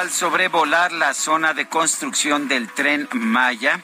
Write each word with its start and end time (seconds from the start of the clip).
Al 0.00 0.10
sobrevolar 0.10 0.92
la 0.92 1.12
zona 1.12 1.52
de 1.52 1.68
construcción 1.68 2.48
del 2.48 2.72
tren 2.72 3.06
Maya, 3.12 3.82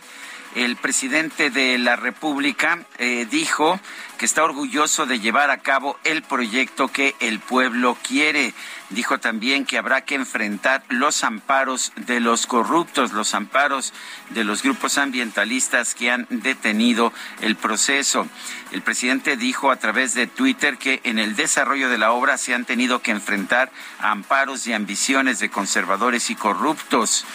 el 0.57 0.77
presidente 0.77 1.51
de 1.51 1.77
la 1.77 1.97
República 1.97 2.79
eh, 2.97 3.27
dijo 3.31 3.79
que 4.17 4.25
está 4.25 4.43
orgulloso 4.43 5.05
de 5.05 5.21
llevar 5.21 5.51
a 5.51 5.59
cabo 5.59 5.99
el 6.03 6.23
proyecto 6.23 6.89
que 6.89 7.15
el 7.21 7.41
pueblo 7.41 7.97
quiere. 8.03 8.55
Dijo 8.89 9.19
también 9.19 9.67
que 9.67 9.77
habrá 9.77 10.07
que 10.07 10.15
enfrentar 10.15 10.83
los 10.89 11.25
amparos 11.25 11.93
de 11.97 12.21
los 12.21 12.47
corruptos, 12.47 13.13
los 13.13 13.35
amparos 13.35 13.93
de 14.31 14.45
los 14.45 14.63
grupos 14.63 14.97
ambientalistas 14.97 15.95
que 15.95 16.11
han 16.11 16.27
detenido 16.31 17.13
el 17.43 17.57
proceso. 17.57 18.27
El 18.73 18.81
presidente 18.81 19.37
dijo 19.37 19.71
a 19.71 19.77
través 19.77 20.15
de 20.15 20.27
Twitter 20.27 20.79
que 20.79 21.03
en 21.05 21.19
el 21.19 21.37
desarrollo 21.37 21.91
de 21.91 21.99
la 21.99 22.13
obra 22.13 22.39
se 22.39 22.55
han 22.55 22.65
tenido 22.65 23.03
que 23.03 23.11
enfrentar 23.11 23.71
amparos 23.99 24.67
y 24.67 24.73
ambiciones 24.73 25.39
de 25.39 25.51
conservadores 25.51 26.31
y 26.31 26.35
corruptos. 26.35 27.27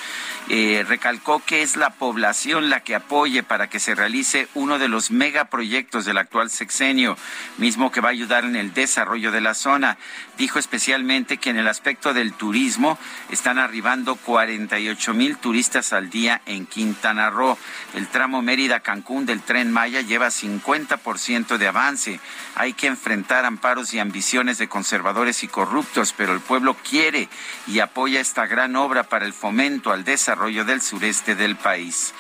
Eh, 0.54 0.84
recalcó 0.86 1.42
que 1.46 1.62
es 1.62 1.78
la 1.78 1.92
población 1.92 2.70
la 2.70 2.82
que 2.82 2.94
apoye 2.94 3.42
para 3.42 3.70
que 3.70 3.80
se 3.80 3.96
realice 3.96 4.50
uno 4.54 4.80
de 4.80 4.90
los 4.90 5.10
megaproyectos 5.10 6.04
del 6.04 6.18
actual 6.18 6.52
sexenio, 6.52 7.18
mismo 7.58 7.90
que 7.90 8.02
va 8.02 8.10
a 8.10 8.12
ayudar 8.12 8.44
en 8.44 8.58
el 8.58 8.74
desarrollo 8.74 9.32
de 9.32 9.40
la 9.40 9.54
zona. 9.54 9.98
Dijo 10.38 10.60
especialmente 10.60 11.38
que 11.38 11.52
en 11.52 11.58
el 11.58 11.70
aspecto 11.70 12.14
del 12.14 12.34
turismo 12.34 12.98
están 13.30 13.60
arribando 13.60 14.18
48 14.18 15.14
mil 15.14 15.38
turistas 15.38 15.94
al 15.94 16.10
día 16.10 16.42
en 16.46 16.66
Quintana 16.66 17.30
Roo. 17.30 17.58
El 17.94 18.08
tramo 18.08 18.42
Mérida-Cancún 18.42 19.26
del 19.26 19.40
tren 19.40 19.72
Maya 19.72 20.02
lleva 20.02 20.28
50% 20.28 21.58
de 21.60 21.68
avance. 21.70 22.20
Hay 22.56 22.74
que 22.74 22.88
enfrentar 22.88 23.46
amparos 23.46 23.94
y 23.94 24.00
ambiciones 24.00 24.58
de 24.58 24.68
conservadores 24.68 25.46
y 25.46 25.48
corruptos, 25.48 26.14
pero 26.18 26.34
el 26.34 26.42
pueblo 26.42 26.76
quiere 26.76 27.30
y 27.68 27.80
apoya 27.80 28.20
esta 28.20 28.48
gran 28.48 28.76
obra 28.76 29.04
para 29.04 29.26
el 29.26 29.32
fomento 29.32 29.94
al 29.94 30.04
desarrollo 30.04 30.41
del 30.42 30.82
sureste 30.82 31.36
del 31.36 31.56
país. 31.56 32.16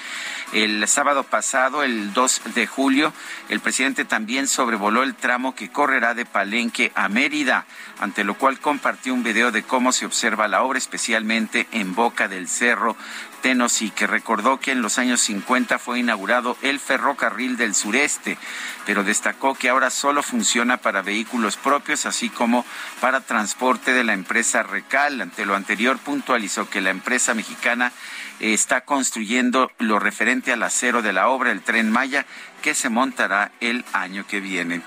El 0.53 0.87
sábado 0.87 1.23
pasado, 1.23 1.81
el 1.81 2.13
2 2.13 2.41
de 2.53 2.67
julio, 2.67 3.13
el 3.49 3.61
presidente 3.61 4.05
también 4.05 4.47
sobrevoló 4.47 5.01
el 5.01 5.15
tramo 5.15 5.55
que 5.55 5.71
correrá 5.71 6.13
de 6.13 6.25
Palenque 6.25 6.91
a 6.93 7.09
Mérida, 7.09 7.65
ante 7.99 8.23
lo 8.23 8.35
cual 8.35 8.59
compartió 8.59 9.15
un 9.15 9.23
video 9.23 9.51
de 9.51 9.63
cómo 9.63 9.91
se 9.91 10.05
observa 10.05 10.47
la 10.47 10.61
obra, 10.61 10.77
especialmente 10.77 11.67
en 11.71 11.95
Boca 11.95 12.27
del 12.27 12.47
Cerro, 12.47 12.95
Tennessee, 13.41 13.91
que 13.91 14.07
recordó 14.07 14.59
que 14.59 14.71
en 14.71 14.81
los 14.81 14.97
años 14.97 15.21
50 15.21 15.79
fue 15.79 15.99
inaugurado 15.99 16.57
el 16.61 16.79
ferrocarril 16.79 17.57
del 17.57 17.75
sureste, 17.75 18.37
pero 18.85 19.03
destacó 19.03 19.55
que 19.55 19.69
ahora 19.69 19.89
solo 19.89 20.23
funciona 20.23 20.77
para 20.77 21.01
vehículos 21.01 21.57
propios, 21.57 22.05
así 22.05 22.29
como 22.29 22.65
para 22.99 23.21
transporte 23.21 23.93
de 23.93 24.03
la 24.03 24.13
empresa 24.13 24.63
Recal. 24.63 25.21
Ante 25.21 25.45
lo 25.45 25.55
anterior, 25.55 25.97
puntualizó 25.97 26.69
que 26.69 26.81
la 26.81 26.91
empresa 26.91 27.33
mexicana 27.33 27.91
está 28.39 28.81
construyendo 28.81 29.71
lo 29.77 29.99
referente 29.99 30.51
al 30.51 30.63
acero 30.63 31.01
de 31.01 31.13
la 31.13 31.27
obra, 31.27 31.51
el 31.51 31.61
tren 31.61 31.91
Maya, 31.91 32.25
que 32.61 32.73
se 32.73 32.89
montará 32.89 33.51
el 33.59 33.85
año 33.93 34.25
que 34.27 34.39
viene. 34.39 34.81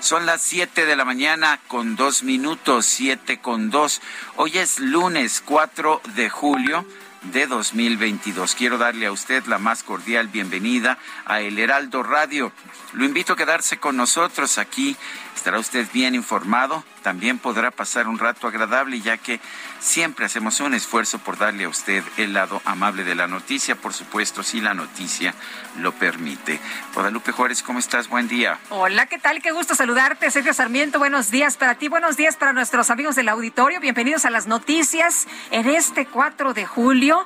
Son 0.00 0.26
las 0.26 0.42
7 0.42 0.86
de 0.86 0.96
la 0.96 1.04
mañana 1.04 1.58
con 1.66 1.96
dos 1.96 2.22
minutos, 2.22 2.86
siete 2.86 3.40
con 3.40 3.70
dos. 3.70 4.00
Hoy 4.36 4.56
es 4.58 4.78
lunes 4.78 5.42
4 5.44 6.00
de 6.14 6.30
julio 6.30 6.86
de 7.22 7.46
2022. 7.46 8.54
Quiero 8.54 8.78
darle 8.78 9.06
a 9.06 9.12
usted 9.12 9.44
la 9.46 9.58
más 9.58 9.82
cordial 9.82 10.28
bienvenida 10.28 10.98
a 11.24 11.40
El 11.40 11.58
Heraldo 11.58 12.02
Radio. 12.02 12.52
Lo 12.92 13.04
invito 13.04 13.32
a 13.32 13.36
quedarse 13.36 13.78
con 13.78 13.96
nosotros 13.96 14.58
aquí. 14.58 14.96
Estará 15.38 15.60
usted 15.60 15.86
bien 15.92 16.16
informado. 16.16 16.82
También 17.04 17.38
podrá 17.38 17.70
pasar 17.70 18.08
un 18.08 18.18
rato 18.18 18.48
agradable 18.48 19.00
ya 19.00 19.18
que 19.18 19.38
siempre 19.78 20.26
hacemos 20.26 20.58
un 20.58 20.74
esfuerzo 20.74 21.20
por 21.20 21.38
darle 21.38 21.62
a 21.62 21.68
usted 21.68 22.02
el 22.16 22.32
lado 22.32 22.60
amable 22.64 23.04
de 23.04 23.14
la 23.14 23.28
noticia, 23.28 23.76
por 23.76 23.94
supuesto, 23.94 24.42
si 24.42 24.60
la 24.60 24.74
noticia 24.74 25.32
lo 25.78 25.92
permite. 25.92 26.58
Guadalupe 26.92 27.30
Juárez, 27.30 27.62
¿cómo 27.62 27.78
estás? 27.78 28.08
Buen 28.08 28.26
día. 28.26 28.58
Hola, 28.70 29.06
¿qué 29.06 29.18
tal? 29.20 29.40
Qué 29.40 29.52
gusto 29.52 29.76
saludarte, 29.76 30.28
Sergio 30.32 30.52
Sarmiento. 30.52 30.98
Buenos 30.98 31.30
días 31.30 31.56
para 31.56 31.76
ti, 31.76 31.86
buenos 31.86 32.16
días 32.16 32.34
para 32.34 32.52
nuestros 32.52 32.90
amigos 32.90 33.14
del 33.14 33.28
auditorio. 33.28 33.78
Bienvenidos 33.78 34.24
a 34.24 34.30
las 34.30 34.48
noticias 34.48 35.28
en 35.52 35.68
este 35.68 36.06
4 36.06 36.52
de 36.52 36.66
julio 36.66 37.24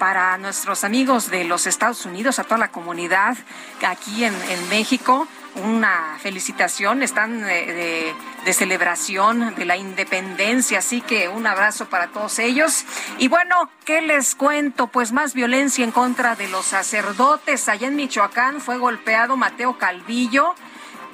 para 0.00 0.36
nuestros 0.36 0.82
amigos 0.82 1.30
de 1.30 1.44
los 1.44 1.68
Estados 1.68 2.06
Unidos, 2.06 2.40
a 2.40 2.44
toda 2.44 2.58
la 2.58 2.72
comunidad 2.72 3.38
aquí 3.86 4.24
en, 4.24 4.34
en 4.50 4.68
México 4.68 5.28
una 5.56 6.18
felicitación, 6.20 7.02
están 7.02 7.42
de, 7.42 8.14
celebración 8.52 9.54
de 9.54 9.64
la 9.64 9.76
independencia, 9.76 10.78
así 10.78 11.00
que 11.00 11.28
un 11.28 11.46
abrazo 11.46 11.86
para 11.86 12.08
todos 12.08 12.38
ellos. 12.38 12.84
Y 13.18 13.28
bueno, 13.28 13.70
¿qué 13.84 14.00
les 14.02 14.34
cuento? 14.34 14.86
Pues 14.86 15.12
más 15.12 15.34
violencia 15.34 15.84
en 15.84 15.90
contra 15.90 16.36
de 16.36 16.48
los 16.48 16.66
sacerdotes. 16.66 17.68
Allá 17.68 17.88
en 17.88 17.96
Michoacán 17.96 18.60
fue 18.60 18.78
golpeado 18.78 19.36
Mateo 19.36 19.78
Calvillo. 19.78 20.54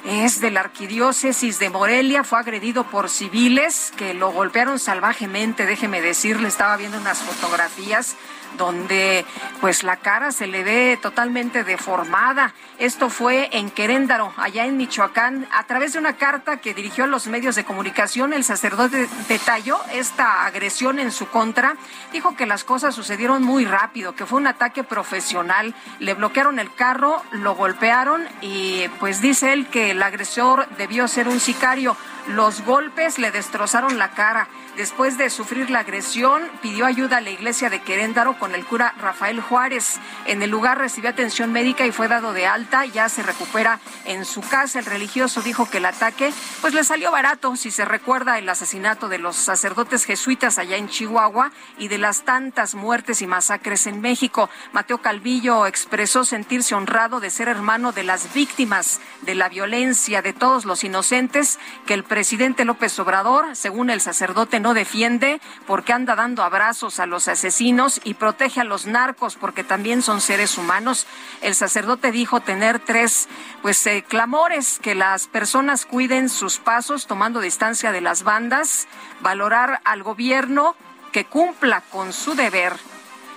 Es 0.04 0.40
de 0.40 0.52
la 0.52 0.60
arquidiócesis 0.60 1.58
de 1.58 1.70
Morelia, 1.70 2.22
fue 2.22 2.38
agredido 2.38 2.84
por 2.84 3.10
civiles 3.10 3.92
que 3.96 4.14
lo 4.14 4.30
golpearon 4.30 4.78
salvajemente, 4.78 5.66
déjeme 5.66 6.00
decirle, 6.00 6.46
estaba 6.46 6.76
viendo 6.76 6.98
unas 6.98 7.18
fotografías 7.18 8.16
donde 8.56 9.24
pues 9.60 9.82
la 9.82 9.96
cara 9.96 10.32
se 10.32 10.46
le 10.46 10.62
ve 10.62 10.98
totalmente 11.00 11.64
deformada. 11.64 12.54
Esto 12.78 13.10
fue 13.10 13.48
en 13.52 13.70
Queréndaro, 13.70 14.32
allá 14.36 14.66
en 14.66 14.76
Michoacán, 14.76 15.46
a 15.52 15.64
través 15.64 15.92
de 15.92 15.98
una 15.98 16.16
carta 16.16 16.58
que 16.58 16.74
dirigió 16.74 17.04
a 17.04 17.08
los 17.08 17.26
medios 17.26 17.56
de 17.56 17.64
comunicación, 17.64 18.32
el 18.32 18.44
sacerdote 18.44 19.08
detalló 19.28 19.78
esta 19.92 20.46
agresión 20.46 20.98
en 20.98 21.10
su 21.10 21.28
contra, 21.28 21.76
dijo 22.12 22.36
que 22.36 22.46
las 22.46 22.64
cosas 22.64 22.94
sucedieron 22.94 23.42
muy 23.42 23.64
rápido, 23.64 24.14
que 24.14 24.26
fue 24.26 24.38
un 24.38 24.46
ataque 24.46 24.84
profesional, 24.84 25.74
le 25.98 26.14
bloquearon 26.14 26.58
el 26.58 26.72
carro, 26.74 27.22
lo 27.32 27.54
golpearon 27.54 28.26
y 28.40 28.88
pues 29.00 29.20
dice 29.20 29.52
él 29.52 29.66
que 29.66 29.90
el 29.90 30.02
agresor 30.02 30.68
debió 30.76 31.08
ser 31.08 31.28
un 31.28 31.40
sicario. 31.40 31.96
Los 32.28 32.62
golpes 32.64 33.18
le 33.18 33.30
destrozaron 33.30 33.98
la 33.98 34.10
cara. 34.10 34.48
Después 34.78 35.18
de 35.18 35.28
sufrir 35.28 35.70
la 35.70 35.80
agresión, 35.80 36.40
pidió 36.62 36.86
ayuda 36.86 37.16
a 37.16 37.20
la 37.20 37.30
iglesia 37.30 37.68
de 37.68 37.82
Queréndaro 37.82 38.38
con 38.38 38.54
el 38.54 38.64
cura 38.64 38.94
Rafael 39.00 39.40
Juárez. 39.40 39.98
En 40.24 40.40
el 40.40 40.50
lugar 40.50 40.78
recibió 40.78 41.10
atención 41.10 41.52
médica 41.52 41.84
y 41.84 41.90
fue 41.90 42.06
dado 42.06 42.32
de 42.32 42.46
alta. 42.46 42.86
Ya 42.86 43.08
se 43.08 43.24
recupera 43.24 43.80
en 44.04 44.24
su 44.24 44.40
casa. 44.40 44.78
El 44.78 44.84
religioso 44.84 45.42
dijo 45.42 45.68
que 45.68 45.78
el 45.78 45.84
ataque 45.84 46.32
pues 46.60 46.74
le 46.74 46.84
salió 46.84 47.10
barato 47.10 47.56
si 47.56 47.72
se 47.72 47.84
recuerda 47.84 48.38
el 48.38 48.48
asesinato 48.48 49.08
de 49.08 49.18
los 49.18 49.34
sacerdotes 49.34 50.04
jesuitas 50.04 50.58
allá 50.58 50.76
en 50.76 50.88
Chihuahua 50.88 51.50
y 51.76 51.88
de 51.88 51.98
las 51.98 52.22
tantas 52.22 52.76
muertes 52.76 53.20
y 53.20 53.26
masacres 53.26 53.88
en 53.88 54.00
México. 54.00 54.48
Mateo 54.70 54.98
Calvillo 54.98 55.66
expresó 55.66 56.24
sentirse 56.24 56.76
honrado 56.76 57.18
de 57.18 57.30
ser 57.30 57.48
hermano 57.48 57.90
de 57.90 58.04
las 58.04 58.32
víctimas 58.32 59.00
de 59.22 59.34
la 59.34 59.48
violencia 59.48 60.22
de 60.22 60.34
todos 60.34 60.64
los 60.64 60.84
inocentes 60.84 61.58
que 61.84 61.94
el 61.94 62.04
presidente 62.04 62.64
López 62.64 62.96
Obrador, 63.00 63.56
según 63.56 63.90
el 63.90 64.00
sacerdote, 64.00 64.60
no 64.60 64.67
defiende 64.74 65.40
porque 65.66 65.92
anda 65.92 66.14
dando 66.14 66.42
abrazos 66.42 67.00
a 67.00 67.06
los 67.06 67.28
asesinos 67.28 68.00
y 68.04 68.14
protege 68.14 68.60
a 68.60 68.64
los 68.64 68.86
narcos 68.86 69.36
porque 69.36 69.64
también 69.64 70.02
son 70.02 70.20
seres 70.20 70.58
humanos. 70.58 71.06
El 71.40 71.54
sacerdote 71.54 72.12
dijo 72.12 72.40
tener 72.40 72.78
tres 72.78 73.28
pues 73.62 73.86
eh, 73.86 74.04
clamores 74.06 74.78
que 74.78 74.94
las 74.94 75.26
personas 75.26 75.86
cuiden 75.86 76.28
sus 76.28 76.58
pasos 76.58 77.06
tomando 77.06 77.40
distancia 77.40 77.92
de 77.92 78.00
las 78.00 78.22
bandas, 78.22 78.88
valorar 79.20 79.80
al 79.84 80.02
gobierno 80.02 80.76
que 81.12 81.24
cumpla 81.24 81.82
con 81.90 82.12
su 82.12 82.34
deber 82.34 82.74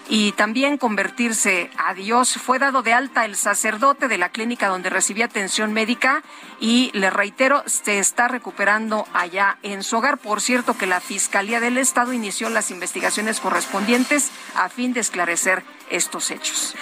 y 0.09 0.31
también 0.33 0.77
convertirse 0.77 1.69
a 1.77 1.93
Dios. 1.93 2.33
Fue 2.33 2.59
dado 2.59 2.81
de 2.81 2.93
alta 2.93 3.25
el 3.25 3.35
sacerdote 3.35 4.07
de 4.07 4.17
la 4.17 4.29
clínica 4.29 4.67
donde 4.67 4.89
recibía 4.89 5.25
atención 5.25 5.73
médica 5.73 6.23
y 6.59 6.91
le 6.93 7.09
reitero, 7.09 7.63
se 7.65 7.99
está 7.99 8.27
recuperando 8.27 9.07
allá 9.13 9.57
en 9.63 9.83
su 9.83 9.97
hogar. 9.97 10.17
Por 10.17 10.41
cierto, 10.41 10.77
que 10.77 10.87
la 10.87 10.99
Fiscalía 10.99 11.59
del 11.59 11.77
Estado 11.77 12.13
inició 12.13 12.49
las 12.49 12.71
investigaciones 12.71 13.39
correspondientes 13.39 14.31
a 14.55 14.69
fin 14.69 14.93
de 14.93 14.99
esclarecer 14.99 15.63
estos 15.89 16.31
hechos. 16.31 16.75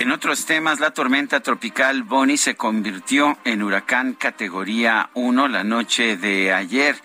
En 0.00 0.12
otros 0.12 0.46
temas, 0.46 0.80
la 0.80 0.92
tormenta 0.92 1.40
tropical 1.40 2.04
Bonnie 2.04 2.38
se 2.38 2.54
convirtió 2.56 3.36
en 3.44 3.62
huracán 3.62 4.14
categoría 4.14 5.10
1 5.12 5.46
la 5.48 5.62
noche 5.62 6.16
de 6.16 6.54
ayer. 6.54 6.96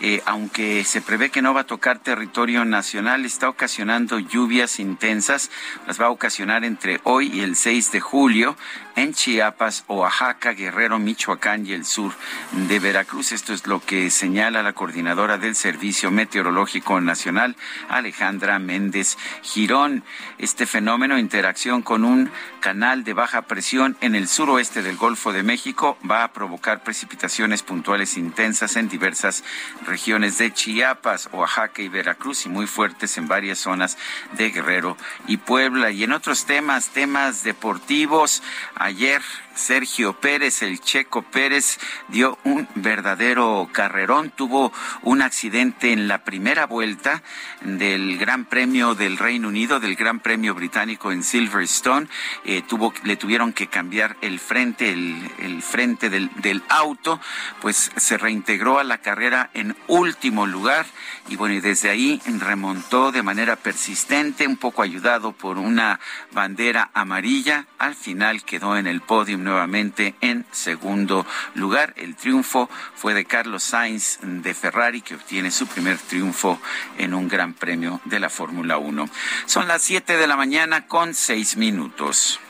Eh, 0.00 0.22
aunque 0.26 0.84
se 0.84 1.00
prevé 1.00 1.30
que 1.30 1.42
no 1.42 1.54
va 1.54 1.62
a 1.62 1.66
tocar 1.66 1.98
territorio 1.98 2.64
nacional, 2.64 3.24
está 3.24 3.48
ocasionando 3.48 4.18
lluvias 4.18 4.78
intensas. 4.78 5.50
Las 5.86 6.00
va 6.00 6.06
a 6.06 6.10
ocasionar 6.10 6.64
entre 6.64 7.00
hoy 7.02 7.30
y 7.32 7.40
el 7.40 7.56
6 7.56 7.92
de 7.92 8.00
julio 8.00 8.56
en 8.98 9.14
Chiapas, 9.14 9.84
Oaxaca, 9.86 10.52
Guerrero, 10.52 10.98
Michoacán 10.98 11.64
y 11.64 11.72
el 11.72 11.84
sur 11.84 12.12
de 12.52 12.80
Veracruz. 12.80 13.30
Esto 13.30 13.52
es 13.52 13.66
lo 13.66 13.80
que 13.80 14.10
señala 14.10 14.62
la 14.62 14.72
coordinadora 14.72 15.38
del 15.38 15.54
Servicio 15.54 16.10
Meteorológico 16.10 17.00
Nacional, 17.00 17.56
Alejandra 17.88 18.58
Méndez 18.58 19.16
Girón. 19.42 20.02
Este 20.38 20.66
fenómeno, 20.66 21.16
interacción 21.16 21.82
con 21.82 22.04
un 22.04 22.30
canal 22.60 23.04
de 23.04 23.14
baja 23.14 23.42
presión 23.42 23.96
en 24.00 24.16
el 24.16 24.26
suroeste 24.26 24.82
del 24.82 24.96
Golfo 24.96 25.32
de 25.32 25.44
México, 25.44 25.96
va 26.08 26.24
a 26.24 26.32
provocar 26.32 26.82
precipitaciones 26.82 27.62
puntuales 27.62 28.16
intensas 28.16 28.74
en 28.74 28.88
diversas 28.88 29.44
regiones 29.88 30.38
de 30.38 30.52
Chiapas, 30.52 31.28
Oaxaca 31.32 31.82
y 31.82 31.88
Veracruz 31.88 32.46
y 32.46 32.48
muy 32.48 32.66
fuertes 32.66 33.18
en 33.18 33.26
varias 33.26 33.58
zonas 33.58 33.98
de 34.32 34.50
Guerrero 34.50 34.96
y 35.26 35.38
Puebla. 35.38 35.90
Y 35.90 36.04
en 36.04 36.12
otros 36.12 36.44
temas, 36.44 36.90
temas 36.90 37.42
deportivos, 37.42 38.42
ayer 38.76 39.22
Sergio 39.58 40.14
Pérez, 40.14 40.62
el 40.62 40.80
Checo 40.80 41.22
Pérez, 41.22 41.78
dio 42.08 42.38
un 42.44 42.68
verdadero 42.76 43.68
carrerón. 43.72 44.30
Tuvo 44.30 44.72
un 45.02 45.20
accidente 45.20 45.92
en 45.92 46.08
la 46.08 46.24
primera 46.24 46.66
vuelta 46.66 47.22
del 47.62 48.18
Gran 48.18 48.44
Premio 48.44 48.94
del 48.94 49.18
Reino 49.18 49.48
Unido, 49.48 49.80
del 49.80 49.96
Gran 49.96 50.20
Premio 50.20 50.54
Británico 50.54 51.10
en 51.10 51.22
Silverstone. 51.22 52.08
Eh, 52.44 52.62
tuvo, 52.62 52.94
le 53.02 53.16
tuvieron 53.16 53.52
que 53.52 53.66
cambiar 53.66 54.16
el 54.20 54.38
frente, 54.38 54.92
el, 54.92 55.62
frente 55.62 56.08
del, 56.08 56.30
del, 56.36 56.62
auto, 56.68 57.20
pues 57.60 57.90
se 57.96 58.16
reintegró 58.16 58.78
a 58.78 58.84
la 58.84 58.98
carrera 58.98 59.50
en 59.54 59.76
último 59.88 60.46
lugar 60.46 60.86
y 61.28 61.36
bueno, 61.36 61.54
y 61.54 61.60
desde 61.60 61.90
ahí 61.90 62.20
remontó 62.38 63.12
de 63.12 63.22
manera 63.22 63.56
persistente, 63.56 64.46
un 64.46 64.56
poco 64.56 64.82
ayudado 64.82 65.32
por 65.32 65.58
una 65.58 66.00
bandera 66.32 66.90
amarilla. 66.94 67.66
Al 67.78 67.94
final 67.94 68.44
quedó 68.44 68.76
en 68.76 68.86
el 68.86 69.02
podio 69.02 69.36
nuevamente 69.48 70.14
en 70.20 70.44
segundo 70.52 71.26
lugar. 71.54 71.94
El 71.96 72.14
triunfo 72.16 72.68
fue 72.94 73.14
de 73.14 73.24
Carlos 73.24 73.62
Sainz 73.62 74.18
de 74.22 74.54
Ferrari, 74.54 75.00
que 75.00 75.14
obtiene 75.14 75.50
su 75.50 75.66
primer 75.66 75.98
triunfo 75.98 76.60
en 76.98 77.14
un 77.14 77.28
gran 77.28 77.54
premio 77.54 78.00
de 78.04 78.20
la 78.20 78.28
Fórmula 78.28 78.78
1. 78.78 79.08
Son 79.46 79.66
las 79.66 79.82
7 79.82 80.16
de 80.16 80.26
la 80.26 80.36
mañana 80.36 80.86
con 80.86 81.14
6 81.14 81.56
minutos. 81.56 82.40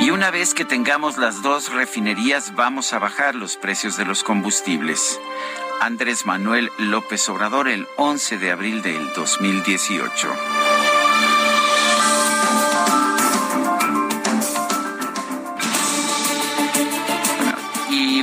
Y 0.00 0.10
una 0.10 0.30
vez 0.30 0.54
que 0.54 0.64
tengamos 0.64 1.18
las 1.18 1.42
dos 1.42 1.72
refinerías, 1.72 2.54
vamos 2.54 2.92
a 2.92 3.00
bajar 3.00 3.34
los 3.34 3.56
precios 3.56 3.96
de 3.96 4.04
los 4.04 4.22
combustibles. 4.22 5.20
Andrés 5.80 6.26
Manuel 6.26 6.70
López 6.78 7.28
Obrador 7.28 7.68
el 7.68 7.86
11 7.96 8.38
de 8.38 8.50
abril 8.50 8.82
del 8.82 9.12
2018. 9.14 10.28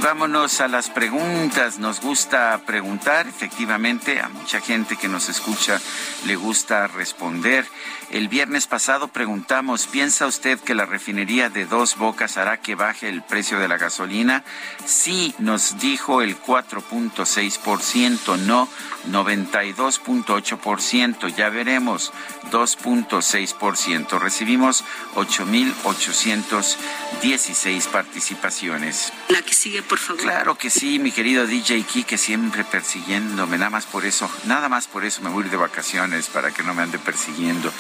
Vámonos 0.06 0.62
a 0.62 0.68
las 0.68 0.92
preguntas. 0.92 1.80
Nos 1.80 2.00
gusta 2.00 2.62
preguntar, 2.64 3.28
efectivamente, 3.28 4.20
a 4.20 4.30
mucha 4.30 4.62
gente 4.62 4.98
que 4.98 5.08
nos 5.08 5.30
escucha 5.30 5.82
le 6.28 6.36
gusta 6.36 6.86
responder. 6.86 7.66
El 8.12 8.28
viernes 8.28 8.68
pasado 8.68 9.08
preguntamos, 9.08 9.88
¿piensa 9.88 10.28
usted 10.28 10.60
que 10.60 10.76
la 10.76 10.86
refinería 10.86 11.50
de 11.50 11.66
dos 11.66 11.98
bocas 11.98 12.38
hará 12.38 12.62
que 12.62 12.76
baje 12.76 13.10
el 13.10 13.24
precio 13.24 13.60
de 13.60 13.68
la 13.68 13.80
gasolina? 13.80 14.44
Sí, 14.86 15.34
nos 15.40 15.80
dijo 15.80 16.22
el 16.22 16.40
4.6%, 16.40 18.38
no 18.46 18.70
92.8%, 19.10 21.36
ya 21.36 21.50
veremos 21.50 22.14
2.6%. 22.52 24.20
Recibimos 24.20 24.84
8.816 25.16 27.88
participaciones. 27.88 29.12
La 29.30 29.42
que 29.42 29.54
sigue, 29.54 29.82
Claro 30.18 30.58
que 30.58 30.70
sí, 30.70 31.00
mi 31.00 31.12
querido 31.12 31.48
DJ 31.48 31.86
que 32.06 32.18
siempre 32.18 32.64
persiguiéndome, 32.64 33.58
nada 33.58 33.70
más 33.70 33.86
por 33.86 34.06
eso, 34.06 34.30
nada 34.46 34.70
más 34.70 34.88
por 34.88 35.06
eso 35.06 35.22
me 35.22 35.30
voy 35.30 35.44
de 35.44 35.58
vacaciones, 35.58 36.28
para 36.28 36.52
que 36.52 36.64
no 36.64 36.74
me 36.74 36.84
ande 36.84 37.00
persiguiendo. 37.00 37.72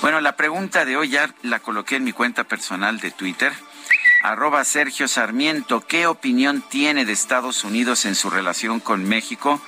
Bueno, 0.00 0.20
la 0.20 0.36
pregunta 0.36 0.84
de 0.84 0.96
hoy 0.96 1.10
ya 1.10 1.32
la 1.42 1.60
coloqué 1.60 1.96
en 1.96 2.04
mi 2.04 2.12
cuenta 2.12 2.44
personal 2.44 3.00
de 3.00 3.10
Twitter 3.10 3.52
arroba 4.22 4.64
Sergio 4.64 5.08
Sarmiento, 5.08 5.80
¿qué 5.80 6.06
opinión 6.06 6.62
tiene 6.62 7.04
de 7.04 7.12
Estados 7.12 7.64
Unidos 7.64 8.04
en 8.04 8.14
su 8.14 8.30
relación 8.30 8.78
con 8.78 9.02
México? 9.04 9.60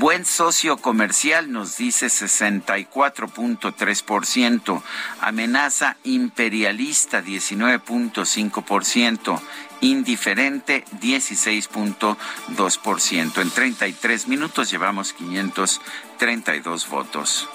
Buen 0.00 0.24
socio 0.24 0.78
comercial 0.78 1.52
nos 1.52 1.76
dice 1.76 2.08
64.3%, 2.08 4.82
amenaza 5.20 5.96
imperialista 6.02 7.22
19.5%, 7.22 9.40
indiferente 9.84 10.84
16.2%. 11.00 13.40
En 13.40 13.50
33 13.50 14.28
minutos 14.28 14.70
llevamos 14.70 15.12
532 15.12 16.88
votos. 16.88 17.48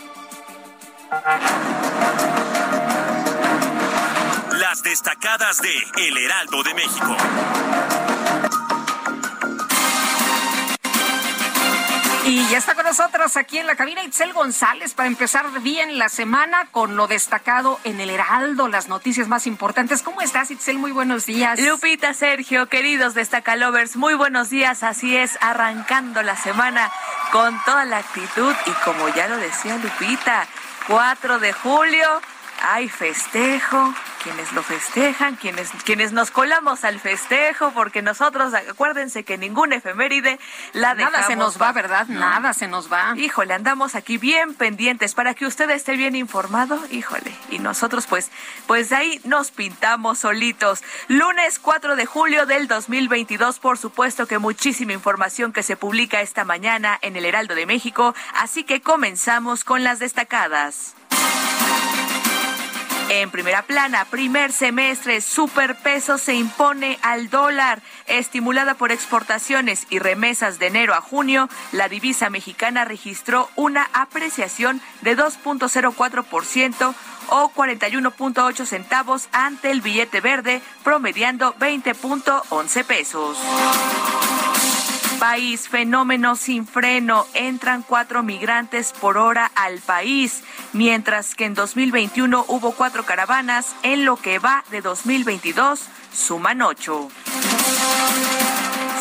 Las 4.59 4.83
destacadas 4.83 5.59
de 5.61 5.73
El 6.07 6.17
Heraldo 6.17 6.61
de 6.63 6.73
México. 6.75 7.17
Y 12.29 12.47
ya 12.49 12.59
está 12.59 12.75
con 12.75 12.85
nosotros 12.85 13.35
aquí 13.37 13.57
en 13.57 13.65
la 13.65 13.75
cabina 13.75 14.03
Itzel 14.03 14.33
González 14.33 14.93
para 14.93 15.07
empezar 15.07 15.49
bien 15.61 15.97
la 15.97 16.09
semana 16.09 16.67
con 16.69 16.95
lo 16.95 17.07
destacado 17.07 17.79
en 17.83 17.99
el 17.99 18.11
Heraldo, 18.11 18.67
las 18.67 18.87
noticias 18.87 19.27
más 19.27 19.47
importantes. 19.47 20.03
¿Cómo 20.03 20.21
estás, 20.21 20.51
Itzel? 20.51 20.77
Muy 20.77 20.91
buenos 20.91 21.25
días. 21.25 21.59
Lupita, 21.59 22.13
Sergio, 22.13 22.67
queridos 22.67 23.15
destacalovers, 23.15 23.95
muy 23.95 24.13
buenos 24.13 24.51
días. 24.51 24.83
Así 24.83 25.17
es, 25.17 25.39
arrancando 25.41 26.21
la 26.21 26.37
semana 26.37 26.91
con 27.31 27.59
toda 27.65 27.85
la 27.85 27.97
actitud 27.97 28.53
y 28.67 28.71
como 28.85 29.09
ya 29.15 29.27
lo 29.27 29.37
decía 29.37 29.77
Lupita, 29.77 30.47
4 30.85 31.39
de 31.39 31.51
julio, 31.51 32.21
hay 32.61 32.89
festejo, 32.89 33.93
quienes 34.23 34.51
lo 34.51 34.63
festejan, 34.63 35.35
quienes, 35.35 35.71
quienes 35.83 36.11
nos 36.11 36.31
colamos 36.31 36.83
al 36.83 36.99
festejo, 36.99 37.71
porque 37.71 38.01
nosotros, 38.01 38.53
acuérdense 38.53 39.23
que 39.23 39.37
ningún 39.37 39.73
efeméride 39.73 40.39
la 40.73 40.95
dejamos. 40.95 41.19
Nada 41.19 41.27
se 41.27 41.35
nos 41.35 41.61
va, 41.61 41.71
¿verdad? 41.71 42.07
Nada 42.07 42.53
se 42.53 42.67
nos 42.67 42.91
va. 42.91 43.13
Híjole, 43.17 43.53
andamos 43.53 43.95
aquí 43.95 44.17
bien 44.17 44.53
pendientes 44.53 45.15
para 45.15 45.33
que 45.33 45.45
usted 45.45 45.69
esté 45.69 45.95
bien 45.95 46.15
informado, 46.15 46.79
híjole. 46.91 47.33
Y 47.49 47.59
nosotros, 47.59 48.07
pues, 48.07 48.31
pues 48.67 48.89
de 48.89 48.95
ahí 48.95 49.21
nos 49.23 49.51
pintamos 49.51 50.19
solitos. 50.19 50.83
Lunes 51.07 51.59
4 51.59 51.95
de 51.95 52.05
julio 52.05 52.45
del 52.45 52.67
2022, 52.67 53.59
por 53.59 53.77
supuesto 53.77 54.27
que 54.27 54.37
muchísima 54.37 54.93
información 54.93 55.53
que 55.53 55.63
se 55.63 55.77
publica 55.77 56.21
esta 56.21 56.43
mañana 56.45 56.99
en 57.01 57.15
el 57.15 57.25
Heraldo 57.25 57.55
de 57.55 57.65
México, 57.65 58.13
así 58.35 58.63
que 58.63 58.81
comenzamos 58.81 59.63
con 59.63 59.83
las 59.83 59.99
destacadas. 59.99 60.95
En 63.11 63.31
primera 63.31 63.63
plana, 63.63 64.05
primer 64.05 64.51
semestre, 64.51 65.19
superpeso 65.21 66.19
se 66.19 66.35
impone 66.35 66.99
al 67.01 67.31
dólar. 67.31 67.81
Estimulada 68.05 68.75
por 68.75 68.91
exportaciones 68.91 69.87
y 69.89 69.97
remesas 69.97 70.59
de 70.59 70.67
enero 70.67 70.93
a 70.93 71.01
junio, 71.01 71.49
la 71.71 71.89
divisa 71.89 72.29
mexicana 72.29 72.85
registró 72.85 73.49
una 73.55 73.89
apreciación 73.93 74.79
de 75.01 75.17
2.04% 75.17 76.93
o 77.29 77.51
41.8 77.51 78.65
centavos 78.67 79.27
ante 79.31 79.71
el 79.71 79.81
billete 79.81 80.21
verde, 80.21 80.61
promediando 80.83 81.55
20.11 81.55 82.85
pesos. 82.85 83.39
País, 85.19 85.67
fenómeno 85.67 86.37
sin 86.37 86.65
freno. 86.65 87.27
Entran 87.33 87.83
cuatro 87.83 88.23
migrantes 88.23 88.93
por 88.93 89.17
hora 89.17 89.51
al 89.53 89.79
país, 89.79 90.43
mientras 90.71 91.35
que 91.35 91.43
en 91.43 91.55
2021 91.55 92.45
hubo 92.47 92.71
cuatro 92.71 93.03
caravanas, 93.03 93.75
en 93.83 94.05
lo 94.05 94.15
que 94.15 94.39
va 94.39 94.63
de 94.71 94.79
2022 94.81 95.81
suman 96.13 96.61
ocho. 96.61 97.09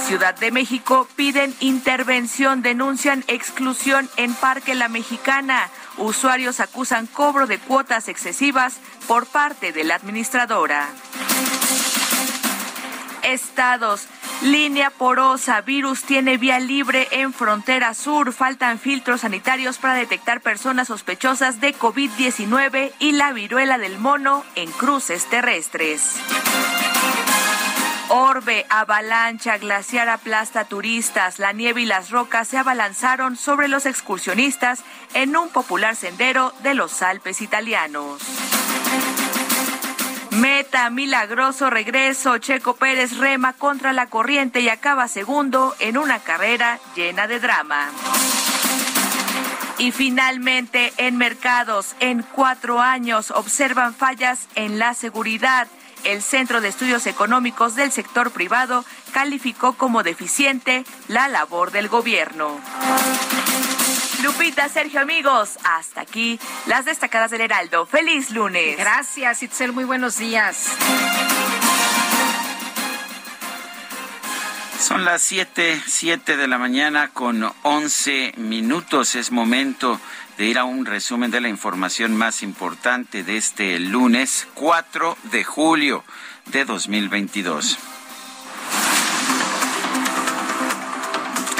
Ciudad 0.08 0.34
de 0.34 0.50
México 0.50 1.06
piden 1.14 1.54
intervención, 1.60 2.62
denuncian 2.62 3.22
exclusión 3.28 4.10
en 4.16 4.34
Parque 4.34 4.74
La 4.74 4.88
Mexicana. 4.88 5.70
Usuarios 5.98 6.58
acusan 6.58 7.06
cobro 7.06 7.46
de 7.46 7.58
cuotas 7.58 8.08
excesivas 8.08 8.78
por 9.06 9.26
parte 9.26 9.72
de 9.72 9.84
la 9.84 9.94
administradora. 9.94 10.88
Estados. 13.22 14.08
Línea 14.42 14.90
porosa. 14.90 15.62
Virus 15.62 16.04
tiene 16.04 16.36
vía 16.36 16.60
libre 16.60 17.08
en 17.10 17.32
frontera 17.32 17.92
sur. 17.92 18.32
Faltan 18.32 18.78
filtros 18.78 19.22
sanitarios 19.22 19.78
para 19.78 19.94
detectar 19.94 20.40
personas 20.40 20.88
sospechosas 20.88 21.60
de 21.60 21.74
COVID-19 21.74 22.92
y 23.00 23.12
la 23.12 23.32
viruela 23.32 23.78
del 23.78 23.98
mono 23.98 24.44
en 24.54 24.70
cruces 24.70 25.26
terrestres. 25.26 26.14
Orbe, 28.10 28.64
avalancha, 28.70 29.58
glaciar 29.58 30.08
aplasta 30.08 30.64
turistas. 30.64 31.40
La 31.40 31.52
nieve 31.52 31.82
y 31.82 31.86
las 31.86 32.10
rocas 32.10 32.46
se 32.46 32.58
abalanzaron 32.58 33.36
sobre 33.36 33.66
los 33.66 33.86
excursionistas 33.86 34.84
en 35.14 35.36
un 35.36 35.48
popular 35.48 35.96
sendero 35.96 36.54
de 36.62 36.74
los 36.74 37.02
Alpes 37.02 37.42
italianos. 37.42 38.22
Meta, 40.38 40.88
milagroso 40.90 41.68
regreso. 41.68 42.38
Checo 42.38 42.76
Pérez 42.76 43.16
rema 43.16 43.54
contra 43.54 43.92
la 43.92 44.06
corriente 44.06 44.60
y 44.60 44.68
acaba 44.68 45.08
segundo 45.08 45.74
en 45.80 45.98
una 45.98 46.20
carrera 46.20 46.78
llena 46.94 47.26
de 47.26 47.40
drama. 47.40 47.90
Y 49.78 49.90
finalmente, 49.90 50.92
en 50.96 51.16
mercados, 51.16 51.96
en 51.98 52.22
cuatro 52.22 52.80
años 52.80 53.32
observan 53.32 53.94
fallas 53.94 54.46
en 54.54 54.78
la 54.78 54.94
seguridad. 54.94 55.66
El 56.04 56.22
Centro 56.22 56.60
de 56.60 56.68
Estudios 56.68 57.08
Económicos 57.08 57.74
del 57.74 57.90
Sector 57.90 58.30
Privado 58.30 58.84
calificó 59.12 59.72
como 59.72 60.04
deficiente 60.04 60.84
la 61.08 61.26
labor 61.26 61.72
del 61.72 61.88
gobierno. 61.88 62.60
Lupita, 64.22 64.68
Sergio, 64.68 65.00
amigos, 65.00 65.58
hasta 65.62 66.00
aquí 66.00 66.40
las 66.66 66.84
destacadas 66.84 67.30
del 67.30 67.42
Heraldo. 67.42 67.86
Feliz 67.86 68.30
lunes. 68.30 68.76
Gracias, 68.76 69.42
Itzel, 69.42 69.72
muy 69.72 69.84
buenos 69.84 70.18
días. 70.18 70.66
Son 74.80 75.04
las 75.04 75.22
7, 75.22 75.82
7 75.86 76.36
de 76.36 76.48
la 76.48 76.58
mañana 76.58 77.08
con 77.08 77.52
11 77.62 78.34
minutos. 78.36 79.14
Es 79.14 79.30
momento 79.30 80.00
de 80.36 80.46
ir 80.46 80.58
a 80.58 80.64
un 80.64 80.86
resumen 80.86 81.30
de 81.30 81.40
la 81.40 81.48
información 81.48 82.16
más 82.16 82.42
importante 82.42 83.22
de 83.22 83.36
este 83.36 83.78
lunes 83.78 84.48
4 84.54 85.16
de 85.30 85.44
julio 85.44 86.04
de 86.46 86.64
2022. 86.64 87.78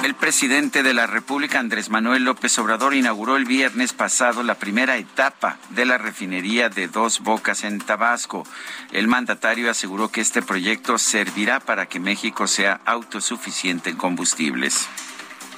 El 0.05 0.15
presidente 0.15 0.85
de 0.85 0.95
la 0.95 1.09
República, 1.09 1.59
Andrés 1.59 1.91
Manuel 1.91 2.25
López 2.25 2.57
Obrador, 2.61 2.95
inauguró 2.95 3.37
el 3.37 3.45
viernes 3.45 3.93
pasado 3.93 4.45
la 4.45 4.55
primera 4.55 4.97
etapa 4.97 5.57
de 5.71 5.85
la 5.85 5.99
refinería 5.99 6.69
de 6.69 6.87
Dos 6.87 7.21
Bocas 7.21 7.65
en 7.65 7.81
Tabasco. 7.81 8.47
El 8.93 9.09
mandatario 9.09 9.71
aseguró 9.71 10.09
que 10.11 10.21
este 10.21 10.41
proyecto 10.41 10.99
servirá 10.99 11.59
para 11.59 11.87
que 11.87 11.99
México 11.99 12.47
sea 12.47 12.81
autosuficiente 12.85 13.91
en 13.91 13.97
combustibles. 13.97 14.89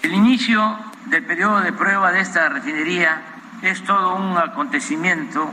El 0.02 0.14
inicio 0.14 0.78
del 1.06 1.24
periodo 1.26 1.60
de 1.60 1.74
prueba 1.74 2.10
de 2.10 2.20
esta 2.20 2.48
refinería 2.48 3.22
es 3.60 3.84
todo 3.84 4.14
un 4.16 4.38
acontecimiento 4.38 5.52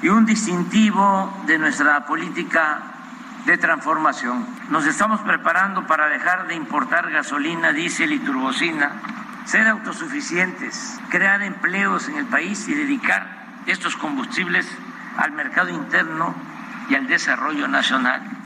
y 0.00 0.08
un 0.08 0.24
distintivo 0.24 1.42
de 1.46 1.58
nuestra 1.58 2.06
política 2.06 2.97
de 3.48 3.56
transformación. 3.56 4.46
Nos 4.68 4.84
estamos 4.84 5.22
preparando 5.22 5.86
para 5.86 6.10
dejar 6.10 6.48
de 6.48 6.54
importar 6.54 7.10
gasolina, 7.10 7.72
diésel 7.72 8.12
y 8.12 8.18
turbocina, 8.18 8.92
ser 9.46 9.66
autosuficientes, 9.68 11.00
crear 11.08 11.40
empleos 11.42 12.10
en 12.10 12.18
el 12.18 12.26
país 12.26 12.68
y 12.68 12.74
dedicar 12.74 13.62
estos 13.64 13.96
combustibles 13.96 14.68
al 15.16 15.32
mercado 15.32 15.70
interno 15.70 16.34
y 16.90 16.94
al 16.94 17.06
desarrollo 17.06 17.66
nacional. 17.68 18.37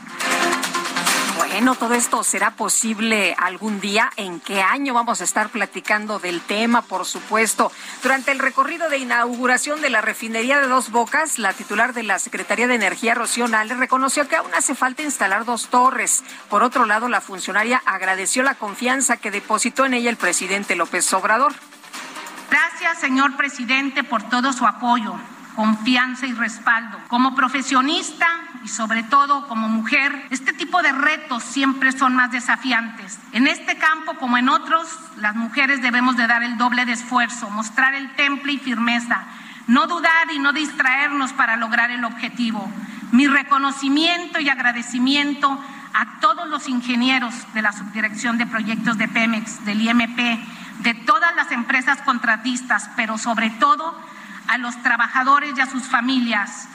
Bueno, 1.36 1.74
todo 1.74 1.94
esto 1.94 2.22
será 2.24 2.52
posible 2.52 3.34
algún 3.38 3.80
día. 3.80 4.10
¿En 4.16 4.40
qué 4.40 4.62
año 4.62 4.94
vamos 4.94 5.20
a 5.20 5.24
estar 5.24 5.48
platicando 5.48 6.18
del 6.18 6.40
tema? 6.40 6.82
Por 6.82 7.06
supuesto. 7.06 7.70
Durante 8.02 8.32
el 8.32 8.38
recorrido 8.38 8.88
de 8.88 8.98
inauguración 8.98 9.80
de 9.80 9.90
la 9.90 10.00
refinería 10.00 10.60
de 10.60 10.68
Dos 10.68 10.90
Bocas, 10.90 11.38
la 11.38 11.52
titular 11.52 11.94
de 11.94 12.02
la 12.02 12.18
Secretaría 12.18 12.66
de 12.66 12.74
Energía, 12.74 13.14
Rocío 13.14 13.48
Nale, 13.48 13.74
reconoció 13.74 14.28
que 14.28 14.36
aún 14.36 14.52
hace 14.54 14.74
falta 14.74 15.02
instalar 15.02 15.44
dos 15.44 15.68
torres. 15.68 16.22
Por 16.50 16.62
otro 16.62 16.86
lado, 16.86 17.08
la 17.08 17.20
funcionaria 17.20 17.82
agradeció 17.86 18.42
la 18.42 18.54
confianza 18.54 19.16
que 19.16 19.30
depositó 19.30 19.86
en 19.86 19.94
ella 19.94 20.10
el 20.10 20.16
presidente 20.16 20.76
López 20.76 21.12
Obrador. 21.12 21.54
Gracias, 22.50 23.00
señor 23.00 23.36
presidente, 23.36 24.04
por 24.04 24.22
todo 24.28 24.52
su 24.52 24.66
apoyo, 24.66 25.14
confianza 25.54 26.26
y 26.26 26.32
respaldo. 26.32 26.98
Como 27.08 27.34
profesionista, 27.34 28.26
y 28.64 28.68
sobre 28.68 29.02
todo 29.02 29.48
como 29.48 29.68
mujer, 29.68 30.26
este 30.30 30.52
tipo 30.52 30.82
de 30.82 30.92
retos 30.92 31.42
siempre 31.42 31.92
son 31.92 32.14
más 32.14 32.30
desafiantes. 32.30 33.18
En 33.32 33.46
este 33.46 33.76
campo 33.76 34.14
como 34.14 34.38
en 34.38 34.48
otros, 34.48 34.88
las 35.16 35.34
mujeres 35.34 35.82
debemos 35.82 36.16
de 36.16 36.26
dar 36.26 36.42
el 36.42 36.56
doble 36.58 36.84
de 36.84 36.92
esfuerzo, 36.92 37.50
mostrar 37.50 37.94
el 37.94 38.14
temple 38.14 38.52
y 38.52 38.58
firmeza, 38.58 39.24
no 39.66 39.86
dudar 39.86 40.30
y 40.32 40.38
no 40.38 40.52
distraernos 40.52 41.32
para 41.32 41.56
lograr 41.56 41.90
el 41.90 42.04
objetivo. 42.04 42.70
Mi 43.10 43.26
reconocimiento 43.26 44.40
y 44.40 44.48
agradecimiento 44.48 45.62
a 45.94 46.20
todos 46.20 46.48
los 46.48 46.68
ingenieros 46.68 47.34
de 47.54 47.62
la 47.62 47.72
Subdirección 47.72 48.38
de 48.38 48.46
Proyectos 48.46 48.96
de 48.96 49.08
Pemex, 49.08 49.64
del 49.64 49.82
IMP, 49.82 50.18
de 50.78 50.94
todas 50.94 51.34
las 51.36 51.50
empresas 51.52 52.00
contratistas, 52.02 52.90
pero 52.96 53.18
sobre 53.18 53.50
todo 53.50 53.94
a 54.48 54.58
los 54.58 54.80
trabajadores 54.82 55.52
y 55.56 55.60
a 55.60 55.70
sus 55.70 55.84
familias 55.84 56.68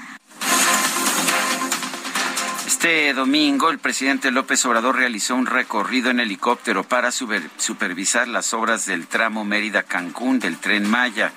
este 2.78 3.14
domingo, 3.14 3.72
el 3.72 3.80
presidente 3.80 4.30
López 4.30 4.64
Obrador 4.68 4.98
realizó 4.98 5.36
un 5.36 5.48
recorrido 5.48 6.12
en 6.12 6.20
helicóptero 6.20 6.84
para 6.84 7.12
supervisar 7.12 8.28
las 8.28 8.54
obras 8.54 8.86
del 8.86 9.08
tramo 9.08 9.44
Mérida-Cancún 9.44 10.40
del 10.40 10.58
tren 10.58 10.88
Maya. 10.88 11.32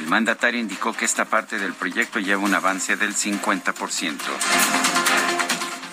El 0.00 0.08
mandatario 0.08 0.58
indicó 0.58 0.92
que 0.92 1.04
esta 1.04 1.26
parte 1.26 1.60
del 1.60 1.74
proyecto 1.74 2.18
lleva 2.18 2.42
un 2.42 2.54
avance 2.54 2.96
del 2.96 3.14
50%. 3.14 4.16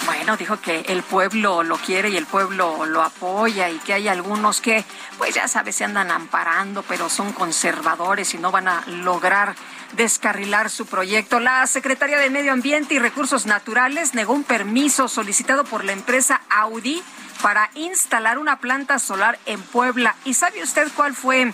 Bueno, 0.08 0.38
dijo 0.38 0.62
que 0.62 0.86
el 0.88 1.04
pueblo 1.04 1.64
lo 1.64 1.76
quiere 1.76 2.08
y 2.08 2.16
el 2.16 2.26
pueblo 2.26 2.86
lo 2.86 3.02
apoya 3.02 3.70
y 3.70 3.78
que 3.80 3.92
hay 3.92 4.08
algunos 4.08 4.62
que, 4.62 4.86
pues 5.18 5.36
ya 5.36 5.50
sabes, 5.50 5.76
se 5.76 5.84
andan 5.84 6.12
amparando, 6.12 6.82
pero 6.84 7.10
son 7.10 7.34
conservadores 7.34 8.34
y 8.34 8.38
no 8.38 8.50
van 8.50 8.70
a 8.70 8.86
lograr 8.88 9.54
descarrilar 9.98 10.70
su 10.70 10.86
proyecto. 10.86 11.42
La 11.42 11.68
Secretaría 11.68 12.20
de 12.20 12.30
Medio 12.30 12.54
Ambiente 12.54 12.94
y 12.94 13.00
Recursos 13.00 13.46
Naturales 13.46 14.14
negó 14.14 14.32
un 14.32 14.46
permiso 14.46 15.10
solicitado 15.10 15.66
por 15.66 15.84
la 15.84 15.92
empresa 15.92 16.40
Audi 16.50 17.04
para 17.42 17.70
instalar 17.76 18.38
una 18.38 18.60
planta 18.60 19.00
solar 19.00 19.38
en 19.46 19.62
Puebla. 19.62 20.16
¿Y 20.24 20.36
sabe 20.36 20.64
usted 20.64 20.88
cuál 20.96 21.16
fue, 21.16 21.54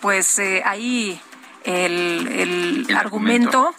pues, 0.00 0.38
eh, 0.38 0.62
ahí 0.64 1.20
el, 1.64 2.88
argumento? 2.96 3.74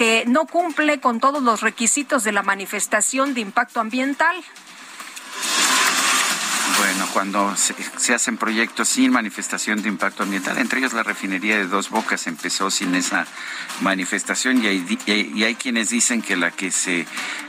Que 0.00 0.24
no 0.26 0.46
cumple 0.46 0.98
con 0.98 1.20
todos 1.20 1.42
los 1.42 1.60
requisitos 1.60 2.24
de 2.24 2.32
la 2.32 2.42
manifestación 2.42 3.34
de 3.34 3.42
impacto 3.42 3.80
ambiental. 3.80 4.34
Bueno, 6.78 7.06
cuando 7.12 7.54
se, 7.54 8.14
hacen 8.14 8.38
proyectos 8.38 8.88
sin 8.88 9.12
manifestación 9.12 9.82
de 9.82 9.90
impacto 9.90 10.22
ambiental, 10.22 10.56
entre 10.56 10.78
ellos 10.78 10.94
la 10.94 11.02
refinería 11.02 11.58
de 11.58 11.66
Dos 11.66 11.90
Bocas 11.90 12.26
empezó 12.28 12.70
sin 12.70 12.94
esa 12.94 13.26
manifestación 13.82 14.64
y 14.64 14.68
hay, 15.44 15.54
quienes 15.56 15.90
dicen 15.90 16.22
que 16.22 16.34
la 16.34 16.50
que 16.50 16.70
se 16.70 17.06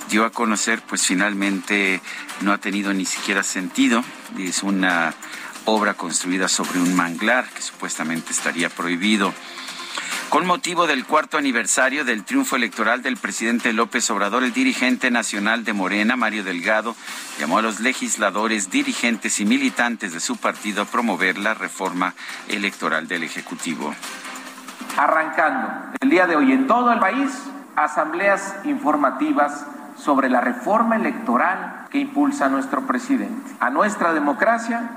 dio 0.09 0.25
a 0.25 0.29
conocer 0.29 0.81
pues 0.81 1.07
finalmente 1.07 2.01
no 2.41 2.51
ha 2.51 2.57
tenido 2.57 2.93
ni 2.93 3.05
siquiera 3.05 3.43
sentido. 3.43 4.03
Es 4.37 4.61
una 4.61 5.13
obra 5.63 5.93
construida 5.93 6.49
sobre 6.49 6.79
un 6.79 6.97
manglar 6.97 7.47
que 7.47 7.61
supuestamente 7.61 8.33
estaría 8.33 8.67
prohibido. 8.67 9.33
Con 10.31 10.47
motivo 10.47 10.87
del 10.87 11.05
cuarto 11.05 11.37
aniversario 11.37 12.05
del 12.05 12.23
triunfo 12.23 12.55
electoral 12.55 13.01
del 13.01 13.17
presidente 13.17 13.73
López 13.73 14.09
Obrador, 14.11 14.45
el 14.45 14.53
dirigente 14.53 15.11
nacional 15.11 15.65
de 15.65 15.73
Morena, 15.73 16.15
Mario 16.15 16.45
Delgado, 16.45 16.95
llamó 17.37 17.57
a 17.57 17.61
los 17.61 17.81
legisladores, 17.81 18.71
dirigentes 18.71 19.41
y 19.41 19.45
militantes 19.45 20.13
de 20.13 20.21
su 20.21 20.37
partido 20.37 20.83
a 20.83 20.85
promover 20.85 21.37
la 21.37 21.53
reforma 21.53 22.13
electoral 22.47 23.09
del 23.09 23.23
Ejecutivo. 23.23 23.93
Arrancando 24.95 25.67
el 25.99 26.09
día 26.09 26.27
de 26.27 26.37
hoy 26.37 26.53
en 26.53 26.65
todo 26.65 26.93
el 26.93 26.99
país, 26.99 27.37
asambleas 27.75 28.55
informativas 28.63 29.65
sobre 29.97 30.29
la 30.29 30.39
reforma 30.39 30.95
electoral 30.95 31.87
que 31.91 31.97
impulsa 31.97 32.47
nuestro 32.47 32.87
presidente. 32.87 33.51
A 33.59 33.69
nuestra 33.69 34.13
democracia 34.13 34.91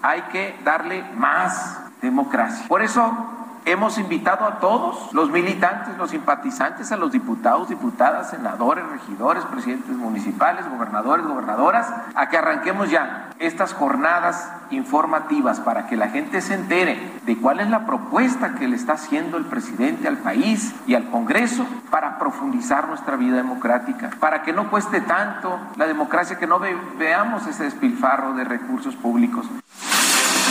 hay 0.00 0.22
que 0.32 0.58
darle 0.64 1.04
más 1.16 1.80
democracia. 2.00 2.66
Por 2.66 2.80
eso 2.80 3.36
Hemos 3.66 3.98
invitado 3.98 4.46
a 4.46 4.58
todos 4.58 5.12
los 5.12 5.30
militantes, 5.30 5.96
los 5.98 6.10
simpatizantes, 6.10 6.92
a 6.92 6.96
los 6.96 7.12
diputados, 7.12 7.68
diputadas, 7.68 8.30
senadores, 8.30 8.84
regidores, 8.88 9.44
presidentes 9.44 9.94
municipales, 9.96 10.68
gobernadores, 10.68 11.26
gobernadoras, 11.26 11.92
a 12.14 12.28
que 12.28 12.38
arranquemos 12.38 12.90
ya 12.90 13.30
estas 13.38 13.74
jornadas 13.74 14.50
informativas 14.70 15.60
para 15.60 15.86
que 15.86 15.96
la 15.96 16.08
gente 16.08 16.40
se 16.40 16.54
entere 16.54 17.20
de 17.26 17.36
cuál 17.36 17.60
es 17.60 17.68
la 17.68 17.86
propuesta 17.86 18.54
que 18.54 18.68
le 18.68 18.76
está 18.76 18.94
haciendo 18.94 19.36
el 19.36 19.44
presidente 19.44 20.08
al 20.08 20.18
país 20.18 20.74
y 20.86 20.94
al 20.94 21.10
Congreso 21.10 21.66
para 21.90 22.18
profundizar 22.18 22.88
nuestra 22.88 23.16
vida 23.16 23.36
democrática, 23.36 24.10
para 24.20 24.42
que 24.42 24.52
no 24.52 24.70
cueste 24.70 25.00
tanto 25.00 25.58
la 25.76 25.86
democracia, 25.86 26.38
que 26.38 26.46
no 26.46 26.60
veamos 26.98 27.46
ese 27.46 27.64
despilfarro 27.64 28.32
de 28.34 28.44
recursos 28.44 28.96
públicos 28.96 29.46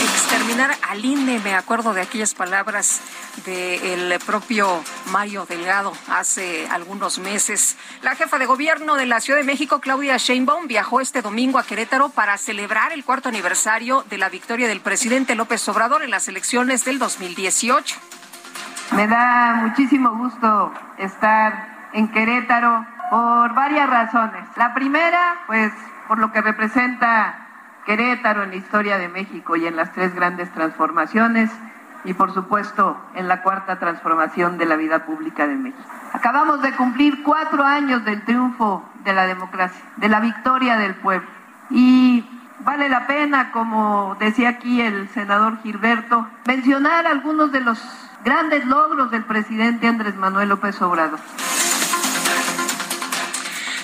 exterminar 0.02 0.76
al 0.88 1.04
INE. 1.04 1.38
Me 1.40 1.54
acuerdo 1.54 1.92
de 1.94 2.02
aquellas 2.02 2.34
palabras 2.34 3.00
del 3.44 4.18
propio 4.26 4.82
Mario 5.10 5.46
Delgado 5.46 5.92
hace 6.08 6.68
algunos 6.68 7.18
meses. 7.18 7.76
La 8.02 8.14
jefa 8.14 8.38
de 8.38 8.46
gobierno 8.46 8.96
de 8.96 9.06
la 9.06 9.20
Ciudad 9.20 9.38
de 9.38 9.44
México, 9.44 9.80
Claudia 9.80 10.16
Sheinbaum, 10.16 10.66
viajó 10.66 11.00
este 11.00 11.22
domingo 11.22 11.58
a 11.58 11.64
Querétaro 11.64 12.10
para 12.10 12.36
celebrar 12.38 12.92
el 12.92 13.04
cuarto 13.04 13.28
aniversario 13.28 14.04
de 14.08 14.18
la 14.18 14.28
victoria 14.28 14.68
del 14.68 14.80
presidente 14.80 15.34
López 15.34 15.68
Obrador 15.68 16.02
en 16.02 16.10
las 16.10 16.28
elecciones 16.28 16.84
del 16.84 16.98
2018. 16.98 17.96
Me 18.92 19.06
da 19.06 19.54
muchísimo 19.62 20.16
gusto 20.16 20.72
estar 20.98 21.90
en 21.92 22.08
Querétaro 22.10 22.86
por 23.10 23.54
varias 23.54 23.88
razones. 23.88 24.44
La 24.56 24.74
primera, 24.74 25.42
pues 25.46 25.72
por 26.08 26.18
lo 26.18 26.32
que 26.32 26.40
representa 26.40 27.49
Querétaro 27.86 28.42
en 28.42 28.50
la 28.50 28.56
historia 28.56 28.98
de 28.98 29.08
México 29.08 29.56
y 29.56 29.66
en 29.66 29.76
las 29.76 29.92
tres 29.92 30.14
grandes 30.14 30.52
transformaciones 30.52 31.50
y 32.04 32.14
por 32.14 32.32
supuesto 32.32 32.96
en 33.14 33.28
la 33.28 33.42
cuarta 33.42 33.78
transformación 33.78 34.58
de 34.58 34.66
la 34.66 34.76
vida 34.76 35.04
pública 35.04 35.46
de 35.46 35.56
México. 35.56 35.82
Acabamos 36.12 36.62
de 36.62 36.72
cumplir 36.72 37.22
cuatro 37.22 37.64
años 37.64 38.04
del 38.04 38.22
triunfo 38.24 38.88
de 39.04 39.12
la 39.12 39.26
democracia, 39.26 39.82
de 39.96 40.08
la 40.08 40.20
victoria 40.20 40.76
del 40.76 40.94
pueblo. 40.94 41.28
Y 41.70 42.24
vale 42.60 42.88
la 42.88 43.06
pena, 43.06 43.52
como 43.52 44.16
decía 44.18 44.50
aquí 44.50 44.80
el 44.80 45.08
senador 45.10 45.58
Gilberto, 45.62 46.26
mencionar 46.46 47.06
algunos 47.06 47.52
de 47.52 47.60
los 47.60 47.80
grandes 48.24 48.64
logros 48.66 49.10
del 49.10 49.24
presidente 49.24 49.86
Andrés 49.86 50.16
Manuel 50.16 50.48
López 50.48 50.80
Obrador. 50.82 51.20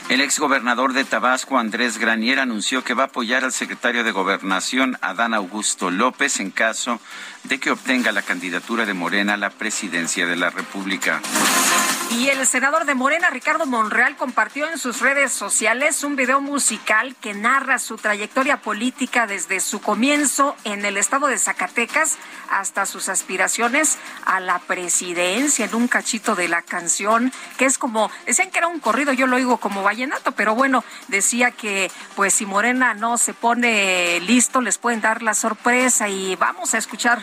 El 0.09 0.21
exgobernador 0.21 0.93
de 0.93 1.05
Tabasco, 1.05 1.59
Andrés 1.59 1.99
Granier, 1.99 2.39
anunció 2.39 2.85
que 2.85 2.95
va 2.95 3.05
a 3.05 3.07
apoyar 3.07 3.43
al 3.43 3.53
secretario 3.53 4.05
de 4.05 4.13
Gobernación, 4.13 4.97
Adán 5.01 5.35
Augusto 5.35 5.91
López, 5.91 6.39
en 6.39 6.53
caso 6.53 7.01
de 7.43 7.59
que 7.59 7.73
obtenga 7.73 8.13
la 8.13 8.23
candidatura 8.23 8.85
de 8.87 8.95
Morena 8.95 9.35
a 9.35 9.37
la 9.37 9.51
presidencia 9.51 10.27
de 10.27 10.37
la 10.37 10.51
República. 10.51 11.21
Y 12.11 12.29
el 12.29 12.47
senador 12.47 12.85
de 12.85 12.95
Morena, 12.95 13.31
Ricardo 13.31 13.67
Monreal, 13.67 14.17
compartió 14.17 14.71
en 14.71 14.79
sus 14.79 15.01
redes 15.01 15.33
sociales 15.33 16.05
un 16.05 16.15
video 16.15 16.41
musical 16.41 17.17
que 17.21 17.35
narra 17.35 17.81
su 17.81 17.97
trayectoria 17.97 18.59
política 18.59 19.27
desde 19.27 19.59
su 19.59 19.81
comienzo 19.81 20.57
en 20.63 20.85
el 20.85 20.99
estado 20.99 21.27
de 21.27 21.37
Zacatecas 21.37 22.17
hasta 22.49 22.87
sus 22.87 23.09
aspiraciones 23.09 23.99
a 24.25 24.39
la 24.39 24.61
presidencia 24.61 25.65
en 25.65 25.75
un 25.75 25.89
cachito 25.89 26.37
de 26.37 26.47
la 26.47 26.63
canción, 26.63 27.33
que 27.59 27.65
es 27.65 27.77
como, 27.77 28.09
decían 28.25 28.51
que 28.53 28.59
era 28.59 28.69
un 28.69 28.79
corrido, 28.79 29.13
yo 29.13 29.27
lo 29.27 29.37
oigo 29.37 29.59
como 29.59 29.83
vallenato, 29.97 30.33
pero 30.33 30.55
bueno, 30.55 30.85
decía 31.09 31.51
que 31.51 31.91
pues 32.15 32.35
si 32.35 32.45
Morena 32.45 32.93
no 32.93 33.17
se 33.17 33.33
pone 33.33 34.21
listo, 34.21 34.61
les 34.61 34.77
pueden 34.77 35.01
dar 35.01 35.23
la 35.23 35.33
sorpresa 35.33 36.09
y 36.09 36.37
vamos 36.37 36.75
a 36.75 36.79
escuchar 36.79 37.21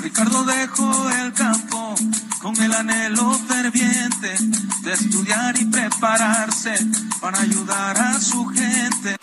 Ricardo 0.00 0.44
dejó 0.44 1.10
el 1.10 1.32
campo 1.32 1.94
con 2.40 2.56
el 2.62 2.72
anhelo 2.72 3.32
ferviente 3.48 4.36
de 4.82 4.92
estudiar 4.92 5.58
y 5.58 5.64
prepararse 5.64 6.74
para 7.20 7.40
ayudar 7.40 7.98
a 7.98 8.20
su 8.20 8.46
gente. 8.46 9.16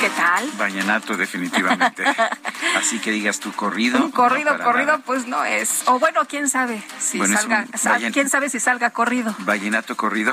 ¿Qué 0.00 0.08
tal? 0.08 0.50
Vallenato, 0.56 1.14
definitivamente. 1.14 2.02
Así 2.76 2.98
que 3.00 3.10
digas 3.10 3.38
tu 3.38 3.52
corrido. 3.52 4.02
Un 4.02 4.10
corrido, 4.10 4.58
corrido, 4.58 4.98
pues 5.04 5.26
no 5.26 5.44
es. 5.44 5.82
O 5.86 5.98
bueno, 5.98 6.22
quién 6.26 6.48
sabe 6.48 6.82
si 6.98 7.18
salga. 7.26 7.66
¿Quién 8.10 8.30
sabe 8.30 8.48
si 8.48 8.60
salga 8.60 8.90
corrido? 8.90 9.34
Vallenato 9.40 9.98
corrido. 9.98 10.32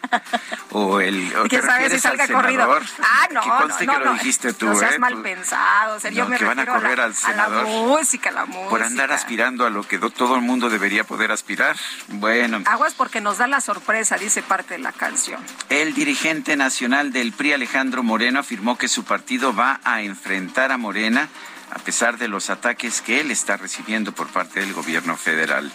o 0.70 1.00
el. 1.00 1.32
¿Quién 1.48 1.62
sabe 1.62 1.90
si 1.90 1.98
salga 1.98 2.28
corrido? 2.28 2.78
Ah, 3.02 3.28
no. 3.32 3.40
Que 3.40 3.48
conste 3.48 3.86
no, 3.86 3.98
que 3.98 4.04
lo 4.04 4.12
dijiste 4.12 4.52
tú, 4.52 4.66
no 4.66 4.76
seas 4.76 4.94
¿eh? 4.94 4.98
mal 5.00 5.20
pensado. 5.20 5.96
O 5.96 6.00
sea, 6.00 6.12
yo 6.12 6.28
me 6.28 6.38
que 6.38 6.44
van 6.44 6.60
a 6.60 6.66
correr 6.66 7.00
a 7.00 7.04
al 7.04 7.14
senador. 7.16 7.66
A 7.66 7.68
la 7.68 7.68
música, 7.68 8.30
la 8.30 8.44
música. 8.44 8.70
Por 8.70 8.84
andar 8.84 9.10
aspirando 9.10 9.66
a 9.66 9.70
lo 9.70 9.82
que 9.82 9.98
todo 9.98 10.36
el 10.36 10.42
mundo 10.42 10.70
debería 10.70 11.02
poder 11.02 11.32
aspirar. 11.32 11.76
Bueno. 12.06 12.62
Aguas 12.66 12.94
porque 12.94 13.20
nos 13.20 13.38
da 13.38 13.48
la 13.48 13.60
sorpresa, 13.60 14.16
dice 14.16 14.42
parte 14.42 14.74
de 14.74 14.80
la 14.80 14.92
canción. 14.92 15.40
El 15.70 15.92
dirigente 15.92 16.56
nacional 16.56 17.12
del 17.12 17.32
PRI, 17.32 17.54
Alejandro 17.54 18.04
Moreno, 18.04 18.38
afirmó 18.38 18.78
que 18.78 18.91
su 18.92 19.04
partido 19.04 19.54
va 19.54 19.80
a 19.84 20.02
enfrentar 20.02 20.70
a 20.70 20.76
Morena 20.76 21.26
a 21.74 21.78
pesar 21.78 22.18
de 22.18 22.28
los 22.28 22.50
ataques 22.50 23.00
que 23.00 23.20
él 23.20 23.30
está 23.30 23.56
recibiendo 23.56 24.12
por 24.12 24.28
parte 24.28 24.60
del 24.60 24.74
gobierno 24.74 25.16
federal. 25.16 25.72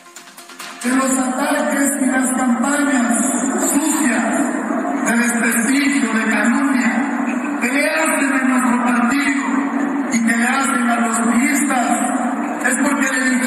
De 0.84 0.96
los 0.96 1.18
ataques 1.18 1.90
y 2.00 2.06
las 2.06 2.30
campañas 2.38 3.72
sucias 3.74 4.24
de 5.06 5.18
desprestigio, 5.18 6.14
de 6.14 6.26
calumnia, 6.32 7.58
que 7.60 7.72
le 7.72 7.90
hacen 7.90 8.34
a 8.34 8.44
nuestro 8.44 8.86
partido 8.86 9.46
y 10.14 10.28
que 10.28 10.38
le 10.38 10.48
hacen 10.48 10.88
a 10.88 11.00
los 11.08 11.18
turistas, 11.18 12.68
es 12.68 12.76
porque 12.84 13.12
le 13.14 13.47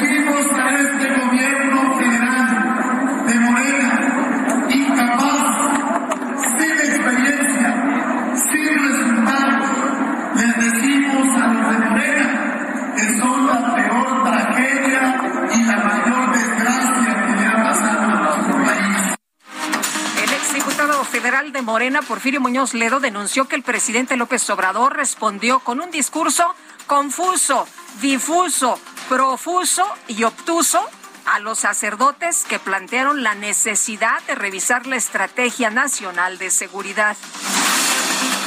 federal 21.11 21.51
de 21.51 21.61
Morena, 21.61 22.01
Porfirio 22.01 22.39
Muñoz 22.39 22.73
Ledo, 22.73 23.01
denunció 23.01 23.45
que 23.45 23.57
el 23.57 23.63
presidente 23.63 24.15
López 24.15 24.49
Obrador 24.49 24.95
respondió 24.95 25.59
con 25.59 25.81
un 25.81 25.91
discurso 25.91 26.55
confuso, 26.87 27.67
difuso, 28.01 28.79
profuso 29.09 29.85
y 30.07 30.23
obtuso 30.23 30.81
a 31.25 31.39
los 31.39 31.59
sacerdotes 31.59 32.45
que 32.47 32.59
plantearon 32.59 33.23
la 33.23 33.35
necesidad 33.35 34.23
de 34.25 34.35
revisar 34.35 34.87
la 34.87 34.95
estrategia 34.95 35.69
nacional 35.69 36.37
de 36.37 36.49
seguridad. 36.49 37.17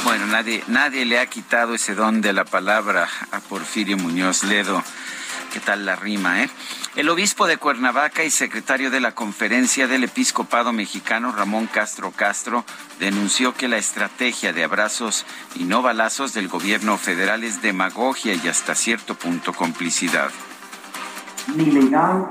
Bueno, 0.03 0.25
nadie, 0.25 0.63
nadie 0.67 1.05
le 1.05 1.19
ha 1.19 1.27
quitado 1.27 1.75
ese 1.75 1.93
don 1.93 2.21
de 2.21 2.33
la 2.33 2.45
palabra 2.45 3.07
a 3.31 3.39
Porfirio 3.41 3.97
Muñoz 3.97 4.43
Ledo. 4.43 4.83
¿Qué 5.53 5.59
tal 5.59 5.85
la 5.85 5.95
rima, 5.95 6.43
eh? 6.43 6.49
El 6.95 7.09
obispo 7.09 7.45
de 7.45 7.57
Cuernavaca 7.57 8.23
y 8.23 8.29
secretario 8.29 8.89
de 8.89 9.01
la 9.01 9.11
Conferencia 9.11 9.85
del 9.85 10.05
Episcopado 10.05 10.71
Mexicano, 10.71 11.33
Ramón 11.33 11.67
Castro 11.67 12.13
Castro, 12.15 12.63
denunció 13.01 13.53
que 13.53 13.67
la 13.67 13.75
estrategia 13.75 14.53
de 14.53 14.63
abrazos 14.63 15.25
y 15.55 15.65
no 15.65 15.81
balazos 15.81 16.33
del 16.33 16.47
gobierno 16.47 16.97
federal 16.97 17.43
es 17.43 17.61
demagogia 17.61 18.33
y 18.35 18.47
hasta 18.47 18.75
cierto 18.75 19.15
punto 19.15 19.51
complicidad. 19.51 20.29
Ni 21.53 21.65
legal 21.65 22.27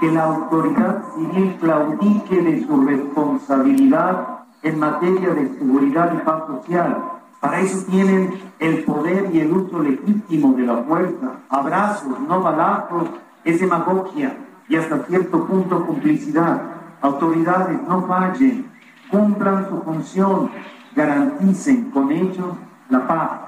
que 0.00 0.10
la 0.10 0.24
autoridad 0.24 1.02
civil 1.14 1.54
claudique 1.60 2.36
de 2.40 2.66
su 2.66 2.86
responsabilidad 2.86 4.46
en 4.62 4.78
materia 4.78 5.28
de 5.28 5.58
seguridad 5.58 6.14
y 6.14 6.24
paz 6.24 6.42
social 6.46 7.16
para 7.40 7.60
eso 7.60 7.84
tienen 7.90 8.40
el 8.58 8.82
poder 8.84 9.28
y 9.32 9.40
el 9.40 9.52
uso 9.52 9.78
legítimo 9.80 10.54
de 10.54 10.62
la 10.64 10.82
fuerza. 10.84 11.32
Abrazos, 11.50 12.18
no 12.20 12.40
balazos, 12.40 13.10
es 13.46 13.60
demagogia 13.60 14.36
y 14.68 14.76
hasta 14.76 15.04
cierto 15.04 15.46
punto 15.46 15.86
complicidad. 15.86 16.60
Autoridades, 17.00 17.80
no 17.88 18.06
fallen, 18.06 18.70
cumplan 19.10 19.68
su 19.70 19.80
función, 19.82 20.50
garanticen 20.94 21.90
con 21.90 22.12
ello 22.12 22.58
la 22.90 23.06
paz 23.06 23.46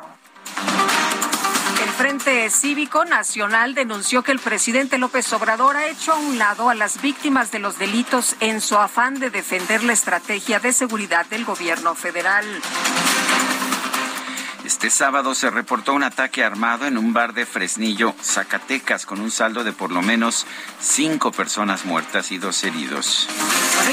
Frente 1.99 2.49
Cívico 2.51 3.05
Nacional 3.05 3.75
denunció 3.75 4.23
que 4.23 4.31
el 4.31 4.39
presidente 4.39 4.99
López 4.99 5.33
Obrador 5.33 5.77
ha 5.77 5.89
hecho 5.89 6.13
a 6.13 6.17
un 6.17 6.39
lado 6.39 6.69
a 6.69 6.77
las 6.77 7.03
víctimas 7.03 7.51
de 7.51 7.59
los 7.59 7.77
delitos 7.77 8.37
en 8.39 8.61
su 8.61 8.77
afán 8.77 9.19
de 9.19 9.31
defender 9.31 9.83
la 9.83 9.95
estrategia 9.95 10.61
de 10.61 10.73
seguridad 10.73 11.27
del 11.27 11.45
gobierno 11.45 11.97
federal. 11.97 12.45
Este 14.69 14.91
sábado 14.91 15.35
se 15.35 15.49
reportó 15.49 15.95
un 15.95 16.03
ataque 16.03 16.45
armado 16.45 16.85
en 16.85 16.99
un 16.99 17.15
bar 17.15 17.33
de 17.33 17.47
Fresnillo, 17.47 18.15
Zacatecas, 18.23 19.07
con 19.07 19.19
un 19.19 19.31
saldo 19.31 19.65
de 19.65 19.73
por 19.73 19.91
lo 19.91 20.03
menos 20.03 20.47
cinco 20.79 21.33
personas 21.33 21.87
muertas 21.87 22.31
y 22.33 22.37
dos 22.37 22.63
heridos. 22.65 23.31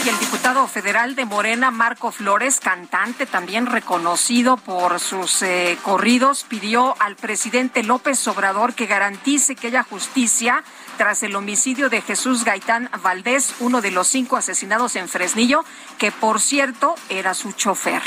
y 0.04 0.10
el 0.10 0.20
diputado 0.20 0.68
federal 0.68 1.16
de 1.16 1.24
Morena, 1.24 1.72
Marco 1.72 2.12
Flores, 2.12 2.60
cantante 2.60 3.26
también 3.26 3.68
reconocido 3.68 4.58
por 4.58 5.00
sus 5.00 5.42
eh, 5.44 5.78
corridos, 5.82 6.44
pidió 6.44 7.02
al 7.02 7.16
presidente 7.16 7.82
López 7.82 8.28
Obrador 8.28 8.74
que 8.74 8.86
garantice 8.86 9.56
que 9.56 9.68
haya 9.68 9.84
justicia 9.84 10.62
tras 10.98 11.24
el 11.24 11.38
homicidio 11.38 11.90
de 11.90 12.02
Jesús 12.02 12.44
Gaitán 12.44 12.90
Valdés, 13.02 13.56
uno 13.62 13.80
de 13.80 13.92
los 13.92 14.10
cinco 14.10 14.36
asesinados 14.36 14.98
en 14.98 15.08
Fresnillo, 15.08 15.64
que 15.98 16.12
por 16.12 16.42
cierto 16.42 16.96
era 17.08 17.34
su 17.34 17.54
chofer. 17.54 18.02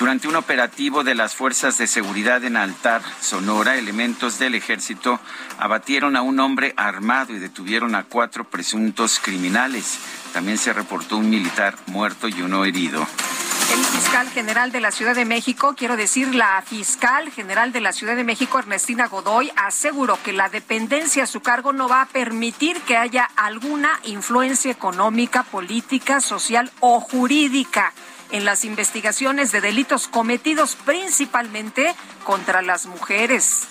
Durante 0.00 0.28
un 0.28 0.36
operativo 0.36 1.04
de 1.04 1.14
las 1.14 1.34
fuerzas 1.34 1.76
de 1.76 1.86
seguridad 1.86 2.42
en 2.44 2.56
Altar, 2.56 3.02
Sonora, 3.20 3.76
elementos 3.76 4.38
del 4.38 4.54
ejército 4.54 5.20
abatieron 5.58 6.16
a 6.16 6.22
un 6.22 6.40
hombre 6.40 6.72
armado 6.78 7.34
y 7.34 7.38
detuvieron 7.38 7.94
a 7.94 8.04
cuatro 8.04 8.44
presuntos 8.44 9.20
criminales. 9.22 9.98
También 10.32 10.56
se 10.56 10.72
reportó 10.72 11.18
un 11.18 11.28
militar 11.28 11.76
muerto 11.86 12.28
y 12.28 12.40
uno 12.40 12.64
herido. 12.64 13.06
El 13.74 13.84
fiscal 13.84 14.26
general 14.30 14.72
de 14.72 14.80
la 14.80 14.90
Ciudad 14.90 15.14
de 15.14 15.26
México, 15.26 15.74
quiero 15.76 15.98
decir, 15.98 16.34
la 16.34 16.62
fiscal 16.62 17.30
general 17.30 17.70
de 17.70 17.82
la 17.82 17.92
Ciudad 17.92 18.16
de 18.16 18.24
México, 18.24 18.58
Ernestina 18.58 19.06
Godoy, 19.06 19.52
aseguró 19.54 20.18
que 20.22 20.32
la 20.32 20.48
dependencia 20.48 21.24
a 21.24 21.26
su 21.26 21.40
cargo 21.40 21.74
no 21.74 21.90
va 21.90 22.00
a 22.00 22.06
permitir 22.06 22.80
que 22.80 22.96
haya 22.96 23.28
alguna 23.36 24.00
influencia 24.04 24.72
económica, 24.72 25.42
política, 25.42 26.22
social 26.22 26.72
o 26.80 27.00
jurídica 27.00 27.92
en 28.32 28.44
las 28.44 28.64
investigaciones 28.64 29.52
de 29.52 29.60
delitos 29.60 30.08
cometidos 30.08 30.76
principalmente 30.84 31.94
contra 32.24 32.62
las 32.62 32.86
mujeres. 32.86 33.68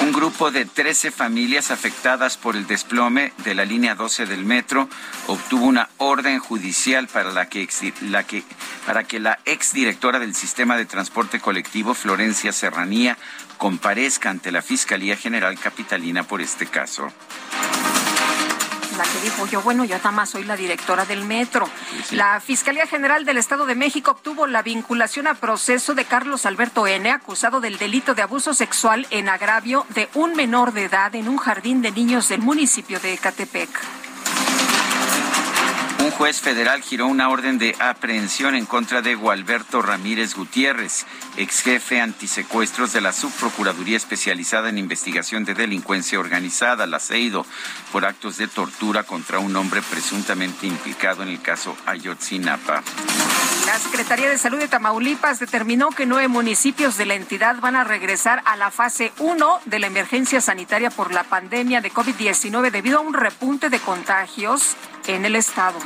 Un 0.00 0.12
grupo 0.12 0.50
de 0.50 0.64
13 0.64 1.12
familias 1.12 1.70
afectadas 1.70 2.36
por 2.36 2.56
el 2.56 2.66
desplome 2.66 3.32
de 3.44 3.54
la 3.54 3.64
línea 3.64 3.94
12 3.94 4.26
del 4.26 4.44
metro 4.44 4.88
obtuvo 5.28 5.64
una 5.66 5.88
orden 5.98 6.40
judicial 6.40 7.06
para, 7.06 7.30
la 7.30 7.48
que, 7.48 7.68
la 8.00 8.24
que, 8.24 8.42
para 8.84 9.04
que 9.04 9.20
la 9.20 9.38
exdirectora 9.44 10.18
del 10.18 10.34
sistema 10.34 10.76
de 10.76 10.86
transporte 10.86 11.38
colectivo, 11.38 11.94
Florencia 11.94 12.52
Serranía, 12.52 13.16
comparezca 13.58 14.28
ante 14.30 14.50
la 14.50 14.60
Fiscalía 14.60 15.16
General 15.16 15.56
Capitalina 15.56 16.24
por 16.24 16.42
este 16.42 16.66
caso 16.66 17.12
la 19.02 19.12
que 19.12 19.20
dijo 19.20 19.46
yo, 19.46 19.62
bueno, 19.62 19.84
yo 19.84 19.96
nada 19.96 20.12
más 20.12 20.30
soy 20.30 20.44
la 20.44 20.56
directora 20.56 21.04
del 21.04 21.24
metro. 21.24 21.68
La 22.12 22.38
Fiscalía 22.40 22.86
General 22.86 23.24
del 23.24 23.36
Estado 23.36 23.66
de 23.66 23.74
México 23.74 24.12
obtuvo 24.12 24.46
la 24.46 24.62
vinculación 24.62 25.26
a 25.26 25.34
proceso 25.34 25.94
de 25.94 26.04
Carlos 26.04 26.46
Alberto 26.46 26.86
N., 26.86 27.10
acusado 27.10 27.60
del 27.60 27.78
delito 27.78 28.14
de 28.14 28.22
abuso 28.22 28.54
sexual 28.54 29.06
en 29.10 29.28
agravio 29.28 29.86
de 29.90 30.08
un 30.14 30.34
menor 30.34 30.72
de 30.72 30.84
edad 30.84 31.14
en 31.16 31.28
un 31.28 31.38
jardín 31.38 31.82
de 31.82 31.90
niños 31.90 32.28
del 32.28 32.42
municipio 32.42 33.00
de 33.00 33.14
Ecatepec. 33.14 34.11
Un 36.02 36.10
juez 36.10 36.40
federal 36.40 36.82
giró 36.82 37.06
una 37.06 37.28
orden 37.28 37.58
de 37.58 37.76
aprehensión 37.78 38.56
en 38.56 38.66
contra 38.66 39.02
de 39.02 39.14
Gualberto 39.14 39.82
Ramírez 39.82 40.34
Gutiérrez, 40.34 41.06
ex 41.36 41.62
jefe 41.62 42.00
antisecuestros 42.00 42.92
de 42.92 43.00
la 43.00 43.12
Subprocuraduría 43.12 43.98
Especializada 43.98 44.68
en 44.68 44.78
Investigación 44.78 45.44
de 45.44 45.54
Delincuencia 45.54 46.18
Organizada, 46.18 46.88
la 46.88 46.98
CEIDO, 46.98 47.46
por 47.92 48.04
actos 48.04 48.36
de 48.38 48.48
tortura 48.48 49.04
contra 49.04 49.38
un 49.38 49.54
hombre 49.54 49.80
presuntamente 49.80 50.66
implicado 50.66 51.22
en 51.22 51.28
el 51.28 51.40
caso 51.40 51.76
Ayotzinapa. 51.86 52.82
La 53.66 53.78
Secretaría 53.78 54.28
de 54.28 54.38
Salud 54.38 54.58
de 54.58 54.66
Tamaulipas 54.66 55.38
determinó 55.38 55.90
que 55.90 56.04
nueve 56.04 56.26
municipios 56.26 56.96
de 56.96 57.06
la 57.06 57.14
entidad 57.14 57.60
van 57.60 57.76
a 57.76 57.84
regresar 57.84 58.42
a 58.44 58.56
la 58.56 58.72
fase 58.72 59.12
1 59.20 59.60
de 59.66 59.78
la 59.78 59.86
emergencia 59.86 60.40
sanitaria 60.40 60.90
por 60.90 61.12
la 61.12 61.22
pandemia 61.22 61.80
de 61.80 61.92
COVID-19 61.92 62.72
debido 62.72 62.98
a 62.98 63.02
un 63.02 63.14
repunte 63.14 63.70
de 63.70 63.78
contagios 63.78 64.76
en 65.06 65.24
el 65.24 65.36
estado. 65.36 65.78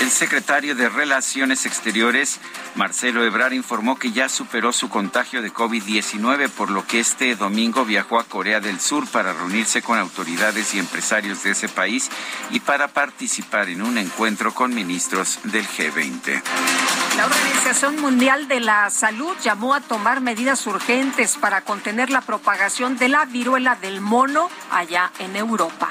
El 0.00 0.10
secretario 0.10 0.74
de 0.74 0.90
Relaciones 0.90 1.64
Exteriores, 1.64 2.38
Marcelo 2.74 3.24
Ebrar, 3.24 3.54
informó 3.54 3.96
que 3.96 4.12
ya 4.12 4.28
superó 4.28 4.70
su 4.72 4.90
contagio 4.90 5.40
de 5.40 5.50
COVID-19, 5.50 6.50
por 6.50 6.70
lo 6.70 6.86
que 6.86 7.00
este 7.00 7.34
domingo 7.36 7.86
viajó 7.86 8.18
a 8.18 8.24
Corea 8.24 8.60
del 8.60 8.80
Sur 8.80 9.06
para 9.06 9.32
reunirse 9.32 9.80
con 9.80 9.98
autoridades 9.98 10.74
y 10.74 10.78
empresarios 10.78 11.42
de 11.42 11.52
ese 11.52 11.68
país 11.70 12.10
y 12.50 12.60
para 12.60 12.88
participar 12.88 13.70
en 13.70 13.80
un 13.80 13.96
encuentro 13.96 14.52
con 14.52 14.74
ministros 14.74 15.38
del 15.44 15.66
G20. 15.66 16.42
La 17.16 17.24
Organización 17.24 17.98
Mundial 18.00 18.46
de 18.46 18.60
la 18.60 18.90
Salud 18.90 19.34
llamó 19.42 19.74
a 19.74 19.80
tomar 19.80 20.20
medidas 20.20 20.66
urgentes 20.66 21.36
para 21.36 21.62
contener 21.62 22.10
la 22.10 22.20
propagación 22.20 22.98
de 22.98 23.08
la 23.08 23.24
viruela 23.24 23.76
del 23.76 24.02
mono 24.02 24.50
allá 24.70 25.12
en 25.18 25.36
Europa. 25.36 25.90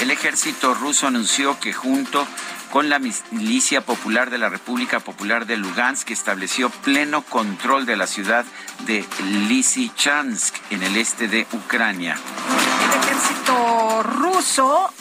El 0.00 0.10
ejército 0.10 0.72
ruso 0.72 1.06
anunció 1.06 1.60
que 1.60 1.74
junto 1.74 2.26
con 2.70 2.88
la 2.88 2.98
milicia 2.98 3.80
popular 3.80 4.30
de 4.30 4.38
la 4.38 4.48
República 4.48 5.00
Popular 5.00 5.46
de 5.46 5.56
Lugansk 5.56 6.10
estableció 6.10 6.70
pleno 6.70 7.22
control 7.22 7.84
de 7.84 7.96
la 7.96 8.06
ciudad 8.06 8.44
de 8.86 9.04
Lysychansk 9.48 10.54
en 10.70 10.82
el 10.82 10.96
este 10.96 11.28
de 11.28 11.46
Ucrania. 11.52 12.16
El 12.84 13.00
ejército 13.02 14.02
ruso, 14.02 14.92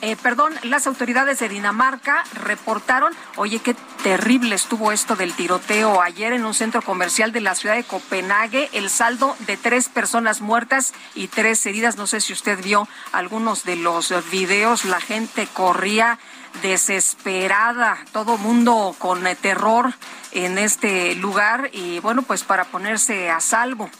eh, 0.00 0.16
perdón, 0.16 0.52
las 0.64 0.86
autoridades 0.86 1.38
de 1.38 1.48
Dinamarca 1.48 2.24
reportaron, 2.34 3.12
oye, 3.36 3.60
qué 3.60 3.74
terrible 4.02 4.54
estuvo 4.54 4.92
esto 4.92 5.14
del 5.16 5.32
tiroteo 5.32 6.02
ayer 6.02 6.32
en 6.32 6.44
un 6.44 6.54
centro 6.54 6.82
comercial 6.82 7.32
de 7.32 7.40
la 7.40 7.54
ciudad 7.54 7.76
de 7.76 7.84
Copenhague, 7.84 8.70
el 8.72 8.90
saldo 8.90 9.36
de 9.46 9.56
tres 9.56 9.88
personas 9.88 10.40
muertas 10.40 10.92
y 11.14 11.28
tres 11.28 11.64
heridas. 11.64 11.96
No 11.96 12.06
sé 12.06 12.20
si 12.20 12.32
usted 12.32 12.62
vio 12.62 12.88
algunos 13.12 13.64
de 13.64 13.76
los 13.76 14.12
videos, 14.30 14.84
la 14.84 15.00
gente 15.00 15.46
corría 15.46 16.18
desesperada, 16.62 17.98
todo 18.12 18.38
mundo 18.38 18.94
con 18.98 19.22
terror 19.36 19.94
en 20.32 20.58
este 20.58 21.14
lugar 21.14 21.70
y 21.72 22.00
bueno, 22.00 22.22
pues 22.22 22.42
para 22.42 22.64
ponerse 22.64 23.30
a 23.30 23.40
salvo. 23.40 23.90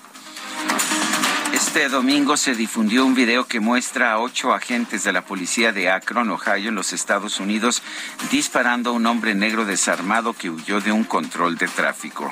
Este 1.55 1.89
domingo 1.89 2.37
se 2.37 2.57
difundió 2.57 3.07
un 3.07 3.15
video 3.15 3.47
que 3.47 3.61
muestra 3.61 4.13
a 4.13 4.19
ocho 4.19 4.53
agentes 4.53 5.05
de 5.05 5.13
la 5.13 5.25
policía 5.25 5.71
de 5.73 5.89
Akron, 5.89 6.31
Ohio, 6.31 6.71
en 6.71 6.75
los 6.75 6.93
Estados 6.93 7.39
Unidos, 7.39 7.81
disparando 8.33 8.91
a 8.91 8.93
un 8.93 9.07
hombre 9.07 9.37
negro 9.37 9.65
desarmado 9.65 10.33
que 10.33 10.51
huyó 10.51 10.81
de 10.81 10.91
un 10.91 11.05
control 11.05 11.57
de 11.57 11.69
tráfico. 11.69 12.29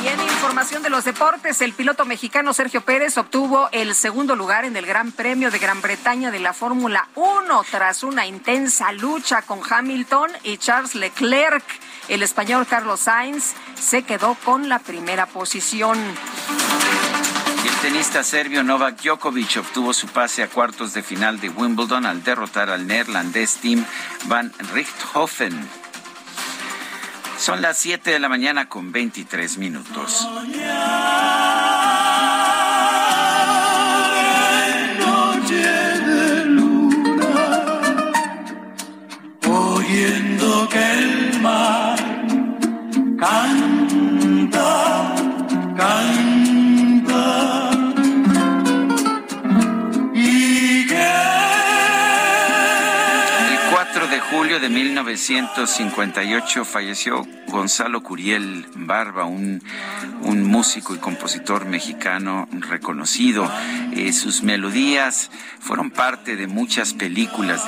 Y 0.00 0.08
en 0.08 0.20
información 0.20 0.82
de 0.82 0.90
los 0.90 1.04
deportes, 1.04 1.60
el 1.60 1.72
piloto 1.72 2.04
mexicano 2.04 2.54
Sergio 2.54 2.80
Pérez 2.80 3.18
obtuvo 3.18 3.68
el 3.72 3.94
segundo 3.94 4.36
lugar 4.36 4.64
en 4.64 4.76
el 4.76 4.86
Gran 4.86 5.12
Premio 5.12 5.50
de 5.50 5.58
Gran 5.58 5.82
Bretaña 5.82 6.30
de 6.30 6.40
la 6.40 6.52
Fórmula 6.52 7.08
1 7.14 7.64
tras 7.70 8.02
una 8.02 8.26
intensa 8.26 8.92
lucha 8.92 9.42
con 9.42 9.60
Hamilton 9.68 10.30
y 10.44 10.56
Charles 10.58 10.94
Leclerc. 10.94 11.64
El 12.08 12.22
español 12.22 12.66
Carlos 12.66 13.00
Sainz 13.00 13.54
se 13.74 14.02
quedó 14.02 14.34
con 14.44 14.68
la 14.68 14.78
primera 14.78 15.26
posición 15.26 15.98
tenista 17.82 18.22
serbio 18.22 18.62
Novak 18.62 19.02
Djokovic 19.02 19.56
obtuvo 19.56 19.92
su 19.92 20.06
pase 20.06 20.44
a 20.44 20.48
cuartos 20.48 20.94
de 20.94 21.02
final 21.02 21.40
de 21.40 21.48
Wimbledon 21.48 22.06
al 22.06 22.22
derrotar 22.22 22.70
al 22.70 22.86
neerlandés 22.86 23.56
Tim 23.56 23.84
van 24.26 24.52
Richthofen. 24.72 25.81
Son 27.42 27.60
las 27.60 27.76
7 27.78 28.08
de 28.12 28.20
la 28.20 28.28
mañana 28.28 28.68
con 28.68 28.92
23 28.92 29.58
minutos. 29.58 30.28
oyendo 30.28 31.91
julio 54.52 54.68
de 54.68 54.74
1958 54.74 56.64
falleció 56.66 57.26
Gonzalo 57.48 58.02
Curiel 58.02 58.66
Barba, 58.74 59.24
un, 59.24 59.62
un 60.24 60.44
músico 60.44 60.94
y 60.94 60.98
compositor 60.98 61.64
mexicano 61.64 62.48
reconocido. 62.52 63.50
Eh, 63.94 64.12
sus 64.12 64.42
melodías 64.42 65.30
fueron 65.60 65.90
parte 65.90 66.36
de 66.36 66.46
muchas 66.46 66.94
películas 66.94 67.62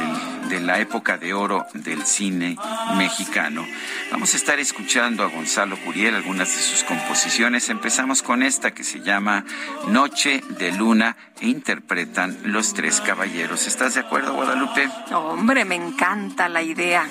de 0.48 0.60
la 0.60 0.80
época 0.80 1.18
de 1.18 1.34
oro 1.34 1.66
del 1.74 2.04
cine 2.06 2.56
mexicano. 2.96 3.66
Vamos 4.10 4.32
a 4.32 4.36
estar 4.36 4.58
escuchando 4.58 5.22
a 5.22 5.26
Gonzalo 5.26 5.76
Curiel, 5.84 6.14
algunas 6.14 6.48
de 6.54 6.62
sus 6.62 6.82
composiciones. 6.84 7.68
Empezamos 7.68 8.22
con 8.22 8.42
esta 8.42 8.72
que 8.72 8.84
se 8.84 9.00
llama 9.00 9.44
Noche 9.88 10.42
de 10.58 10.72
Luna 10.72 11.16
e 11.40 11.48
interpretan 11.48 12.38
Los 12.44 12.72
Tres 12.72 13.00
Caballeros. 13.02 13.66
¿Estás 13.66 13.94
de 13.94 14.00
acuerdo, 14.00 14.32
Guadalupe? 14.32 14.88
Hombre, 15.12 15.64
me 15.64 15.74
encanta 15.74 16.48
la 16.48 16.62
idea. 16.62 17.06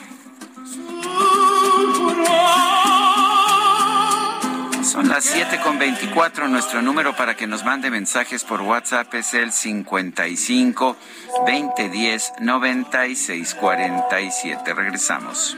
Son 4.93 5.09
las 5.09 5.25
7 5.25 5.59
con 5.63 5.79
24. 5.79 6.47
Nuestro 6.49 6.83
número 6.83 7.15
para 7.15 7.35
que 7.35 7.47
nos 7.47 7.65
mande 7.65 7.89
mensajes 7.89 8.43
por 8.43 8.61
WhatsApp 8.61 9.11
es 9.15 9.33
el 9.33 9.51
55 9.51 10.95
2010 11.47 12.33
9647. 12.39 14.73
Regresamos. 14.75 15.57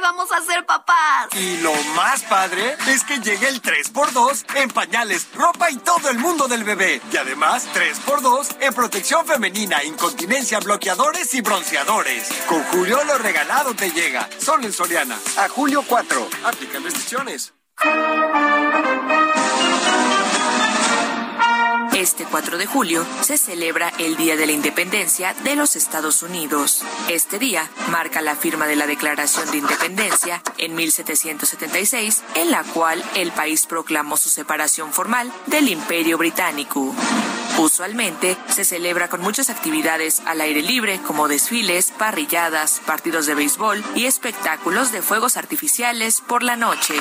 Vamos 0.00 0.30
a 0.32 0.40
ser 0.42 0.64
papás. 0.66 1.28
Y 1.32 1.58
lo 1.58 1.72
más 1.94 2.22
padre 2.24 2.76
es 2.88 3.04
que 3.04 3.18
llegue 3.18 3.48
el 3.48 3.62
3x2 3.62 4.44
en 4.56 4.70
pañales, 4.70 5.28
ropa 5.34 5.70
y 5.70 5.76
todo 5.76 6.10
el 6.10 6.18
mundo 6.18 6.48
del 6.48 6.64
bebé. 6.64 7.00
Y 7.12 7.16
además 7.16 7.66
3x2 7.74 8.56
en 8.60 8.74
protección 8.74 9.26
femenina, 9.26 9.82
incontinencia, 9.84 10.60
bloqueadores 10.60 11.34
y 11.34 11.40
bronceadores. 11.40 12.28
Con 12.48 12.62
Julio 12.64 13.02
lo 13.04 13.18
regalado 13.18 13.74
te 13.74 13.90
llega. 13.90 14.28
Solo 14.38 14.64
en 14.64 14.72
Soriana. 14.72 15.18
A 15.38 15.48
julio 15.48 15.84
4. 15.86 16.28
Aplican 16.44 16.84
restricciones. 16.84 17.54
Este 22.06 22.24
4 22.24 22.56
de 22.56 22.66
julio 22.66 23.04
se 23.20 23.36
celebra 23.36 23.92
el 23.98 24.16
Día 24.16 24.36
de 24.36 24.46
la 24.46 24.52
Independencia 24.52 25.34
de 25.42 25.56
los 25.56 25.74
Estados 25.74 26.22
Unidos. 26.22 26.84
Este 27.08 27.40
día 27.40 27.68
marca 27.90 28.22
la 28.22 28.36
firma 28.36 28.68
de 28.68 28.76
la 28.76 28.86
Declaración 28.86 29.50
de 29.50 29.58
Independencia 29.58 30.40
en 30.56 30.76
1776, 30.76 32.22
en 32.36 32.52
la 32.52 32.62
cual 32.62 33.02
el 33.16 33.32
país 33.32 33.66
proclamó 33.66 34.16
su 34.16 34.28
separación 34.28 34.92
formal 34.92 35.32
del 35.46 35.68
Imperio 35.68 36.16
Británico. 36.16 36.94
Usualmente 37.58 38.36
se 38.48 38.66
celebra 38.66 39.08
con 39.08 39.22
muchas 39.22 39.48
actividades 39.48 40.20
al 40.26 40.42
aire 40.42 40.60
libre 40.60 41.00
como 41.00 41.26
desfiles, 41.26 41.90
parrilladas, 41.90 42.82
partidos 42.84 43.24
de 43.24 43.34
béisbol 43.34 43.82
y 43.94 44.04
espectáculos 44.04 44.92
de 44.92 45.00
fuegos 45.00 45.38
artificiales 45.38 46.20
por 46.20 46.42
la 46.42 46.56
noche. 46.56 46.94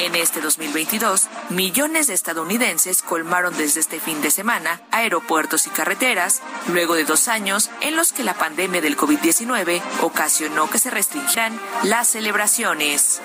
En 0.00 0.14
este 0.14 0.42
2022, 0.42 1.28
millones 1.48 2.08
de 2.08 2.14
estadounidenses 2.14 3.00
colmaron 3.00 3.56
desde 3.56 3.80
este 3.80 3.98
fin 3.98 4.20
de 4.20 4.30
semana 4.36 4.82
aeropuertos 4.92 5.66
y 5.66 5.70
carreteras, 5.70 6.42
luego 6.68 6.94
de 6.94 7.04
dos 7.04 7.26
años 7.26 7.70
en 7.80 7.96
los 7.96 8.12
que 8.12 8.22
la 8.22 8.34
pandemia 8.34 8.82
del 8.82 8.96
COVID-19 8.96 9.80
ocasionó 10.02 10.68
que 10.68 10.78
se 10.78 10.90
restringieran 10.90 11.58
las 11.84 12.08
celebraciones. 12.08 13.22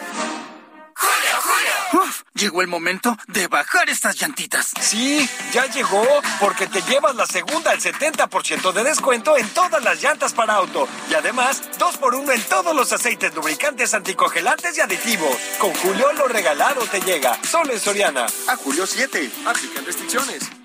Uf, 1.93 2.21
llegó 2.33 2.61
el 2.61 2.69
momento 2.69 3.17
de 3.27 3.47
bajar 3.47 3.89
estas 3.89 4.15
llantitas. 4.15 4.71
Sí, 4.79 5.29
ya 5.51 5.65
llegó, 5.65 6.05
porque 6.39 6.67
te 6.67 6.81
llevas 6.83 7.13
la 7.15 7.25
segunda 7.25 7.71
al 7.71 7.81
70% 7.81 8.71
de 8.71 8.83
descuento 8.85 9.35
en 9.37 9.49
todas 9.49 9.83
las 9.83 10.01
llantas 10.01 10.33
para 10.33 10.53
auto. 10.53 10.87
Y 11.09 11.15
además, 11.15 11.61
dos 11.77 11.97
por 11.97 12.15
uno 12.15 12.31
en 12.31 12.41
todos 12.43 12.73
los 12.73 12.93
aceites 12.93 13.35
lubricantes, 13.35 13.93
anticongelantes 13.93 14.77
y 14.77 14.81
aditivos. 14.81 15.35
Con 15.59 15.73
Julio 15.73 16.13
lo 16.13 16.29
regalado 16.29 16.85
te 16.87 17.01
llega. 17.01 17.37
Solo 17.43 17.73
en 17.73 17.79
Soriana. 17.81 18.27
A 18.47 18.55
Julio 18.55 18.87
7. 18.87 19.29
Aplican 19.45 19.85
restricciones. 19.85 20.60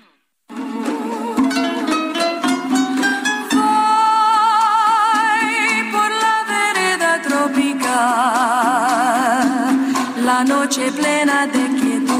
La 10.29 10.43
noche 10.43 10.91
plena 10.91 11.47
de 11.47 11.63
quietud, 11.79 12.11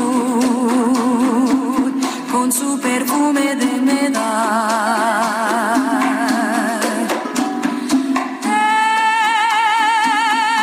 con 2.32 2.52
su 2.52 2.80
perfume 2.80 3.56
de 3.56 3.66
humedad. 3.66 4.22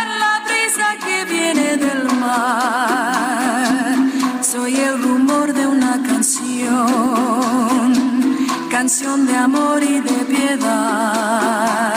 En 0.00 0.08
la 0.22 0.34
brisa 0.46 0.88
que 1.04 1.24
viene 1.24 1.76
del 1.76 2.02
mar, 2.18 3.96
soy 4.42 4.74
el 4.76 5.02
rumor 5.02 5.52
de 5.52 5.66
una 5.66 6.02
canción, 6.10 7.92
canción 8.70 9.26
de 9.26 9.36
amor 9.36 9.82
y 9.82 10.00
de 10.00 10.24
piedad. 10.32 11.93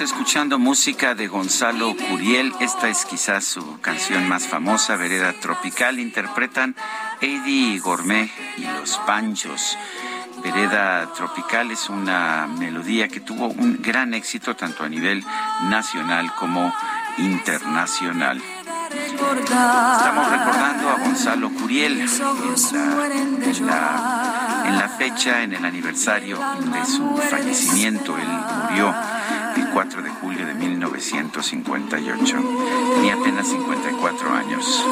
Escuchando 0.00 0.58
música 0.58 1.14
de 1.14 1.28
Gonzalo 1.28 1.94
Curiel. 1.96 2.52
Esta 2.58 2.88
es 2.88 3.04
quizás 3.04 3.44
su 3.44 3.80
canción 3.80 4.28
más 4.28 4.46
famosa, 4.46 4.96
Vereda 4.96 5.32
Tropical. 5.34 6.00
Interpretan 6.00 6.74
Eddie 7.20 7.78
Gourmet 7.78 8.28
y 8.56 8.62
los 8.62 8.98
Panchos. 9.06 9.78
Vereda 10.42 11.12
Tropical 11.12 11.70
es 11.70 11.88
una 11.88 12.48
melodía 12.58 13.06
que 13.08 13.20
tuvo 13.20 13.46
un 13.46 13.80
gran 13.80 14.14
éxito 14.14 14.56
tanto 14.56 14.82
a 14.82 14.88
nivel 14.88 15.24
nacional 15.68 16.34
como 16.34 16.74
internacional. 17.18 18.42
Estamos 18.90 20.30
recordando 20.30 20.90
a 20.90 20.98
Gonzalo 20.98 21.50
Curiel 21.50 22.00
en 22.00 23.66
la, 23.66 24.64
en 24.66 24.76
la 24.76 24.88
fecha, 24.98 25.42
en 25.42 25.54
el 25.54 25.64
aniversario 25.64 26.38
de 26.38 26.84
su 26.84 27.16
fallecimiento. 27.30 28.18
Él 28.18 28.28
murió 28.68 28.94
4 29.74 30.02
de 30.02 30.10
julio 30.10 30.46
de 30.46 30.54
1958. 30.54 32.36
Tenía 32.94 33.14
apenas 33.14 33.48
54 33.48 34.32
años. 34.32 34.84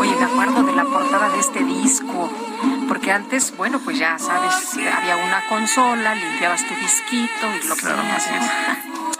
Oye, 0.00 0.16
me 0.16 0.24
acuerdo 0.24 0.62
de 0.64 0.72
la 0.72 0.84
portada 0.84 1.30
de 1.30 1.38
este 1.40 1.62
disco, 1.64 2.30
porque 2.88 3.12
antes, 3.12 3.56
bueno, 3.56 3.78
pues 3.78 3.98
ya 3.98 4.18
sabes, 4.18 4.54
había 4.74 5.16
una 5.16 5.46
consola, 5.48 6.14
limpiabas 6.16 6.66
tu 6.66 6.74
disquito 6.74 7.46
y 7.62 7.66
lo 7.68 7.76
Claro, 7.76 7.98
ponías. 7.98 8.16
así 8.26 8.34
es. 8.34 8.50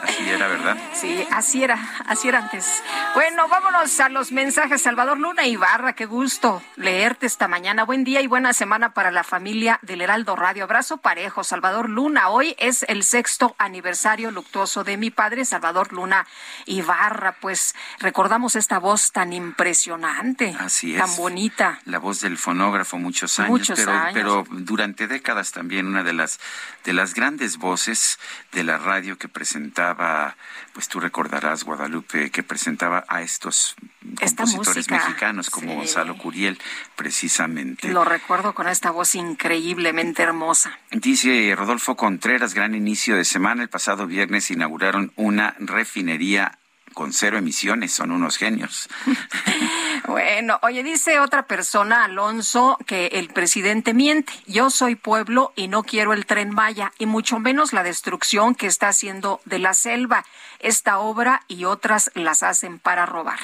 Así 0.02 0.28
era, 0.28 0.48
¿verdad? 0.48 0.76
Sí, 1.04 1.26
así 1.30 1.62
era, 1.62 1.78
así 2.06 2.28
era 2.28 2.38
antes. 2.38 2.82
Bueno, 3.14 3.46
vámonos 3.48 4.00
a 4.00 4.08
los 4.08 4.32
mensajes. 4.32 4.80
Salvador 4.80 5.18
Luna 5.18 5.46
Ibarra, 5.46 5.92
qué 5.92 6.06
gusto 6.06 6.62
leerte 6.76 7.26
esta 7.26 7.46
mañana. 7.46 7.84
Buen 7.84 8.04
día 8.04 8.22
y 8.22 8.26
buena 8.26 8.54
semana 8.54 8.94
para 8.94 9.10
la 9.10 9.22
familia 9.22 9.78
del 9.82 10.00
Heraldo 10.00 10.34
Radio. 10.34 10.64
Abrazo 10.64 10.96
parejo, 10.96 11.44
Salvador 11.44 11.90
Luna. 11.90 12.30
Hoy 12.30 12.56
es 12.58 12.84
el 12.88 13.02
sexto 13.04 13.54
aniversario 13.58 14.30
luctuoso 14.30 14.82
de 14.82 14.96
mi 14.96 15.10
padre, 15.10 15.44
Salvador 15.44 15.92
Luna 15.92 16.26
Ibarra. 16.64 17.32
Pues 17.38 17.74
recordamos 17.98 18.56
esta 18.56 18.78
voz 18.78 19.12
tan 19.12 19.34
impresionante, 19.34 20.56
Así 20.58 20.94
es. 20.94 21.00
tan 21.00 21.14
bonita. 21.16 21.80
La 21.84 21.98
voz 21.98 22.22
del 22.22 22.38
fonógrafo 22.38 22.96
muchos 22.98 23.38
años, 23.40 23.50
Muchos 23.50 23.78
pero, 23.78 23.92
años. 23.92 24.12
pero 24.14 24.44
durante 24.50 25.06
décadas 25.06 25.52
también 25.52 25.86
una 25.86 26.02
de 26.02 26.14
las 26.14 26.40
de 26.84 26.92
las 26.94 27.14
grandes 27.14 27.56
voces 27.58 28.18
de 28.52 28.62
la 28.64 28.78
radio 28.78 29.16
que 29.18 29.28
presentaba, 29.28 30.36
pues 30.72 30.88
tú 30.94 31.00
recordarás 31.00 31.64
Guadalupe, 31.64 32.30
que 32.30 32.44
presentaba 32.44 33.04
a 33.08 33.20
estos 33.20 33.74
compositores 34.16 34.88
mexicanos 34.88 35.50
como 35.50 35.70
sí. 35.70 35.74
Gonzalo 35.74 36.16
Curiel, 36.16 36.56
precisamente. 36.94 37.88
Lo 37.88 38.04
recuerdo 38.04 38.54
con 38.54 38.68
esta 38.68 38.92
voz 38.92 39.16
increíblemente 39.16 40.22
hermosa. 40.22 40.78
Dice 40.92 41.52
Rodolfo 41.56 41.96
Contreras, 41.96 42.54
gran 42.54 42.76
inicio 42.76 43.16
de 43.16 43.24
semana. 43.24 43.64
El 43.64 43.68
pasado 43.68 44.06
viernes 44.06 44.52
inauguraron 44.52 45.12
una 45.16 45.56
refinería 45.58 46.60
con 46.92 47.12
cero 47.12 47.38
emisiones. 47.38 47.92
Son 47.92 48.12
unos 48.12 48.36
genios. 48.36 48.88
Bueno, 50.06 50.58
oye, 50.62 50.82
dice 50.82 51.18
otra 51.18 51.46
persona, 51.46 52.04
Alonso, 52.04 52.76
que 52.86 53.06
el 53.06 53.28
presidente 53.28 53.94
miente. 53.94 54.34
Yo 54.46 54.68
soy 54.68 54.96
pueblo 54.96 55.54
y 55.56 55.68
no 55.68 55.82
quiero 55.82 56.12
el 56.12 56.26
tren 56.26 56.50
Maya, 56.50 56.92
y 56.98 57.06
mucho 57.06 57.38
menos 57.38 57.72
la 57.72 57.82
destrucción 57.82 58.54
que 58.54 58.66
está 58.66 58.88
haciendo 58.88 59.40
de 59.46 59.58
la 59.60 59.72
selva. 59.72 60.26
Esta 60.64 60.98
obra 60.98 61.42
y 61.46 61.66
otras 61.66 62.10
las 62.14 62.42
hacen 62.42 62.78
para 62.78 63.04
robar. 63.04 63.38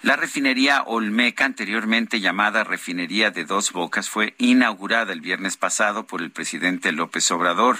La 0.00 0.16
refinería 0.16 0.82
Olmeca, 0.82 1.44
anteriormente 1.44 2.18
llamada 2.18 2.64
Refinería 2.64 3.30
de 3.30 3.44
Dos 3.44 3.72
Bocas, 3.72 4.08
fue 4.08 4.34
inaugurada 4.38 5.12
el 5.12 5.20
viernes 5.20 5.58
pasado 5.58 6.06
por 6.06 6.22
el 6.22 6.30
presidente 6.30 6.92
López 6.92 7.30
Obrador. 7.30 7.76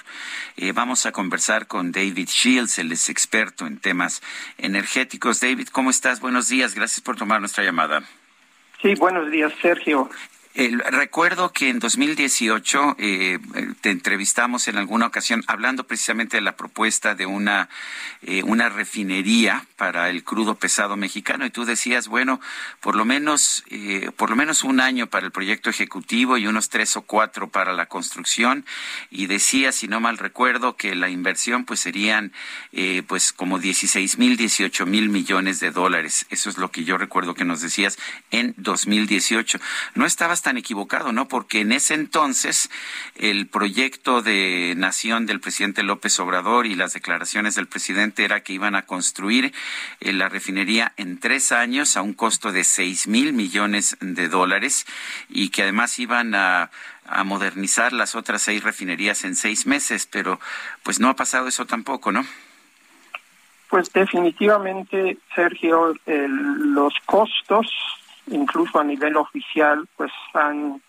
Eh, 0.58 0.72
vamos 0.72 1.06
a 1.06 1.12
conversar 1.12 1.66
con 1.66 1.90
David 1.90 2.28
Shields, 2.28 2.78
él 2.78 2.92
es 2.92 3.08
experto 3.08 3.66
en 3.66 3.78
temas 3.78 4.22
energéticos. 4.58 5.40
David, 5.40 5.68
¿cómo 5.68 5.88
estás? 5.88 6.20
Buenos 6.20 6.48
días, 6.48 6.74
gracias 6.74 7.00
por 7.00 7.16
tomar 7.16 7.40
nuestra 7.40 7.64
llamada. 7.64 8.02
Sí, 8.82 8.94
buenos 8.96 9.30
días, 9.30 9.54
Sergio. 9.62 10.10
El- 10.54 10.78
recuerdo 10.78 11.50
que 11.52 11.68
en 11.68 11.80
2018 11.80 12.94
eh, 13.00 13.40
te 13.80 13.90
entrevistamos 13.90 14.68
en 14.68 14.78
alguna 14.78 15.06
ocasión 15.08 15.42
hablando 15.48 15.82
precisamente 15.84 16.36
de 16.36 16.42
la 16.42 16.54
propuesta 16.54 17.16
de 17.16 17.26
una, 17.26 17.68
eh, 18.22 18.44
una 18.44 18.68
refinería 18.68 19.66
para 19.74 20.10
el 20.10 20.22
crudo 20.22 20.54
pesado 20.54 20.96
mexicano 20.96 21.44
y 21.44 21.50
tú 21.50 21.64
decías, 21.64 22.06
bueno, 22.06 22.40
por 22.80 22.94
lo 22.94 23.04
menos 23.04 23.64
eh, 23.68 24.12
por 24.16 24.30
lo 24.30 24.36
menos 24.36 24.62
un 24.62 24.78
año 24.78 25.08
para 25.08 25.26
el 25.26 25.32
proyecto 25.32 25.70
ejecutivo 25.70 26.36
y 26.38 26.46
unos 26.46 26.68
tres 26.68 26.96
o 26.96 27.02
cuatro 27.02 27.48
para 27.48 27.72
la 27.72 27.86
construcción 27.86 28.64
y 29.10 29.26
decías, 29.26 29.74
si 29.74 29.88
no 29.88 29.98
mal 29.98 30.18
recuerdo, 30.18 30.76
que 30.76 30.94
la 30.94 31.08
inversión 31.08 31.64
pues 31.64 31.80
serían 31.80 32.32
eh, 32.70 33.02
pues 33.08 33.32
como 33.32 33.58
16 33.58 34.18
mil, 34.18 34.36
18 34.36 34.86
mil 34.86 35.08
millones 35.08 35.58
de 35.58 35.72
dólares. 35.72 36.26
Eso 36.30 36.48
es 36.48 36.58
lo 36.58 36.70
que 36.70 36.84
yo 36.84 36.96
recuerdo 36.96 37.34
que 37.34 37.44
nos 37.44 37.60
decías 37.60 37.98
en 38.30 38.54
2018. 38.56 39.58
No 39.96 40.06
estabas 40.06 40.43
tan 40.44 40.56
equivocado, 40.58 41.10
¿no? 41.12 41.26
Porque 41.26 41.62
en 41.62 41.72
ese 41.72 41.94
entonces 41.94 42.70
el 43.16 43.48
proyecto 43.48 44.22
de 44.22 44.74
nación 44.76 45.26
del 45.26 45.40
presidente 45.40 45.82
López 45.82 46.20
Obrador 46.20 46.66
y 46.66 46.76
las 46.76 46.92
declaraciones 46.92 47.56
del 47.56 47.66
presidente 47.66 48.24
era 48.24 48.44
que 48.44 48.52
iban 48.52 48.76
a 48.76 48.82
construir 48.82 49.52
eh, 50.00 50.12
la 50.12 50.28
refinería 50.28 50.92
en 50.96 51.18
tres 51.18 51.50
años 51.50 51.96
a 51.96 52.02
un 52.02 52.12
costo 52.14 52.52
de 52.52 52.62
seis 52.62 53.08
mil 53.08 53.32
millones 53.32 53.96
de 54.00 54.28
dólares 54.28 54.86
y 55.28 55.48
que 55.48 55.62
además 55.62 55.98
iban 55.98 56.34
a 56.36 56.70
a 57.06 57.22
modernizar 57.22 57.92
las 57.92 58.14
otras 58.14 58.40
seis 58.40 58.62
refinerías 58.64 59.24
en 59.24 59.36
seis 59.36 59.66
meses, 59.66 60.06
pero 60.10 60.40
pues 60.82 61.00
no 61.00 61.10
ha 61.10 61.14
pasado 61.16 61.48
eso 61.48 61.66
tampoco, 61.66 62.12
¿no? 62.12 62.24
Pues 63.68 63.92
definitivamente, 63.92 65.18
Sergio, 65.34 65.94
el- 66.06 66.72
los 66.74 66.94
costos, 67.04 67.66
incluso 68.28 68.78
a 68.78 68.84
nivel 68.84 69.16
oficial, 69.16 69.86
pues 69.96 70.12
han, 70.32 70.82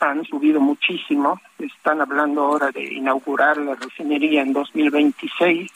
han 0.00 0.24
subido 0.24 0.60
muchísimo. 0.60 1.40
Están 1.58 2.00
hablando 2.00 2.44
ahora 2.44 2.70
de 2.70 2.84
inaugurar 2.84 3.56
la 3.58 3.74
refinería 3.74 4.42
en 4.42 4.52
2026 4.52 5.70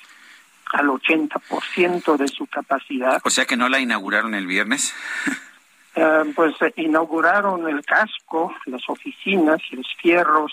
al 0.73 0.87
80% 0.87 2.17
de 2.17 2.29
su 2.29 2.47
capacidad. 2.47 3.21
O 3.25 3.31
sea 3.31 3.45
que 3.45 3.57
no 3.57 3.69
la 3.69 3.81
inauguraron 3.81 4.35
el 4.35 4.47
viernes. 4.47 4.95
Eh, 5.97 6.33
pues 6.37 6.55
eh, 6.63 6.73
inauguraron 6.77 7.69
el 7.69 7.85
casco, 7.85 8.55
las 8.67 8.89
oficinas, 8.89 9.61
los 9.73 9.87
fierros 10.01 10.53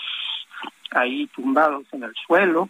ahí 0.90 1.28
tumbados 1.28 1.86
en 1.92 2.02
el 2.02 2.12
suelo, 2.26 2.68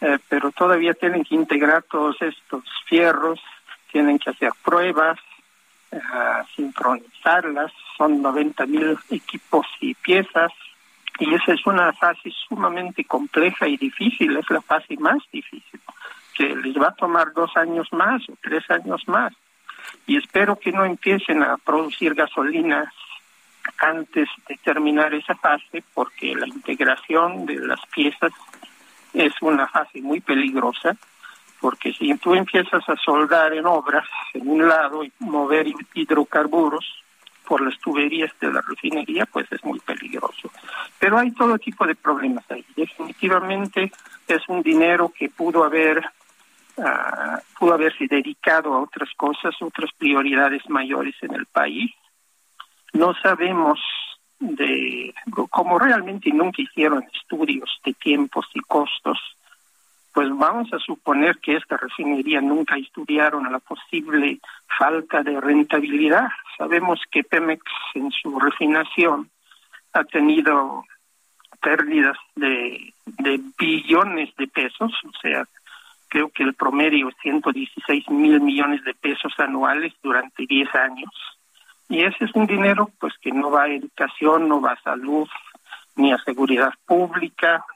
eh, 0.00 0.18
pero 0.28 0.52
todavía 0.52 0.94
tienen 0.94 1.24
que 1.24 1.34
integrar 1.34 1.82
todos 1.82 2.16
estos 2.22 2.62
fierros, 2.88 3.40
tienen 3.90 4.20
que 4.20 4.30
hacer 4.30 4.50
pruebas, 4.62 5.18
eh, 5.92 5.98
sincronizarlas, 6.54 7.72
son 7.96 8.22
90 8.22 8.66
mil 8.66 8.98
equipos 9.10 9.66
y 9.80 9.94
piezas, 9.94 10.52
y 11.18 11.34
esa 11.34 11.52
es 11.52 11.64
una 11.66 11.92
fase 11.92 12.30
sumamente 12.48 13.04
compleja 13.04 13.66
y 13.66 13.76
difícil, 13.76 14.36
es 14.36 14.50
la 14.50 14.60
fase 14.60 14.96
más 14.98 15.18
difícil, 15.32 15.80
que 16.34 16.54
les 16.54 16.76
va 16.76 16.88
a 16.88 16.94
tomar 16.94 17.32
dos 17.32 17.56
años 17.56 17.88
más 17.92 18.28
o 18.28 18.34
tres 18.42 18.68
años 18.70 19.02
más. 19.06 19.32
Y 20.06 20.16
espero 20.16 20.58
que 20.58 20.72
no 20.72 20.84
empiecen 20.84 21.42
a 21.42 21.56
producir 21.56 22.14
gasolinas 22.14 22.92
antes 23.78 24.28
de 24.48 24.56
terminar 24.58 25.14
esa 25.14 25.34
fase 25.34 25.82
porque 25.94 26.34
la 26.34 26.46
integración 26.46 27.46
de 27.46 27.56
las 27.56 27.80
piezas 27.86 28.32
es 29.12 29.32
una 29.40 29.66
fase 29.66 30.00
muy 30.02 30.20
peligrosa 30.20 30.96
porque 31.60 31.92
si 31.92 32.16
tú 32.18 32.34
empiezas 32.34 32.88
a 32.88 32.96
soldar 32.96 33.52
en 33.52 33.66
obras 33.66 34.06
en 34.34 34.48
un 34.48 34.68
lado 34.68 35.04
y 35.04 35.12
mover 35.20 35.66
hidrocarburos 35.94 36.84
por 37.46 37.60
las 37.60 37.78
tuberías 37.78 38.32
de 38.40 38.52
la 38.52 38.60
refinería, 38.60 39.24
pues 39.26 39.50
es 39.52 39.64
muy 39.64 39.78
peligroso. 39.80 40.50
Pero 40.98 41.18
hay 41.18 41.30
todo 41.30 41.58
tipo 41.58 41.86
de 41.86 41.94
problemas 41.94 42.44
ahí. 42.50 42.64
Definitivamente 42.74 43.92
es 44.26 44.48
un 44.48 44.62
dinero 44.62 45.12
que 45.16 45.28
pudo 45.28 45.64
haber 45.64 46.04
ah, 46.78 47.40
pudo 47.58 47.74
haberse 47.74 48.06
dedicado 48.08 48.74
a 48.74 48.82
otras 48.82 49.08
cosas, 49.16 49.54
otras 49.60 49.90
prioridades 49.96 50.68
mayores 50.68 51.14
en 51.22 51.34
el 51.34 51.46
país. 51.46 51.92
No 52.92 53.14
sabemos 53.22 53.78
de 54.38 55.14
como 55.50 55.78
realmente 55.78 56.30
nunca 56.30 56.60
hicieron 56.62 57.04
estudios 57.14 57.80
de 57.84 57.94
tiempos 57.94 58.46
y 58.54 58.60
costos, 58.60 59.18
pues 60.16 60.30
vamos 60.34 60.72
a 60.72 60.78
suponer 60.78 61.36
que 61.40 61.56
esta 61.56 61.76
refinería 61.76 62.40
nunca 62.40 62.78
estudiaron 62.78 63.52
la 63.52 63.58
posible 63.58 64.40
falta 64.78 65.22
de 65.22 65.38
rentabilidad. 65.38 66.28
Sabemos 66.56 67.02
que 67.10 67.22
Pemex 67.22 67.62
en 67.94 68.10
su 68.12 68.40
refinación 68.40 69.28
ha 69.92 70.04
tenido 70.04 70.86
pérdidas 71.60 72.16
de, 72.34 72.94
billones 73.58 74.34
de 74.36 74.46
pesos, 74.46 74.90
o 75.04 75.12
sea, 75.20 75.44
creo 76.08 76.30
que 76.30 76.44
el 76.44 76.54
promedio 76.54 77.10
es 77.10 77.16
116 77.20 78.08
mil 78.08 78.40
millones 78.40 78.82
de 78.84 78.94
pesos 78.94 79.34
anuales 79.36 79.92
durante 80.02 80.46
10 80.46 80.74
años. 80.76 81.10
Y 81.90 82.04
ese 82.04 82.24
es 82.24 82.30
un 82.34 82.46
dinero 82.46 82.88
pues 82.98 83.12
que 83.20 83.32
no 83.32 83.50
va 83.50 83.64
a 83.64 83.68
educación, 83.68 84.48
no 84.48 84.62
va 84.62 84.72
a 84.72 84.82
salud, 84.82 85.28
ni 85.94 86.10
a 86.10 86.18
seguridad 86.24 86.72
pública. 86.86 87.66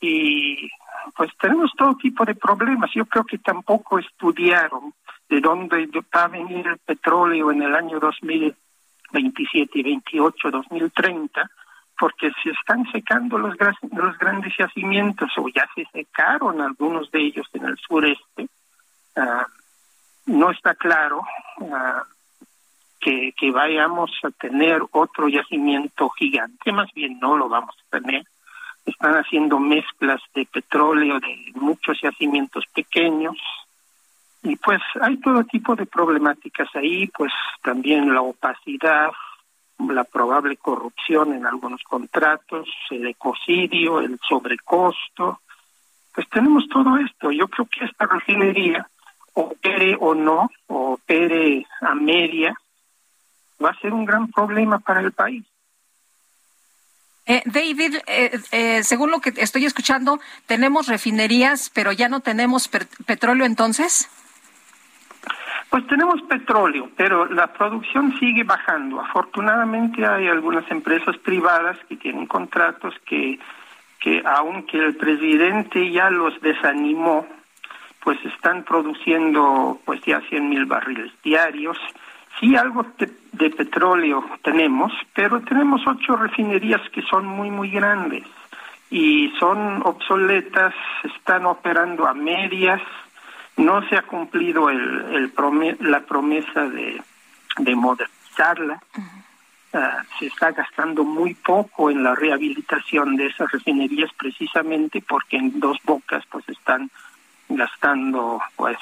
Y 0.00 0.68
pues 1.16 1.30
tenemos 1.40 1.72
todo 1.76 1.96
tipo 1.96 2.24
de 2.24 2.34
problemas. 2.34 2.90
Yo 2.94 3.06
creo 3.06 3.24
que 3.24 3.38
tampoco 3.38 3.98
estudiaron 3.98 4.94
de 5.28 5.40
dónde 5.40 5.88
va 6.14 6.24
a 6.24 6.28
venir 6.28 6.66
el 6.66 6.78
petróleo 6.78 7.50
en 7.50 7.62
el 7.62 7.74
año 7.74 7.98
2027 7.98 9.78
y 9.78 9.82
28, 9.82 10.50
2030 10.50 11.50
porque 11.98 12.30
se 12.42 12.50
están 12.50 12.84
secando 12.92 13.38
los, 13.38 13.54
los 13.92 14.18
grandes 14.18 14.52
yacimientos 14.58 15.30
o 15.38 15.48
ya 15.48 15.66
se 15.74 15.86
secaron 15.92 16.60
algunos 16.60 17.10
de 17.10 17.20
ellos 17.20 17.46
en 17.54 17.64
el 17.64 17.76
sureste. 17.78 18.48
Ah, 19.16 19.46
no 20.26 20.50
está 20.50 20.74
claro 20.74 21.22
ah, 21.72 22.02
que, 23.00 23.32
que 23.32 23.50
vayamos 23.50 24.10
a 24.24 24.30
tener 24.30 24.82
otro 24.90 25.28
yacimiento 25.28 26.10
gigante, 26.10 26.72
más 26.72 26.92
bien 26.92 27.18
no 27.18 27.36
lo 27.36 27.48
vamos 27.48 27.74
a 27.78 27.98
tener. 27.98 28.26
Están 28.86 29.14
haciendo 29.14 29.58
mezclas 29.58 30.22
de 30.34 30.46
petróleo 30.46 31.20
de 31.20 31.52
muchos 31.54 32.00
yacimientos 32.00 32.64
pequeños 32.74 33.36
y 34.42 34.54
pues 34.56 34.80
hay 35.00 35.16
todo 35.16 35.42
tipo 35.44 35.74
de 35.74 35.86
problemáticas 35.86 36.68
ahí, 36.76 37.08
pues 37.08 37.32
también 37.62 38.14
la 38.14 38.22
opacidad, 38.22 39.10
la 39.78 40.04
probable 40.04 40.56
corrupción 40.56 41.32
en 41.32 41.46
algunos 41.46 41.82
contratos, 41.82 42.68
el 42.90 43.08
ecocidio, 43.08 44.00
el 44.00 44.18
sobrecosto, 44.26 45.40
pues 46.14 46.28
tenemos 46.28 46.68
todo 46.68 46.96
esto. 46.96 47.32
Yo 47.32 47.48
creo 47.48 47.66
que 47.66 47.84
esta 47.86 48.06
refinería, 48.06 48.88
opere 49.34 49.96
o 49.98 50.14
no, 50.14 50.48
opere 50.68 51.66
a 51.80 51.94
media, 51.94 52.54
va 53.62 53.70
a 53.70 53.80
ser 53.80 53.92
un 53.92 54.04
gran 54.04 54.30
problema 54.30 54.78
para 54.78 55.00
el 55.00 55.12
país. 55.12 55.44
Eh, 57.26 57.42
David, 57.44 57.96
eh, 58.06 58.38
eh, 58.52 58.82
según 58.84 59.10
lo 59.10 59.20
que 59.20 59.32
estoy 59.36 59.64
escuchando, 59.64 60.20
tenemos 60.46 60.86
refinerías, 60.86 61.70
pero 61.74 61.90
ya 61.90 62.08
no 62.08 62.20
tenemos 62.20 62.68
petróleo 62.68 63.44
entonces. 63.44 64.08
Pues 65.68 65.84
tenemos 65.88 66.22
petróleo, 66.22 66.88
pero 66.96 67.26
la 67.26 67.52
producción 67.52 68.16
sigue 68.20 68.44
bajando. 68.44 69.00
Afortunadamente 69.00 70.06
hay 70.06 70.28
algunas 70.28 70.70
empresas 70.70 71.16
privadas 71.18 71.76
que 71.88 71.96
tienen 71.96 72.26
contratos 72.26 72.94
que, 73.04 73.40
que 73.98 74.22
aunque 74.24 74.78
el 74.78 74.94
presidente 74.94 75.90
ya 75.90 76.08
los 76.10 76.40
desanimó, 76.40 77.26
pues 78.04 78.24
están 78.24 78.62
produciendo 78.62 79.80
pues 79.84 80.00
ya 80.02 80.20
100 80.20 80.48
mil 80.48 80.64
barriles 80.64 81.10
diarios 81.24 81.76
Sí, 82.40 82.54
algo 82.56 82.86
de, 82.98 83.50
petróleo 83.50 84.24
tenemos, 84.42 84.92
pero 85.14 85.40
tenemos 85.40 85.80
ocho 85.86 86.16
refinerías 86.16 86.82
que 86.90 87.02
son 87.02 87.26
muy, 87.26 87.50
muy 87.50 87.70
grandes 87.70 88.24
y 88.90 89.32
son 89.38 89.82
obsoletas, 89.84 90.74
están 91.04 91.46
operando 91.46 92.06
a 92.06 92.14
medias, 92.14 92.80
no 93.56 93.86
se 93.88 93.96
ha 93.96 94.02
cumplido 94.02 94.68
el, 94.68 95.32
la 95.80 96.00
promesa 96.00 96.68
de, 96.68 97.02
de 97.58 97.74
modernizarla. 97.74 98.82
Ah, 99.72 100.02
se 100.18 100.26
está 100.26 100.52
gastando 100.52 101.04
muy 101.04 101.34
poco 101.34 101.90
en 101.90 102.02
la 102.02 102.14
rehabilitación 102.14 103.16
de 103.16 103.26
esas 103.26 103.50
refinerías 103.50 104.10
precisamente 104.16 105.02
porque 105.06 105.36
en 105.36 105.58
dos 105.60 105.76
bocas 105.84 106.24
pues 106.30 106.48
están 106.48 106.90
gastando 107.48 108.40
pues 108.56 108.78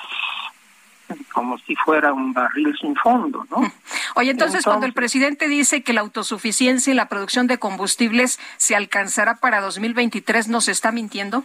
como 1.32 1.58
si 1.58 1.74
fuera 1.76 2.12
un 2.12 2.32
barril 2.32 2.74
sin 2.80 2.96
fondo, 2.96 3.46
¿no? 3.50 3.70
Oye, 4.14 4.30
entonces, 4.30 4.64
cuando 4.64 4.86
el 4.86 4.92
presidente 4.92 5.48
dice 5.48 5.82
que 5.82 5.92
la 5.92 6.00
autosuficiencia 6.00 6.92
y 6.92 6.96
la 6.96 7.08
producción 7.08 7.46
de 7.46 7.58
combustibles 7.58 8.38
se 8.56 8.76
alcanzará 8.76 9.36
para 9.36 9.60
2023, 9.60 10.48
¿nos 10.48 10.68
está 10.68 10.92
mintiendo? 10.92 11.44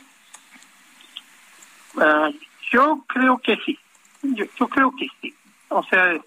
Ah, 1.98 2.30
yo 2.72 3.04
creo 3.08 3.40
que 3.40 3.58
sí. 3.66 3.78
Yo, 4.22 4.46
yo 4.60 4.68
creo 4.68 4.92
que 4.96 5.08
sí. 5.22 5.34
O 5.70 5.84
sea, 5.84 6.20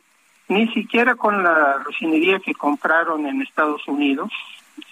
ni 0.49 0.69
siquiera 0.69 1.15
con 1.15 1.43
la 1.43 1.79
refinería 1.79 2.39
que 2.41 2.55
compraron 2.55 3.27
en 3.27 3.43
Estados 3.43 3.87
Unidos 3.89 4.31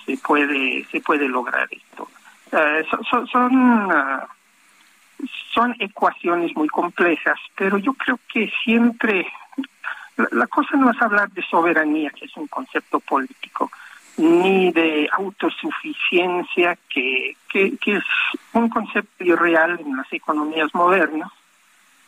se 0.07 0.16
puede 0.18 0.84
se 0.91 1.01
puede 1.01 1.28
lograr 1.28 1.68
esto. 1.70 2.09
Uh, 2.53 3.07
son, 3.09 3.26
son 3.28 3.91
uh, 3.91 4.20
son 5.53 5.75
ecuaciones 5.79 6.55
muy 6.57 6.68
complejas, 6.68 7.39
pero 7.57 7.79
yo 7.79 7.93
creo 7.95 8.18
que 8.33 8.51
siempre 8.64 9.27
la, 10.31 10.47
cosa 10.47 10.77
no 10.77 10.91
es 10.91 11.01
hablar 11.01 11.31
de 11.31 11.43
soberanía, 11.43 12.11
que 12.11 12.27
es 12.27 12.37
un 12.37 12.47
concepto 12.47 13.01
político, 13.01 13.71
ni 14.16 14.71
de 14.73 15.09
autosuficiencia, 15.12 16.77
que, 16.89 17.37
que, 17.49 17.79
es 17.87 18.05
un 18.53 18.68
concepto 18.68 19.25
irreal 19.25 19.81
en 19.81 19.97
las 19.97 20.12
economías 20.12 20.75
modernas. 20.75 21.31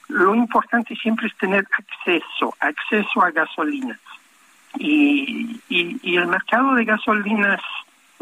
Lo 0.08 0.34
importante 0.34 0.94
siempre 0.96 1.28
es 1.28 1.36
tener 1.36 1.66
acceso, 1.72 2.54
acceso 2.60 3.22
a 3.22 3.30
gasolinas. 3.30 4.00
Y, 4.78 5.60
y, 5.68 5.98
y 6.02 6.16
el 6.16 6.26
mercado 6.26 6.74
de 6.74 6.84
gasolinas 6.84 7.60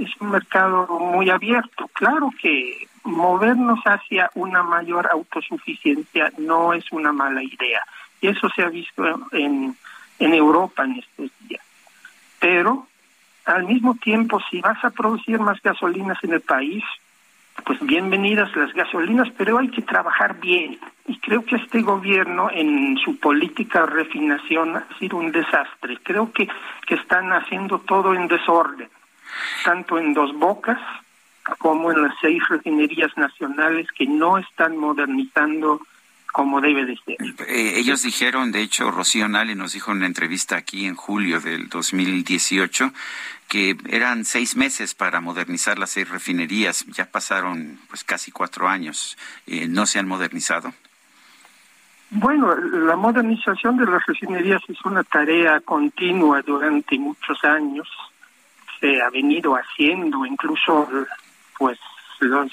es 0.00 0.10
un 0.20 0.30
mercado 0.30 0.86
muy 0.98 1.30
abierto. 1.30 1.88
Claro 1.92 2.30
que 2.40 2.88
movernos 3.04 3.80
hacia 3.84 4.30
una 4.34 4.62
mayor 4.62 5.08
autosuficiencia 5.10 6.32
no 6.38 6.72
es 6.72 6.90
una 6.92 7.12
mala 7.12 7.42
idea. 7.42 7.84
Y 8.20 8.28
eso 8.28 8.48
se 8.50 8.62
ha 8.62 8.68
visto 8.68 9.04
en, 9.32 9.76
en 10.18 10.34
Europa 10.34 10.84
en 10.84 10.98
estos 10.98 11.30
días. 11.48 11.64
Pero 12.38 12.86
al 13.44 13.64
mismo 13.64 13.94
tiempo, 13.96 14.40
si 14.50 14.60
vas 14.60 14.82
a 14.84 14.90
producir 14.90 15.38
más 15.40 15.60
gasolinas 15.62 16.22
en 16.22 16.32
el 16.34 16.40
país, 16.40 16.84
pues 17.64 17.80
bienvenidas 17.80 18.54
las 18.56 18.72
gasolinas, 18.72 19.28
pero 19.36 19.58
hay 19.58 19.68
que 19.68 19.82
trabajar 19.82 20.40
bien. 20.40 20.78
Y 21.06 21.18
creo 21.18 21.44
que 21.44 21.56
este 21.56 21.82
gobierno 21.82 22.50
en 22.50 22.96
su 22.98 23.18
política 23.18 23.80
de 23.80 23.86
refinación 23.86 24.76
ha 24.76 24.86
sido 24.98 25.16
un 25.18 25.32
desastre. 25.32 25.98
Creo 26.02 26.32
que, 26.32 26.48
que 26.86 26.94
están 26.94 27.32
haciendo 27.32 27.80
todo 27.80 28.14
en 28.14 28.28
desorden, 28.28 28.88
tanto 29.64 29.98
en 29.98 30.14
dos 30.14 30.32
bocas 30.34 30.78
como 31.58 31.90
en 31.92 32.02
las 32.02 32.14
seis 32.20 32.42
refinerías 32.48 33.16
nacionales 33.16 33.88
que 33.96 34.06
no 34.06 34.38
están 34.38 34.76
modernizando 34.76 35.80
como 36.32 36.60
debe 36.60 36.86
de 36.86 36.96
ser. 37.04 37.16
Eh, 37.48 37.74
ellos 37.76 38.02
dijeron, 38.02 38.52
de 38.52 38.62
hecho, 38.62 38.90
Rocío 38.90 39.28
Nale 39.28 39.54
nos 39.54 39.72
dijo 39.72 39.90
en 39.90 39.98
una 39.98 40.06
entrevista 40.06 40.56
aquí 40.56 40.86
en 40.86 40.94
julio 40.94 41.40
del 41.40 41.68
2018 41.68 42.92
que 43.48 43.76
eran 43.88 44.24
seis 44.24 44.54
meses 44.54 44.94
para 44.94 45.20
modernizar 45.20 45.78
las 45.78 45.90
seis 45.90 46.08
refinerías. 46.08 46.86
Ya 46.86 47.10
pasaron 47.10 47.80
pues 47.88 48.04
casi 48.04 48.30
cuatro 48.30 48.68
años. 48.68 49.18
Eh, 49.46 49.66
¿No 49.66 49.86
se 49.86 49.98
han 49.98 50.06
modernizado? 50.06 50.72
Bueno, 52.10 52.54
la 52.54 52.96
modernización 52.96 53.76
de 53.76 53.86
las 53.86 54.04
refinerías 54.06 54.62
es 54.68 54.84
una 54.84 55.02
tarea 55.04 55.60
continua 55.60 56.42
durante 56.42 56.96
muchos 56.98 57.42
años. 57.44 57.88
Se 58.80 59.00
ha 59.02 59.10
venido 59.10 59.54
haciendo, 59.54 60.24
incluso 60.24 60.88
pues 61.58 61.78
los, 62.20 62.50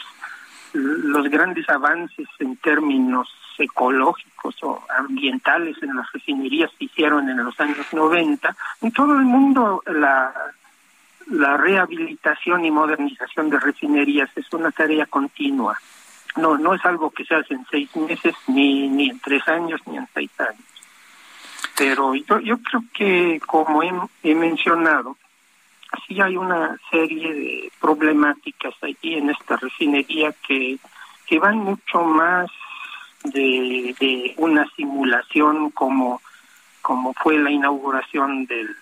los 0.74 1.30
grandes 1.30 1.68
avances 1.70 2.28
en 2.40 2.58
términos 2.58 3.30
ecológicos 3.58 4.56
o 4.64 4.84
ambientales 4.98 5.82
en 5.82 5.96
las 5.96 6.12
refinerías 6.12 6.72
se 6.78 6.86
hicieron 6.86 7.30
en 7.30 7.44
los 7.44 7.60
años 7.60 7.86
90. 7.92 8.56
En 8.82 8.92
todo 8.92 9.14
el 9.14 9.26
mundo 9.26 9.82
la, 9.88 10.34
la 11.28 11.58
rehabilitación 11.58 12.66
y 12.66 12.72
modernización 12.72 13.50
de 13.50 13.60
refinerías 13.60 14.30
es 14.36 14.52
una 14.54 14.72
tarea 14.72 15.06
continua. 15.06 15.78
No, 16.36 16.58
no 16.58 16.76
es 16.76 16.86
algo 16.86 17.10
que 17.10 17.26
se 17.26 17.36
hace 17.36 17.56
en 17.56 17.66
seis 17.72 17.96
meses, 17.96 18.36
ni, 18.48 18.88
ni 18.88 19.10
en 19.10 19.20
tres 19.20 19.48
años, 19.48 19.82
ni 19.88 19.98
en 19.98 20.08
seis 20.14 20.30
años. 20.40 20.62
Pero 21.76 22.14
yo, 22.14 22.40
yo 22.40 22.58
creo 22.60 22.84
que, 22.94 23.42
como 23.46 23.82
he 24.24 24.36
mencionado, 24.36 25.18
sí 26.08 26.22
hay 26.22 26.38
una 26.38 26.78
serie 26.92 27.34
de 27.34 27.72
problemáticas 27.80 28.74
allí 28.82 29.16
en 29.16 29.30
esta 29.30 29.58
refinería 29.58 30.34
que, 30.48 30.78
que 31.26 31.40
van 31.40 31.58
mucho 31.58 32.04
más 32.04 32.50
de, 33.24 34.34
una 34.38 34.68
simulación 34.76 35.72
como, 35.72 36.22
como 36.82 37.14
fue 37.14 37.38
la 37.38 37.52
inauguración 37.52 38.46
del, 38.46 38.76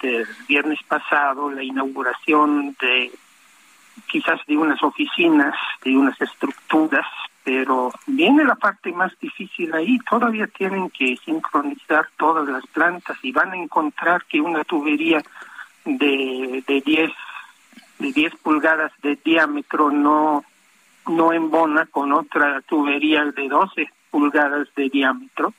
del 0.00 0.26
viernes 0.48 0.80
pasado, 0.86 1.50
la 1.50 1.62
inauguración 1.62 2.76
de 2.80 3.12
quizás 4.06 4.40
de 4.46 4.56
unas 4.56 4.82
oficinas, 4.82 5.54
de 5.84 5.96
unas 5.96 6.20
estructuras, 6.20 7.06
pero 7.44 7.92
viene 8.06 8.44
la 8.44 8.54
parte 8.54 8.92
más 8.92 9.12
difícil 9.20 9.74
ahí, 9.74 9.98
todavía 10.08 10.46
tienen 10.46 10.90
que 10.90 11.16
sincronizar 11.24 12.08
todas 12.16 12.46
las 12.48 12.64
plantas 12.68 13.16
y 13.22 13.32
van 13.32 13.52
a 13.52 13.56
encontrar 13.56 14.24
que 14.26 14.40
una 14.40 14.64
tubería 14.64 15.22
de, 15.84 16.62
de 16.66 16.80
10 16.80 17.10
de 17.98 18.12
10 18.12 18.34
pulgadas 18.36 18.92
de 19.02 19.16
diámetro 19.24 19.90
no 19.90 20.44
no 21.08 21.32
embona 21.32 21.86
con 21.86 22.12
otra 22.12 22.60
tubería 22.62 23.24
de 23.24 23.48
12 23.48 23.88
pulgadas 24.10 24.68
de 24.76 24.88
diámetro 24.88 25.52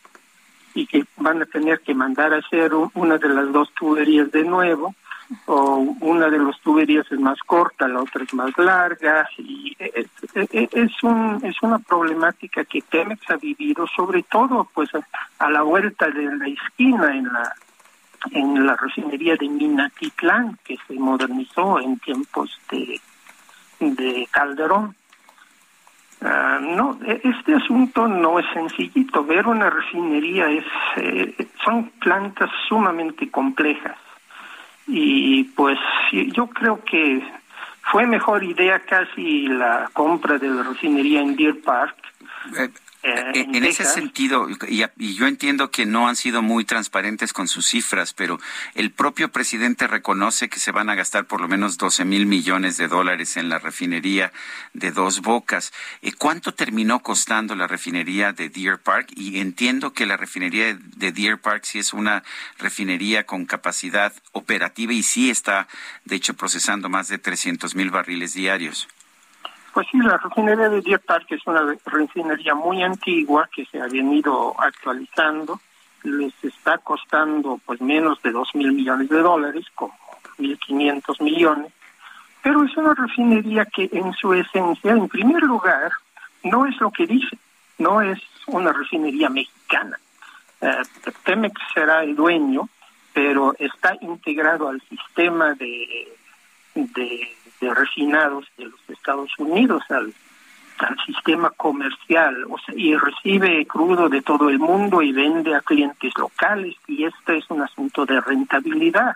y 0.73 0.87
que 0.87 1.05
van 1.17 1.41
a 1.41 1.45
tener 1.45 1.81
que 1.81 1.93
mandar 1.93 2.33
a 2.33 2.37
hacer 2.37 2.71
una 2.93 3.17
de 3.17 3.29
las 3.29 3.51
dos 3.51 3.71
tuberías 3.73 4.31
de 4.31 4.43
nuevo 4.43 4.95
o 5.45 5.95
una 6.01 6.29
de 6.29 6.39
las 6.39 6.59
tuberías 6.61 7.09
es 7.11 7.19
más 7.19 7.39
corta, 7.45 7.87
la 7.87 8.01
otra 8.01 8.23
es 8.23 8.33
más 8.33 8.57
larga 8.57 9.27
y 9.37 9.75
es, 9.79 10.07
es, 10.51 11.03
un, 11.03 11.39
es 11.43 11.55
una 11.61 11.79
problemática 11.79 12.63
que 12.65 12.81
Pemex 12.81 13.29
ha 13.29 13.37
vivido 13.37 13.85
sobre 13.87 14.23
todo 14.23 14.67
pues 14.73 14.89
a 15.39 15.49
la 15.49 15.61
vuelta 15.61 16.09
de 16.09 16.35
la 16.35 16.47
esquina 16.47 17.15
en 17.15 17.25
la 17.25 17.53
en 18.31 18.65
la 18.65 18.75
refinería 18.75 19.35
de 19.35 19.49
Minatitlán, 19.49 20.57
que 20.63 20.77
se 20.87 20.93
modernizó 20.93 21.79
en 21.79 21.99
tiempos 21.99 22.59
de, 22.71 22.99
de 23.79 24.27
Calderón. 24.31 24.95
Ah, 26.21 26.59
no, 26.61 26.97
e, 27.05 27.19
este 27.23 27.55
asunto 27.55 28.07
no 28.07 28.39
es 28.39 28.45
sencillito. 28.53 29.25
Ver 29.25 29.45
una 29.47 29.69
refinería 29.69 30.49
es, 30.49 30.65
eh, 30.97 31.47
son 31.63 31.89
plantas 31.99 32.49
sumamente 32.67 33.29
complejas. 33.29 33.97
Y 34.87 35.43
pues 35.55 35.77
yo 36.11 36.47
creo 36.47 36.83
que 36.83 37.23
fue 37.91 38.05
mejor 38.05 38.43
idea 38.43 38.79
casi 38.79 39.47
la 39.47 39.89
compra 39.93 40.37
de 40.37 40.49
la 40.49 40.63
refinería 40.63 41.21
en 41.21 41.35
Deer 41.35 41.61
Park. 41.61 41.95
Eh, 42.57 42.69
eh, 43.03 43.45
en, 43.53 43.65
ese 43.65 43.83
sentido, 43.83 44.47
y, 44.49 45.13
yo 45.15 45.27
entiendo 45.27 45.71
que 45.71 45.85
no 45.85 46.07
han 46.07 46.15
sido 46.15 46.41
muy 46.41 46.63
transparentes 46.63 47.33
con 47.33 47.49
sus 47.49 47.65
cifras, 47.65 48.13
pero 48.13 48.39
el 48.75 48.91
propio 48.91 49.29
presidente 49.29 49.87
reconoce 49.87 50.47
que 50.47 50.59
se 50.59 50.71
van 50.71 50.89
a 50.89 50.95
gastar 50.95 51.25
por 51.25 51.41
lo 51.41 51.49
menos 51.49 51.77
12 51.77 52.05
mil 52.05 52.25
millones 52.25 52.77
de 52.77 52.87
dólares 52.87 53.35
en 53.35 53.49
la 53.49 53.59
refinería 53.59 54.31
de 54.73 54.91
Dos 54.91 55.19
Bocas. 55.19 55.73
Eh, 56.01 56.13
¿Cuánto 56.13 56.53
terminó 56.53 57.01
costando 57.01 57.55
la 57.55 57.67
refinería 57.67 58.31
de 58.31 58.47
Deer 58.47 58.79
Park? 58.79 59.09
Y 59.15 59.39
entiendo 59.39 59.91
que 59.91 60.05
la 60.05 60.15
refinería 60.15 60.73
de 60.73 61.11
Deer 61.11 61.39
Park 61.39 61.65
sí 61.65 61.79
es 61.79 61.91
una 61.91 62.23
refinería 62.57 63.25
con 63.25 63.45
capacidad 63.45 64.13
operativa 64.31 64.93
y 64.93 65.03
sí 65.03 65.29
está, 65.29 65.67
de 66.05 66.15
hecho, 66.15 66.35
procesando 66.35 66.87
más 66.87 67.09
de 67.09 67.17
300 67.17 67.75
mil 67.75 67.89
barriles 67.89 68.33
diarios. 68.33 68.87
Pues 69.73 69.87
sí, 69.91 69.97
la 69.97 70.17
refinería 70.17 70.69
de 70.69 70.81
Deer 70.81 70.99
Park 70.99 71.25
es 71.31 71.45
una 71.47 71.75
refinería 71.85 72.53
muy 72.53 72.83
antigua 72.83 73.49
que 73.53 73.65
se 73.65 73.81
ha 73.81 73.87
venido 73.87 74.53
actualizando. 74.59 75.59
Les 76.03 76.31
está 76.43 76.77
costando 76.77 77.59
pues 77.65 77.81
menos 77.81 78.21
de 78.21 78.31
dos 78.31 78.53
mil 78.53 78.71
millones 78.71 79.09
de 79.09 79.19
dólares, 79.19 79.65
como 79.73 79.95
1.500 80.37 81.23
millones. 81.23 81.73
Pero 82.43 82.63
es 82.63 82.77
una 82.77 82.93
refinería 82.93 83.65
que 83.65 83.89
en 83.91 84.13
su 84.13 84.33
esencia, 84.33 84.91
en 84.91 85.07
primer 85.07 85.41
lugar, 85.41 85.91
no 86.43 86.67
es 86.67 86.79
lo 86.79 86.91
que 86.91 87.07
dice, 87.07 87.37
no 87.79 88.01
es 88.01 88.19
una 88.47 88.73
refinería 88.73 89.29
mexicana. 89.29 89.97
Eh, 90.61 90.83
Pemex 91.23 91.59
será 91.73 92.03
el 92.03 92.15
dueño, 92.15 92.69
pero 93.11 93.55
está 93.57 93.97
integrado 94.01 94.67
al 94.67 94.81
sistema 94.81 95.53
de 95.53 96.13
de 96.75 97.35
refinados 97.71 98.45
de 98.57 98.65
los 98.65 98.89
Estados 98.89 99.29
Unidos 99.37 99.83
al, 99.89 100.13
al 100.79 100.97
sistema 101.05 101.49
comercial 101.51 102.45
o 102.49 102.57
sea, 102.59 102.75
y 102.75 102.95
recibe 102.95 103.65
crudo 103.65 104.09
de 104.09 104.21
todo 104.21 104.49
el 104.49 104.59
mundo 104.59 105.01
y 105.01 105.11
vende 105.11 105.55
a 105.55 105.61
clientes 105.61 106.13
locales 106.17 106.75
y 106.87 107.05
este 107.05 107.37
es 107.37 107.49
un 107.49 107.61
asunto 107.61 108.05
de 108.05 108.19
rentabilidad. 108.21 109.15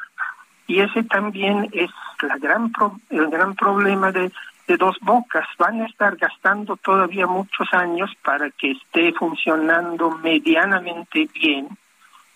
Y 0.68 0.82
ese 0.82 1.04
también 1.04 1.70
es 1.72 1.90
la 2.22 2.38
gran 2.38 2.72
el 3.10 3.30
gran 3.30 3.56
problema 3.56 4.12
de, 4.12 4.32
de 4.68 4.78
dos 4.78 4.98
bocas. 5.02 5.48
Van 5.58 5.82
a 5.82 5.86
estar 5.86 6.18
gastando 6.18 6.76
todavía 6.76 7.26
muchos 7.26 7.74
años 7.74 8.12
para 8.22 8.50
que 8.52 8.72
esté 8.72 9.14
funcionando 9.14 10.12
medianamente 10.12 11.30
bien 11.34 11.70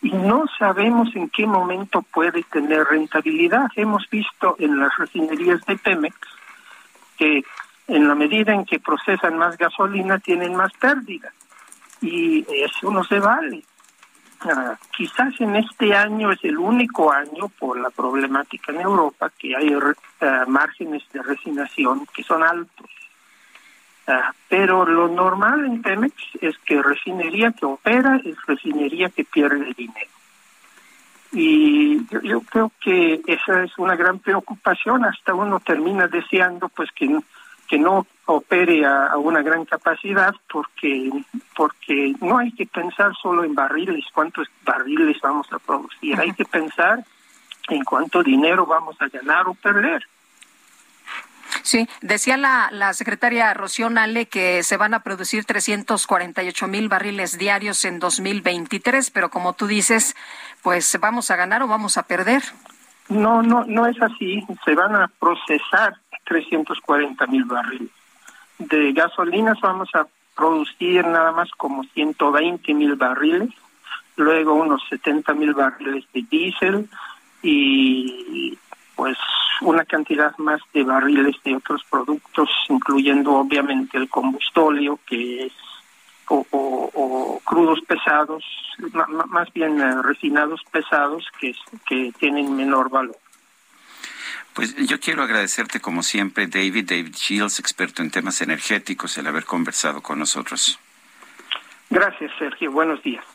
y 0.02 0.12
no 0.12 0.46
sabemos 0.58 1.16
en 1.16 1.30
qué 1.30 1.46
momento 1.46 2.02
puede 2.02 2.44
tener 2.44 2.86
rentabilidad. 2.86 3.68
Hemos 3.76 4.10
visto 4.10 4.56
en 4.60 4.80
las 4.80 4.98
refinerías 4.98 5.64
de 5.66 5.78
Pemex 5.78 6.16
que 7.18 7.44
en 7.88 8.08
la 8.08 8.16
medida 8.16 8.54
en 8.54 8.66
que 8.66 8.80
procesan 8.80 9.38
más 9.38 9.58
gasolina 9.58 10.18
tienen 10.18 10.56
más 10.56 10.72
pérdidas 10.74 11.34
y 12.02 12.46
eso 12.64 12.90
no 12.90 13.04
se 13.04 13.20
vale. 13.20 13.64
Ah, 14.42 14.76
quizás 14.98 15.40
en 15.40 15.56
este 15.56 15.94
año 15.94 16.32
es 16.32 16.44
el 16.44 16.58
único 16.58 17.12
año 17.12 17.50
por 17.60 17.80
la 17.80 17.92
problemática 17.92 18.72
en 18.72 18.82
Europa 18.82 19.32
que 19.38 19.56
hay 19.56 19.72
ah, 20.22 20.46
márgenes 20.48 21.04
de 21.14 21.22
refinación 21.22 22.08
que 22.08 22.24
son 22.24 22.42
altos. 22.42 22.90
Ah, 24.08 24.34
pero 24.50 24.86
lo 24.86 25.08
normal 25.08 25.66
en 25.66 25.82
Pemex 25.82 26.16
es 26.42 26.58
que 26.60 26.82
refinería 26.82 27.52
que 27.52 27.66
opera 27.66 28.20
es 28.24 28.36
refinería 28.46 29.10
que 29.10 29.24
pierde 29.24 29.74
dinero. 29.78 30.10
Y 31.34 32.06
yo, 32.24 32.42
creo 32.42 32.72
que 32.82 33.22
esa 33.26 33.64
es 33.64 33.78
una 33.78 33.96
gran 33.96 34.20
preocupación, 34.20 35.06
hasta 35.06 35.34
uno 35.34 35.62
termina 35.62 36.08
deseando 36.08 36.68
pues 36.68 36.90
que, 36.92 37.20
que 37.70 37.78
no 37.78 38.06
opere 38.26 38.86
a, 38.86 39.16
una 39.18 39.42
gran 39.42 39.64
capacidad 39.64 40.34
porque 40.52 41.10
porque 41.56 42.14
no 42.20 42.38
hay 42.38 42.52
que 42.52 42.66
pensar 42.66 43.14
solo 43.22 43.46
en 43.46 43.56
barriles, 43.56 44.04
cuántos 44.14 44.48
barriles 44.66 45.18
vamos 45.22 45.48
a 45.54 45.60
producir, 45.60 46.20
hay 46.20 46.34
que 46.34 46.44
pensar 46.44 47.00
en 47.70 47.84
cuánto 47.86 48.22
dinero 48.24 48.66
vamos 48.66 48.98
a 49.00 49.08
ganar 49.08 49.48
o 49.48 49.54
perder. 49.54 50.06
Sí, 51.64 51.88
decía 52.02 52.38
la, 52.38 52.70
la 52.72 52.94
secretaria 52.94 53.54
Rocío 53.54 53.90
Nale 53.90 54.28
que 54.28 54.64
se 54.64 54.78
van 54.78 54.94
a 54.94 55.02
producir 55.02 55.46
348 55.46 56.68
mil 56.68 56.90
barriles 56.90 57.38
diarios 57.38 57.86
en 57.86 58.00
2023, 58.00 59.12
pero 59.12 59.30
como 59.30 59.54
tú 59.54 59.68
dices, 59.68 60.16
pues 60.62 60.98
vamos 61.00 61.32
a 61.32 61.36
ganar 61.36 61.62
o 61.64 61.68
vamos 61.68 61.98
a 61.98 62.04
perder. 62.04 62.44
No, 63.10 63.44
no, 63.44 63.66
no 63.66 63.88
es 63.88 64.02
así. 64.02 64.44
Se 64.64 64.74
van 64.74 64.96
a 64.96 65.08
procesar 65.20 65.96
340 66.26 67.28
mil 67.28 67.44
barriles. 67.46 67.90
De 68.58 68.94
gasolinas 68.94 69.60
vamos 69.62 69.90
a 69.94 70.08
producir 70.36 71.06
nada 71.06 71.32
más 71.32 71.50
como 71.52 71.84
120 71.84 72.74
mil 72.74 72.96
barriles, 72.96 73.50
luego 74.16 74.54
unos 74.54 74.82
70 74.90 75.34
mil 75.34 75.54
barriles 75.54 76.06
de 76.14 76.22
diésel 76.30 76.90
y 77.44 78.58
pues 79.02 79.18
una 79.62 79.84
cantidad 79.84 80.38
más 80.38 80.62
de 80.76 80.84
barriles 80.84 81.36
de 81.44 81.56
otros 81.56 81.84
productos, 81.90 82.48
incluyendo 82.70 83.32
obviamente 83.32 83.98
el 83.98 84.08
combustóleo, 84.08 85.00
que 85.08 85.48
es 85.48 85.54
o, 86.28 87.42
crudos 87.44 87.80
pesados, 87.88 88.46
más 89.28 89.52
bien 89.54 89.82
eh, 89.82 90.04
refinados 90.04 90.62
pesados 90.72 91.26
que, 91.40 91.56
que 91.88 92.14
tienen 92.20 92.56
menor 92.56 92.92
valor. 92.92 93.18
Pues 94.54 94.76
yo 94.76 95.00
quiero 95.00 95.24
agradecerte 95.24 95.80
como 95.80 96.04
siempre, 96.04 96.46
David, 96.46 96.88
David 96.88 97.16
Shields, 97.16 97.58
experto 97.58 98.04
en 98.04 98.12
temas 98.12 98.40
energéticos, 98.42 99.18
el 99.18 99.26
haber 99.26 99.46
conversado 99.46 100.02
con 100.02 100.20
nosotros. 100.20 100.80
Gracias, 101.90 102.32
Sergio. 102.38 102.72
Buenos 102.72 103.02
días. 103.02 103.26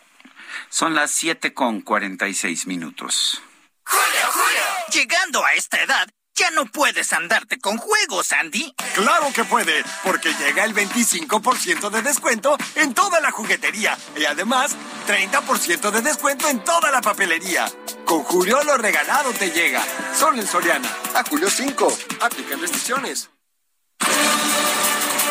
Son 0.68 0.94
las 0.94 1.10
siete 1.10 1.52
con 1.54 1.80
cuarenta 1.80 2.28
y 2.28 2.34
seis 2.34 2.68
minutos. 2.68 3.42
Julio, 3.84 4.30
Julio. 4.30 4.65
Llegando 4.92 5.44
a 5.44 5.52
esta 5.52 5.82
edad, 5.82 6.08
ya 6.34 6.50
no 6.50 6.66
puedes 6.66 7.12
andarte 7.12 7.58
con 7.58 7.76
juegos, 7.76 8.32
Andy. 8.32 8.72
Claro 8.94 9.32
que 9.34 9.44
puede, 9.44 9.82
porque 10.04 10.32
llega 10.34 10.64
el 10.64 10.74
25% 10.74 11.90
de 11.90 12.02
descuento 12.02 12.56
en 12.76 12.94
toda 12.94 13.20
la 13.20 13.30
juguetería 13.32 13.98
y 14.16 14.24
además 14.24 14.76
30% 15.08 15.90
de 15.90 16.02
descuento 16.02 16.48
en 16.48 16.62
toda 16.62 16.90
la 16.90 17.00
papelería. 17.00 17.66
Con 18.04 18.22
Julio 18.22 18.62
lo 18.62 18.76
regalado 18.76 19.32
te 19.32 19.50
llega. 19.50 19.82
Solo 20.14 20.40
en 20.40 20.46
Soriana. 20.46 20.88
A 21.14 21.24
Julio 21.24 21.50
5. 21.50 21.98
Aplican 22.20 22.60
restricciones. 22.60 23.30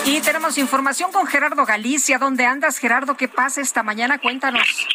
Y 0.03 0.20
tenemos 0.22 0.58
información 0.58 1.12
con 1.12 1.26
Gerardo 1.28 1.66
Galicia. 1.66 2.20
¿Dónde 2.20 2.45
andas, 2.45 2.78
Gerardo? 2.78 3.16
¿Qué 3.16 3.28
pasa 3.28 3.62
esta 3.62 3.84
mañana? 3.84 4.20
Cuéntanos 4.20 4.86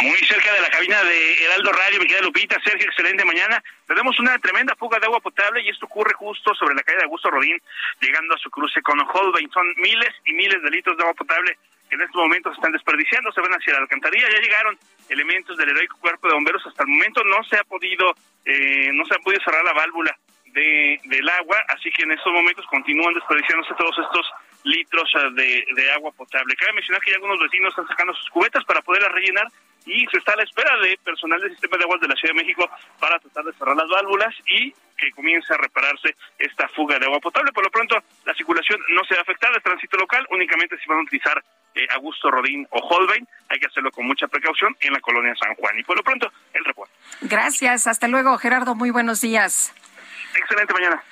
muy 0.00 0.18
cerca 0.26 0.52
de 0.52 0.60
la 0.60 0.70
cabina 0.70 1.02
de 1.04 1.44
Heraldo 1.44 1.72
Radio, 1.72 2.00
mi 2.00 2.06
querida 2.06 2.22
Lupita, 2.22 2.60
Sergio, 2.64 2.86
excelente 2.86 3.24
mañana. 3.24 3.62
Tenemos 3.86 4.18
una 4.18 4.38
tremenda 4.38 4.74
fuga 4.76 4.98
de 4.98 5.06
agua 5.06 5.20
potable 5.20 5.62
y 5.62 5.68
esto 5.68 5.86
ocurre 5.86 6.12
justo 6.14 6.54
sobre 6.54 6.74
la 6.74 6.82
calle 6.82 6.98
de 6.98 7.04
Augusto 7.04 7.30
Rodín, 7.30 7.60
llegando 8.00 8.34
a 8.34 8.38
su 8.38 8.50
cruce 8.50 8.82
con 8.82 8.98
Holbein. 9.00 9.50
Son 9.50 9.66
miles 9.76 10.14
y 10.24 10.32
miles 10.32 10.62
de 10.62 10.70
litros 10.70 10.96
de 10.96 11.02
agua 11.02 11.14
potable 11.14 11.56
que 11.88 11.96
en 11.96 12.02
estos 12.02 12.16
momentos 12.16 12.54
están 12.54 12.72
desperdiciando, 12.72 13.30
se 13.32 13.40
van 13.40 13.52
hacia 13.52 13.74
la 13.74 13.80
alcantarilla. 13.80 14.28
Ya 14.30 14.40
llegaron 14.40 14.78
elementos 15.08 15.56
del 15.56 15.70
heroico 15.70 15.98
cuerpo 15.98 16.28
de 16.28 16.34
bomberos. 16.34 16.66
Hasta 16.66 16.82
el 16.82 16.88
momento 16.88 17.22
no 17.24 17.44
se 17.44 17.56
ha 17.56 17.64
podido, 17.64 18.14
eh, 18.44 18.90
no 18.92 19.04
se 19.04 19.14
ha 19.14 19.18
podido 19.18 19.42
cerrar 19.44 19.64
la 19.64 19.72
válvula 19.72 20.16
de, 20.46 21.00
del 21.04 21.28
agua, 21.28 21.58
así 21.68 21.90
que 21.90 22.04
en 22.04 22.12
estos 22.12 22.32
momentos 22.32 22.64
continúan 22.66 23.12
desperdiciándose 23.14 23.74
todos 23.76 23.98
estos 23.98 24.30
litros 24.62 25.10
eh, 25.14 25.30
de, 25.34 25.66
de 25.74 25.92
agua 25.92 26.12
potable. 26.12 26.56
Cabe 26.56 26.72
mencionar 26.72 27.02
que 27.02 27.10
ya 27.10 27.16
algunos 27.16 27.40
vecinos 27.40 27.70
están 27.70 27.88
sacando 27.88 28.14
sus 28.14 28.30
cubetas 28.30 28.64
para 28.64 28.80
poderlas 28.80 29.12
rellenar 29.12 29.46
y 29.86 30.06
se 30.06 30.18
está 30.18 30.32
a 30.32 30.36
la 30.36 30.42
espera 30.42 30.76
de 30.78 30.98
personal 31.04 31.40
del 31.40 31.50
sistema 31.50 31.76
de 31.76 31.84
aguas 31.84 32.00
de 32.00 32.08
la 32.08 32.14
Ciudad 32.16 32.34
de 32.34 32.42
México 32.42 32.68
para 32.98 33.18
tratar 33.18 33.44
de 33.44 33.52
cerrar 33.52 33.76
las 33.76 33.88
válvulas 33.88 34.34
y 34.46 34.72
que 34.96 35.10
comience 35.12 35.52
a 35.52 35.56
repararse 35.56 36.16
esta 36.38 36.68
fuga 36.68 36.98
de 36.98 37.06
agua 37.06 37.20
potable. 37.20 37.52
Por 37.52 37.64
lo 37.64 37.70
pronto, 37.70 37.96
la 38.24 38.34
circulación 38.34 38.80
no 38.90 39.04
se 39.04 39.14
va 39.14 39.20
a 39.20 39.22
afectar, 39.22 39.50
el 39.54 39.62
tránsito 39.62 39.96
local 39.96 40.26
únicamente 40.30 40.78
si 40.78 40.88
van 40.88 40.98
a 40.98 41.02
utilizar 41.02 41.42
eh, 41.74 41.86
Augusto 41.94 42.30
Rodín 42.30 42.66
o 42.70 42.78
Holbein, 42.78 43.26
hay 43.48 43.58
que 43.58 43.66
hacerlo 43.66 43.90
con 43.90 44.06
mucha 44.06 44.28
precaución 44.28 44.76
en 44.80 44.92
la 44.92 45.00
colonia 45.00 45.34
San 45.34 45.54
Juan. 45.56 45.78
Y 45.78 45.82
por 45.82 45.96
lo 45.96 46.02
pronto, 46.02 46.32
el 46.52 46.64
reporte. 46.64 46.94
Gracias, 47.22 47.86
hasta 47.86 48.06
luego 48.08 48.38
Gerardo, 48.38 48.74
muy 48.74 48.90
buenos 48.90 49.20
días. 49.20 49.74
Excelente 50.36 50.72
mañana. 50.72 51.02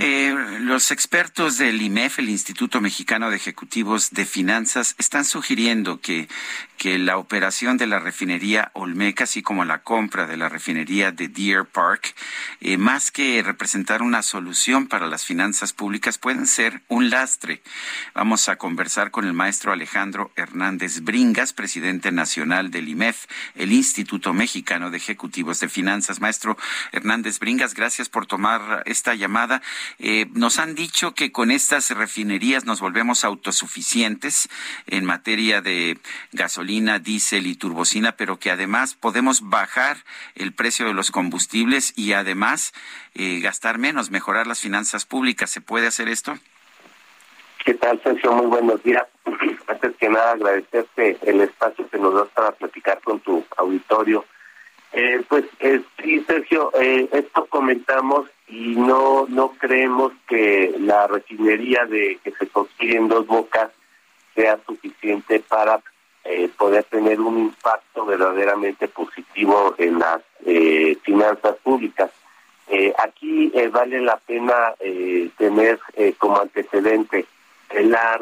Eh, 0.00 0.32
los 0.60 0.92
expertos 0.92 1.58
del 1.58 1.82
IMEF, 1.82 2.20
el 2.20 2.28
Instituto 2.28 2.80
Mexicano 2.80 3.30
de 3.30 3.36
Ejecutivos 3.36 4.12
de 4.12 4.26
Finanzas, 4.26 4.94
están 4.96 5.24
sugiriendo 5.24 6.00
que, 6.00 6.28
que 6.76 7.00
la 7.00 7.18
operación 7.18 7.78
de 7.78 7.88
la 7.88 7.98
refinería 7.98 8.70
Olmeca, 8.74 9.24
así 9.24 9.42
como 9.42 9.64
la 9.64 9.82
compra 9.82 10.28
de 10.28 10.36
la 10.36 10.48
refinería 10.48 11.10
de 11.10 11.26
Deer 11.26 11.64
Park, 11.64 12.14
eh, 12.60 12.78
más 12.78 13.10
que 13.10 13.42
representar 13.42 14.02
una 14.02 14.22
solución 14.22 14.86
para 14.86 15.08
las 15.08 15.24
finanzas 15.24 15.72
públicas, 15.72 16.16
pueden 16.16 16.46
ser 16.46 16.80
un 16.86 17.10
lastre. 17.10 17.60
Vamos 18.14 18.48
a 18.48 18.54
conversar 18.54 19.10
con 19.10 19.24
el 19.24 19.32
maestro 19.32 19.72
Alejandro 19.72 20.30
Hernández 20.36 21.00
Bringas, 21.00 21.52
presidente 21.52 22.12
nacional 22.12 22.70
del 22.70 22.88
IMEF, 22.88 23.26
el 23.56 23.72
Instituto 23.72 24.32
Mexicano 24.32 24.92
de 24.92 24.98
Ejecutivos 24.98 25.58
de 25.58 25.68
Finanzas. 25.68 26.20
Maestro 26.20 26.56
Hernández 26.92 27.40
Bringas, 27.40 27.74
gracias 27.74 28.08
por 28.08 28.26
tomar 28.26 28.84
esta 28.86 29.16
llamada. 29.16 29.60
Eh, 29.98 30.26
nos 30.32 30.58
han 30.58 30.74
dicho 30.74 31.14
que 31.14 31.32
con 31.32 31.50
estas 31.50 31.90
refinerías 31.90 32.64
nos 32.64 32.80
volvemos 32.80 33.24
autosuficientes 33.24 34.48
en 34.86 35.04
materia 35.04 35.60
de 35.60 35.98
gasolina 36.32 36.98
diésel 36.98 37.46
y 37.46 37.54
turbocina, 37.54 38.12
pero 38.12 38.38
que 38.38 38.50
además 38.50 38.94
podemos 38.94 39.48
bajar 39.48 39.98
el 40.34 40.52
precio 40.52 40.86
de 40.86 40.94
los 40.94 41.10
combustibles 41.10 41.92
y 41.96 42.12
además 42.12 42.72
eh, 43.14 43.40
gastar 43.40 43.78
menos, 43.78 44.10
mejorar 44.10 44.46
las 44.46 44.60
finanzas 44.60 45.06
públicas. 45.06 45.50
¿Se 45.50 45.60
puede 45.60 45.86
hacer 45.86 46.08
esto? 46.08 46.38
¿Qué 47.64 47.74
tal, 47.74 48.00
Sergio? 48.02 48.32
Muy 48.32 48.46
buenos 48.46 48.82
días. 48.82 49.04
Antes 49.66 49.96
que 49.96 50.08
nada, 50.08 50.32
agradecerte 50.32 51.18
el 51.22 51.40
espacio 51.42 51.88
que 51.90 51.98
nos 51.98 52.14
das 52.14 52.28
para 52.28 52.52
platicar 52.52 53.00
con 53.02 53.20
tu 53.20 53.44
auditorio. 53.56 54.24
Eh, 54.92 55.22
pues 55.28 55.44
eh, 55.60 55.82
sí, 56.02 56.24
Sergio, 56.26 56.72
eh, 56.80 57.08
esto 57.12 57.46
comentamos 57.46 58.30
y 58.48 58.76
no 58.76 59.26
no 59.28 59.52
creemos 59.58 60.12
que 60.26 60.74
la 60.78 61.06
refinería 61.06 61.84
de 61.84 62.18
que 62.22 62.32
se 62.32 62.48
construye 62.48 62.96
en 62.96 63.08
dos 63.08 63.26
bocas 63.26 63.70
sea 64.34 64.58
suficiente 64.66 65.40
para 65.40 65.80
eh, 66.24 66.48
poder 66.56 66.84
tener 66.84 67.20
un 67.20 67.38
impacto 67.38 68.04
verdaderamente 68.04 68.86
positivo 68.86 69.74
en 69.78 69.98
las 69.98 70.20
eh, 70.44 70.96
finanzas 71.02 71.56
públicas. 71.62 72.10
Eh, 72.68 72.92
aquí 72.98 73.50
vale 73.72 74.00
la 74.02 74.18
pena 74.18 74.74
tener 75.38 75.80
como 76.18 76.38
antecedente 76.38 77.24
la 77.70 78.20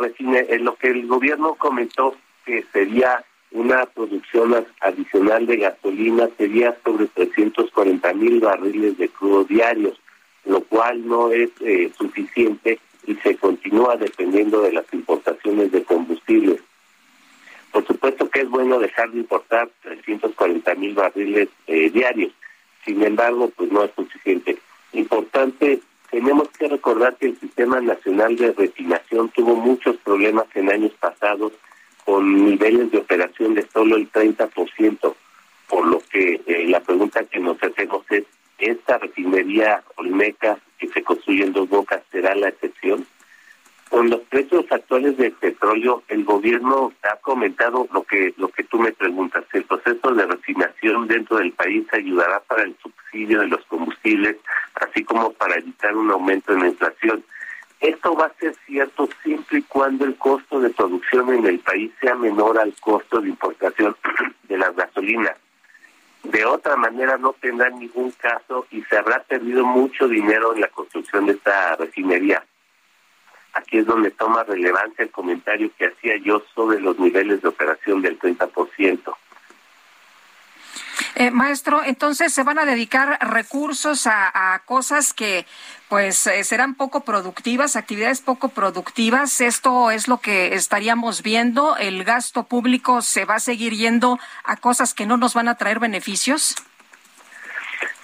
lo 0.60 0.76
que 0.76 0.88
el 0.88 1.06
gobierno 1.08 1.56
comentó 1.56 2.14
que 2.44 2.64
sería 2.72 3.24
una 3.50 3.86
producción 3.86 4.54
adicional 4.80 5.46
de 5.46 5.56
gasolina 5.56 6.28
sería 6.36 6.76
sobre 6.84 7.06
340 7.06 8.12
mil 8.14 8.40
barriles 8.40 8.98
de 8.98 9.08
crudo 9.08 9.44
diarios, 9.44 10.00
lo 10.46 10.60
cual 10.62 11.06
no 11.06 11.30
es 11.30 11.50
suficiente 11.96 12.78
y 13.06 13.14
se 13.16 13.36
continúa 13.36 13.96
dependiendo 13.96 14.62
de 14.62 14.72
las 14.72 14.84
importaciones 14.92 15.70
de 15.72 15.82
combustibles. 15.84 16.60
Por 17.72 17.86
supuesto 17.86 18.28
que 18.30 18.40
es 18.40 18.48
bueno 18.48 18.78
dejar 18.78 19.10
de 19.10 19.18
importar 19.18 19.68
340 19.82 20.74
mil 20.76 20.94
barriles 20.94 21.48
eh, 21.66 21.90
diarios, 21.90 22.32
sin 22.84 23.02
embargo, 23.02 23.50
pues 23.54 23.70
no 23.70 23.84
es 23.84 23.90
suficiente. 23.94 24.56
Importante, 24.92 25.80
tenemos 26.10 26.48
que 26.50 26.68
recordar 26.68 27.16
que 27.16 27.26
el 27.26 27.38
Sistema 27.38 27.80
Nacional 27.80 28.36
de 28.36 28.52
Refinación 28.52 29.28
tuvo 29.30 29.56
muchos 29.56 29.96
problemas 29.98 30.46
en 30.54 30.70
años 30.70 30.92
pasados 30.98 31.52
con 32.04 32.46
niveles 32.46 32.90
de 32.92 32.98
operación 32.98 33.54
de 33.54 33.66
solo 33.72 33.96
el 33.96 34.10
30%, 34.10 35.14
por 35.68 35.86
lo 35.86 36.00
que 36.10 36.40
eh, 36.46 36.66
la 36.68 36.80
pregunta 36.80 37.24
que 37.24 37.40
nos 37.40 37.62
hacemos 37.62 38.04
es, 38.10 38.24
¿esta 38.58 38.98
refinería 38.98 39.82
Olmeca 39.96 40.58
que 40.78 40.88
se 40.88 41.02
construye 41.02 41.44
en 41.44 41.52
dos 41.52 41.68
bocas 41.68 42.02
será 42.10 42.34
la 42.34 42.48
excepción? 42.48 43.06
Con 43.88 44.10
los 44.10 44.20
precios 44.22 44.66
actuales 44.70 45.16
del 45.16 45.32
petróleo, 45.32 46.02
el 46.08 46.24
gobierno 46.24 46.92
ha 47.02 47.16
comentado 47.16 47.86
lo 47.92 48.02
que 48.02 48.34
lo 48.36 48.48
que 48.48 48.64
tú 48.64 48.80
me 48.80 48.92
preguntas. 48.92 49.44
El 49.52 49.62
proceso 49.62 50.12
de 50.12 50.26
refinación 50.26 51.06
dentro 51.06 51.36
del 51.38 51.52
país 51.52 51.86
ayudará 51.92 52.40
para 52.40 52.64
el 52.64 52.76
subsidio 52.82 53.40
de 53.40 53.48
los 53.48 53.64
combustibles, 53.66 54.36
así 54.74 55.04
como 55.04 55.32
para 55.32 55.56
evitar 55.56 55.96
un 55.96 56.10
aumento 56.10 56.52
en 56.52 56.60
la 56.60 56.68
inflación. 56.68 57.24
Esto 57.80 58.16
va 58.16 58.26
a 58.26 58.34
ser 58.40 58.54
cierto 58.66 59.08
siempre 59.22 59.58
y 59.58 59.62
cuando 59.62 60.04
el 60.04 60.16
costo 60.16 60.60
de 60.60 60.70
producción 60.70 61.32
en 61.32 61.46
el 61.46 61.60
país 61.60 61.92
sea 62.00 62.14
menor 62.16 62.58
al 62.58 62.74
costo 62.80 63.20
de 63.20 63.28
importación 63.28 63.96
de 64.48 64.58
las 64.58 64.74
gasolinas. 64.74 65.36
De 66.30 66.44
otra 66.44 66.76
manera 66.76 67.18
no 67.18 67.34
tendrá 67.34 67.70
ningún 67.70 68.10
caso 68.10 68.66
y 68.70 68.82
se 68.82 68.96
habrá 68.96 69.22
perdido 69.22 69.64
mucho 69.64 70.08
dinero 70.08 70.54
en 70.54 70.60
la 70.60 70.68
construcción 70.68 71.26
de 71.26 71.32
esta 71.32 71.76
refinería. 71.76 72.44
Aquí 73.52 73.78
es 73.78 73.86
donde 73.86 74.10
toma 74.10 74.42
relevancia 74.42 75.04
el 75.04 75.10
comentario 75.12 75.70
que 75.78 75.86
hacía 75.86 76.16
yo 76.18 76.42
sobre 76.52 76.80
los 76.80 76.98
niveles 76.98 77.42
de 77.42 77.48
operación 77.48 78.02
del 78.02 78.18
30%. 78.18 79.16
Eh, 81.18 81.30
maestro, 81.30 81.82
entonces 81.82 82.34
se 82.34 82.42
van 82.42 82.58
a 82.58 82.66
dedicar 82.66 83.18
recursos 83.22 84.06
a, 84.06 84.60
cosas 84.66 85.14
que 85.14 85.46
pues 85.88 86.26
eh, 86.26 86.44
serán 86.44 86.74
poco 86.74 87.04
productivas, 87.04 87.74
actividades 87.74 88.20
poco 88.20 88.50
productivas. 88.50 89.40
Esto 89.40 89.90
es 89.90 90.08
lo 90.08 90.18
que 90.18 90.54
estaríamos 90.54 91.22
viendo. 91.22 91.78
El 91.78 92.04
gasto 92.04 92.44
público 92.44 93.00
se 93.00 93.24
va 93.24 93.36
a 93.36 93.40
seguir 93.40 93.72
yendo 93.72 94.18
a 94.44 94.58
cosas 94.58 94.92
que 94.92 95.06
no 95.06 95.16
nos 95.16 95.32
van 95.32 95.48
a 95.48 95.54
traer 95.54 95.78
beneficios. 95.78 96.54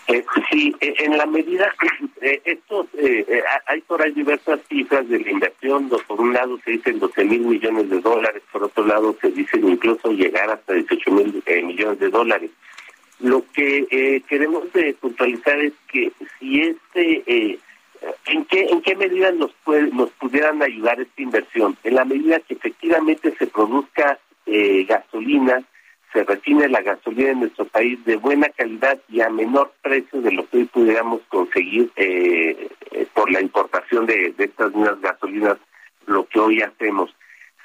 Eh, 0.08 0.24
sí, 0.50 0.74
eh, 0.80 0.94
en 0.98 1.16
la 1.16 1.26
medida, 1.26 1.72
eh, 2.20 2.40
estos, 2.44 2.86
eh, 2.98 3.42
hay 3.66 3.80
por 3.82 4.02
ahí 4.02 4.12
diversas 4.12 4.60
cifras 4.68 5.08
de 5.08 5.20
la 5.20 5.30
inversión, 5.30 5.88
por 6.08 6.20
un 6.20 6.32
lado 6.32 6.58
se 6.64 6.72
dicen 6.72 6.98
12 6.98 7.24
mil 7.24 7.42
millones 7.42 7.88
de 7.88 8.00
dólares, 8.00 8.42
por 8.50 8.64
otro 8.64 8.84
lado 8.84 9.16
se 9.20 9.30
dicen 9.30 9.68
incluso 9.68 10.10
llegar 10.12 10.50
hasta 10.50 10.72
18 10.72 11.10
mil 11.12 11.42
millones 11.64 11.98
de 12.00 12.08
dólares. 12.08 12.50
Lo 13.22 13.44
que 13.52 14.22
queremos 14.28 14.64
puntualizar 15.00 15.58
es 15.60 15.72
que 15.90 16.12
si 16.38 16.60
este, 16.60 17.58
¿en 18.26 18.44
qué 18.46 18.66
en 18.68 18.82
qué 18.82 18.96
medida 18.96 19.30
nos 19.30 19.52
puede, 19.64 19.88
nos 19.88 20.10
pudieran 20.10 20.62
ayudar 20.62 21.00
esta 21.00 21.22
inversión? 21.22 21.76
En 21.84 21.94
la 21.94 22.04
medida 22.04 22.40
que 22.40 22.54
efectivamente 22.54 23.32
se 23.38 23.46
produzca 23.46 24.18
gasolina 24.88 25.64
se 26.12 26.24
refine 26.24 26.68
la 26.68 26.82
gasolina 26.82 27.30
en 27.30 27.40
nuestro 27.40 27.64
país 27.64 28.04
de 28.04 28.16
buena 28.16 28.48
calidad 28.50 28.98
y 29.08 29.20
a 29.20 29.30
menor 29.30 29.72
precio 29.80 30.20
de 30.20 30.32
lo 30.32 30.46
que 30.46 30.58
hoy 30.58 30.64
pudiéramos 30.66 31.22
conseguir 31.28 31.90
eh, 31.96 32.68
eh, 32.90 33.06
por 33.14 33.30
la 33.30 33.40
importación 33.40 34.06
de, 34.06 34.34
estas 34.36 34.74
mismas 34.74 35.00
gasolinas, 35.00 35.56
lo 36.06 36.26
que 36.26 36.38
hoy 36.38 36.60
hacemos. 36.60 37.14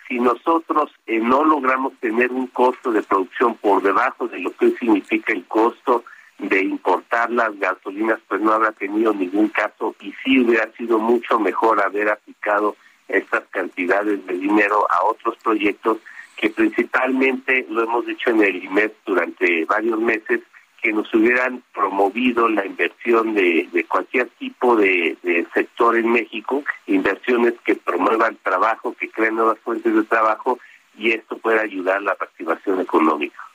Si 0.07 0.19
nosotros 0.19 0.91
eh, 1.05 1.19
no 1.19 1.43
logramos 1.43 1.93
tener 1.99 2.31
un 2.31 2.47
costo 2.47 2.91
de 2.91 3.03
producción 3.03 3.55
por 3.55 3.81
debajo 3.81 4.27
de 4.27 4.39
lo 4.39 4.51
que 4.51 4.71
significa 4.71 5.33
el 5.33 5.45
costo 5.45 6.05
de 6.39 6.61
importar 6.63 7.31
las 7.31 7.57
gasolinas, 7.59 8.19
pues 8.27 8.41
no 8.41 8.53
habrá 8.53 8.71
tenido 8.71 9.13
ningún 9.13 9.49
caso 9.49 9.95
y 9.99 10.13
sí 10.23 10.39
hubiera 10.39 10.71
sido 10.73 10.99
mucho 10.99 11.39
mejor 11.39 11.81
haber 11.81 12.09
aplicado 12.09 12.75
estas 13.07 13.43
cantidades 13.49 14.25
de 14.25 14.33
dinero 14.33 14.85
a 14.89 15.03
otros 15.05 15.35
proyectos 15.43 15.97
que 16.35 16.49
principalmente 16.51 17.65
lo 17.69 17.83
hemos 17.83 18.05
dicho 18.05 18.29
en 18.29 18.43
el 18.43 18.63
IMED 18.63 18.91
durante 19.05 19.65
varios 19.65 19.99
meses, 19.99 20.41
que 20.81 20.93
nos 20.93 21.11
hubieran 21.13 21.63
promovido 21.73 22.47
la 22.47 22.65
inversión 22.65 23.33
de, 23.33 23.85
cualquier 23.87 24.29
tipo 24.39 24.75
de, 24.75 25.17
de, 25.23 25.47
sector 25.53 25.97
en 25.97 26.11
México, 26.11 26.63
inversiones 26.85 27.55
que 27.65 27.75
promuevan 27.75 28.37
trabajo, 28.43 28.95
que 28.99 29.09
creen 29.09 29.35
nuevas 29.35 29.59
fuentes 29.59 29.93
de 29.93 30.03
trabajo 30.03 30.59
y 30.97 31.11
esto 31.11 31.37
puede 31.37 31.59
ayudar 31.59 31.97
a 31.97 32.01
la 32.01 32.15
reactivación 32.15 32.81
económica. 32.81 33.46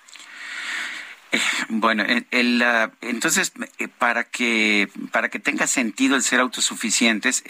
Bueno, 1.69 2.05
el, 2.31 2.63
entonces 3.01 3.53
eh, 3.79 3.89
para 3.89 4.25
que 4.25 4.89
para 5.13 5.31
que 5.31 5.39
tenga 5.39 5.67
sentido 5.67 6.17
el 6.17 6.23
ser 6.23 6.41
autosuficientes, 6.41 7.43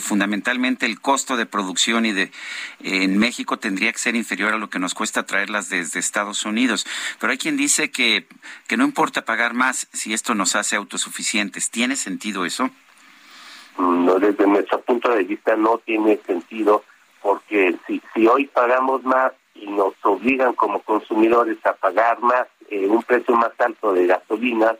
fundamentalmente 0.00 0.86
el 0.86 1.00
costo 1.00 1.36
de 1.36 1.46
producción 1.46 2.04
y 2.04 2.12
de 2.12 2.32
en 2.80 3.18
México 3.18 3.58
tendría 3.58 3.92
que 3.92 3.98
ser 3.98 4.16
inferior 4.16 4.52
a 4.52 4.58
lo 4.58 4.70
que 4.70 4.80
nos 4.80 4.94
cuesta 4.94 5.24
traerlas 5.24 5.68
desde 5.68 6.00
Estados 6.00 6.44
Unidos. 6.44 6.86
Pero 7.20 7.30
hay 7.30 7.38
quien 7.38 7.56
dice 7.56 7.90
que 7.90 8.26
que 8.66 8.76
no 8.76 8.84
importa 8.84 9.24
pagar 9.24 9.54
más 9.54 9.88
si 9.92 10.12
esto 10.12 10.34
nos 10.34 10.56
hace 10.56 10.76
autosuficientes. 10.76 11.70
¿Tiene 11.70 11.96
sentido 11.96 12.44
eso? 12.44 12.70
No, 13.78 14.18
desde 14.18 14.46
nuestro 14.46 14.80
punto 14.80 15.10
de 15.10 15.22
vista 15.22 15.56
no 15.56 15.78
tiene 15.78 16.18
sentido 16.26 16.84
porque 17.20 17.76
si 17.86 18.02
si 18.12 18.26
hoy 18.26 18.46
pagamos 18.46 19.04
más 19.04 19.32
y 19.54 19.66
nos 19.66 19.94
obligan 20.02 20.54
como 20.54 20.80
consumidores 20.82 21.64
a 21.64 21.74
pagar 21.74 22.20
más 22.20 22.48
eh, 22.72 22.88
un 22.88 23.02
precio 23.02 23.34
más 23.34 23.52
alto 23.58 23.92
de 23.92 24.06
gasolina, 24.06 24.74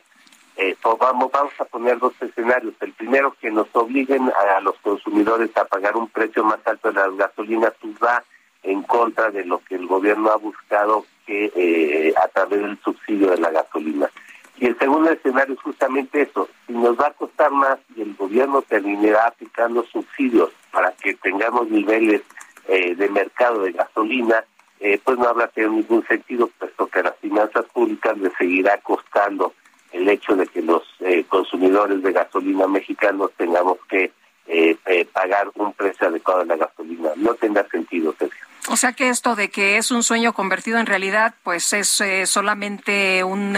eh, 0.56 0.74
vamos, 0.98 1.30
vamos 1.30 1.52
a 1.58 1.64
poner 1.66 1.98
dos 1.98 2.14
escenarios. 2.22 2.72
El 2.80 2.94
primero, 2.94 3.36
que 3.38 3.50
nos 3.50 3.68
obliguen 3.74 4.32
a, 4.56 4.60
los 4.60 4.76
consumidores 4.78 5.54
a 5.58 5.66
pagar 5.66 5.94
un 5.98 6.08
precio 6.08 6.42
más 6.42 6.58
alto 6.64 6.90
de 6.90 6.94
las 6.94 7.14
gasolinas, 7.14 7.74
pues 7.82 7.92
va 8.02 8.24
en 8.62 8.82
contra 8.84 9.30
de 9.30 9.44
lo 9.44 9.58
que 9.58 9.74
el 9.74 9.86
gobierno 9.86 10.30
ha 10.30 10.36
buscado 10.36 11.04
que 11.26 11.52
eh, 11.54 12.14
a 12.16 12.28
través 12.28 12.62
del 12.62 12.78
subsidio 12.82 13.30
de 13.30 13.36
la 13.36 13.50
gasolina. 13.50 14.08
Y 14.56 14.68
el 14.68 14.78
segundo 14.78 15.10
escenario 15.10 15.52
es 15.52 15.60
justamente 15.60 16.22
eso. 16.22 16.48
Si 16.66 16.72
nos 16.72 16.98
va 16.98 17.08
a 17.08 17.12
costar 17.12 17.50
más 17.50 17.78
y 17.94 18.00
el 18.00 18.14
gobierno 18.14 18.62
terminará 18.62 19.26
aplicando 19.26 19.84
subsidios 19.84 20.50
para 20.70 20.92
que 20.92 21.12
tengamos 21.12 21.68
niveles 21.68 22.22
de 22.68 23.08
mercado 23.10 23.64
de 23.64 23.72
gasolina, 23.72 24.44
eh, 24.84 25.00
pues 25.04 25.16
no 25.16 25.28
habrá 25.28 25.46
tenido 25.46 25.74
ningún 25.74 26.04
sentido, 26.08 26.50
puesto 26.58 26.88
que 26.88 26.98
a 26.98 27.04
las 27.04 27.16
finanzas 27.18 27.64
públicas 27.66 28.18
le 28.18 28.32
seguirá 28.36 28.78
costando 28.78 29.54
el 29.92 30.08
hecho 30.08 30.34
de 30.34 30.44
que 30.48 30.60
los 30.60 30.82
eh, 30.98 31.24
consumidores 31.28 32.02
de 32.02 32.10
gasolina 32.10 32.66
mexicanos 32.66 33.30
tengamos 33.36 33.78
que 33.88 34.10
eh, 34.48 34.76
pagar 35.12 35.50
un 35.54 35.72
precio 35.72 36.08
adecuado 36.08 36.40
de 36.40 36.46
la 36.46 36.56
gasolina. 36.56 37.10
No 37.14 37.34
tendrá 37.34 37.64
sentido, 37.68 38.12
Sergio. 38.18 38.44
O 38.68 38.76
sea 38.76 38.92
que 38.92 39.08
esto 39.08 39.36
de 39.36 39.50
que 39.50 39.76
es 39.76 39.92
un 39.92 40.02
sueño 40.02 40.32
convertido 40.32 40.78
en 40.78 40.86
realidad, 40.86 41.34
pues 41.44 41.72
es 41.72 42.02
solamente 42.28 43.22
un, 43.22 43.56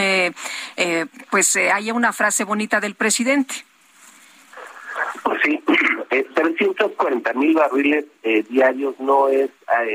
pues 1.30 1.56
hay 1.56 1.90
una 1.90 2.12
frase 2.12 2.44
bonita 2.44 2.80
del 2.80 2.96
presidente. 2.96 3.54
Pues 5.22 5.40
sí, 5.42 5.62
340 6.22 7.32
mil 7.34 7.54
barriles 7.54 8.04
diarios 8.48 8.98
no 9.00 9.28
es 9.28 9.50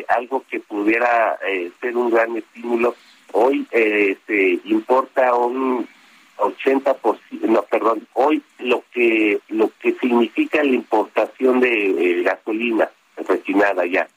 algo 0.08 0.44
que 0.50 0.60
pudiera 0.60 1.38
ser 1.80 1.96
un 1.96 2.10
gran 2.10 2.36
estímulo. 2.36 2.96
Hoy 3.32 3.66
se 3.72 4.60
importa 4.66 5.34
un 5.36 5.88
80%, 6.40 7.20
no, 7.42 7.62
perdón, 7.64 8.08
hoy 8.14 8.42
lo 8.60 8.84
que 8.92 9.40
lo 9.50 9.72
que 9.80 9.94
significa 9.94 10.64
la 10.64 10.72
importación 10.72 11.60
de 11.60 11.90
eh, 11.90 12.24
gasolina 12.24 12.90
refinada 13.28 13.86
ya 13.86 14.08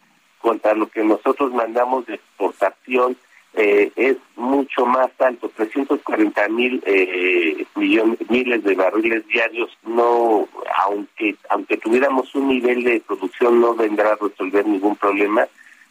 contra 0.40 0.74
lo 0.74 0.88
que 0.88 1.04
nosotros 1.04 1.52
mandamos 1.52 2.06
de 2.06 2.14
exportación 2.14 3.16
eh, 3.54 3.90
es 3.96 4.16
mucho 4.36 4.86
más 4.86 5.10
alto, 5.18 5.50
340 5.54 6.48
mil 6.48 6.82
eh, 6.86 7.66
millones, 7.74 8.18
miles 8.30 8.64
de 8.64 8.74
barriles 8.74 9.26
diarios, 9.28 9.70
no, 9.84 10.48
aunque 10.84 11.36
aunque 11.50 11.76
tuviéramos 11.76 12.34
un 12.34 12.48
nivel 12.48 12.82
de 12.82 13.00
producción 13.00 13.60
no 13.60 13.74
vendrá 13.74 14.12
a 14.12 14.16
resolver 14.16 14.66
ningún 14.66 14.96
problema. 14.96 15.46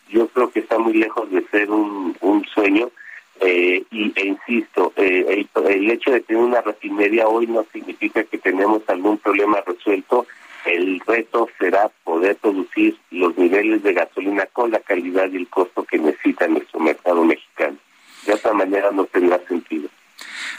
Yo 0.09 0.27
creo 0.27 0.51
que 0.51 0.59
está 0.59 0.77
muy 0.77 0.93
lejos 0.93 1.29
de 1.31 1.41
ser 1.49 1.71
un, 1.71 2.17
un 2.19 2.45
sueño 2.45 2.89
eh, 3.43 3.83
y, 3.89 4.13
e 4.15 4.25
insisto, 4.27 4.93
eh, 4.95 5.47
el, 5.67 5.89
hecho 5.89 6.11
de 6.11 6.21
tener 6.21 6.43
una 6.43 6.61
refinería 6.61 7.27
hoy 7.27 7.47
no 7.47 7.65
significa 7.73 8.23
que 8.23 8.37
tenemos 8.37 8.83
algún 8.87 9.17
problema 9.17 9.61
resuelto. 9.65 10.27
El 10.65 10.99
reto 11.01 11.49
será 11.59 11.89
poder 12.03 12.35
producir 12.37 12.97
los 13.09 13.37
niveles 13.37 13.81
de 13.83 13.93
gasolina 13.93 14.45
con 14.53 14.71
la 14.71 14.79
calidad 14.79 15.29
y 15.31 15.37
el 15.37 15.47
costo 15.47 15.83
que 15.83 15.97
necesita 15.97 16.47
nuestro 16.47 16.79
mercado 16.79 17.23
mexicano. 17.23 17.77
De 18.25 18.33
otra 18.33 18.53
manera 18.53 18.91
no 18.91 19.05
tendrá 19.05 19.39
sentido. 19.47 19.89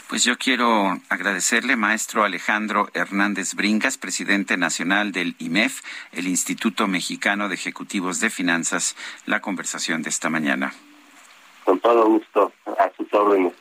Pues 0.09 0.25
yo 0.25 0.37
quiero 0.37 0.99
agradecerle, 1.09 1.75
maestro 1.75 2.23
Alejandro 2.23 2.89
Hernández 2.93 3.55
Bringas, 3.55 3.97
presidente 3.97 4.57
nacional 4.57 5.11
del 5.11 5.35
IMEF, 5.39 5.81
el 6.11 6.27
Instituto 6.27 6.87
Mexicano 6.87 7.47
de 7.47 7.55
Ejecutivos 7.55 8.19
de 8.19 8.29
Finanzas, 8.29 8.95
la 9.25 9.39
conversación 9.39 10.03
de 10.03 10.09
esta 10.09 10.29
mañana. 10.29 10.73
Con 11.63 11.79
todo 11.79 12.05
gusto, 12.05 12.51
a 12.65 12.91
sus 12.97 13.11
órdenes. 13.13 13.53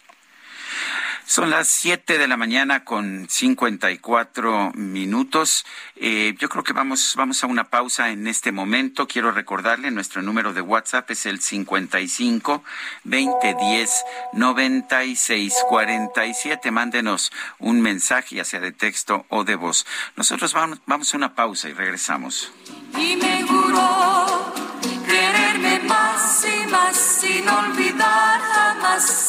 Son 1.26 1.50
las 1.50 1.68
7 1.68 2.18
de 2.18 2.28
la 2.28 2.36
mañana 2.36 2.84
con 2.84 3.28
54 3.28 4.72
minutos. 4.74 5.64
Eh, 5.96 6.34
yo 6.38 6.48
creo 6.48 6.64
que 6.64 6.72
vamos, 6.72 7.14
vamos 7.16 7.42
a 7.42 7.46
una 7.46 7.70
pausa 7.70 8.10
en 8.10 8.26
este 8.26 8.52
momento. 8.52 9.06
Quiero 9.06 9.32
recordarle, 9.32 9.90
nuestro 9.90 10.22
número 10.22 10.52
de 10.52 10.60
WhatsApp 10.60 11.10
es 11.10 11.26
el 11.26 11.40
55 11.40 12.62
2010 13.04 14.04
9647. 14.32 16.70
Mándenos 16.70 17.32
un 17.58 17.80
mensaje, 17.80 18.36
ya 18.36 18.44
sea 18.44 18.60
de 18.60 18.72
texto 18.72 19.24
o 19.28 19.44
de 19.44 19.54
voz. 19.54 19.86
Nosotros 20.16 20.52
vamos, 20.52 20.80
vamos 20.86 21.14
a 21.14 21.16
una 21.16 21.34
pausa 21.34 21.68
y 21.68 21.72
regresamos. 21.72 22.52
Y 22.96 23.16
me 23.16 23.42
juró 23.44 24.52
quererme 25.06 25.80
más 25.80 26.44
y 26.44 26.66
más 26.70 27.01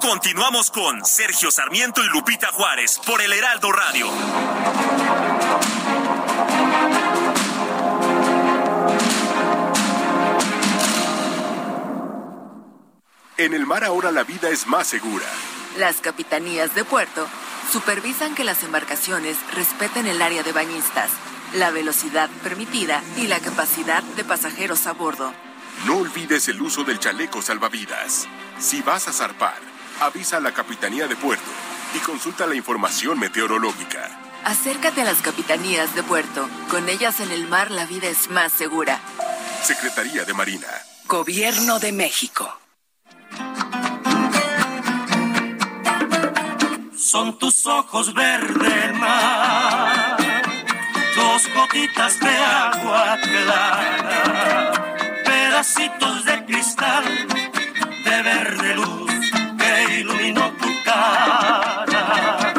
Continuamos 0.00 0.70
con 0.70 1.04
Sergio 1.04 1.50
Sarmiento 1.50 2.02
y 2.04 2.08
Lupita 2.08 2.48
Juárez 2.52 3.00
por 3.06 3.20
el 3.20 3.32
Heraldo 3.32 3.72
Radio. 3.72 4.06
En 13.36 13.54
el 13.54 13.66
mar 13.66 13.82
ahora 13.82 14.12
la 14.12 14.22
vida 14.22 14.50
es 14.50 14.66
más 14.66 14.86
segura. 14.86 15.26
Las 15.78 16.00
capitanías 16.00 16.74
de 16.74 16.84
puerto 16.84 17.26
supervisan 17.72 18.34
que 18.34 18.44
las 18.44 18.62
embarcaciones 18.62 19.36
respeten 19.54 20.06
el 20.06 20.22
área 20.22 20.42
de 20.42 20.52
bañistas, 20.52 21.10
la 21.54 21.70
velocidad 21.70 22.30
permitida 22.42 23.02
y 23.16 23.26
la 23.26 23.40
capacidad 23.40 24.02
de 24.02 24.24
pasajeros 24.24 24.86
a 24.86 24.92
bordo. 24.92 25.32
No 25.86 25.98
olvides 25.98 26.48
el 26.48 26.60
uso 26.62 26.84
del 26.84 26.98
chaleco 26.98 27.42
salvavidas. 27.42 28.28
Si 28.58 28.82
vas 28.82 29.08
a 29.08 29.12
zarpar, 29.12 29.58
avisa 30.00 30.36
a 30.36 30.40
la 30.40 30.52
Capitanía 30.52 31.08
de 31.08 31.16
Puerto 31.16 31.50
y 31.94 31.98
consulta 31.98 32.46
la 32.46 32.54
información 32.54 33.18
meteorológica. 33.18 34.08
Acércate 34.44 35.02
a 35.02 35.04
las 35.04 35.22
capitanías 35.22 35.94
de 35.94 36.02
puerto. 36.02 36.48
Con 36.70 36.88
ellas 36.88 37.20
en 37.20 37.30
el 37.30 37.46
mar 37.48 37.70
la 37.70 37.86
vida 37.86 38.08
es 38.08 38.28
más 38.30 38.52
segura. 38.52 39.00
Secretaría 39.62 40.24
de 40.24 40.34
Marina. 40.34 40.66
Gobierno 41.06 41.78
de 41.78 41.92
México. 41.92 42.58
Son 46.96 47.38
tus 47.38 47.66
ojos 47.66 48.14
verde 48.14 48.92
mar, 48.94 50.16
dos 51.14 51.42
gotitas 51.54 52.18
de 52.18 52.30
agua 52.30 53.18
clara, 53.22 54.91
pedacitos 55.52 56.24
de 56.24 56.44
cristal 56.46 57.04
de 58.06 58.22
verde 58.22 58.74
luz 58.74 59.12
iluminó 59.98 60.50
tu 60.52 60.68
cara. 60.82 62.54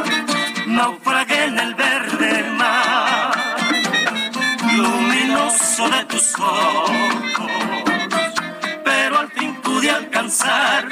Naufragué 0.68 1.46
en 1.46 1.58
el 1.58 1.74
verde 1.74 2.44
mar, 2.52 3.32
luminoso 4.78 5.90
de 5.90 6.06
tus 6.06 6.40
ojos. 6.40 7.52
Pero 8.86 9.20
al 9.22 9.32
fin 9.32 9.56
pude 9.64 9.90
alcanzar 9.90 10.88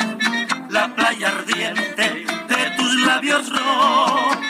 la 0.70 0.88
playa 0.96 1.28
ardiente 1.28 2.26
de 2.52 2.62
tus 2.78 2.96
labios 3.06 3.48
rojos. 3.48 4.41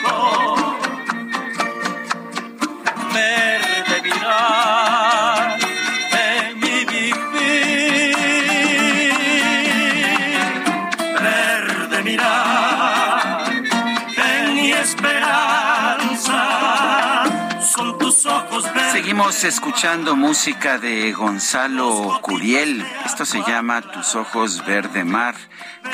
Seguimos 18.92 19.42
escuchando 19.44 20.16
música 20.16 20.76
de 20.76 21.12
Gonzalo 21.12 22.18
Curiel. 22.20 22.86
Esto 23.06 23.24
se 23.24 23.42
llama 23.42 23.80
Tus 23.80 24.14
ojos 24.14 24.66
verde 24.66 25.02
mar. 25.02 25.34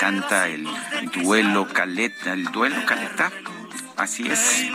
Canta 0.00 0.48
el 0.48 0.66
duelo 1.22 1.68
Caleta. 1.72 2.32
¿El 2.32 2.46
duelo 2.46 2.84
Caleta? 2.86 3.30
Así 3.96 4.26
es. 4.28 4.66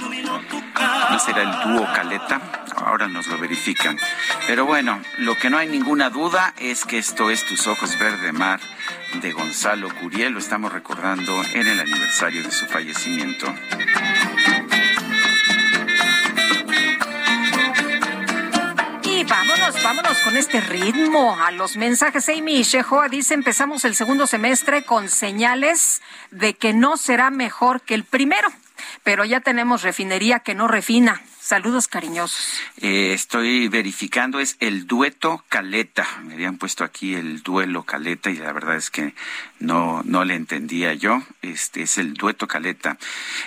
¿No 1.11 1.19
será 1.19 1.41
el 1.41 1.73
dúo 1.73 1.85
Caleta? 1.93 2.39
Ahora 2.77 3.09
nos 3.09 3.27
lo 3.27 3.37
verifican. 3.37 3.99
Pero 4.47 4.65
bueno, 4.65 5.01
lo 5.17 5.37
que 5.37 5.49
no 5.49 5.57
hay 5.57 5.67
ninguna 5.67 6.09
duda 6.09 6.53
es 6.57 6.85
que 6.85 6.99
esto 6.99 7.29
es 7.29 7.45
Tus 7.45 7.67
ojos 7.67 7.99
verde 7.99 8.31
mar 8.31 8.61
de 9.21 9.33
Gonzalo 9.33 9.93
Curiel. 9.95 10.31
Lo 10.31 10.39
estamos 10.39 10.71
recordando 10.71 11.43
en 11.53 11.67
el 11.67 11.77
aniversario 11.77 12.41
de 12.41 12.51
su 12.51 12.67
fallecimiento. 12.67 13.53
Vámonos, 19.83 20.17
con 20.19 20.37
este 20.37 20.61
ritmo 20.61 21.37
a 21.39 21.51
los 21.51 21.75
mensajes. 21.75 22.29
Amy 22.29 22.63
Shehoa 22.63 23.09
dice, 23.09 23.33
empezamos 23.33 23.83
el 23.85 23.95
segundo 23.95 24.27
semestre 24.27 24.83
con 24.83 25.09
señales 25.09 26.01
de 26.31 26.53
que 26.55 26.73
no 26.73 26.97
será 26.97 27.29
mejor 27.29 27.81
que 27.81 27.93
el 27.93 28.03
primero. 28.03 28.49
pero 29.03 29.25
ya 29.25 29.39
tenemos 29.39 29.81
refinería 29.81 30.39
que 30.39 30.55
no 30.55 30.67
refina. 30.67 31.21
Saludos 31.53 31.87
cariñosos. 31.87 32.61
Eh, 32.81 33.13
estoy 33.13 33.67
verificando, 33.67 34.39
es 34.39 34.57
el 34.59 34.87
dueto 34.87 35.43
Caleta. 35.49 36.07
Me 36.23 36.33
habían 36.33 36.57
puesto 36.57 36.83
aquí 36.83 37.13
el 37.13 37.43
duelo 37.43 37.83
Caleta 37.83 38.31
y 38.31 38.37
la 38.37 38.51
verdad 38.53 38.75
es 38.75 38.89
que 38.89 39.13
no, 39.59 40.01
no 40.03 40.25
le 40.25 40.33
entendía 40.33 40.95
yo. 40.95 41.21
Este 41.43 41.83
es 41.83 41.99
el 41.99 42.15
dueto 42.15 42.47
Caleta. 42.47 42.97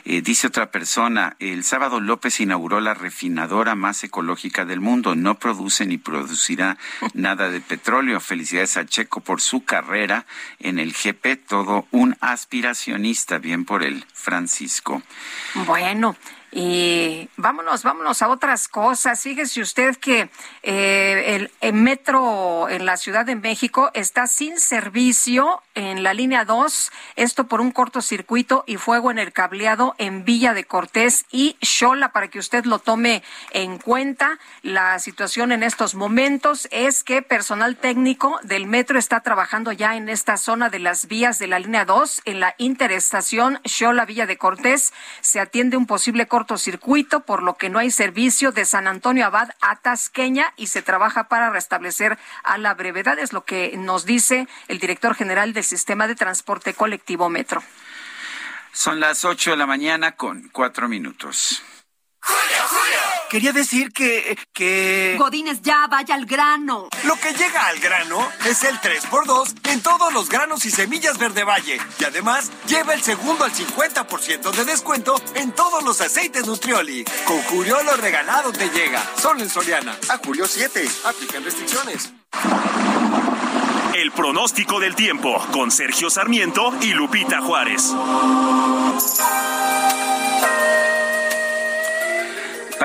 Eh, 0.04 0.22
dice 0.22 0.46
otra 0.46 0.70
persona, 0.70 1.34
el 1.40 1.64
sábado 1.64 1.98
López 1.98 2.38
inauguró 2.38 2.80
la 2.80 2.94
refinadora 2.94 3.74
más 3.74 4.04
ecológica 4.04 4.64
del 4.64 4.78
mundo. 4.78 5.16
No 5.16 5.40
produce 5.40 5.84
ni 5.84 5.98
producirá 5.98 6.78
nada 7.14 7.50
de 7.50 7.60
petróleo. 7.60 8.20
Felicidades 8.20 8.76
a 8.76 8.86
Checo 8.86 9.20
por 9.20 9.40
su 9.40 9.64
carrera 9.64 10.26
en 10.60 10.78
el 10.78 10.92
GP. 10.92 11.44
Todo 11.48 11.88
un 11.90 12.16
aspiracionista. 12.20 13.38
Bien 13.38 13.64
por 13.64 13.82
el 13.82 14.04
Francisco. 14.14 15.02
Bueno, 15.66 16.14
y 16.58 17.28
vámonos, 17.36 17.82
vámonos 17.82 18.22
a 18.22 18.28
otras 18.28 18.66
cosas. 18.66 19.20
Fíjese 19.20 19.60
usted 19.60 19.94
que 19.96 20.30
eh, 20.62 21.50
el, 21.60 21.72
metro 21.74 22.70
en 22.70 22.86
la 22.86 22.96
Ciudad 22.96 23.26
de 23.26 23.36
México 23.36 23.90
está 23.92 24.26
sin 24.26 24.58
servicio 24.58 25.60
en 25.74 26.02
la 26.02 26.14
línea 26.14 26.46
2, 26.46 26.90
esto 27.16 27.46
por 27.46 27.60
un 27.60 27.72
cortocircuito 27.72 28.64
y 28.66 28.78
fuego 28.78 29.10
en 29.10 29.18
el 29.18 29.34
cableado 29.34 29.94
en 29.98 30.24
Villa 30.24 30.54
de 30.54 30.64
Cortés 30.64 31.26
y 31.30 31.58
Xola, 31.60 32.12
para 32.12 32.28
que 32.28 32.38
usted 32.38 32.64
lo 32.64 32.78
tome 32.78 33.22
en 33.50 33.76
cuenta. 33.76 34.38
La 34.62 34.98
situación 34.98 35.52
en 35.52 35.62
estos 35.62 35.94
momentos 35.94 36.68
es 36.70 37.04
que 37.04 37.20
personal 37.20 37.76
técnico 37.76 38.40
del 38.44 38.66
metro 38.66 38.98
está 38.98 39.20
trabajando 39.20 39.72
ya 39.72 39.96
en 39.96 40.08
esta 40.08 40.38
zona 40.38 40.70
de 40.70 40.78
las 40.78 41.06
vías 41.06 41.38
de 41.38 41.48
la 41.48 41.58
línea 41.58 41.84
2, 41.84 42.22
en 42.24 42.40
la 42.40 42.54
interestación 42.56 43.60
Xola 43.66 44.06
Villa 44.06 44.24
de 44.24 44.38
Cortés. 44.38 44.94
Se 45.20 45.38
atiende 45.38 45.76
un 45.76 45.84
posible 45.84 46.26
cortocircuito 46.26 46.45
circuito, 46.56 47.20
por 47.20 47.42
lo 47.42 47.56
que 47.56 47.68
no 47.68 47.80
hay 47.80 47.90
servicio 47.90 48.52
de 48.52 48.64
San 48.64 48.86
Antonio 48.86 49.26
Abad 49.26 49.50
a 49.60 49.76
Tasqueña 49.76 50.52
y 50.56 50.68
se 50.68 50.82
trabaja 50.82 51.28
para 51.28 51.50
restablecer 51.50 52.18
a 52.44 52.58
la 52.58 52.74
brevedad, 52.74 53.18
es 53.18 53.32
lo 53.32 53.44
que 53.44 53.76
nos 53.76 54.04
dice 54.04 54.46
el 54.68 54.78
director 54.78 55.14
general 55.14 55.52
del 55.52 55.64
Sistema 55.64 56.06
de 56.06 56.14
Transporte 56.14 56.74
Colectivo 56.74 57.28
Metro. 57.28 57.62
Son 58.72 59.00
las 59.00 59.24
ocho 59.24 59.50
de 59.50 59.56
la 59.56 59.66
mañana 59.66 60.12
con 60.12 60.48
cuatro 60.50 60.88
minutos. 60.88 61.62
Quería 63.28 63.52
decir 63.52 63.92
que, 63.92 64.38
que... 64.52 65.16
Godines, 65.18 65.60
ya, 65.62 65.88
vaya 65.88 66.14
al 66.14 66.26
grano. 66.26 66.88
Lo 67.04 67.16
que 67.16 67.32
llega 67.32 67.66
al 67.66 67.80
grano 67.80 68.26
es 68.44 68.62
el 68.62 68.76
3x2 68.80 69.70
en 69.72 69.82
todos 69.82 70.12
los 70.12 70.28
granos 70.28 70.64
y 70.64 70.70
semillas 70.70 71.18
Verde 71.18 71.42
Valle. 71.42 71.78
Y 71.98 72.04
además, 72.04 72.52
lleva 72.68 72.94
el 72.94 73.02
segundo 73.02 73.44
al 73.44 73.52
50% 73.52 74.52
de 74.52 74.64
descuento 74.64 75.20
en 75.34 75.50
todos 75.52 75.82
los 75.82 76.00
aceites 76.00 76.46
Nutrioli. 76.46 77.04
Con 77.26 77.42
Julio 77.42 77.82
lo 77.82 77.96
regalado 77.96 78.52
te 78.52 78.68
llega. 78.70 79.02
Solo 79.20 79.40
en 79.40 79.50
Soriana. 79.50 79.96
A 80.08 80.18
Julio 80.18 80.46
7. 80.46 80.88
Aplican 81.04 81.42
restricciones. 81.42 82.12
El 83.94 84.12
pronóstico 84.12 84.78
del 84.78 84.94
tiempo 84.94 85.44
con 85.52 85.70
Sergio 85.72 86.10
Sarmiento 86.10 86.72
y 86.80 86.92
Lupita 86.92 87.40
Juárez. 87.40 87.92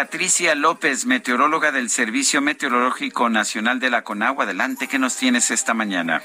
Patricia 0.01 0.55
López, 0.55 1.05
meteoróloga 1.05 1.71
del 1.71 1.91
Servicio 1.91 2.41
Meteorológico 2.41 3.29
Nacional 3.29 3.79
de 3.79 3.91
la 3.91 4.03
CONAGUA. 4.03 4.45
Adelante, 4.45 4.87
¿qué 4.87 4.97
nos 4.97 5.15
tienes 5.15 5.51
esta 5.51 5.75
mañana? 5.75 6.23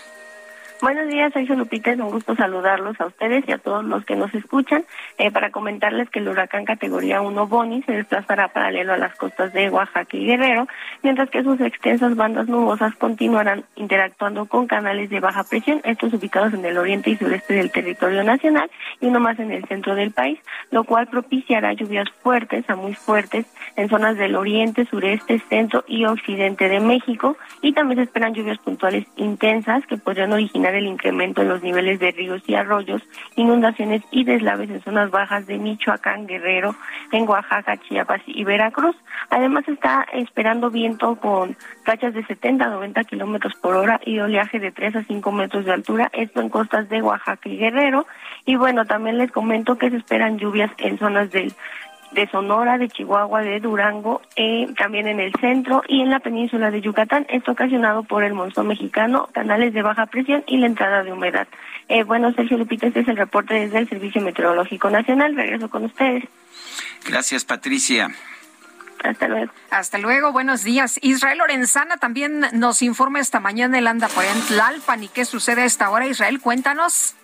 Buenos 0.82 1.08
días, 1.08 1.32
Sergio 1.32 1.56
Lupita. 1.56 1.90
Es 1.90 1.98
un 1.98 2.10
gusto 2.10 2.36
saludarlos 2.36 3.00
a 3.00 3.06
ustedes 3.06 3.48
y 3.48 3.52
a 3.52 3.58
todos 3.58 3.82
los 3.82 4.04
que 4.04 4.14
nos 4.14 4.34
escuchan 4.34 4.84
eh, 5.16 5.30
para 5.30 5.50
comentarles 5.50 6.10
que 6.10 6.18
el 6.18 6.28
huracán 6.28 6.66
categoría 6.66 7.22
1 7.22 7.46
Boni 7.46 7.82
se 7.84 7.92
desplazará 7.92 8.48
paralelo 8.48 8.92
a 8.92 8.98
las 8.98 9.14
costas 9.14 9.54
de 9.54 9.70
Oaxaca 9.70 10.14
y 10.14 10.26
Guerrero, 10.26 10.68
mientras 11.02 11.30
que 11.30 11.42
sus 11.42 11.58
extensas 11.62 12.14
bandas 12.14 12.48
nubosas 12.48 12.94
continuarán 12.96 13.64
interactuando 13.74 14.44
con 14.46 14.66
canales 14.66 15.08
de 15.08 15.18
baja 15.18 15.44
presión, 15.44 15.80
estos 15.82 16.12
ubicados 16.12 16.52
en 16.52 16.64
el 16.64 16.76
oriente 16.76 17.08
y 17.08 17.16
sureste 17.16 17.54
del 17.54 17.72
territorio 17.72 18.22
nacional 18.22 18.70
y 19.00 19.06
uno 19.06 19.18
más 19.18 19.38
en 19.38 19.52
el 19.52 19.64
centro 19.64 19.94
del 19.94 20.10
país, 20.10 20.38
lo 20.70 20.84
cual 20.84 21.06
propiciará 21.06 21.72
lluvias 21.72 22.10
fuertes 22.22 22.68
a 22.68 22.76
muy 22.76 22.92
fuertes 22.92 23.46
en 23.76 23.88
zonas 23.88 24.18
del 24.18 24.36
oriente, 24.36 24.84
sureste, 24.84 25.38
centro 25.48 25.84
y 25.88 26.04
occidente 26.04 26.68
de 26.68 26.80
México 26.80 27.38
y 27.62 27.72
también 27.72 27.98
se 27.98 28.04
esperan 28.04 28.34
lluvias 28.34 28.58
puntuales 28.58 29.06
intensas 29.16 29.86
que 29.86 29.96
podrían 29.96 30.34
originar 30.34 30.65
el 30.74 30.86
incremento 30.86 31.42
en 31.42 31.48
los 31.48 31.62
niveles 31.62 32.00
de 32.00 32.10
ríos 32.10 32.42
y 32.46 32.54
arroyos, 32.54 33.02
inundaciones 33.36 34.02
y 34.10 34.24
deslaves 34.24 34.70
en 34.70 34.82
zonas 34.82 35.10
bajas 35.10 35.46
de 35.46 35.58
Michoacán, 35.58 36.26
Guerrero, 36.26 36.74
en 37.12 37.28
Oaxaca, 37.28 37.76
Chiapas 37.76 38.22
y 38.26 38.44
Veracruz. 38.44 38.96
Además 39.30 39.66
está 39.68 40.06
esperando 40.12 40.70
viento 40.70 41.16
con 41.16 41.56
rachas 41.84 42.14
de 42.14 42.24
70 42.24 42.64
a 42.64 42.68
90 42.68 43.04
kilómetros 43.04 43.54
por 43.54 43.76
hora 43.76 44.00
y 44.04 44.18
oleaje 44.18 44.58
de 44.58 44.72
3 44.72 44.96
a 44.96 45.04
5 45.04 45.32
metros 45.32 45.64
de 45.64 45.72
altura, 45.72 46.10
esto 46.12 46.40
en 46.40 46.48
costas 46.48 46.88
de 46.88 47.02
Oaxaca 47.02 47.48
y 47.48 47.56
Guerrero. 47.56 48.06
Y 48.44 48.56
bueno, 48.56 48.84
también 48.84 49.18
les 49.18 49.30
comento 49.30 49.78
que 49.78 49.90
se 49.90 49.96
esperan 49.96 50.38
lluvias 50.38 50.70
en 50.78 50.98
zonas 50.98 51.30
del 51.30 51.52
de 52.16 52.26
Sonora, 52.28 52.78
de 52.78 52.88
Chihuahua, 52.88 53.42
de 53.42 53.60
Durango, 53.60 54.22
eh, 54.36 54.66
también 54.78 55.06
en 55.06 55.20
el 55.20 55.32
centro 55.38 55.82
y 55.86 56.00
en 56.00 56.08
la 56.08 56.18
península 56.18 56.70
de 56.70 56.80
Yucatán. 56.80 57.26
Esto 57.28 57.52
ocasionado 57.52 58.04
por 58.04 58.24
el 58.24 58.32
monzón 58.32 58.68
mexicano, 58.68 59.28
canales 59.32 59.74
de 59.74 59.82
baja 59.82 60.06
presión 60.06 60.42
y 60.46 60.56
la 60.56 60.66
entrada 60.66 61.04
de 61.04 61.12
humedad. 61.12 61.46
Eh, 61.88 62.04
bueno, 62.04 62.32
Sergio 62.32 62.56
Lupita, 62.56 62.86
este 62.86 63.00
es 63.00 63.08
el 63.08 63.18
reporte 63.18 63.52
desde 63.52 63.80
el 63.80 63.88
Servicio 63.88 64.22
Meteorológico 64.22 64.88
Nacional. 64.88 65.36
Regreso 65.36 65.68
con 65.68 65.84
ustedes. 65.84 66.24
Gracias, 67.04 67.44
Patricia. 67.44 68.08
Hasta 69.04 69.28
luego. 69.28 69.52
Hasta 69.70 69.98
luego, 69.98 70.32
buenos 70.32 70.64
días. 70.64 70.98
Israel 71.02 71.36
Lorenzana 71.36 71.98
también 71.98 72.46
nos 72.54 72.80
informa 72.80 73.20
esta 73.20 73.40
mañana, 73.40 73.78
el 73.78 73.86
anda 73.86 74.08
por 74.08 74.24
en 74.24 74.40
Tlalpan 74.40 75.04
y 75.04 75.08
qué 75.08 75.26
sucede 75.26 75.62
a 75.62 75.64
esta 75.66 75.90
hora. 75.90 76.06
Israel, 76.06 76.40
cuéntanos. 76.40 77.14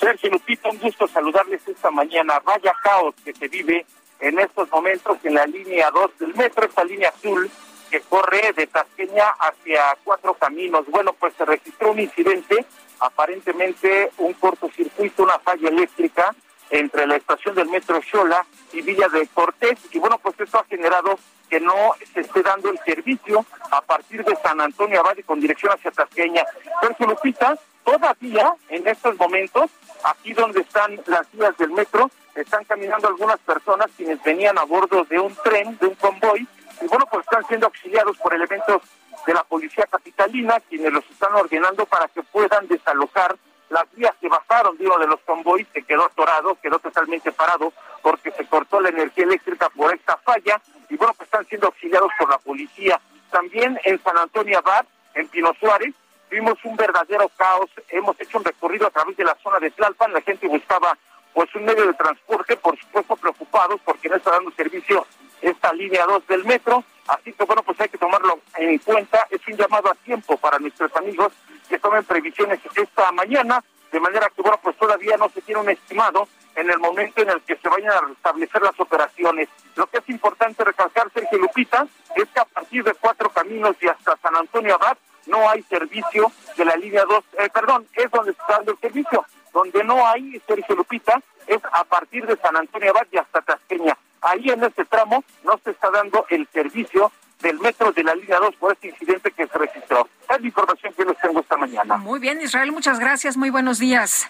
Sergio 0.00 0.30
Lupita, 0.30 0.68
un 0.70 0.78
gusto 0.78 1.06
saludarles 1.06 1.60
esta 1.68 1.92
mañana. 1.92 2.40
Vaya 2.44 2.72
caos 2.82 3.14
que 3.24 3.32
se 3.32 3.46
vive 3.46 3.86
en 4.20 4.38
estos 4.38 4.70
momentos 4.70 5.18
en 5.24 5.34
la 5.34 5.46
línea 5.46 5.90
2 5.90 6.18
del 6.18 6.34
metro, 6.34 6.66
esta 6.66 6.84
línea 6.84 7.10
azul 7.10 7.50
que 7.90 8.00
corre 8.00 8.52
de 8.54 8.66
Tasqueña 8.66 9.28
hacia 9.38 9.96
Cuatro 10.04 10.34
Caminos. 10.34 10.86
Bueno, 10.86 11.12
pues 11.14 11.34
se 11.34 11.44
registró 11.44 11.92
un 11.92 12.00
incidente, 12.00 12.64
aparentemente 13.00 14.10
un 14.18 14.34
cortocircuito, 14.34 15.22
una 15.22 15.38
falla 15.38 15.68
eléctrica 15.68 16.34
entre 16.70 17.06
la 17.06 17.16
estación 17.16 17.54
del 17.54 17.68
metro 17.68 18.00
Xola 18.02 18.44
y 18.72 18.82
Villa 18.82 19.08
de 19.08 19.26
Cortés. 19.28 19.78
Y 19.90 19.98
bueno, 19.98 20.18
pues 20.18 20.38
esto 20.38 20.58
ha 20.58 20.64
generado 20.64 21.18
que 21.48 21.60
no 21.60 21.94
se 22.12 22.20
esté 22.20 22.42
dando 22.42 22.70
el 22.70 22.78
servicio 22.80 23.44
a 23.70 23.80
partir 23.80 24.22
de 24.24 24.36
San 24.36 24.60
Antonio 24.60 25.00
Abad 25.00 25.16
con 25.24 25.40
dirección 25.40 25.72
hacia 25.72 25.90
Tasqueña. 25.90 26.44
Sergio 26.82 27.06
Lupita, 27.06 27.58
todavía 27.84 28.52
en 28.68 28.86
estos 28.86 29.16
momentos, 29.16 29.70
aquí 30.04 30.34
donde 30.34 30.60
están 30.60 31.00
las 31.06 31.30
vías 31.32 31.56
del 31.56 31.70
metro, 31.70 32.10
están 32.42 32.64
caminando 32.64 33.08
algunas 33.08 33.38
personas 33.40 33.88
quienes 33.96 34.22
venían 34.22 34.58
a 34.58 34.64
bordo 34.64 35.04
de 35.04 35.18
un 35.18 35.34
tren, 35.36 35.76
de 35.78 35.86
un 35.86 35.94
convoy, 35.94 36.46
y 36.80 36.86
bueno, 36.86 37.06
pues 37.10 37.24
están 37.24 37.44
siendo 37.46 37.66
auxiliados 37.66 38.16
por 38.18 38.34
elementos 38.34 38.82
de 39.26 39.34
la 39.34 39.42
policía 39.44 39.86
capitalina, 39.90 40.60
quienes 40.68 40.92
los 40.92 41.04
están 41.10 41.34
ordenando 41.34 41.84
para 41.86 42.08
que 42.08 42.22
puedan 42.22 42.66
desalojar 42.68 43.36
las 43.70 43.84
vías 43.94 44.14
que 44.20 44.28
bajaron, 44.28 44.78
digo, 44.78 44.98
de 44.98 45.06
los 45.06 45.20
convoys, 45.20 45.66
que 45.68 45.82
quedó 45.82 46.06
atorado, 46.06 46.56
quedó 46.62 46.78
totalmente 46.78 47.32
parado, 47.32 47.72
porque 48.02 48.30
se 48.30 48.46
cortó 48.46 48.80
la 48.80 48.88
energía 48.88 49.24
eléctrica 49.24 49.68
por 49.70 49.92
esta 49.92 50.16
falla, 50.18 50.60
y 50.88 50.96
bueno, 50.96 51.12
pues 51.14 51.26
están 51.26 51.46
siendo 51.46 51.66
auxiliados 51.66 52.10
por 52.18 52.30
la 52.30 52.38
policía. 52.38 53.00
También 53.30 53.78
en 53.84 54.02
San 54.02 54.16
Antonio 54.16 54.58
Abad, 54.58 54.86
en 55.14 55.28
Pino 55.28 55.52
Suárez, 55.60 55.94
vimos 56.30 56.58
un 56.64 56.76
verdadero 56.76 57.28
caos, 57.36 57.70
hemos 57.90 58.18
hecho 58.20 58.38
un 58.38 58.44
recorrido 58.44 58.86
a 58.86 58.90
través 58.90 59.16
de 59.16 59.24
la 59.24 59.36
zona 59.42 59.58
de 59.58 59.70
Tlalpan, 59.70 60.12
la 60.12 60.20
gente 60.22 60.46
buscaba 60.46 60.96
pues 61.38 61.54
un 61.54 61.66
medio 61.66 61.86
de 61.86 61.94
transporte, 61.94 62.56
por 62.56 62.76
supuesto 62.76 63.14
preocupados 63.14 63.80
porque 63.84 64.08
no 64.08 64.16
está 64.16 64.32
dando 64.32 64.50
servicio 64.56 65.06
esta 65.40 65.72
línea 65.72 66.04
2 66.04 66.26
del 66.26 66.44
metro, 66.44 66.82
así 67.06 67.32
que 67.32 67.44
bueno, 67.44 67.62
pues 67.62 67.80
hay 67.80 67.88
que 67.88 67.96
tomarlo 67.96 68.40
en 68.56 68.76
cuenta, 68.78 69.24
es 69.30 69.46
un 69.46 69.56
llamado 69.56 69.88
a 69.88 69.94
tiempo 69.94 70.36
para 70.36 70.58
nuestros 70.58 70.90
amigos 70.96 71.32
que 71.68 71.78
tomen 71.78 72.02
previsiones 72.02 72.58
esta 72.74 73.12
mañana, 73.12 73.62
de 73.92 74.00
manera 74.00 74.28
que 74.34 74.42
bueno, 74.42 74.58
pues 74.60 74.76
todavía 74.78 75.16
no 75.16 75.28
se 75.28 75.40
tiene 75.42 75.60
un 75.60 75.70
estimado 75.70 76.26
en 76.56 76.68
el 76.68 76.80
momento 76.80 77.22
en 77.22 77.30
el 77.30 77.40
que 77.42 77.54
se 77.54 77.68
vayan 77.68 77.92
a 77.92 78.00
restablecer 78.00 78.60
las 78.60 78.80
operaciones. 78.80 79.48
Lo 79.76 79.86
que 79.86 79.98
es 79.98 80.08
importante 80.08 80.64
recalcar, 80.64 81.08
Sergio 81.14 81.38
Lupita, 81.38 81.86
es 82.16 82.28
que 82.30 82.40
a 82.40 82.46
partir 82.46 82.82
de 82.82 82.94
Cuatro 82.94 83.30
Caminos 83.30 83.76
y 83.80 83.86
hasta 83.86 84.16
San 84.16 84.34
Antonio 84.34 84.74
Abad 84.74 84.98
no 85.26 85.48
hay 85.48 85.62
servicio 85.62 86.32
de 86.56 86.64
la 86.64 86.74
línea 86.74 87.04
2, 87.04 87.24
eh, 87.38 87.48
perdón, 87.54 87.86
es 87.94 88.10
donde 88.10 88.32
está 88.32 88.54
dando 88.54 88.72
el 88.72 88.78
servicio 88.78 89.24
donde 89.58 89.82
no 89.82 90.06
hay, 90.06 90.40
Sergio 90.46 90.76
Lupita, 90.76 91.20
es 91.48 91.58
a 91.72 91.82
partir 91.82 92.24
de 92.26 92.36
San 92.36 92.56
Antonio 92.56 92.90
Abad 92.90 93.06
y 93.10 93.16
hasta 93.16 93.40
Tasqueña. 93.42 93.96
Ahí 94.20 94.50
en 94.50 94.62
este 94.62 94.84
tramo 94.84 95.24
no 95.42 95.58
se 95.64 95.70
está 95.70 95.90
dando 95.90 96.24
el 96.30 96.46
servicio 96.52 97.10
del 97.40 97.58
metro 97.58 97.90
de 97.92 98.04
la 98.04 98.14
línea 98.14 98.38
2 98.38 98.54
por 98.56 98.72
este 98.72 98.88
incidente 98.88 99.32
que 99.32 99.46
se 99.48 99.58
registró. 99.58 100.08
Es 100.30 100.40
la 100.40 100.46
información 100.46 100.92
que 100.94 101.04
les 101.04 101.18
tengo 101.18 101.40
esta 101.40 101.56
mañana. 101.56 101.96
Muy 101.96 102.20
bien, 102.20 102.40
Israel, 102.40 102.70
muchas 102.70 103.00
gracias. 103.00 103.36
Muy 103.36 103.50
buenos 103.50 103.80
días. 103.80 104.28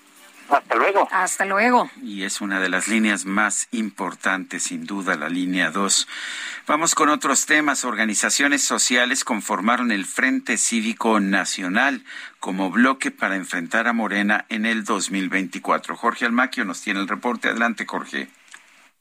Hasta 0.49 0.75
luego. 0.75 1.09
Hasta 1.11 1.45
luego. 1.45 1.91
Y 2.03 2.25
es 2.25 2.41
una 2.41 2.61
de 2.61 2.69
las 2.69 2.89
líneas 2.89 3.27
más 3.27 3.69
importantes, 3.71 4.65
sin 4.65 4.87
duda, 4.87 5.17
la 5.17 5.29
línea 5.29 5.71
2. 5.71 6.09
Vamos 6.67 6.95
con 6.95 7.09
otros 7.09 7.47
temas. 7.47 7.85
Organizaciones 7.85 8.63
sociales 8.63 9.25
conformaron 9.25 9.93
el 9.93 10.05
Frente 10.05 10.57
Cívico 10.57 11.21
Nacional 11.21 12.05
como 12.41 12.71
bloque 12.71 13.11
para 13.11 13.37
enfrentar 13.37 13.89
a 13.89 13.93
Morena 13.93 14.47
en 14.49 14.67
el 14.67 14.85
2024. 14.85 15.97
Jorge 15.97 16.25
Almaquio 16.25 16.65
nos 16.65 16.81
tiene 16.81 17.01
el 17.01 17.09
reporte. 17.09 17.49
Adelante, 17.49 17.85
Jorge. 17.87 18.29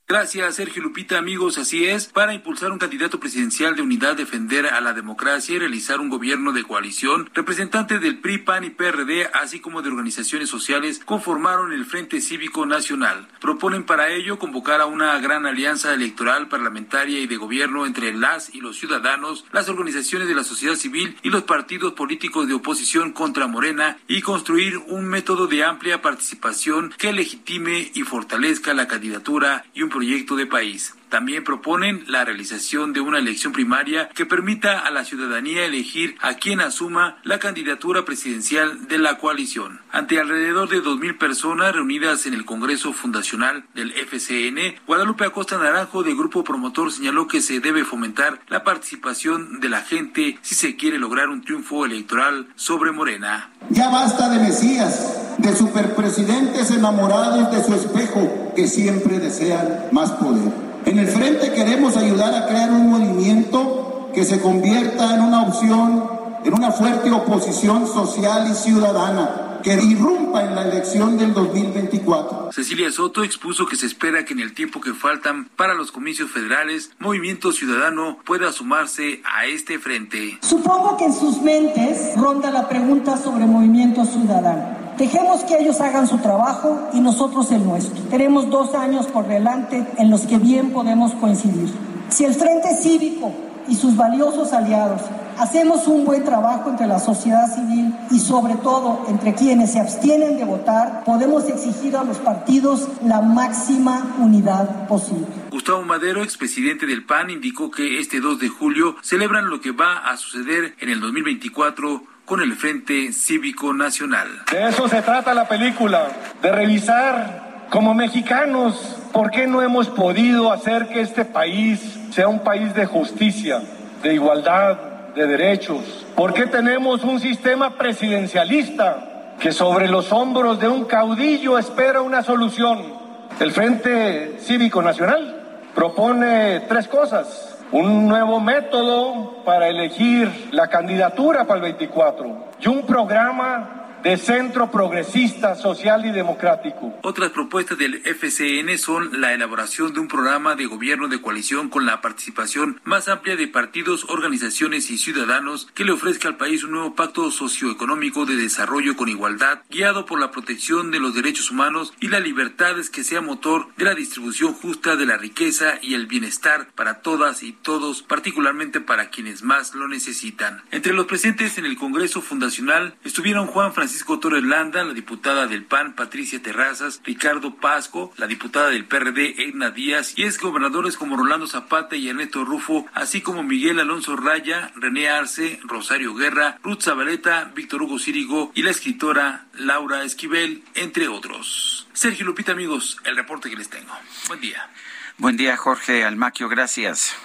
Gracias, 0.10 0.56
Sergio 0.56 0.84
Lupita. 0.84 1.18
Amigos, 1.18 1.58
así 1.58 1.86
es. 1.86 2.06
Para 2.06 2.34
impulsar 2.34 2.72
un 2.72 2.80
candidato 2.80 3.20
presidencial 3.20 3.76
de 3.76 3.82
unidad, 3.82 4.16
defender 4.16 4.68
a 4.68 4.80
la 4.80 4.94
democracia 4.94 5.54
y 5.54 5.60
realizar 5.60 6.00
un 6.00 6.08
gobierno 6.08 6.54
de 6.54 6.64
coalición, 6.64 7.30
representantes 7.34 8.00
del 8.00 8.20
PRI, 8.20 8.38
PAN 8.38 8.64
y 8.64 8.70
PRD, 8.70 9.30
así 9.34 9.60
como 9.60 9.82
de 9.82 9.90
organizaciones 9.90 10.48
sociales, 10.48 11.02
conformaron 11.04 11.74
el 11.74 11.84
Frente 11.84 12.22
Cívico 12.22 12.66
Nacional. 12.66 13.28
Proponen 13.42 13.84
para 13.84 14.10
ello 14.10 14.40
convocar 14.40 14.80
a 14.80 14.86
una 14.86 15.20
gran 15.20 15.46
alianza 15.46 15.94
electoral, 15.94 16.48
parlamentaria 16.48 17.20
y 17.20 17.28
de 17.28 17.36
gobierno 17.36 17.86
entre 17.86 18.14
las 18.14 18.56
y 18.56 18.62
los 18.62 18.78
ciudadanos, 18.78 19.44
las 19.52 19.68
organizaciones 19.68 20.30
de 20.30 20.36
la 20.36 20.46
sociedad 20.46 20.76
civil 20.76 21.18
y 21.22 21.32
los 21.32 21.44
partidos 21.44 21.92
políticos 21.92 22.48
de 22.48 22.54
oposición 22.54 23.12
contra 23.12 23.48
Morena 23.48 23.98
y 24.08 24.22
construir 24.22 24.78
un 24.78 25.04
método 25.04 25.48
de 25.48 25.66
amplia 25.66 26.02
participación 26.02 26.94
que 26.98 27.12
legitime 27.12 27.92
y 27.94 28.04
fortalezca 28.04 28.74
la 28.74 28.88
candidatura 28.88 29.66
y 29.74 29.82
un 29.82 29.97
proyecto 29.98 30.36
de 30.36 30.46
país. 30.46 30.94
También 31.10 31.44
proponen 31.44 32.04
la 32.08 32.26
realización 32.26 32.94
de 32.94 33.02
una 33.02 33.20
elección 33.20 33.54
primaria 33.54 34.10
que 34.10 34.26
permita 34.26 34.80
a 34.80 34.92
la 34.92 35.06
ciudadanía 35.06 35.66
elegir 35.66 36.18
a 36.22 36.36
quien 36.36 36.60
asuma 36.60 37.18
la 37.24 37.40
candidatura 37.40 38.06
presidencial 38.06 38.88
de 38.88 38.98
la 38.98 39.18
coalición. 39.18 39.80
Ante 39.92 40.20
alrededor 40.20 40.70
de 40.70 40.84
2.000 40.84 41.18
personas 41.18 41.74
reunidas 41.74 42.26
en 42.26 42.34
el 42.34 42.46
Congreso 42.46 42.94
Fundacional 42.94 43.66
del 43.74 43.92
FCN, 43.92 44.82
Guadalupe 44.86 45.26
Acosta 45.26 45.58
Naranjo 45.58 46.04
de 46.04 46.14
Grupo 46.14 46.44
Promotor 46.44 46.92
señaló 46.92 47.28
que 47.28 47.42
se 47.42 47.60
debe 47.60 47.86
fomentar 47.86 48.42
la 48.48 48.64
participación 48.64 49.60
de 49.60 49.70
la 49.70 49.82
gente 49.82 50.38
si 50.42 50.56
se 50.56 50.76
quiere 50.76 51.00
lograr 51.00 51.30
un 51.30 51.42
triunfo 51.42 51.86
electoral 51.86 52.48
sobre 52.56 52.92
Morena. 52.92 53.52
Ya 53.70 53.90
basta 53.90 54.30
de 54.30 54.40
Mesías, 54.40 55.36
de 55.38 55.56
superpresidentes 55.56 56.72
enamorados 56.72 57.52
de 57.52 57.64
su 57.64 57.74
espejo 57.74 58.54
que 58.56 58.68
siempre 58.68 59.20
desean 59.20 59.86
más 59.92 60.12
poder. 60.14 60.67
En 60.88 61.00
el 61.00 61.08
frente 61.10 61.52
queremos 61.52 61.98
ayudar 61.98 62.34
a 62.34 62.48
crear 62.48 62.72
un 62.72 62.90
movimiento 62.90 64.10
que 64.14 64.24
se 64.24 64.40
convierta 64.40 65.16
en 65.16 65.22
una 65.22 65.42
opción, 65.42 66.10
en 66.46 66.54
una 66.54 66.72
fuerte 66.72 67.12
oposición 67.12 67.86
social 67.86 68.50
y 68.50 68.54
ciudadana 68.54 69.60
que 69.62 69.74
irrumpa 69.74 70.46
en 70.46 70.56
la 70.56 70.62
elección 70.62 71.18
del 71.18 71.34
2024. 71.34 72.54
Cecilia 72.54 72.90
Soto 72.90 73.26
expuso 73.26 73.66
que 73.66 73.76
se 73.76 73.86
espera 73.86 74.24
que 74.24 74.32
en 74.32 74.40
el 74.40 74.54
tiempo 74.54 74.80
que 74.80 74.94
faltan 74.94 75.50
para 75.58 75.74
los 75.74 75.92
comicios 75.92 76.32
federales, 76.32 76.92
Movimiento 77.00 77.52
Ciudadano 77.52 78.20
pueda 78.26 78.54
sumarse 78.54 79.22
a 79.26 79.46
este 79.46 79.80
frente. 79.80 80.40
Supongo 80.42 80.96
que 80.96 81.04
en 81.04 81.14
sus 81.14 81.42
mentes 81.42 82.16
ronda 82.16 82.50
la 82.50 82.70
pregunta 82.70 83.18
sobre 83.18 83.46
Movimiento 83.46 84.06
Ciudadano. 84.06 84.87
Dejemos 84.98 85.44
que 85.44 85.60
ellos 85.60 85.80
hagan 85.80 86.08
su 86.08 86.18
trabajo 86.18 86.90
y 86.92 87.02
nosotros 87.02 87.52
el 87.52 87.64
nuestro. 87.64 88.04
Tenemos 88.06 88.50
dos 88.50 88.74
años 88.74 89.06
por 89.06 89.28
delante 89.28 89.86
en 89.98 90.10
los 90.10 90.22
que 90.22 90.40
bien 90.40 90.72
podemos 90.72 91.14
coincidir. 91.14 91.72
Si 92.10 92.26
el 92.26 92.34
Frente 92.34 92.76
Cívico 92.76 93.32
y 93.68 93.76
sus 93.76 93.96
valiosos 93.96 94.54
aliados 94.54 95.02
hacemos 95.38 95.88
un 95.88 96.04
buen 96.04 96.24
trabajo 96.24 96.72
entre 96.72 96.88
la 96.88 97.00
sociedad 97.00 97.54
civil 97.54 97.94
y 98.10 98.18
sobre 98.18 98.56
todo 98.56 99.06
entre 99.08 99.36
quienes 99.36 99.74
se 99.74 99.80
abstienen 99.80 100.36
de 100.36 100.46
votar, 100.46 101.04
podemos 101.04 101.48
exigir 101.48 101.96
a 101.96 102.04
los 102.04 102.18
partidos 102.18 102.88
la 103.06 103.22
máxima 103.22 104.16
unidad 104.18 104.88
posible. 104.88 105.28
Gustavo 105.52 105.84
Madero, 105.84 106.24
expresidente 106.24 106.88
del 106.88 107.06
PAN, 107.06 107.30
indicó 107.30 107.70
que 107.70 108.00
este 108.00 108.20
2 108.20 108.40
de 108.40 108.50
julio 108.50 108.96
celebran 109.04 109.52
lo 109.52 109.62
que 109.62 109.72
va 109.72 110.10
a 110.10 110.18
suceder 110.18 110.74
en 110.80 110.90
el 110.90 111.00
2024 111.02 112.17
con 112.28 112.42
el 112.42 112.58
Frente 112.58 113.14
Cívico 113.14 113.74
Nacional. 113.74 114.28
De 114.52 114.68
eso 114.68 114.90
se 114.90 115.02
trata 115.02 115.34
la 115.34 115.48
película, 115.48 116.10
de 116.42 116.52
revisar 116.52 117.68
como 117.70 117.94
mexicanos 117.94 118.98
por 119.14 119.32
qué 119.32 119.48
no 119.48 119.62
hemos 119.62 119.88
podido 119.88 120.52
hacer 120.52 120.90
que 120.90 121.00
este 121.00 121.24
país 121.24 121.80
sea 122.12 122.28
un 122.28 122.40
país 122.40 122.74
de 122.74 122.86
justicia, 122.86 123.62
de 124.04 124.14
igualdad, 124.14 124.78
de 125.16 125.26
derechos. 125.26 126.06
¿Por 126.18 126.34
qué 126.34 126.48
tenemos 126.48 127.06
un 127.06 127.22
sistema 127.22 127.78
presidencialista 127.78 129.36
que 129.40 129.54
sobre 129.54 129.88
los 129.88 130.12
hombros 130.12 130.60
de 130.60 130.68
un 130.68 130.84
caudillo 130.84 131.58
espera 131.58 132.02
una 132.02 132.24
solución? 132.24 132.94
El 133.40 133.54
Frente 133.54 134.38
Cívico 134.42 134.82
Nacional 134.82 135.70
propone 135.74 136.60
tres 136.68 136.90
cosas 136.90 137.57
un 137.72 138.08
nuevo 138.08 138.40
método 138.40 139.44
para 139.44 139.68
elegir 139.68 140.50
la 140.52 140.68
candidatura 140.68 141.46
para 141.46 141.58
el 141.58 141.64
24 141.64 142.46
y 142.60 142.68
un 142.68 142.84
programa 142.84 143.87
de 144.04 144.18
centro 144.18 144.72
progresista, 144.72 145.56
social 145.56 146.06
y 146.06 146.12
democrático. 146.12 146.98
Otras 147.02 147.32
propuestas 147.32 147.78
del 147.78 148.02
FCN 148.06 148.78
son 148.78 149.20
la 149.20 149.34
elaboración 149.34 149.94
de 149.94 150.00
un 150.00 150.08
programa 150.08 150.56
de 150.56 150.66
gobierno 150.66 151.08
de 151.08 151.22
coalición 151.22 151.70
con 151.70 151.86
la 151.86 152.00
participación 152.00 152.80
más 152.84 153.08
amplia 153.08 153.36
de 153.36 153.48
partidos, 153.48 154.06
organizaciones 154.10 154.92
y 154.92 154.98
ciudadanos 154.98 155.68
que 155.74 155.84
le 155.84 155.92
ofrezca 155.92 156.28
al 156.28 156.38
país 156.38 156.64
un 156.64 156.72
nuevo 156.72 156.96
pacto 156.96 157.32
socioeconómico 157.32 158.26
de 158.26 158.36
desarrollo 158.36 158.96
con 158.96 159.10
igualdad, 159.10 159.62
guiado 159.70 160.06
por 160.06 160.20
la 160.20 160.32
protección 160.32 160.92
de 160.92 161.00
los 161.00 161.16
derechos 161.16 161.50
humanos 161.52 161.94
y 162.00 162.10
las 162.10 162.22
libertades 162.22 162.90
que 162.90 163.04
sea 163.04 163.22
motor 163.22 163.68
de 163.78 163.86
la 163.86 163.96
distribución 163.96 164.54
justa 164.54 164.96
de 164.96 165.06
la 165.06 165.18
riqueza 165.18 165.80
y 165.82 165.96
el 165.96 166.08
bienestar 166.08 166.68
para 166.76 167.02
todas 167.02 167.44
y 167.44 167.52
todos, 167.52 168.04
particularmente 168.04 168.80
para 168.80 169.10
quienes 169.10 169.44
más 169.44 169.74
lo 169.74 169.88
necesitan. 169.88 170.62
Entre 170.72 170.94
los 170.94 171.08
presentes 171.08 171.58
en 171.58 171.66
el 171.66 171.78
Congreso 171.78 172.22
Fundacional 172.22 172.96
estuvieron 173.04 173.48
Juan 173.48 173.74
Francisco 173.74 173.87
Francisco 173.88 174.20
Torres 174.20 174.44
Landa, 174.44 174.84
la 174.84 174.94
diputada 174.94 175.48
del 175.48 175.64
PAN 175.64 175.96
Patricia 175.96 176.42
Terrazas, 176.42 177.00
Ricardo 177.06 177.56
Pasco, 177.56 178.12
la 178.18 178.28
diputada 178.28 178.68
del 178.68 178.84
PRD 178.84 179.36
Edna 179.44 179.72
Díaz 179.72 180.12
y 180.18 180.24
ex 180.26 180.38
gobernadores 180.42 180.98
como 180.98 181.16
Rolando 181.16 181.48
Zapata 181.48 181.96
y 181.96 182.10
Ernesto 182.10 182.44
Rufo, 182.44 182.86
así 182.94 183.22
como 183.22 183.44
Miguel 183.44 183.80
Alonso 183.80 184.18
Raya, 184.18 184.74
René 184.76 185.08
Arce, 185.08 185.62
Rosario 185.64 186.14
Guerra, 186.16 186.60
Ruth 186.64 186.82
Zabaleta, 186.82 187.46
Víctor 187.56 187.84
Hugo 187.84 187.98
Círigo 187.98 188.52
y 188.56 188.64
la 188.64 188.72
escritora 188.72 189.46
Laura 189.54 190.04
Esquivel, 190.04 190.66
entre 190.76 191.08
otros. 191.08 191.88
Sergio 191.94 192.26
Lupita, 192.26 192.52
amigos, 192.52 192.98
el 193.06 193.16
reporte 193.16 193.50
que 193.50 193.56
les 193.56 193.70
tengo. 193.70 193.94
Buen 194.28 194.42
día. 194.42 194.70
Buen 195.18 195.38
día, 195.38 195.56
Jorge 195.56 196.04
Almaquio, 196.04 196.50
gracias. 196.50 197.16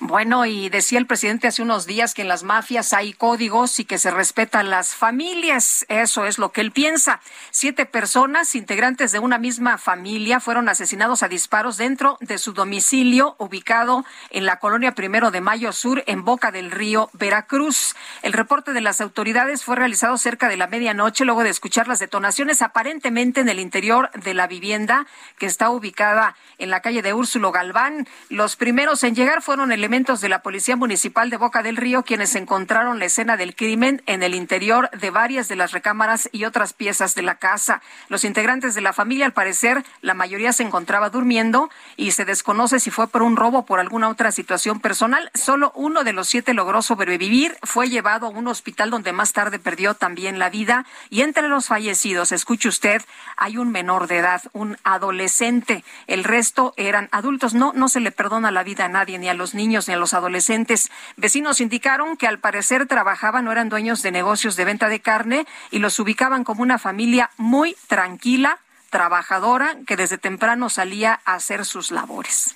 Bueno, 0.00 0.44
y 0.44 0.70
decía 0.70 0.98
el 0.98 1.06
presidente 1.06 1.46
hace 1.46 1.62
unos 1.62 1.86
días 1.86 2.14
que 2.14 2.22
en 2.22 2.28
las 2.28 2.42
mafias 2.42 2.92
hay 2.92 3.12
códigos 3.12 3.78
y 3.78 3.84
que 3.84 3.98
se 3.98 4.10
respetan 4.10 4.68
las 4.68 4.96
familias. 4.96 5.86
Eso 5.88 6.24
es 6.24 6.36
lo 6.36 6.50
que 6.50 6.62
él 6.62 6.72
piensa. 6.72 7.20
Siete 7.52 7.86
personas, 7.86 8.56
integrantes 8.56 9.12
de 9.12 9.20
una 9.20 9.38
misma 9.38 9.78
familia, 9.78 10.40
fueron 10.40 10.68
asesinados 10.68 11.22
a 11.22 11.28
disparos 11.28 11.76
dentro 11.76 12.18
de 12.20 12.38
su 12.38 12.52
domicilio 12.52 13.36
ubicado 13.38 14.04
en 14.30 14.46
la 14.46 14.58
colonia 14.58 14.96
Primero 14.96 15.30
de 15.30 15.40
Mayo 15.40 15.72
Sur, 15.72 16.02
en 16.08 16.24
Boca 16.24 16.50
del 16.50 16.72
Río, 16.72 17.08
Veracruz. 17.12 17.94
El 18.22 18.32
reporte 18.32 18.72
de 18.72 18.80
las 18.80 19.00
autoridades 19.00 19.62
fue 19.62 19.76
realizado 19.76 20.18
cerca 20.18 20.48
de 20.48 20.56
la 20.56 20.66
medianoche 20.66 21.24
luego 21.24 21.44
de 21.44 21.50
escuchar 21.50 21.86
las 21.86 22.00
detonaciones 22.00 22.62
aparentemente 22.62 23.40
en 23.40 23.48
el 23.48 23.60
interior 23.60 24.10
de 24.10 24.34
la 24.34 24.48
vivienda 24.48 25.06
que 25.38 25.46
está 25.46 25.70
ubicada 25.70 26.34
en 26.58 26.70
la 26.70 26.80
calle 26.80 27.02
de 27.02 27.14
Úrsulo 27.14 27.52
Galván. 27.52 28.08
Los 28.28 28.56
primeros 28.56 29.04
en 29.04 29.14
llegar 29.14 29.40
fueron 29.40 29.70
el 29.70 29.83
elementos 29.84 30.22
de 30.22 30.30
la 30.30 30.40
Policía 30.40 30.76
Municipal 30.76 31.28
de 31.28 31.36
Boca 31.36 31.62
del 31.62 31.76
Río 31.76 32.04
quienes 32.04 32.34
encontraron 32.36 32.98
la 32.98 33.04
escena 33.04 33.36
del 33.36 33.54
crimen 33.54 34.02
en 34.06 34.22
el 34.22 34.34
interior 34.34 34.88
de 34.98 35.10
varias 35.10 35.46
de 35.46 35.56
las 35.56 35.72
recámaras 35.72 36.30
y 36.32 36.46
otras 36.46 36.72
piezas 36.72 37.14
de 37.14 37.20
la 37.20 37.34
casa. 37.34 37.82
Los 38.08 38.24
integrantes 38.24 38.74
de 38.74 38.80
la 38.80 38.94
familia, 38.94 39.26
al 39.26 39.34
parecer, 39.34 39.84
la 40.00 40.14
mayoría 40.14 40.54
se 40.54 40.62
encontraba 40.62 41.10
durmiendo 41.10 41.68
y 41.98 42.12
se 42.12 42.24
desconoce 42.24 42.80
si 42.80 42.90
fue 42.90 43.08
por 43.08 43.20
un 43.20 43.36
robo 43.36 43.58
o 43.58 43.66
por 43.66 43.78
alguna 43.78 44.08
otra 44.08 44.32
situación 44.32 44.80
personal. 44.80 45.30
Solo 45.34 45.70
uno 45.74 46.02
de 46.02 46.14
los 46.14 46.28
siete 46.28 46.54
logró 46.54 46.80
sobrevivir, 46.80 47.58
fue 47.62 47.90
llevado 47.90 48.28
a 48.28 48.30
un 48.30 48.48
hospital 48.48 48.88
donde 48.88 49.12
más 49.12 49.34
tarde 49.34 49.58
perdió 49.58 49.92
también 49.92 50.38
la 50.38 50.48
vida 50.48 50.86
y 51.10 51.20
entre 51.20 51.46
los 51.46 51.66
fallecidos, 51.66 52.32
escuche 52.32 52.70
usted, 52.70 53.02
hay 53.36 53.58
un 53.58 53.70
menor 53.70 54.06
de 54.06 54.16
edad, 54.16 54.40
un 54.54 54.78
adolescente. 54.82 55.84
El 56.06 56.24
resto 56.24 56.72
eran 56.78 57.10
adultos. 57.12 57.52
No, 57.52 57.74
no 57.74 57.90
se 57.90 58.00
le 58.00 58.12
perdona 58.12 58.50
la 58.50 58.62
vida 58.62 58.86
a 58.86 58.88
nadie, 58.88 59.18
ni 59.18 59.28
a 59.28 59.34
los 59.34 59.54
niños 59.54 59.73
ni 59.88 59.94
a 59.94 59.96
los 59.96 60.14
adolescentes. 60.14 60.90
Vecinos 61.16 61.60
indicaron 61.60 62.16
que 62.16 62.26
al 62.26 62.38
parecer 62.38 62.86
trabajaban 62.86 63.46
o 63.46 63.52
eran 63.52 63.68
dueños 63.68 64.02
de 64.02 64.12
negocios 64.12 64.56
de 64.56 64.64
venta 64.64 64.88
de 64.88 65.00
carne 65.00 65.46
y 65.70 65.80
los 65.80 65.98
ubicaban 65.98 66.44
como 66.44 66.62
una 66.62 66.78
familia 66.78 67.30
muy 67.36 67.76
tranquila, 67.88 68.58
trabajadora, 68.90 69.76
que 69.86 69.96
desde 69.96 70.18
temprano 70.18 70.68
salía 70.68 71.20
a 71.24 71.34
hacer 71.34 71.64
sus 71.64 71.90
labores. 71.90 72.54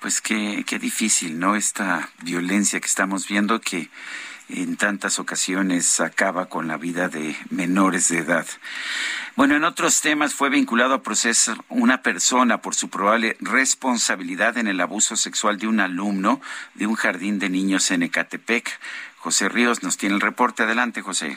Pues 0.00 0.20
qué, 0.20 0.64
qué 0.66 0.78
difícil, 0.78 1.38
¿no? 1.38 1.56
Esta 1.56 2.10
violencia 2.22 2.80
que 2.80 2.86
estamos 2.86 3.28
viendo 3.28 3.60
que 3.60 3.88
en 4.48 4.76
tantas 4.76 5.18
ocasiones 5.18 6.00
acaba 6.00 6.46
con 6.46 6.68
la 6.68 6.76
vida 6.76 7.08
de 7.08 7.36
menores 7.50 8.08
de 8.08 8.18
edad. 8.18 8.46
Bueno, 9.34 9.56
en 9.56 9.64
otros 9.64 10.00
temas 10.00 10.34
fue 10.34 10.48
vinculado 10.48 10.94
a 10.94 11.02
proceso 11.02 11.54
una 11.68 12.02
persona 12.02 12.62
por 12.62 12.74
su 12.74 12.88
probable 12.88 13.36
responsabilidad 13.40 14.56
en 14.56 14.68
el 14.68 14.80
abuso 14.80 15.16
sexual 15.16 15.58
de 15.58 15.66
un 15.66 15.80
alumno 15.80 16.40
de 16.74 16.86
un 16.86 16.94
jardín 16.94 17.38
de 17.38 17.50
niños 17.50 17.90
en 17.90 18.02
Ecatepec. 18.02 18.78
José 19.18 19.48
Ríos 19.48 19.82
nos 19.82 19.96
tiene 19.96 20.14
el 20.14 20.20
reporte. 20.20 20.62
Adelante, 20.62 21.02
José. 21.02 21.36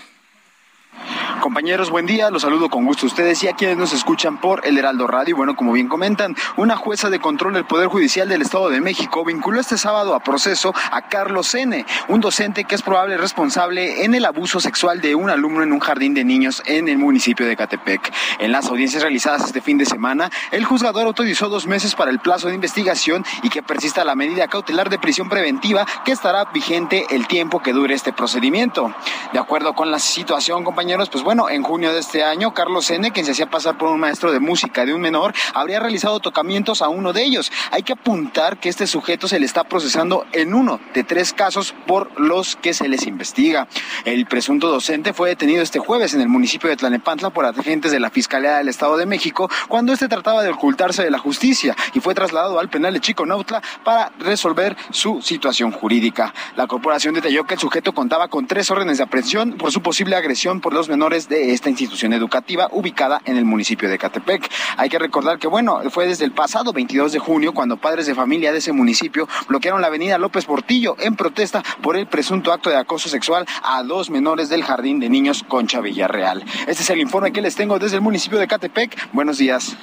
Compañeros, 1.42 1.90
buen 1.90 2.06
día. 2.06 2.30
Los 2.30 2.42
saludo 2.42 2.70
con 2.70 2.86
gusto 2.86 3.06
a 3.06 3.08
ustedes 3.08 3.42
y 3.44 3.48
a 3.48 3.54
quienes 3.54 3.78
nos 3.78 3.94
escuchan 3.94 4.42
por 4.42 4.68
El 4.68 4.78
Heraldo 4.78 5.08
Radio. 5.08 5.38
Bueno, 5.38 5.56
como 5.56 5.72
bien 5.72 5.88
comentan, 5.88 6.36
una 6.58 6.76
jueza 6.76 7.10
de 7.10 7.20
control 7.20 7.54
del 7.54 7.66
Poder 7.66 7.88
Judicial 7.88 8.28
del 8.28 8.42
Estado 8.42 8.70
de 8.70 8.82
México 8.82 9.24
vinculó 9.24 9.62
este 9.62 9.78
sábado 9.78 10.16
a 10.16 10.20
proceso 10.20 10.74
a 10.92 11.04
Carlos 11.04 11.56
N., 11.56 11.86
un 12.10 12.20
docente 12.20 12.66
que 12.66 12.76
es 12.76 12.82
probable 12.82 13.18
responsable 13.18 14.04
en 14.04 14.16
el 14.16 14.26
abuso 14.26 14.60
sexual 14.60 15.00
de 15.00 15.16
un 15.16 15.30
alumno 15.30 15.64
en 15.64 15.72
un 15.72 15.80
jardín 15.80 16.14
de 16.14 16.26
niños 16.26 16.62
en 16.66 16.90
el 16.90 16.98
municipio 16.98 17.46
de 17.46 17.56
Catepec. 17.56 18.14
En 18.40 18.52
las 18.52 18.68
audiencias 18.68 19.02
realizadas 19.02 19.46
este 19.46 19.62
fin 19.62 19.78
de 19.78 19.86
semana, 19.86 20.30
el 20.52 20.66
juzgador 20.66 21.06
autorizó 21.06 21.48
dos 21.48 21.68
meses 21.68 21.96
para 21.96 22.12
el 22.12 22.20
plazo 22.20 22.50
de 22.50 22.56
investigación 22.56 23.24
y 23.44 23.50
que 23.50 23.64
persista 23.64 24.04
la 24.04 24.16
medida 24.16 24.50
cautelar 24.50 24.90
de 24.90 25.00
prisión 25.00 25.30
preventiva 25.30 25.86
que 26.04 26.12
estará 26.12 26.46
vigente 26.54 27.06
el 27.12 27.28
tiempo 27.28 27.62
que 27.62 27.72
dure 27.72 27.96
este 27.96 28.12
procedimiento. 28.12 28.94
De 29.32 29.40
acuerdo 29.40 29.74
con 29.74 29.90
la 29.90 30.00
situación, 30.00 30.66
pues 31.12 31.26
bueno, 31.26 31.50
en 31.50 31.62
junio 31.62 31.92
de 31.92 32.00
este 32.00 32.24
año, 32.24 32.54
Carlos 32.54 32.90
N., 32.90 33.12
quien 33.12 33.26
se 33.26 33.34
hacía 33.34 33.50
pasar 33.50 33.78
por 33.78 33.90
un 33.90 34.00
maestro 34.00 34.32
de 34.32 34.40
música 34.40 34.86
de 34.86 34.94
un 34.94 35.02
menor, 35.02 35.34
habría 35.54 35.82
realizado 35.82 36.22
tocamientos 36.22 36.82
a 36.82 36.88
uno 36.88 37.12
de 37.12 37.22
ellos. 37.22 37.52
Hay 37.72 37.84
que 37.84 37.94
apuntar 37.94 38.58
que 38.62 38.70
este 38.70 38.88
sujeto 38.88 39.28
se 39.28 39.42
le 39.42 39.46
está 39.46 39.66
procesando 39.66 40.26
en 40.32 40.54
uno 40.54 40.80
de 40.94 41.04
tres 41.04 41.34
casos 41.34 41.76
por 41.86 42.18
los 42.18 42.56
que 42.56 42.74
se 42.74 42.88
les 42.88 43.08
investiga. 43.08 43.68
El 44.06 44.26
presunto 44.26 44.70
docente 44.70 45.12
fue 45.12 45.28
detenido 45.28 45.62
este 45.62 45.80
jueves 45.80 46.14
en 46.14 46.22
el 46.22 46.30
municipio 46.30 46.70
de 46.70 46.78
Tlanepantla 46.78 47.30
por 47.32 47.46
agentes 47.46 47.92
de 47.92 48.00
la 48.00 48.10
Fiscalía 48.10 48.56
del 48.56 48.70
Estado 48.70 48.96
de 48.96 49.06
México 49.06 49.50
cuando 49.68 49.92
este 49.92 50.08
trataba 50.08 50.44
de 50.44 50.50
ocultarse 50.50 51.04
de 51.04 51.12
la 51.12 51.20
justicia 51.20 51.76
y 51.94 52.00
fue 52.00 52.16
trasladado 52.16 52.58
al 52.58 52.70
penal 52.70 52.94
de 52.94 53.02
Chico 53.02 53.26
Nautla 53.26 53.62
para 53.84 54.14
resolver 54.20 54.78
su 54.92 55.22
situación 55.22 55.74
jurídica. 55.74 56.34
La 56.56 56.68
corporación 56.68 57.16
detalló 57.16 57.44
que 57.44 57.56
el 57.56 57.60
sujeto 57.60 57.94
contaba 57.94 58.30
con 58.30 58.48
tres 58.48 58.72
órdenes 58.72 58.98
de 58.98 59.04
aprehensión 59.04 59.58
por 59.58 59.74
su 59.74 59.82
posible 59.82 60.16
agresión 60.16 60.62
por 60.62 60.69
los 60.74 60.90
menores 60.90 61.30
de 61.30 61.54
esta 61.54 61.70
institución 61.70 62.14
educativa 62.14 62.68
ubicada 62.72 63.22
en 63.26 63.38
el 63.38 63.46
municipio 63.46 63.90
de 63.90 63.98
Catepec. 63.98 64.50
Hay 64.78 64.90
que 64.90 65.00
recordar 65.00 65.40
que, 65.40 65.48
bueno, 65.48 65.82
fue 65.90 66.08
desde 66.08 66.26
el 66.26 66.32
pasado 66.32 66.74
22 66.74 67.12
de 67.12 67.20
junio 67.20 67.54
cuando 67.54 67.78
padres 67.78 68.06
de 68.06 68.16
familia 68.16 68.52
de 68.52 68.60
ese 68.60 68.72
municipio 68.72 69.28
bloquearon 69.48 69.82
la 69.82 69.88
avenida 69.88 70.18
López 70.18 70.46
Portillo 70.46 70.96
en 71.00 71.16
protesta 71.16 71.64
por 71.82 71.96
el 71.96 72.08
presunto 72.08 72.52
acto 72.52 72.70
de 72.70 72.78
acoso 72.78 73.10
sexual 73.10 73.46
a 73.64 73.84
dos 73.84 74.10
menores 74.10 74.50
del 74.50 74.64
Jardín 74.64 75.00
de 75.00 75.10
Niños 75.10 75.44
Concha 75.48 75.82
Villarreal. 75.82 76.44
Este 76.68 76.84
es 76.84 76.90
el 76.90 77.00
informe 77.00 77.32
que 77.32 77.42
les 77.42 77.56
tengo 77.56 77.80
desde 77.80 77.96
el 77.96 78.02
municipio 78.02 78.40
de 78.40 78.48
Catepec. 78.48 79.12
Buenos 79.14 79.38
días. 79.38 79.76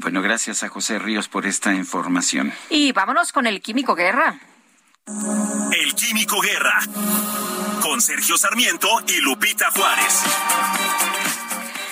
Bueno, 0.00 0.22
gracias 0.22 0.62
a 0.62 0.68
José 0.68 0.98
Ríos 0.98 1.28
por 1.28 1.46
esta 1.46 1.74
información. 1.74 2.52
Y 2.70 2.92
vámonos 2.92 3.32
con 3.32 3.46
el 3.46 3.60
Químico 3.60 3.94
Guerra. 3.94 4.38
El 5.06 5.94
Químico 5.96 6.40
Guerra 6.40 6.78
con 7.82 8.00
Sergio 8.00 8.36
Sarmiento 8.36 8.86
y 9.08 9.20
Lupita 9.20 9.68
Juárez. 9.72 10.24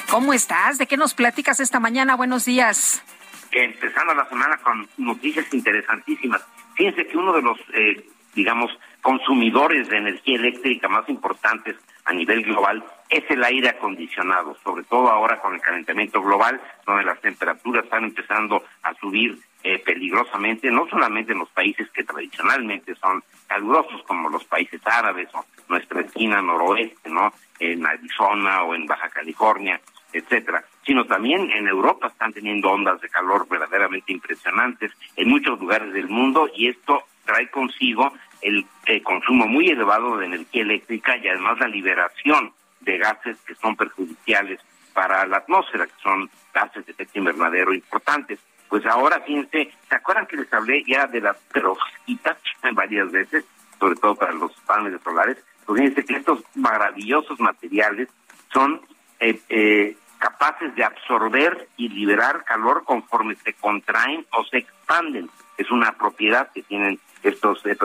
¿Cómo 0.08 0.32
estás? 0.32 0.78
¿De 0.78 0.86
qué 0.86 0.96
nos 0.96 1.14
platicas 1.14 1.58
esta 1.58 1.80
mañana? 1.80 2.14
Buenos 2.14 2.44
días. 2.44 3.02
Empezando 3.50 4.14
la 4.14 4.28
semana 4.28 4.58
con 4.58 4.88
noticias 4.96 5.52
interesantísimas. 5.52 6.40
Fíjense 6.76 7.08
que 7.08 7.16
uno 7.16 7.32
de 7.32 7.42
los, 7.42 7.58
eh, 7.74 8.06
digamos, 8.34 8.70
consumidores 9.02 9.88
de 9.88 9.96
energía 9.96 10.36
eléctrica 10.36 10.88
más 10.88 11.08
importantes 11.08 11.74
a 12.04 12.12
nivel 12.12 12.44
global 12.44 12.84
es 13.08 13.24
el 13.28 13.42
aire 13.42 13.70
acondicionado, 13.70 14.56
sobre 14.62 14.84
todo 14.84 15.10
ahora 15.10 15.40
con 15.40 15.54
el 15.54 15.60
calentamiento 15.60 16.22
global, 16.22 16.60
donde 16.86 17.02
las 17.02 17.20
temperaturas 17.20 17.84
están 17.84 18.04
empezando 18.04 18.62
a 18.84 18.94
subir 18.94 19.36
eh, 19.62 19.78
peligrosamente, 19.78 20.70
no 20.70 20.88
solamente 20.88 21.32
en 21.32 21.38
los 21.38 21.50
países 21.50 21.90
que 21.90 22.04
tradicionalmente 22.04 22.94
son 22.94 23.22
calurosos, 23.46 24.02
como 24.04 24.28
los 24.28 24.44
países 24.44 24.80
árabes 24.86 25.28
o 25.34 25.44
nuestra 25.68 26.00
esquina 26.00 26.40
noroeste, 26.40 27.10
¿no? 27.10 27.32
En 27.58 27.84
Arizona 27.86 28.62
o 28.62 28.74
en 28.74 28.86
Baja 28.86 29.08
California, 29.10 29.80
etcétera, 30.12 30.64
sino 30.84 31.04
también 31.04 31.50
en 31.50 31.68
Europa 31.68 32.08
están 32.08 32.32
teniendo 32.32 32.70
ondas 32.70 33.00
de 33.00 33.08
calor 33.08 33.46
verdaderamente 33.48 34.12
impresionantes 34.12 34.92
en 35.16 35.28
muchos 35.28 35.60
lugares 35.60 35.92
del 35.92 36.08
mundo 36.08 36.48
y 36.54 36.68
esto 36.68 37.04
trae 37.24 37.48
consigo 37.50 38.12
el 38.42 38.66
eh, 38.86 39.02
consumo 39.02 39.46
muy 39.46 39.68
elevado 39.68 40.16
de 40.16 40.26
energía 40.26 40.62
eléctrica 40.62 41.16
y 41.16 41.28
además 41.28 41.58
la 41.60 41.68
liberación 41.68 42.52
de 42.80 42.98
gases 42.98 43.36
que 43.46 43.54
son 43.54 43.76
perjudiciales 43.76 44.60
para 44.92 45.26
la 45.26 45.38
atmósfera, 45.38 45.86
que 45.86 46.02
son 46.02 46.30
gases 46.52 46.84
de 46.86 46.92
efecto 46.92 47.18
invernadero 47.18 47.74
importantes. 47.74 48.38
Pues 48.70 48.86
ahora, 48.86 49.20
fíjense, 49.26 49.72
¿se 49.88 49.94
acuerdan 49.94 50.26
que 50.26 50.36
les 50.36 50.52
hablé 50.52 50.84
ya 50.86 51.06
de 51.08 51.20
las 51.20 51.36
perovskitas 51.52 52.38
varias 52.72 53.10
veces, 53.10 53.44
sobre 53.78 53.96
todo 53.96 54.14
para 54.14 54.32
los 54.32 54.52
paneles 54.60 55.02
solares? 55.02 55.36
Pues 55.66 55.80
fíjense 55.80 56.04
que 56.04 56.16
estos 56.16 56.42
maravillosos 56.54 57.38
materiales 57.40 58.08
son 58.52 58.80
eh, 59.18 59.40
eh, 59.48 59.96
capaces 60.18 60.72
de 60.76 60.84
absorber 60.84 61.68
y 61.76 61.88
liberar 61.88 62.44
calor 62.44 62.84
conforme 62.84 63.34
se 63.34 63.54
contraen 63.54 64.24
o 64.32 64.44
se 64.44 64.58
expanden. 64.58 65.28
Es 65.58 65.68
una 65.72 65.92
propiedad 65.92 66.50
que 66.52 66.62
tienen 66.62 67.00
estos 67.24 67.66
eh, 67.66 67.76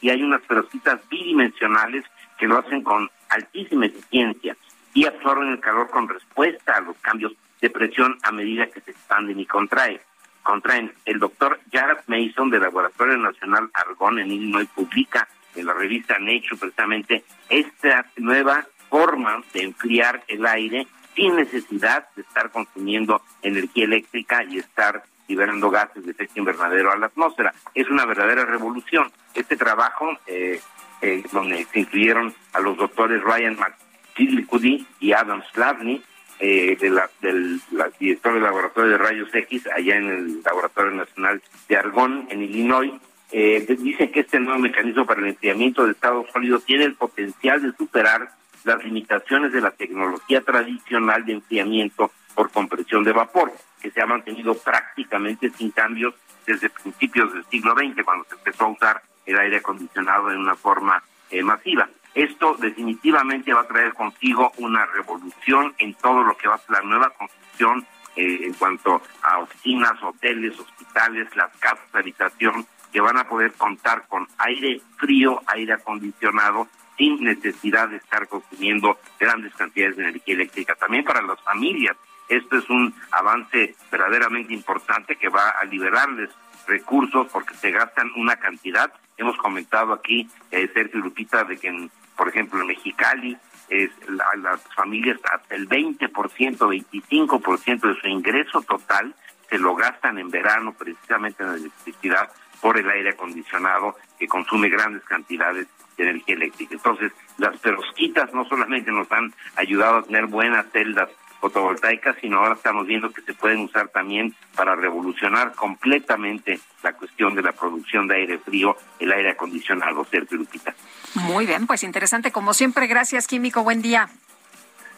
y 0.00 0.10
hay 0.10 0.22
unas 0.22 0.40
perovskitas 0.42 1.06
bidimensionales 1.10 2.04
que 2.38 2.46
lo 2.46 2.58
hacen 2.58 2.82
con 2.82 3.10
altísima 3.28 3.86
eficiencia 3.86 4.56
y 4.94 5.04
absorben 5.04 5.48
el 5.48 5.60
calor 5.60 5.90
con 5.90 6.08
respuesta 6.08 6.76
a 6.76 6.80
los 6.80 6.96
cambios 6.98 7.32
de 7.60 7.68
presión 7.68 8.16
a 8.22 8.32
medida 8.32 8.66
que 8.68 8.80
se 8.80 8.92
expanden 8.92 9.38
y 9.38 9.46
contraen. 9.46 10.00
Contraen. 10.42 10.92
El 11.04 11.18
doctor 11.18 11.60
Jared 11.72 11.98
Mason 12.06 12.50
del 12.50 12.62
Laboratorio 12.62 13.16
Nacional 13.16 13.70
Argonne 13.72 14.22
en 14.22 14.32
Illinois 14.32 14.68
publica 14.74 15.28
en 15.54 15.66
la 15.66 15.74
revista 15.74 16.18
Nature 16.18 16.56
precisamente 16.58 17.24
esta 17.48 18.06
nueva 18.16 18.66
forma 18.88 19.42
de 19.52 19.62
enfriar 19.62 20.22
el 20.28 20.46
aire 20.46 20.86
sin 21.14 21.36
necesidad 21.36 22.06
de 22.16 22.22
estar 22.22 22.50
consumiendo 22.50 23.22
energía 23.42 23.84
eléctrica 23.84 24.44
y 24.44 24.58
estar 24.58 25.02
liberando 25.28 25.70
gases 25.70 26.04
de 26.04 26.12
efecto 26.12 26.40
invernadero 26.40 26.92
a 26.92 26.96
la 26.96 27.06
atmósfera. 27.06 27.54
Es 27.74 27.88
una 27.88 28.04
verdadera 28.04 28.44
revolución. 28.44 29.10
Este 29.34 29.56
trabajo, 29.56 30.10
eh, 30.26 30.60
eh, 31.00 31.22
donde 31.32 31.64
se 31.72 31.80
incluyeron 31.80 32.34
a 32.52 32.60
los 32.60 32.76
doctores 32.76 33.22
Ryan 33.22 33.56
McGillicuddy 33.56 34.86
y 35.00 35.12
Adam 35.12 35.42
Slavny, 35.52 36.02
eh, 36.38 36.76
de 36.80 36.90
la, 36.90 37.08
del 37.20 37.60
director 37.98 38.34
del 38.34 38.42
laboratorio 38.42 38.92
de 38.92 38.98
rayos 38.98 39.34
X 39.34 39.66
allá 39.68 39.96
en 39.96 40.06
el 40.06 40.42
Laboratorio 40.42 40.92
Nacional 40.92 41.42
de 41.68 41.76
Argonne, 41.76 42.26
en 42.30 42.42
Illinois, 42.42 42.92
eh, 43.30 43.64
dicen 43.78 44.12
que 44.12 44.20
este 44.20 44.40
nuevo 44.40 44.58
mecanismo 44.58 45.06
para 45.06 45.20
el 45.20 45.28
enfriamiento 45.28 45.86
de 45.86 45.92
estado 45.92 46.26
sólido 46.32 46.60
tiene 46.60 46.84
el 46.84 46.94
potencial 46.94 47.62
de 47.62 47.72
superar 47.72 48.30
las 48.64 48.84
limitaciones 48.84 49.52
de 49.52 49.60
la 49.60 49.70
tecnología 49.70 50.42
tradicional 50.42 51.24
de 51.24 51.32
enfriamiento 51.32 52.10
por 52.34 52.50
compresión 52.50 53.04
de 53.04 53.12
vapor, 53.12 53.52
que 53.80 53.90
se 53.90 54.00
ha 54.00 54.06
mantenido 54.06 54.54
prácticamente 54.54 55.50
sin 55.50 55.70
cambios 55.70 56.14
desde 56.46 56.70
principios 56.70 57.32
del 57.32 57.44
siglo 57.46 57.74
XX, 57.74 58.04
cuando 58.04 58.24
se 58.24 58.34
empezó 58.34 58.64
a 58.64 58.68
usar 58.68 59.02
el 59.26 59.38
aire 59.38 59.58
acondicionado 59.58 60.30
en 60.30 60.38
una 60.38 60.54
forma 60.54 61.02
eh, 61.30 61.42
masiva. 61.42 61.88
Esto 62.14 62.56
definitivamente 62.58 63.54
va 63.54 63.62
a 63.62 63.66
traer 63.66 63.94
consigo 63.94 64.52
una 64.58 64.84
revolución 64.86 65.74
en 65.78 65.94
todo 65.94 66.22
lo 66.22 66.36
que 66.36 66.48
va 66.48 66.56
a 66.56 66.58
ser 66.58 66.70
la 66.70 66.82
nueva 66.82 67.10
construcción 67.10 67.86
eh, 68.16 68.40
en 68.42 68.52
cuanto 68.54 69.00
a 69.22 69.38
oficinas, 69.38 70.02
hoteles, 70.02 70.58
hospitales, 70.58 71.34
las 71.34 71.50
casas 71.56 71.90
de 71.92 72.00
habitación, 72.00 72.66
que 72.92 73.00
van 73.00 73.16
a 73.16 73.26
poder 73.26 73.52
contar 73.52 74.06
con 74.06 74.28
aire 74.36 74.82
frío, 74.98 75.40
aire 75.46 75.72
acondicionado, 75.72 76.68
sin 76.98 77.24
necesidad 77.24 77.88
de 77.88 77.96
estar 77.96 78.28
consumiendo 78.28 78.98
grandes 79.18 79.54
cantidades 79.54 79.96
de 79.96 80.02
energía 80.08 80.34
eléctrica. 80.34 80.74
También 80.74 81.04
para 81.04 81.22
las 81.22 81.40
familias, 81.40 81.96
esto 82.28 82.58
es 82.58 82.68
un 82.68 82.94
avance 83.10 83.74
verdaderamente 83.90 84.52
importante 84.52 85.16
que 85.16 85.30
va 85.30 85.48
a 85.50 85.64
liberarles 85.64 86.28
recursos 86.66 87.28
porque 87.32 87.54
se 87.54 87.70
gastan 87.70 88.10
una 88.16 88.36
cantidad. 88.36 88.92
Hemos 89.16 89.36
comentado 89.38 89.94
aquí, 89.94 90.28
eh, 90.50 90.70
Sergio 90.74 91.00
Lupita, 91.00 91.44
de 91.44 91.56
que, 91.56 91.68
en, 91.68 91.90
por 92.22 92.28
ejemplo, 92.28 92.60
en 92.60 92.68
Mexicali, 92.68 93.36
es 93.68 93.90
las 94.06 94.62
familias 94.76 95.18
hasta 95.28 95.56
el 95.56 95.68
20%, 95.68 96.08
25% 96.08 97.80
de 97.80 98.00
su 98.00 98.06
ingreso 98.06 98.62
total 98.62 99.12
se 99.50 99.58
lo 99.58 99.74
gastan 99.74 100.18
en 100.18 100.30
verano 100.30 100.72
precisamente 100.72 101.42
en 101.42 101.48
la 101.48 101.56
electricidad 101.56 102.30
por 102.60 102.78
el 102.78 102.88
aire 102.88 103.10
acondicionado 103.10 103.96
que 104.20 104.28
consume 104.28 104.68
grandes 104.68 105.02
cantidades 105.02 105.66
de 105.96 106.04
energía 106.04 106.36
eléctrica. 106.36 106.76
Entonces, 106.76 107.10
las 107.38 107.58
perosquitas 107.58 108.32
no 108.32 108.44
solamente 108.44 108.92
nos 108.92 109.10
han 109.10 109.34
ayudado 109.56 109.96
a 109.96 110.02
tener 110.04 110.26
buenas 110.26 110.70
celdas 110.70 111.10
fotovoltaicas, 111.42 112.16
sino 112.20 112.38
ahora 112.38 112.54
estamos 112.54 112.86
viendo 112.86 113.12
que 113.12 113.20
se 113.20 113.34
pueden 113.34 113.58
usar 113.58 113.88
también 113.88 114.32
para 114.54 114.76
revolucionar 114.76 115.52
completamente 115.54 116.60
la 116.84 116.92
cuestión 116.92 117.34
de 117.34 117.42
la 117.42 117.50
producción 117.50 118.06
de 118.06 118.14
aire 118.14 118.38
frío, 118.38 118.76
el 119.00 119.10
aire 119.10 119.32
acondicionado, 119.32 120.06
Sergio 120.08 120.38
Lupita. 120.38 120.72
Muy 121.14 121.44
bien, 121.44 121.66
pues 121.66 121.82
interesante 121.82 122.30
como 122.30 122.54
siempre. 122.54 122.86
Gracias, 122.86 123.26
Químico. 123.26 123.64
Buen 123.64 123.82
día. 123.82 124.08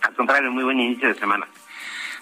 Al 0.03 0.15
contrario, 0.15 0.53
muy 0.53 0.65
buen 0.65 0.79
inicio 0.79 1.09
de 1.09 1.15
semana. 1.15 1.49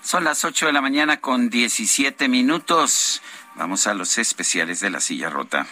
Son 0.02 0.22
las 0.22 0.44
8 0.44 0.66
de 0.66 0.72
la 0.72 0.80
mañana 0.80 1.20
con 1.20 1.50
17 1.50 2.28
minutos. 2.28 3.22
Vamos 3.56 3.88
a 3.88 3.94
los 3.94 4.18
especiales 4.18 4.78
de 4.78 4.90
la 4.90 5.00
silla 5.00 5.30
rota. 5.30 5.66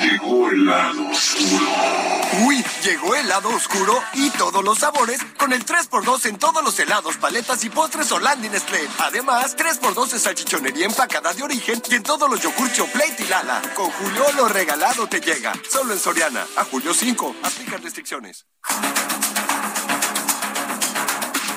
Llegó 0.00 0.48
el 0.48 0.64
lado 0.64 1.08
oscuro. 1.10 2.21
Uy, 2.40 2.64
llegó 2.82 3.14
el 3.14 3.28
lado 3.28 3.50
oscuro 3.50 4.02
y 4.14 4.30
todos 4.30 4.64
los 4.64 4.78
sabores 4.78 5.20
con 5.38 5.52
el 5.52 5.66
3x2 5.66 6.26
en 6.26 6.38
todos 6.38 6.64
los 6.64 6.78
helados, 6.78 7.16
paletas 7.18 7.62
y 7.64 7.68
postres 7.68 8.10
Holanda 8.10 8.46
y 8.46 8.50
Nestlé. 8.50 8.88
Además, 8.98 9.54
3x2 9.56 10.14
en 10.14 10.20
salchichonería 10.20 10.86
empacada 10.86 11.34
de 11.34 11.42
origen 11.42 11.82
y 11.90 11.94
en 11.94 12.02
todos 12.02 12.30
los 12.30 12.40
yogurts 12.40 12.80
Plate 12.92 13.16
y 13.22 13.26
Lala. 13.26 13.60
Con 13.74 13.90
Julio 13.90 14.24
lo 14.36 14.48
regalado 14.48 15.06
te 15.06 15.20
llega. 15.20 15.52
Solo 15.70 15.92
en 15.92 15.98
Soriana. 15.98 16.46
A 16.56 16.64
julio 16.64 16.94
5. 16.94 17.36
Aplican 17.42 17.82
restricciones. 17.82 18.46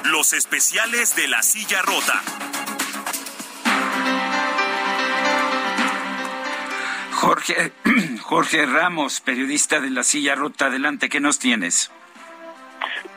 Los 0.03 0.33
especiales 0.33 1.15
de 1.15 1.27
la 1.27 1.41
silla 1.41 1.81
rota. 1.81 2.21
Jorge, 7.15 7.71
Jorge 8.23 8.65
Ramos, 8.65 9.21
periodista 9.21 9.79
de 9.79 9.89
La 9.89 10.03
Silla 10.03 10.35
Rota. 10.35 10.65
Adelante, 10.65 11.07
¿qué 11.07 11.21
nos 11.21 11.39
tienes? 11.39 11.89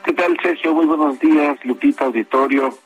¿Qué 0.04 0.12
tal, 0.12 0.38
Sergio? 0.40 0.72
Muy 0.72 0.86
buenos 0.86 1.18
días, 1.18 1.58
Lupita 1.64 2.04
Auditorio. 2.04 2.78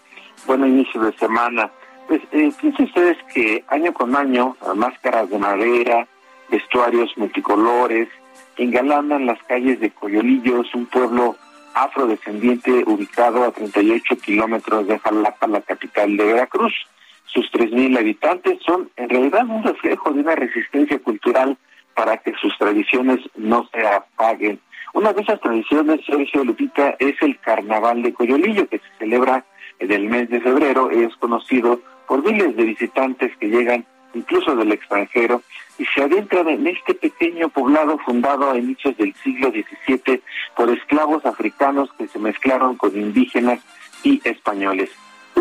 Buen 0.47 0.67
inicio 0.67 1.03
de 1.03 1.13
semana. 1.19 1.71
Pues 2.09 2.23
eh, 2.33 2.51
ustedes 2.79 3.19
que 3.33 3.63
año 3.69 3.93
con 3.93 4.17
año, 4.17 4.57
máscaras 4.75 5.29
de 5.29 5.39
madera, 5.39 6.09
vestuarios 6.51 7.11
multicolores, 7.17 8.09
engalanan 8.57 9.27
las 9.27 9.41
calles 9.43 9.81
de 9.81 9.91
Coyolillos, 9.91 10.75
un 10.75 10.87
pueblo 10.87 11.37
afrodescendiente 11.75 12.85
ubicado 12.87 13.45
a 13.45 13.53
38 13.53 14.17
kilómetros 14.17 14.87
de 14.87 14.99
Jalapa, 14.99 15.47
la 15.47 15.61
capital 15.61 16.17
de 16.17 16.25
Veracruz 16.25 16.73
sus 17.33 17.51
3.000 17.53 17.99
habitantes 17.99 18.59
son 18.65 18.91
en 18.97 19.09
realidad 19.09 19.47
un 19.49 19.63
reflejo 19.63 20.13
de 20.13 20.21
una 20.21 20.35
resistencia 20.35 20.99
cultural 20.99 21.57
para 21.95 22.19
que 22.19 22.33
sus 22.41 22.57
tradiciones 22.59 23.21
no 23.37 23.69
se 23.73 23.87
apaguen. 23.87 24.61
Una 24.95 25.13
de 25.13 25.23
esas 25.23 25.41
tradiciones, 25.41 26.05
Sergio 26.05 26.45
Lupita, 26.45 26.97
es 26.99 27.15
el 27.23 27.39
Carnaval 27.41 28.03
de 28.03 28.13
Coyolillo, 28.13 28.69
que 28.69 28.79
se 28.79 28.99
celebra 28.99 29.45
en 29.79 29.91
el 29.91 30.09
mes 30.09 30.29
de 30.29 30.41
febrero, 30.41 30.91
es 30.91 31.15
conocido 31.17 31.81
por 32.07 32.23
miles 32.23 32.55
de 32.57 32.65
visitantes 32.65 33.35
que 33.39 33.49
llegan 33.49 33.87
incluso 34.15 34.55
del 34.55 34.73
extranjero, 34.73 35.41
y 35.79 35.87
se 35.87 36.03
adentran 36.03 36.47
en 36.49 36.67
este 36.67 36.93
pequeño 36.95 37.49
poblado 37.49 37.97
fundado 37.99 38.51
a 38.51 38.59
inicios 38.59 38.95
del 38.99 39.15
siglo 39.15 39.51
XVII 39.51 40.21
por 40.55 40.69
esclavos 40.69 41.25
africanos 41.25 41.91
que 41.97 42.07
se 42.09 42.19
mezclaron 42.19 42.77
con 42.77 42.95
indígenas 42.95 43.61
y 44.03 44.21
españoles. 44.29 44.91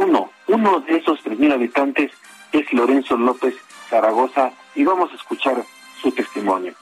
Uno, 0.01 0.31
uno 0.47 0.79
de 0.79 0.97
esos 0.97 1.23
3.000 1.23 1.53
habitantes 1.53 2.11
es 2.51 2.73
Lorenzo 2.73 3.15
López 3.17 3.53
Zaragoza 3.87 4.51
y 4.73 4.83
vamos 4.83 5.11
a 5.11 5.15
escuchar 5.15 5.63
su 6.01 6.11
testimonio. 6.11 6.73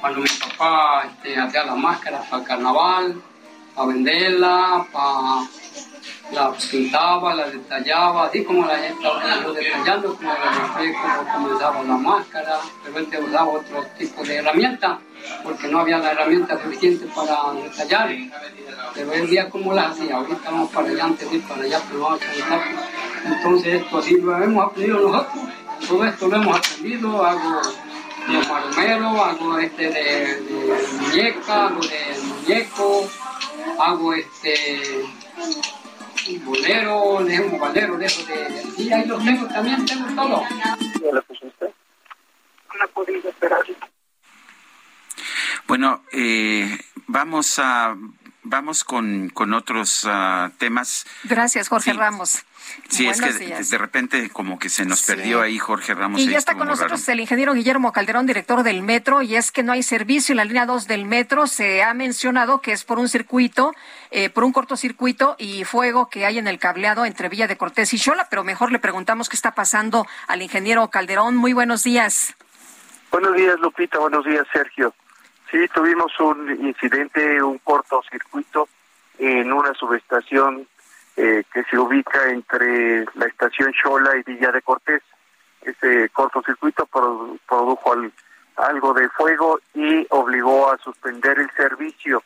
Cuando 0.00 0.20
mi 0.20 0.28
papá 0.28 1.04
este, 1.04 1.38
hacía 1.38 1.64
las 1.64 1.76
máscaras 1.76 2.24
para 2.28 2.42
el 2.42 2.48
carnaval, 2.48 3.22
para 3.74 3.88
venderla, 3.88 4.86
para 4.90 5.42
la 6.32 6.52
pintaba, 6.52 7.34
la 7.34 7.48
detallaba, 7.48 8.26
así 8.26 8.44
como 8.44 8.66
la 8.66 8.78
gente 8.78 9.02
yo 9.02 9.52
detallando, 9.52 10.14
como 10.14 10.32
la 10.32 11.22
como 11.24 11.32
comenzaba 11.32 11.82
la 11.82 11.96
máscara, 11.96 12.58
de 12.84 12.90
repente 12.90 13.18
usaba 13.18 13.48
otro 13.48 13.86
tipo 13.96 14.22
de 14.24 14.36
herramienta, 14.36 14.98
porque 15.42 15.68
no 15.68 15.80
había 15.80 15.98
la 15.98 16.12
herramienta 16.12 16.60
suficiente 16.62 17.06
para 17.14 17.52
detallar. 17.54 18.10
Pero 18.94 19.12
el 19.12 19.28
día 19.28 19.48
como 19.48 19.72
la 19.72 19.88
hacía, 19.88 20.16
ahorita 20.16 20.50
vamos 20.50 20.70
para 20.70 20.88
allá, 20.88 21.04
antes 21.04 21.30
de 21.30 21.38
para 21.40 21.62
allá, 21.62 21.80
pero 21.88 22.00
vamos 22.00 22.20
a. 22.22 23.28
Entonces 23.28 23.82
esto 23.82 23.98
así 23.98 24.16
lo 24.20 24.36
hemos 24.42 24.66
aprendido 24.66 25.00
nosotros, 25.00 25.44
todo 25.88 26.04
esto 26.04 26.28
lo 26.28 26.36
hemos 26.36 26.58
aprendido, 26.58 27.24
hago 27.24 27.60
de 28.28 28.38
maromero, 28.46 29.24
hago 29.24 29.58
este 29.58 29.90
de 29.90 30.42
muñeca, 31.00 31.66
hago 31.66 31.80
de 31.80 32.16
muñeco, 32.22 33.08
hago 33.78 34.14
este 34.14 35.04
bolero, 36.36 37.16
un 37.16 37.58
bolero, 37.58 37.96
de 37.96 38.06
eso 38.06 38.26
de... 38.26 38.62
Sí, 38.76 38.92
ahí 38.92 39.06
los 39.06 39.24
tengo 39.24 39.46
también, 39.46 39.86
tengo 39.86 40.06
todo. 40.14 40.42
Bueno, 45.66 46.02
eh, 46.12 46.78
vamos 47.06 47.58
a 47.58 47.94
vamos 48.48 48.84
con, 48.84 49.28
con 49.30 49.52
otros 49.52 50.04
uh, 50.04 50.50
temas. 50.58 51.06
Gracias, 51.24 51.68
Jorge 51.68 51.92
Sí. 51.92 51.96
Ramos. 51.96 52.44
Sí, 52.88 53.06
es 53.06 53.20
que 53.20 53.32
días. 53.32 53.70
de 53.70 53.78
repente 53.78 54.30
como 54.30 54.58
que 54.58 54.68
se 54.68 54.84
nos 54.84 55.00
Sí. 55.00 55.12
perdió 55.12 55.40
ahí 55.42 55.58
Jorge 55.58 55.94
Ramos. 55.94 56.20
Y 56.20 56.28
ya 56.28 56.38
está 56.38 56.52
con 56.54 56.62
raro. 56.66 56.72
nosotros 56.72 57.06
el 57.08 57.20
ingeniero 57.20 57.52
Guillermo 57.54 57.92
Calderón, 57.92 58.26
director 58.26 58.62
del 58.62 58.82
metro, 58.82 59.22
y 59.22 59.36
es 59.36 59.52
que 59.52 59.62
no 59.62 59.72
hay 59.72 59.82
servicio 59.82 60.32
en 60.32 60.38
la 60.38 60.44
línea 60.44 60.66
2 60.66 60.86
del 60.86 61.04
metro. 61.04 61.46
Se 61.46 61.82
ha 61.82 61.92
mencionado 61.94 62.60
que 62.60 62.72
es 62.72 62.84
por 62.84 62.98
un 62.98 63.08
circuito, 63.08 63.74
eh, 64.10 64.30
por 64.30 64.44
un 64.44 64.52
cortocircuito 64.52 65.36
y 65.38 65.64
fuego 65.64 66.08
que 66.08 66.24
hay 66.26 66.38
en 66.38 66.48
el 66.48 66.58
cableado 66.58 67.04
entre 67.04 67.28
Villa 67.28 67.46
de 67.46 67.56
Cortés 67.56 67.92
y 67.94 67.98
Xola, 67.98 68.26
pero 68.30 68.44
mejor 68.44 68.72
le 68.72 68.78
preguntamos 68.78 69.28
qué 69.28 69.36
está 69.36 69.52
pasando 69.54 70.06
al 70.26 70.42
ingeniero 70.42 70.88
Calderón. 70.88 71.36
Muy 71.36 71.52
buenos 71.52 71.82
días. 71.84 72.34
Buenos 73.10 73.34
días, 73.36 73.58
Lupita. 73.60 73.98
Buenos 73.98 74.24
días, 74.24 74.46
Sergio. 74.52 74.94
Sí, 75.50 75.58
tuvimos 75.74 76.12
un 76.20 76.50
incidente, 76.66 77.42
un 77.42 77.58
cortocircuito 77.58 78.68
en 79.18 79.52
una 79.52 79.72
subestación 79.74 80.68
eh, 81.18 81.42
que 81.52 81.64
se 81.64 81.76
ubica 81.78 82.30
entre 82.30 83.04
la 83.14 83.26
estación 83.26 83.72
Xola 83.82 84.16
y 84.16 84.22
Villa 84.22 84.52
de 84.52 84.62
Cortés. 84.62 85.02
Ese 85.62 86.08
cortocircuito 86.10 86.86
produ- 86.86 87.38
produjo 87.48 87.92
al- 87.92 88.12
algo 88.56 88.94
de 88.94 89.08
fuego 89.10 89.60
y 89.74 90.06
obligó 90.10 90.70
a 90.72 90.78
suspender 90.78 91.38
el 91.40 91.50
servicio. 91.50 92.22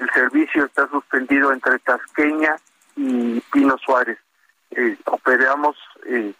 El 0.00 0.08
servicio 0.10 0.64
está 0.64 0.88
suspendido 0.88 1.52
entre 1.52 1.78
Tasqueña 1.80 2.56
y 2.96 3.40
Pino 3.52 3.76
Suárez. 3.78 4.18
Eh, 4.70 4.96
operamos 5.06 5.76
eh, 6.06 6.32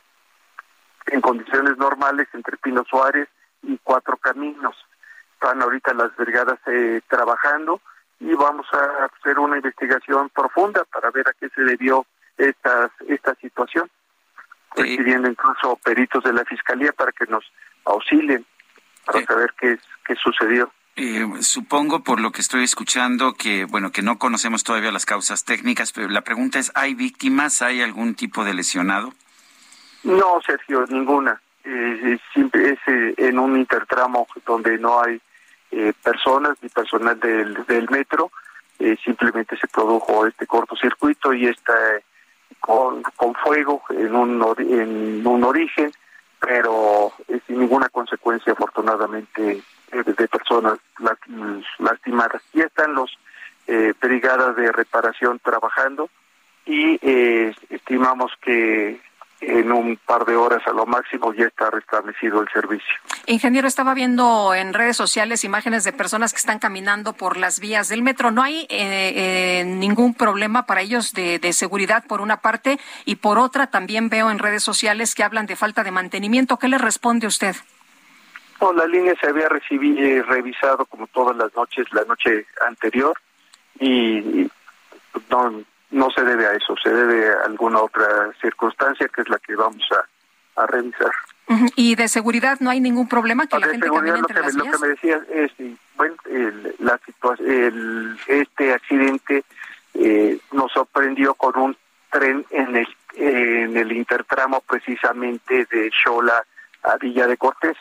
en 1.06 1.20
condiciones 1.20 1.76
normales 1.76 2.28
entre 2.32 2.56
Pino 2.56 2.84
Suárez 2.88 3.28
y 3.62 3.78
Cuatro 3.82 4.16
Caminos. 4.16 4.76
Están 5.34 5.60
ahorita 5.62 5.92
las 5.94 6.14
brigadas 6.16 6.58
eh, 6.66 7.00
trabajando 7.08 7.80
y 8.20 8.34
vamos 8.34 8.66
a 8.72 9.06
hacer 9.06 9.38
una 9.38 9.56
investigación 9.56 10.28
profunda 10.30 10.84
para 10.84 11.10
ver 11.10 11.26
a 11.28 11.32
qué 11.32 11.48
se 11.48 11.62
debió 11.62 12.06
esta, 12.36 12.90
esta 13.08 13.34
situación, 13.36 13.90
recibiendo 14.76 15.28
incluso 15.28 15.76
peritos 15.82 16.22
de 16.24 16.34
la 16.34 16.44
Fiscalía 16.44 16.92
para 16.92 17.12
que 17.12 17.26
nos 17.26 17.44
auxilien 17.84 18.44
para 19.06 19.24
saber 19.24 19.54
qué, 19.58 19.78
qué 20.04 20.14
sucedió. 20.16 20.70
Eh, 20.96 21.26
supongo 21.40 22.04
por 22.04 22.20
lo 22.20 22.30
que 22.30 22.42
estoy 22.42 22.64
escuchando 22.64 23.32
que 23.34 23.64
bueno 23.64 23.90
que 23.90 24.02
no 24.02 24.18
conocemos 24.18 24.64
todavía 24.64 24.92
las 24.92 25.06
causas 25.06 25.44
técnicas, 25.44 25.92
pero 25.92 26.08
la 26.08 26.22
pregunta 26.22 26.58
es 26.58 26.72
¿hay 26.74 26.94
víctimas? 26.94 27.62
¿Hay 27.62 27.80
algún 27.80 28.14
tipo 28.14 28.44
de 28.44 28.52
lesionado? 28.54 29.12
No, 30.02 30.40
Sergio, 30.44 30.84
ninguna. 30.88 31.40
Eh, 31.64 32.18
es 32.36 32.54
es 32.54 32.78
eh, 32.86 33.14
en 33.16 33.38
un 33.38 33.56
intertramo 33.56 34.26
donde 34.44 34.78
no 34.78 35.02
hay 35.02 35.20
eh, 35.70 35.92
personas 36.02 36.56
ni 36.62 36.68
personal 36.68 37.18
del, 37.18 37.64
del 37.66 37.88
metro. 37.90 38.30
Eh, 38.78 38.96
simplemente 39.04 39.56
se 39.58 39.68
produjo 39.68 40.26
este 40.26 40.46
cortocircuito 40.46 41.32
y 41.34 41.46
está 41.46 41.74
eh, 41.96 42.02
con, 42.60 43.02
con 43.16 43.34
fuego 43.34 43.82
en 43.90 44.14
un, 44.14 44.42
en 44.58 45.26
un 45.26 45.44
origen, 45.44 45.92
pero 46.40 47.12
eh, 47.28 47.40
sin 47.46 47.58
ninguna 47.60 47.88
consecuencia, 47.90 48.52
afortunadamente, 48.54 49.62
de 49.92 50.28
personas 50.28 50.78
la- 50.98 51.18
lastimadas. 51.78 52.42
Ya 52.52 52.64
están 52.64 52.94
los 52.94 53.10
brigadas 54.00 54.56
de 54.56 54.72
reparación 54.72 55.38
trabajando 55.38 56.08
y 56.66 56.98
estimamos 57.68 58.32
que 58.40 59.00
en 59.40 59.72
un 59.72 59.96
par 59.96 60.24
de 60.26 60.36
horas 60.36 60.62
a 60.66 60.72
lo 60.72 60.86
máximo 60.86 61.32
ya 61.32 61.46
está 61.46 61.70
restablecido 61.70 62.42
el 62.42 62.48
servicio. 62.48 62.94
Ingeniero, 63.26 63.66
estaba 63.66 63.94
viendo 63.94 64.54
en 64.54 64.74
redes 64.74 64.96
sociales 64.96 65.44
imágenes 65.44 65.84
de 65.84 65.92
personas 65.92 66.32
que 66.32 66.38
están 66.38 66.58
caminando 66.58 67.14
por 67.14 67.36
las 67.36 67.58
vías 67.60 67.88
del 67.88 68.02
metro. 68.02 68.30
No 68.30 68.42
hay 68.42 68.66
eh, 68.68 68.68
eh, 68.70 69.64
ningún 69.64 70.14
problema 70.14 70.66
para 70.66 70.82
ellos 70.82 71.12
de, 71.12 71.38
de 71.38 71.52
seguridad 71.52 72.04
por 72.06 72.20
una 72.20 72.38
parte 72.38 72.78
y 73.04 73.16
por 73.16 73.38
otra 73.38 73.68
también 73.68 74.08
veo 74.08 74.30
en 74.30 74.38
redes 74.38 74.62
sociales 74.62 75.14
que 75.14 75.24
hablan 75.24 75.46
de 75.46 75.56
falta 75.56 75.84
de 75.84 75.90
mantenimiento. 75.90 76.58
¿Qué 76.58 76.68
le 76.68 76.78
responde 76.78 77.26
usted? 77.26 77.56
No, 78.60 78.74
la 78.74 78.86
línea 78.86 79.14
se 79.18 79.26
había 79.26 79.48
recibido, 79.48 79.98
eh, 80.02 80.22
revisado 80.22 80.84
como 80.84 81.06
todas 81.06 81.34
las 81.34 81.54
noches, 81.54 81.86
la 81.92 82.04
noche 82.04 82.46
anterior, 82.66 83.18
y, 83.78 84.18
y 84.18 84.50
no, 85.30 85.62
no 85.90 86.10
se 86.10 86.22
debe 86.22 86.46
a 86.46 86.52
eso, 86.52 86.74
se 86.82 86.90
debe 86.90 87.28
a 87.30 87.44
alguna 87.46 87.80
otra 87.80 88.06
circunstancia 88.40 89.08
que 89.08 89.22
es 89.22 89.28
la 89.28 89.38
que 89.38 89.54
vamos 89.56 89.82
a, 89.92 90.62
a 90.62 90.66
revisar. 90.66 91.10
Y 91.74 91.96
de 91.96 92.06
seguridad 92.06 92.58
no 92.60 92.70
hay 92.70 92.80
ningún 92.80 93.08
problema 93.08 93.46
que 93.48 93.58
la 93.58 93.66
de 93.66 93.72
gente 93.72 93.86
seguridad, 93.88 94.14
camine 94.14 94.22
lo 94.22 94.28
entre 94.28 94.34
que, 94.36 94.42
las 94.42 94.54
me- 94.54 94.58
lo 94.58 94.64
vías. 94.64 94.76
que 94.76 94.82
me 94.82 94.88
decías 94.88 95.22
es, 95.30 95.76
bueno, 95.96 96.14
la 96.78 96.98
situación, 97.04 98.18
este 98.28 98.72
accidente 98.72 99.44
eh, 99.94 100.38
nos 100.52 100.70
sorprendió 100.72 101.34
con 101.34 101.58
un 101.58 101.76
tren 102.12 102.46
en 102.50 102.76
el, 102.76 102.88
en 103.14 103.76
el 103.76 103.90
intertramo 103.92 104.60
precisamente 104.60 105.66
de 105.70 105.90
Xola 105.90 106.44
a 106.84 106.96
Villa 106.98 107.26
de 107.26 107.36
Cortés. 107.36 107.76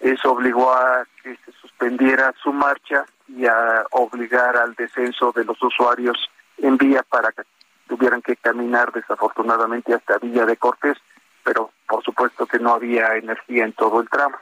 Eso 0.00 0.32
obligó 0.32 0.72
a 0.72 1.04
que 1.22 1.36
se 1.44 1.52
suspendiera 1.60 2.32
su 2.42 2.52
marcha 2.52 3.04
y 3.26 3.46
a 3.46 3.84
obligar 3.90 4.56
al 4.56 4.74
descenso 4.74 5.32
de 5.34 5.44
los 5.44 5.60
usuarios 5.62 6.16
en 6.58 6.76
vía 6.76 7.02
para 7.02 7.32
que 7.32 7.42
tuvieran 7.88 8.22
que 8.22 8.36
caminar 8.36 8.92
desafortunadamente 8.92 9.94
hasta 9.94 10.18
Villa 10.18 10.44
de 10.44 10.56
Cortés, 10.56 10.98
pero 11.42 11.70
por 11.88 12.04
supuesto 12.04 12.46
que 12.46 12.58
no 12.58 12.74
había 12.74 13.16
energía 13.16 13.64
en 13.64 13.72
todo 13.72 14.00
el 14.00 14.08
tramo. 14.08 14.36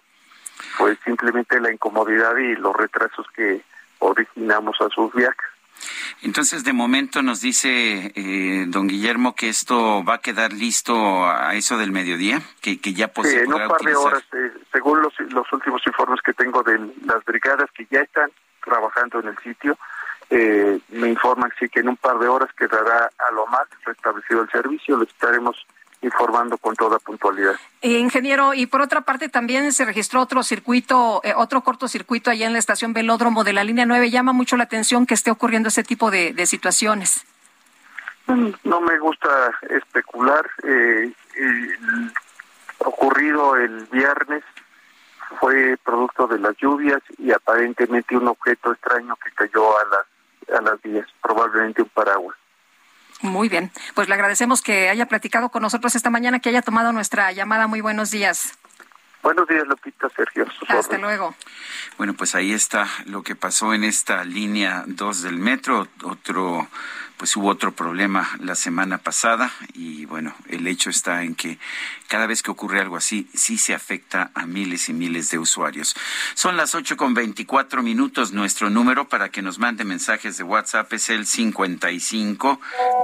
Fue 0.76 0.97
simplemente 1.05 1.60
la 1.60 1.72
incomodidad 1.72 2.36
y 2.36 2.56
los 2.56 2.74
retrasos 2.74 3.26
que 3.34 3.62
originamos 4.01 4.80
a 4.80 4.88
sus 4.88 5.12
viajes. 5.14 5.47
Entonces, 6.22 6.64
de 6.64 6.72
momento 6.72 7.22
nos 7.22 7.40
dice 7.43 8.12
eh, 8.14 8.64
don 8.68 8.88
Guillermo 8.88 9.34
que 9.34 9.48
esto 9.48 10.02
va 10.02 10.14
a 10.14 10.20
quedar 10.20 10.52
listo 10.52 11.26
a 11.28 11.55
eso 11.55 11.76
del 11.76 11.93
mediodía, 11.93 12.40
que, 12.62 12.80
que 12.80 12.94
ya 12.94 13.12
sí, 13.22 13.36
en 13.36 13.52
un 13.52 13.68
par 13.68 13.80
de 13.82 13.94
horas, 13.94 14.24
eh, 14.32 14.52
según 14.72 15.02
los, 15.02 15.12
los 15.30 15.52
últimos 15.52 15.82
informes 15.86 16.20
que 16.22 16.32
tengo 16.32 16.62
de 16.62 16.78
las 17.05 17.22
brigadas 17.24 17.70
que 17.72 17.86
ya 17.90 18.01
están 18.01 18.30
trabajando 18.64 19.20
en 19.20 19.28
el 19.28 19.38
sitio, 19.38 19.78
eh, 20.31 20.81
me 20.89 21.09
informan 21.09 21.53
sí 21.59 21.69
que 21.69 21.81
en 21.81 21.89
un 21.89 21.97
par 21.97 22.19
de 22.19 22.28
horas 22.28 22.51
quedará 22.57 23.11
a 23.19 23.32
lo 23.32 23.47
más 23.47 23.66
restablecido 23.85 24.43
el 24.43 24.51
servicio, 24.51 24.97
lo 24.97 25.05
estaremos 25.05 25.66
informando 26.03 26.59
con 26.59 26.74
toda 26.74 26.98
puntualidad. 26.98 27.55
Eh, 27.81 27.98
ingeniero, 27.98 28.55
y 28.55 28.66
por 28.66 28.81
otra 28.81 29.03
parte 29.03 29.28
también 29.28 29.73
se 29.73 29.85
registró 29.85 30.20
otro 30.20 30.43
circuito, 30.43 31.20
eh, 31.24 31.32
otro 31.36 31.62
cortocircuito 31.62 32.31
allá 32.31 32.47
en 32.47 32.53
la 32.53 32.59
estación 32.59 32.93
Velódromo 32.93 33.44
de 33.44 33.53
la 33.53 33.65
línea 33.65 33.86
9. 33.86 34.11
Llama 34.11 34.32
mucho 34.32 34.57
la 34.57 34.65
atención 34.65 35.07
que 35.07 35.15
esté 35.15 35.31
ocurriendo 35.31 35.69
ese 35.69 35.85
tipo 35.85 36.11
de, 36.11 36.47
situaciones. 36.47 37.24
Mm, 38.27 38.51
no 38.65 38.81
me 38.81 38.98
gusta 38.98 39.53
especular. 39.70 40.48
Eh, 40.65 41.12
ocurrido 42.78 43.57
el 43.57 43.86
viernes 43.86 44.44
fue 45.40 45.77
producto 45.85 46.27
de 46.27 46.39
las 46.39 46.57
lluvias 46.57 47.03
y 47.19 47.32
aparentemente 47.32 48.16
un 48.16 48.28
objeto 48.28 48.73
extraño 48.73 49.16
que 49.16 49.31
cayó 49.32 49.78
a 49.78 49.85
las 49.85 50.15
a 50.56 50.60
las 50.60 50.81
vías, 50.82 51.06
probablemente 51.23 51.82
un 51.82 51.89
paraguas. 51.89 52.36
Muy 53.23 53.48
bien, 53.48 53.73
pues 53.94 54.09
le 54.09 54.14
agradecemos 54.14 54.60
que 54.60 54.90
haya 54.90 55.06
platicado 55.06 55.48
con 55.48 55.62
nosotros 55.62 55.94
esta 55.94 56.10
mañana, 56.10 56.40
que 56.40 56.51
haya 56.51 56.62
tomado 56.62 56.93
nuestra 56.93 57.32
llamada. 57.32 57.66
Muy 57.66 57.81
buenos 57.81 58.10
días. 58.10 58.52
Buenos 59.23 59.48
días, 59.48 59.66
Lupita, 59.66 60.09
Sergio. 60.10 60.47
Hasta 60.68 60.98
luego. 60.98 61.35
Bueno, 61.97 62.14
pues 62.14 62.35
ahí 62.35 62.52
está 62.52 62.86
lo 63.06 63.23
que 63.23 63.35
pasó 63.35 63.74
en 63.74 63.82
esta 63.82 64.23
línea 64.23 64.85
2 64.86 65.23
del 65.23 65.39
metro. 65.39 65.89
Otro 66.05 66.68
pues 67.16 67.34
hubo 67.36 67.48
otro 67.48 67.72
problema 67.72 68.28
la 68.40 68.55
semana 68.55 68.98
pasada 68.98 69.51
y 69.74 70.05
bueno, 70.05 70.34
el 70.48 70.66
hecho 70.66 70.90
está 70.90 71.22
en 71.22 71.34
que 71.34 71.59
cada 72.09 72.26
vez 72.26 72.43
que 72.43 72.51
ocurre 72.51 72.80
algo 72.80 72.97
así, 72.97 73.28
sí 73.34 73.59
se 73.59 73.74
afecta 73.74 74.30
a 74.34 74.47
miles 74.47 74.88
y 74.88 74.93
miles 74.93 75.30
de 75.30 75.38
usuarios. 75.38 75.94
Son 76.34 76.56
las 76.56 76.74
ocho 76.74 76.97
con 76.97 77.14
veinticuatro 77.14 77.80
minutos. 77.82 78.32
Nuestro 78.32 78.70
número 78.70 79.09
para 79.09 79.28
que 79.30 79.43
nos 79.43 79.59
mande 79.59 79.84
mensajes 79.84 80.36
de 80.36 80.44
WhatsApp 80.44 80.93
es 80.93 81.10
el 81.10 81.26
55 81.26 82.60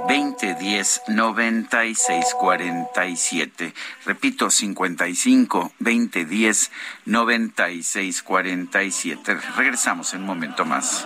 2010 0.07 1.01
9647. 1.09 3.73
Repito, 4.05 4.49
55 4.49 5.73
2010 5.79 6.71
9647. 7.05 9.37
Regresamos 9.57 10.13
en 10.13 10.21
un 10.21 10.27
momento 10.27 10.63
más. 10.65 11.05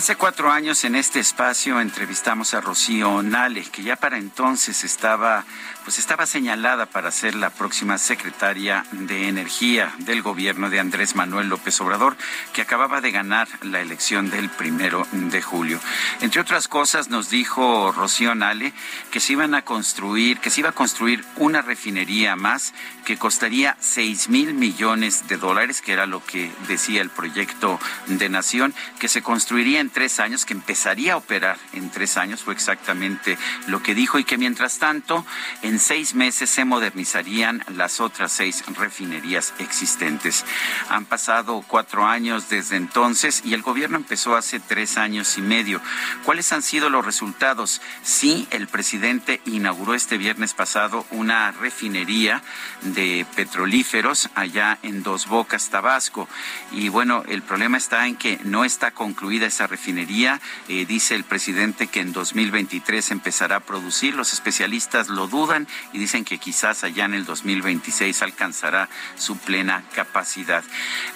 Hace 0.00 0.16
cuatro 0.16 0.50
años 0.50 0.82
en 0.84 0.94
este 0.94 1.20
espacio 1.20 1.78
entrevistamos 1.78 2.54
a 2.54 2.62
Rocío 2.62 3.22
Nale, 3.22 3.64
que 3.64 3.82
ya 3.82 3.96
para 3.96 4.16
entonces 4.16 4.82
estaba, 4.82 5.44
pues 5.84 5.98
estaba 5.98 6.26
señalada 6.26 6.86
para 6.86 7.10
ser 7.10 7.34
la 7.34 7.50
próxima 7.50 7.98
secretaria 7.98 8.84
de 8.92 9.28
Energía 9.28 9.92
del 9.98 10.22
gobierno 10.22 10.70
de 10.70 10.80
Andrés 10.80 11.14
Manuel 11.14 11.48
López 11.48 11.80
Obrador, 11.80 12.16
que 12.52 12.62
acababa 12.62 13.00
de 13.00 13.10
ganar 13.10 13.48
la 13.62 13.80
elección 13.80 14.30
del 14.30 14.48
primero 14.50 15.06
de 15.12 15.42
julio. 15.42 15.80
Entre 16.20 16.40
otras 16.40 16.68
cosas, 16.68 17.08
nos 17.08 17.30
dijo 17.30 17.92
Rocío 17.92 18.34
Nale 18.34 18.72
que 19.10 19.20
se 19.20 19.32
iban 19.32 19.54
a 19.54 19.62
construir, 19.62 20.38
que 20.38 20.50
se 20.50 20.60
iba 20.60 20.70
a 20.70 20.72
construir 20.72 21.24
una 21.36 21.62
refinería 21.62 22.36
más 22.36 22.72
que 23.04 23.16
costaría 23.16 23.76
seis 23.80 24.28
mil 24.28 24.54
millones 24.54 25.26
de 25.28 25.36
dólares, 25.36 25.80
que 25.80 25.92
era 25.92 26.06
lo 26.06 26.24
que 26.24 26.50
decía 26.68 27.02
el 27.02 27.10
proyecto 27.10 27.80
de 28.06 28.28
Nación, 28.28 28.74
que 28.98 29.08
se 29.08 29.22
construiría 29.22 29.80
en 29.80 29.90
tres 29.90 30.20
años, 30.20 30.44
que 30.44 30.54
empezaría 30.54 31.14
a 31.14 31.16
operar 31.16 31.58
en 31.72 31.90
tres 31.90 32.16
años, 32.16 32.42
fue 32.42 32.54
exactamente 32.54 33.38
lo 33.66 33.82
que 33.82 33.94
dijo, 33.94 34.18
y 34.18 34.24
que 34.24 34.38
mientras 34.38 34.78
tanto, 34.78 35.24
en 35.70 35.78
seis 35.78 36.16
meses 36.16 36.50
se 36.50 36.64
modernizarían 36.64 37.64
las 37.76 38.00
otras 38.00 38.32
seis 38.32 38.64
refinerías 38.76 39.54
existentes. 39.60 40.44
Han 40.88 41.04
pasado 41.04 41.64
cuatro 41.64 42.06
años 42.06 42.48
desde 42.48 42.74
entonces 42.74 43.42
y 43.44 43.54
el 43.54 43.62
gobierno 43.62 43.96
empezó 43.96 44.34
hace 44.34 44.58
tres 44.58 44.96
años 44.96 45.38
y 45.38 45.42
medio. 45.42 45.80
¿Cuáles 46.24 46.52
han 46.52 46.62
sido 46.62 46.90
los 46.90 47.06
resultados? 47.06 47.80
Sí, 48.02 48.48
el 48.50 48.66
presidente 48.66 49.40
inauguró 49.46 49.94
este 49.94 50.18
viernes 50.18 50.54
pasado 50.54 51.06
una 51.12 51.52
refinería 51.52 52.42
de 52.82 53.24
petrolíferos 53.36 54.28
allá 54.34 54.76
en 54.82 55.04
Dos 55.04 55.28
Bocas, 55.28 55.70
Tabasco. 55.70 56.28
Y 56.72 56.88
bueno, 56.88 57.22
el 57.28 57.42
problema 57.42 57.76
está 57.76 58.08
en 58.08 58.16
que 58.16 58.40
no 58.42 58.64
está 58.64 58.90
concluida 58.90 59.46
esa 59.46 59.68
refinería. 59.68 60.40
Eh, 60.66 60.84
dice 60.84 61.14
el 61.14 61.22
presidente 61.22 61.86
que 61.86 62.00
en 62.00 62.12
2023 62.12 63.12
empezará 63.12 63.56
a 63.56 63.60
producir. 63.60 64.16
Los 64.16 64.32
especialistas 64.32 65.08
lo 65.08 65.28
dudan 65.28 65.59
y 65.92 65.98
dicen 65.98 66.24
que 66.24 66.38
quizás 66.38 66.84
allá 66.84 67.04
en 67.04 67.14
el 67.14 67.24
2026 67.24 68.22
alcanzará 68.22 68.88
su 69.16 69.36
plena 69.38 69.84
capacidad. 69.94 70.64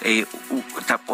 Eh, 0.01 0.25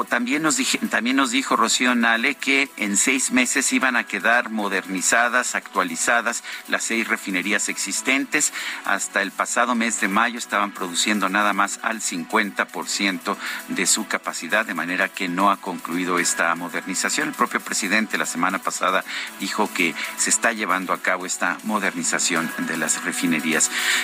también, 0.09 0.41
nos 0.43 0.57
también 0.89 1.15
nos 1.15 1.31
dijo 1.31 1.55
Rocío 1.55 1.95
Nale 1.95 2.35
que 2.35 2.69
en 2.77 2.97
seis 2.97 3.31
meses 3.31 3.71
iban 3.73 3.95
a 3.95 4.05
quedar 4.05 4.49
modernizadas, 4.49 5.55
actualizadas 5.55 6.43
las 6.67 6.83
seis 6.83 7.07
refinerías 7.07 7.69
existentes. 7.69 8.53
Hasta 8.85 9.21
el 9.21 9.31
pasado 9.31 9.75
mes 9.75 10.01
de 10.01 10.07
mayo 10.07 10.37
estaban 10.37 10.71
produciendo 10.71 11.29
nada 11.29 11.53
más 11.53 11.79
al 11.83 12.01
50% 12.01 13.37
de 13.69 13.85
su 13.85 14.07
capacidad, 14.07 14.65
de 14.65 14.73
manera 14.73 15.09
que 15.09 15.27
no 15.27 15.51
ha 15.51 15.57
concluido 15.57 16.19
esta 16.19 16.53
modernización 16.55 17.33
propio 17.33 17.59
presidente 17.59 18.17
la 18.17 18.25
semana 18.25 18.59
pasada 18.59 19.03
dijo 19.39 19.69
que 19.73 19.95
se 20.17 20.29
está 20.29 20.53
llevando 20.53 20.93
a 20.93 21.01
cabo 21.01 21.25
esta 21.25 21.57
modernización 21.63 22.51
de 22.67 22.77
las 22.77 23.03
refinerías. 23.03 23.20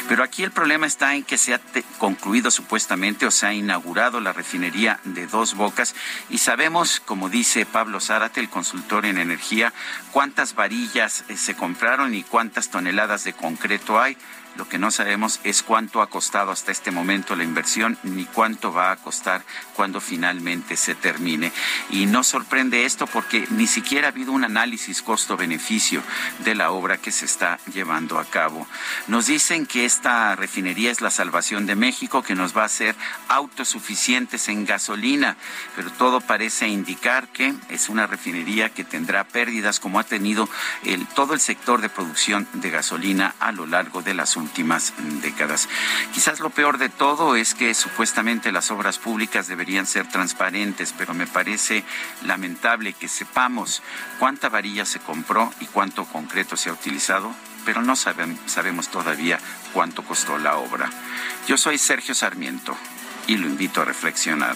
Pero 0.07 0.23
aquí 0.23 0.43
el 0.43 0.51
problema 0.51 0.85
está 0.85 1.15
en 1.15 1.23
que 1.23 1.37
se 1.37 1.53
ha 1.53 1.61
concluido 1.97 2.51
supuestamente 2.51 3.25
o 3.25 3.31
se 3.31 3.47
ha 3.47 3.53
inaugurado 3.53 4.19
la 4.19 4.33
refinería 4.33 4.99
de 5.03 5.27
Dos 5.27 5.55
Bocas 5.55 5.95
y 6.29 6.37
sabemos, 6.37 6.99
como 6.99 7.29
dice 7.29 7.65
Pablo 7.65 7.99
Zárate, 7.99 8.39
el 8.39 8.49
consultor 8.49 9.05
en 9.05 9.17
energía, 9.17 9.73
cuántas 10.11 10.55
varillas 10.55 11.23
eh, 11.29 11.37
se 11.37 11.55
compraron 11.55 12.13
y 12.13 12.23
cuántas 12.23 12.69
toneladas 12.69 13.23
de 13.23 13.33
concreto 13.33 13.99
hay. 13.99 14.17
Lo 14.57 14.67
que 14.67 14.79
no 14.79 14.89
sabemos 14.89 15.39
es 15.43 15.61
cuánto 15.61 16.01
ha 16.01 16.09
costado 16.09 16.49
hasta 16.49 16.71
este 16.71 16.89
momento 16.89 17.35
la 17.35 17.43
inversión 17.43 17.95
ni 18.01 18.25
cuánto 18.25 18.73
va 18.73 18.91
a 18.91 18.95
costar 18.95 19.43
cuando 19.75 20.01
finalmente 20.01 20.75
se 20.75 20.95
termine. 20.95 21.51
Y 21.91 22.07
no 22.07 22.23
sorprende 22.23 22.85
esto 22.85 23.05
porque 23.05 23.45
ni 23.51 23.67
siquiera 23.67 24.07
ha 24.07 24.09
habido 24.09 24.31
un 24.31 24.43
análisis 24.43 25.03
costo-beneficio 25.03 26.01
de 26.43 26.55
la 26.55 26.71
obra 26.71 26.97
que 26.97 27.11
se 27.11 27.25
está 27.25 27.59
llevando 27.71 28.17
a 28.17 28.25
cabo. 28.25 28.65
Nos 29.05 29.27
dicen 29.27 29.67
que 29.67 29.85
esta 29.85 30.35
refinería 30.35 30.89
es 30.89 31.01
la 31.01 31.11
salvación 31.11 31.67
de 31.67 31.75
México, 31.75 32.23
que 32.23 32.33
nos 32.33 32.57
va 32.57 32.63
a 32.63 32.65
hacer 32.65 32.95
autosuficientes 33.27 34.49
en 34.49 34.65
gasolina, 34.65 35.37
pero 35.75 35.91
todo 35.91 36.19
parece 36.19 36.67
indicar 36.67 37.27
que 37.27 37.53
es 37.69 37.89
una 37.89 38.07
refinería 38.07 38.69
que 38.69 38.83
tendrá 38.83 39.23
pérdidas 39.23 39.79
como 39.79 39.99
ha 39.99 40.03
tenido 40.03 40.49
todo 41.13 41.35
el 41.35 41.39
sector 41.39 41.79
de 41.79 41.89
producción 41.89 42.47
de 42.53 42.71
gasolina 42.71 43.35
a 43.39 43.51
lo 43.51 43.67
largo 43.67 44.01
de 44.01 44.15
las 44.15 44.35
últimas 44.35 44.46
décadas. 45.21 45.67
Quizás 46.13 46.39
lo 46.39 46.49
peor 46.49 46.77
de 46.77 46.89
todo 46.89 47.35
es 47.35 47.53
que 47.53 47.73
supuestamente 47.73 48.51
las 48.51 48.71
obras 48.71 48.97
públicas 48.97 49.47
deberían 49.47 49.85
ser 49.85 50.07
transparentes, 50.07 50.93
pero 50.97 51.13
me 51.13 51.27
parece 51.27 51.83
lamentable 52.23 52.93
que 52.93 53.07
sepamos 53.07 53.81
cuánta 54.19 54.49
varilla 54.49 54.85
se 54.85 54.99
compró 54.99 55.53
y 55.59 55.65
cuánto 55.65 56.05
concreto 56.05 56.57
se 56.57 56.69
ha 56.69 56.73
utilizado, 56.73 57.33
pero 57.65 57.81
no 57.81 57.95
sabemos 57.95 58.87
todavía 58.89 59.39
cuánto 59.73 60.03
costó 60.03 60.37
la 60.37 60.57
obra. 60.57 60.89
Yo 61.47 61.57
soy 61.57 61.77
Sergio 61.77 62.15
Sarmiento 62.15 62.75
y 63.27 63.37
lo 63.37 63.47
invito 63.47 63.81
a 63.81 63.85
reflexionar. 63.85 64.55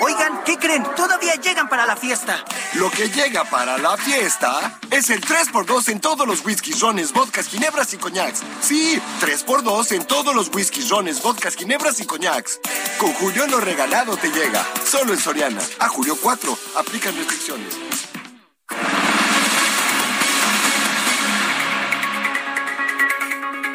Oigan, 0.00 0.42
¿qué 0.44 0.56
creen? 0.56 0.82
Todavía 0.96 1.34
llegan 1.34 1.68
para 1.68 1.84
la 1.84 1.94
fiesta. 1.94 2.42
Lo 2.74 2.90
que 2.90 3.10
llega 3.10 3.44
para 3.44 3.76
la 3.76 3.98
fiesta 3.98 4.78
es 4.90 5.10
el 5.10 5.20
3x2 5.20 5.90
en 5.90 6.00
todos 6.00 6.26
los 6.26 6.44
whisky, 6.44 6.72
rones, 6.72 7.12
vodkas, 7.12 7.48
ginebras 7.48 7.92
y 7.92 7.98
coñacs. 7.98 8.40
Sí, 8.62 8.98
3x2 9.20 9.92
en 9.92 10.06
todos 10.06 10.34
los 10.34 10.48
whisky, 10.54 10.86
rones, 10.88 11.22
vodkas, 11.22 11.54
ginebras 11.54 12.00
y 12.00 12.06
coñacs. 12.06 12.60
Con 12.98 13.12
Julio 13.12 13.46
lo 13.46 13.60
regalado 13.60 14.16
te 14.16 14.30
llega. 14.30 14.66
Solo 14.86 15.12
en 15.12 15.20
Soriana. 15.20 15.60
A 15.78 15.88
Julio 15.88 16.16
4. 16.20 16.58
Aplican 16.76 17.14
restricciones. 17.16 17.76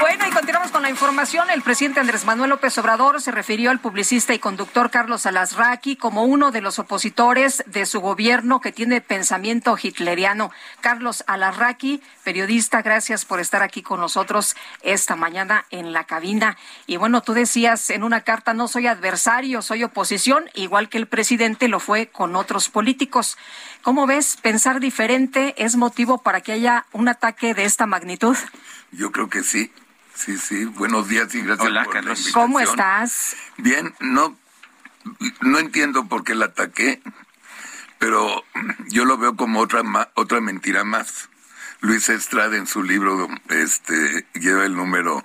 Bueno, 0.08 0.24
y 0.28 0.30
continuamos 0.30 0.70
con 0.70 0.84
la 0.84 0.92
información. 0.92 1.50
El 1.50 1.64
presidente 1.64 2.00
Andrés 2.00 2.26
Manuel 2.26 2.52
López 2.52 2.78
Obrador 2.78 3.20
se 3.24 3.32
refirió 3.32 3.72
al 3.72 3.80
publicista 3.80 4.36
y 4.36 4.40
conductor 4.40 4.92
Carlos 4.92 5.26
Alasraqui 5.26 5.96
como 5.96 6.26
uno 6.26 6.52
de 6.52 6.62
los 6.62 6.78
opositores 6.78 7.64
de 7.66 7.88
su 7.88 8.02
gobierno 8.02 8.62
que 8.62 8.72
tiene 8.72 9.02
pensamiento 9.02 9.76
hitleriano. 9.82 10.52
Carlos 10.80 11.24
Alasraqui, 11.26 12.04
periodista, 12.24 12.84
gracias 12.84 13.26
por 13.26 13.40
estar 13.40 13.64
aquí 13.64 13.82
con 13.82 14.00
nosotros 14.00 14.56
esta 14.84 15.16
mañana 15.16 15.66
en 15.72 15.92
la 15.92 16.04
cabina. 16.04 16.56
Y 16.86 16.98
bueno, 16.98 17.22
tú 17.22 17.34
decías 17.34 17.90
en 17.90 18.04
una 18.04 18.22
carta, 18.22 18.54
no 18.54 18.68
soy 18.68 18.86
adversario, 18.86 19.64
soy 19.64 19.84
oposición, 19.84 20.52
igual 20.54 20.88
que 20.88 21.00
el 21.00 21.08
presidente 21.08 21.68
lo 21.68 21.80
fue 21.80 22.10
con 22.10 22.36
otros 22.36 22.70
políticos. 22.70 23.40
¿Cómo 23.82 24.06
ves? 24.06 24.38
¿Pensar 24.40 24.80
diferente 24.80 25.56
es 25.58 25.76
motivo 25.76 26.20
para 26.20 26.42
que 26.42 26.52
haya 26.52 26.86
un 26.92 27.08
ataque 27.08 27.56
de 27.56 27.66
esta 27.66 27.88
magnitud? 27.88 28.38
Yo 28.92 29.12
creo 29.12 29.30
que 29.30 29.42
sí. 29.42 29.72
Sí, 30.16 30.38
sí. 30.38 30.66
Buenos 30.66 31.08
días 31.08 31.34
y 31.36 31.42
gracias 31.42 31.68
Hola, 31.68 31.84
por 31.84 31.94
Carlos. 31.94 32.14
la 32.18 32.20
invitación. 32.20 32.44
¿Cómo 32.48 32.60
estás? 32.60 33.36
Bien, 33.58 33.94
no, 34.00 34.36
no 35.42 35.60
entiendo 35.60 36.08
por 36.08 36.24
qué 36.24 36.34
la 36.36 36.46
ataqué, 36.46 37.02
pero 38.00 38.44
yo 38.88 39.06
lo 39.06 39.18
veo 39.18 39.36
como 39.36 39.60
otra 39.60 39.84
ma- 39.84 40.10
otra 40.16 40.40
mentira 40.42 40.84
más. 40.84 41.30
Luis 41.82 42.10
Estrada 42.10 42.56
en 42.58 42.66
su 42.68 42.82
libro 42.84 43.28
este 43.50 44.26
lleva 44.34 44.66
el 44.66 44.76
número 44.76 45.24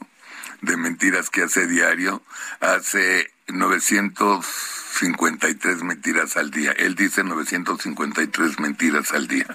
de 0.60 0.76
mentiras 0.76 1.30
que 1.30 1.42
hace 1.44 1.66
diario, 1.66 2.22
hace 2.60 3.32
953 3.48 5.82
mentiras 5.82 6.36
al 6.36 6.50
día. 6.50 6.72
Él 6.72 6.94
dice 6.96 7.24
953 7.24 8.58
mentiras 8.60 9.12
al 9.12 9.26
día. 9.28 9.46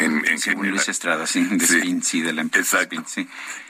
En, 0.00 0.26
en 0.26 0.38
Según 0.38 0.64
general. 0.64 0.70
Luis 0.76 0.88
Estrada, 0.88 1.26
sí, 1.26 1.44
de 1.44 1.64
Spin, 1.64 2.02
sí, 2.02 2.20
de 2.22 2.32
la 2.32 2.40
empresa 2.40 2.82
Exacto. 2.82 3.20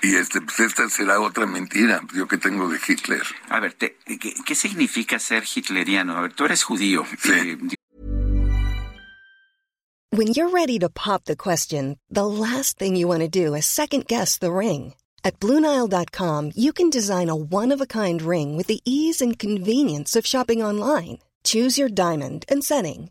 Y 0.03 0.15
este, 0.15 0.41
pues 0.41 0.61
esta 0.61 0.89
será 0.89 1.21
otra 1.21 1.47
mentira, 1.47 2.01
yo 2.15 2.27
que 2.29 2.39
tengo 2.39 2.69
de 2.69 2.79
Hitler. 2.87 3.23
A 3.49 3.61
ver, 3.61 3.73
te- 3.75 3.97
¿qué, 4.07 4.35
qué 4.47 4.55
significa 4.55 5.19
ser 5.19 5.45
hitleriano? 5.45 6.17
A 6.17 6.21
ver, 6.23 6.33
tú 6.33 6.45
eres 6.45 6.63
judío. 6.63 7.05
Eh, 7.25 7.57
When 10.13 10.29
you're 10.29 10.49
ready 10.51 10.79
to 10.81 10.89
pop 10.89 11.25
the 11.25 11.37
question, 11.37 11.97
the 12.11 12.27
last 12.27 12.79
thing 12.79 12.97
you 12.97 13.07
want 13.09 13.21
to 13.21 13.29
do 13.29 13.55
is 13.55 13.67
second 13.67 14.07
guess 14.07 14.39
the 14.39 14.53
ring. 14.53 14.95
At 15.23 15.39
Bluenile.com, 15.39 16.53
you 16.57 16.73
can 16.73 16.91
design 16.91 17.29
a 17.29 17.37
one 17.37 17.71
of 17.73 17.81
a 17.81 17.87
kind 17.87 18.21
ring 18.23 18.57
with 18.57 18.67
the 18.67 18.81
ease 18.85 19.21
and 19.21 19.39
convenience 19.39 20.17
of 20.17 20.27
shopping 20.27 20.63
online. 20.65 21.19
Choose 21.45 21.79
your 21.79 21.89
diamond 21.89 22.45
and 22.49 22.65
setting. 22.65 23.11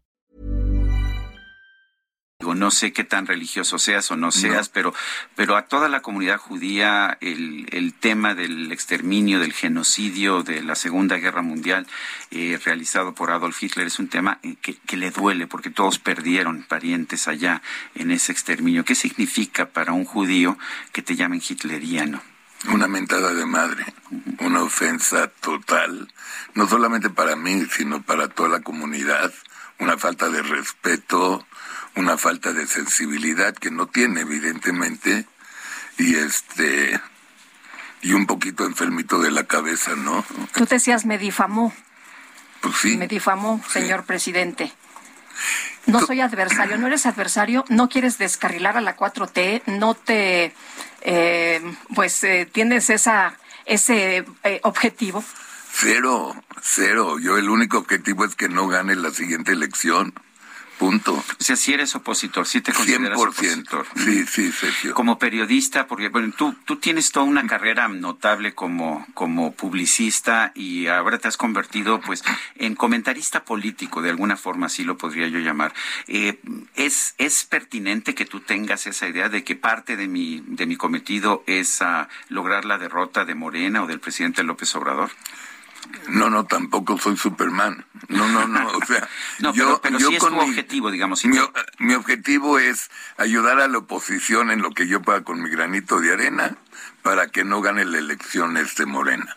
Digo, 2.41 2.55
no 2.55 2.71
sé 2.71 2.91
qué 2.91 3.03
tan 3.03 3.27
religioso 3.27 3.77
seas 3.77 4.09
o 4.09 4.17
no 4.17 4.31
seas, 4.31 4.67
pero, 4.67 4.95
pero 5.35 5.55
a 5.55 5.67
toda 5.67 5.89
la 5.89 6.01
comunidad 6.01 6.39
judía 6.39 7.17
el, 7.21 7.67
el 7.71 7.93
tema 7.93 8.33
del 8.33 8.71
exterminio, 8.71 9.39
del 9.39 9.53
genocidio, 9.53 10.41
de 10.41 10.63
la 10.63 10.73
Segunda 10.73 11.17
Guerra 11.17 11.43
Mundial 11.43 11.85
eh, 12.31 12.59
realizado 12.65 13.13
por 13.13 13.29
Adolf 13.29 13.61
Hitler 13.61 13.87
es 13.87 13.99
un 13.99 14.07
tema 14.07 14.39
eh, 14.41 14.55
que, 14.61 14.75
que 14.75 14.97
le 14.97 15.11
duele 15.11 15.45
porque 15.45 15.69
todos 15.69 15.99
perdieron 15.99 16.63
parientes 16.63 17.27
allá 17.27 17.61
en 17.93 18.09
ese 18.09 18.31
exterminio. 18.31 18.85
¿Qué 18.85 18.95
significa 18.95 19.67
para 19.67 19.93
un 19.93 20.05
judío 20.05 20.57
que 20.91 21.01
te 21.01 21.15
llamen 21.15 21.41
hitleriano? 21.47 22.21
Una 22.71 22.87
mentada 22.87 23.33
de 23.33 23.45
madre, 23.45 23.85
una 24.39 24.63
ofensa 24.63 25.27
total, 25.27 26.11
no 26.53 26.67
solamente 26.67 27.09
para 27.09 27.35
mí, 27.35 27.65
sino 27.71 28.01
para 28.01 28.27
toda 28.27 28.49
la 28.49 28.61
comunidad, 28.61 29.33
una 29.79 29.97
falta 29.97 30.29
de 30.29 30.43
respeto, 30.43 31.45
una 31.95 32.17
falta 32.17 32.53
de 32.53 32.67
sensibilidad 32.67 33.53
que 33.55 33.71
no 33.71 33.87
tiene 33.87 34.21
evidentemente, 34.21 35.25
y 35.97 36.15
este 36.15 36.99
y 38.01 38.13
un 38.13 38.25
poquito 38.25 38.65
enfermito 38.65 39.19
de 39.19 39.31
la 39.31 39.43
cabeza, 39.43 39.95
¿no? 39.95 40.25
Tú 40.53 40.65
decías, 40.65 41.05
me 41.05 41.17
difamó. 41.17 41.73
Pues 42.61 42.75
sí. 42.77 42.97
Me 42.97 43.07
difamó, 43.07 43.63
señor 43.69 44.05
presidente. 44.05 44.71
No 45.87 45.99
soy 46.05 46.21
adversario, 46.21 46.77
no 46.77 46.87
eres 46.87 47.05
adversario, 47.05 47.65
no 47.69 47.89
quieres 47.89 48.17
descarrilar 48.17 48.77
a 48.77 48.81
la 48.81 48.95
4T, 48.95 49.63
no 49.65 49.95
te, 49.95 50.53
eh, 51.01 51.75
pues 51.95 52.23
eh, 52.23 52.47
tienes 52.51 52.89
esa, 52.91 53.35
ese 53.65 54.25
eh, 54.43 54.59
objetivo. 54.63 55.23
Cero, 55.73 56.35
cero. 56.61 57.17
Yo 57.19 57.37
el 57.37 57.49
único 57.49 57.79
objetivo 57.79 58.25
es 58.25 58.35
que 58.35 58.47
no 58.49 58.67
gane 58.67 58.95
la 58.95 59.09
siguiente 59.09 59.53
elección, 59.53 60.13
Punto. 60.81 61.13
O 61.13 61.43
sea, 61.43 61.55
si 61.55 61.73
eres 61.75 61.93
opositor, 61.93 62.47
si 62.47 62.59
te 62.59 62.73
consideras 62.73 63.15
100%. 63.15 63.27
opositor. 63.27 63.85
Sí, 64.03 64.25
sí, 64.25 64.51
Sergio. 64.51 64.95
Como 64.95 65.19
periodista, 65.19 65.85
porque 65.85 66.09
bueno, 66.09 66.33
tú, 66.35 66.55
tú 66.65 66.77
tienes 66.77 67.11
toda 67.11 67.27
una 67.27 67.45
carrera 67.45 67.87
notable 67.87 68.55
como, 68.55 69.05
como 69.13 69.51
publicista 69.51 70.51
y 70.55 70.87
ahora 70.87 71.19
te 71.19 71.27
has 71.27 71.37
convertido 71.37 72.01
pues 72.01 72.23
en 72.55 72.73
comentarista 72.73 73.45
político, 73.45 74.01
de 74.01 74.09
alguna 74.09 74.37
forma 74.37 74.65
así 74.65 74.83
lo 74.83 74.97
podría 74.97 75.27
yo 75.27 75.37
llamar. 75.37 75.71
Eh, 76.07 76.39
¿es, 76.73 77.13
¿Es 77.19 77.43
pertinente 77.45 78.15
que 78.15 78.25
tú 78.25 78.39
tengas 78.39 78.87
esa 78.87 79.07
idea 79.07 79.29
de 79.29 79.43
que 79.43 79.55
parte 79.55 79.95
de 79.95 80.07
mi, 80.07 80.43
de 80.47 80.65
mi 80.65 80.77
cometido 80.77 81.43
es 81.45 81.83
a 81.83 82.09
lograr 82.29 82.65
la 82.65 82.79
derrota 82.79 83.23
de 83.23 83.35
Morena 83.35 83.83
o 83.83 83.85
del 83.85 83.99
presidente 83.99 84.41
López 84.41 84.73
Obrador? 84.73 85.11
No, 86.09 86.29
no, 86.29 86.45
tampoco 86.45 86.97
soy 86.97 87.17
Superman. 87.17 87.85
No, 88.09 88.27
no, 88.27 88.47
no. 88.47 88.67
O 88.69 88.85
sea, 88.85 89.07
no, 89.39 89.53
yo, 89.53 89.79
pero, 89.81 89.97
yo 89.97 90.09
con 90.19 90.33
mi, 90.33 90.39
objetivo, 90.39 90.91
digamos. 90.91 91.23
Mi, 91.25 91.37
mi, 91.79 91.93
objetivo 91.93 92.59
es 92.59 92.89
ayudar 93.17 93.59
a 93.59 93.67
la 93.67 93.79
oposición 93.79 94.51
en 94.51 94.61
lo 94.61 94.71
que 94.71 94.87
yo 94.87 95.01
pueda 95.01 95.23
con 95.23 95.41
mi 95.41 95.49
granito 95.49 95.99
de 95.99 96.13
arena 96.13 96.57
para 97.01 97.27
que 97.27 97.43
no 97.43 97.61
gane 97.61 97.85
la 97.85 97.97
elección 97.97 98.57
este 98.57 98.85
Morena. 98.85 99.35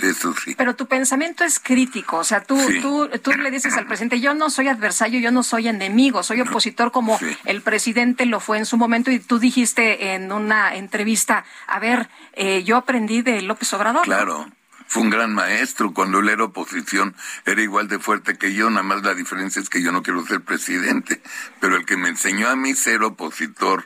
Eso 0.00 0.34
sí. 0.34 0.54
Pero 0.54 0.76
tu 0.76 0.86
pensamiento 0.86 1.42
es 1.42 1.58
crítico, 1.58 2.18
o 2.18 2.24
sea, 2.24 2.42
tú, 2.42 2.58
tú, 2.82 3.08
tú 3.22 3.30
le 3.32 3.50
dices 3.50 3.74
al 3.78 3.86
presidente, 3.86 4.20
yo 4.20 4.34
no 4.34 4.50
soy 4.50 4.68
adversario, 4.68 5.20
yo 5.20 5.30
no 5.30 5.42
soy 5.42 5.68
enemigo, 5.68 6.22
soy 6.22 6.42
opositor 6.42 6.92
como 6.92 7.18
el 7.46 7.62
presidente 7.62 8.26
lo 8.26 8.38
fue 8.38 8.58
en 8.58 8.66
su 8.66 8.76
momento 8.76 9.10
y 9.10 9.20
tú 9.20 9.38
dijiste 9.38 10.12
en 10.12 10.32
una 10.32 10.74
entrevista, 10.74 11.46
a 11.66 11.78
ver, 11.78 12.10
eh, 12.34 12.62
yo 12.62 12.76
aprendí 12.76 13.22
de 13.22 13.40
López 13.40 13.72
Obrador. 13.72 14.04
Claro 14.04 14.46
fue 14.86 15.02
un 15.02 15.10
gran 15.10 15.34
maestro. 15.34 15.92
Cuando 15.92 16.20
él 16.20 16.28
era 16.28 16.44
oposición 16.44 17.14
era 17.44 17.62
igual 17.62 17.88
de 17.88 17.98
fuerte 17.98 18.38
que 18.38 18.54
yo, 18.54 18.70
nada 18.70 18.82
más 18.82 19.02
la 19.02 19.14
diferencia 19.14 19.60
es 19.60 19.68
que 19.68 19.82
yo 19.82 19.92
no 19.92 20.02
quiero 20.02 20.24
ser 20.26 20.40
presidente. 20.40 21.20
Pero 21.60 21.76
el 21.76 21.86
que 21.86 21.96
me 21.96 22.08
enseñó 22.08 22.48
a 22.48 22.56
mí 22.56 22.74
ser 22.74 23.02
opositor 23.02 23.84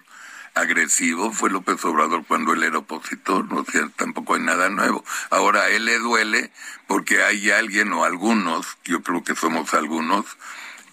agresivo 0.54 1.32
fue 1.32 1.50
López 1.50 1.84
Obrador 1.84 2.24
cuando 2.26 2.52
él 2.52 2.62
era 2.62 2.78
opositor, 2.78 3.50
no 3.52 3.64
sea, 3.64 3.88
tampoco 3.96 4.34
hay 4.34 4.42
nada 4.42 4.68
nuevo. 4.68 5.04
Ahora 5.30 5.62
a 5.62 5.68
él 5.70 5.84
le 5.84 5.98
duele 5.98 6.50
porque 6.86 7.22
hay 7.22 7.50
alguien 7.50 7.92
o 7.92 8.04
algunos, 8.04 8.78
yo 8.84 9.02
creo 9.02 9.22
que 9.22 9.34
somos 9.34 9.74
algunos, 9.74 10.26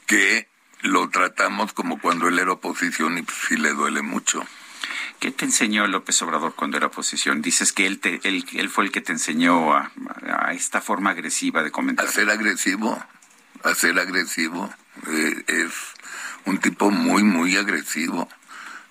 que 0.05 0.47
lo 0.81 1.09
tratamos 1.09 1.73
como 1.73 1.99
cuando 1.99 2.27
él 2.27 2.39
era 2.39 2.53
oposición 2.53 3.17
y 3.17 3.23
pues 3.23 3.37
sí 3.47 3.57
le 3.57 3.73
duele 3.73 4.01
mucho. 4.01 4.43
¿Qué 5.19 5.31
te 5.31 5.45
enseñó 5.45 5.87
López 5.87 6.21
Obrador 6.21 6.53
cuando 6.55 6.77
era 6.77 6.87
oposición? 6.87 7.41
Dices 7.41 7.73
que 7.73 7.87
él, 7.87 7.99
te, 7.99 8.19
él, 8.23 8.45
él 8.53 8.69
fue 8.69 8.85
el 8.85 8.91
que 8.91 9.01
te 9.01 9.11
enseñó 9.11 9.73
a, 9.73 9.91
esta 10.53 10.81
forma 10.81 11.11
agresiva 11.11 11.63
de 11.63 11.71
comentar. 11.71 12.05
A 12.05 12.11
ser 12.11 12.29
agresivo, 12.29 13.03
a 13.63 13.75
ser 13.75 13.97
agresivo. 13.99 14.71
Eh, 15.07 15.43
es 15.47 15.73
un 16.45 16.59
tipo 16.59 16.91
muy, 16.91 17.23
muy 17.23 17.57
agresivo. 17.57 18.29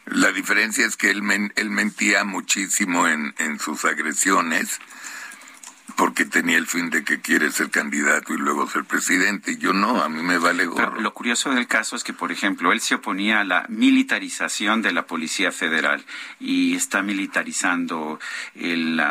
La 0.06 0.32
diferencia 0.32 0.86
es 0.86 0.96
que 0.96 1.10
él, 1.10 1.22
él 1.54 1.70
mentía 1.70 2.24
muchísimo 2.24 3.06
en, 3.08 3.34
en 3.38 3.58
sus 3.58 3.84
agresiones 3.84 4.80
porque 5.96 6.26
tenía 6.26 6.58
el 6.58 6.66
fin 6.66 6.90
de 6.90 7.04
que 7.04 7.20
quiere 7.20 7.50
ser 7.50 7.70
candidato 7.70 8.34
y 8.34 8.36
luego 8.36 8.68
ser 8.68 8.84
presidente. 8.84 9.56
Yo 9.56 9.72
no, 9.72 10.02
a 10.02 10.08
mí 10.08 10.22
me 10.22 10.36
vale 10.36 10.66
gorro. 10.66 11.00
lo 11.00 11.14
curioso 11.14 11.50
del 11.50 11.66
caso 11.66 11.96
es 11.96 12.04
que, 12.04 12.12
por 12.12 12.30
ejemplo, 12.30 12.70
él 12.72 12.80
se 12.80 12.96
oponía 12.96 13.40
a 13.40 13.44
la 13.44 13.64
militarización 13.68 14.82
de 14.82 14.92
la 14.92 15.06
Policía 15.06 15.52
Federal 15.52 16.04
y 16.38 16.74
está 16.74 17.02
militarizando 17.02 18.20
el, 18.54 19.02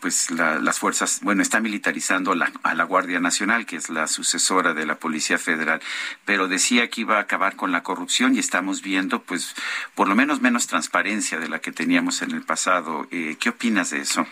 pues 0.00 0.30
las 0.30 0.78
fuerzas, 0.78 1.20
bueno, 1.22 1.42
está 1.42 1.60
militarizando 1.60 2.34
la, 2.34 2.50
a 2.64 2.74
la 2.74 2.84
Guardia 2.84 3.20
Nacional, 3.20 3.64
que 3.64 3.76
es 3.76 3.88
la 3.88 4.08
sucesora 4.08 4.74
de 4.74 4.84
la 4.84 4.96
Policía 4.96 5.38
Federal, 5.38 5.80
pero 6.24 6.48
decía 6.48 6.90
que 6.90 7.02
iba 7.02 7.18
a 7.18 7.20
acabar 7.20 7.54
con 7.54 7.70
la 7.70 7.84
corrupción 7.84 8.34
y 8.34 8.40
estamos 8.40 8.82
viendo, 8.82 9.22
pues, 9.22 9.54
por 9.94 10.08
lo 10.08 10.16
menos 10.16 10.40
menos 10.40 10.66
transparencia 10.66 11.38
de 11.38 11.48
la 11.48 11.60
que 11.60 11.70
teníamos 11.70 12.22
en 12.22 12.32
el 12.32 12.42
pasado. 12.42 13.06
Eh, 13.12 13.36
¿Qué 13.38 13.50
opinas 13.50 13.90
de 13.90 14.00
eso? 14.00 14.26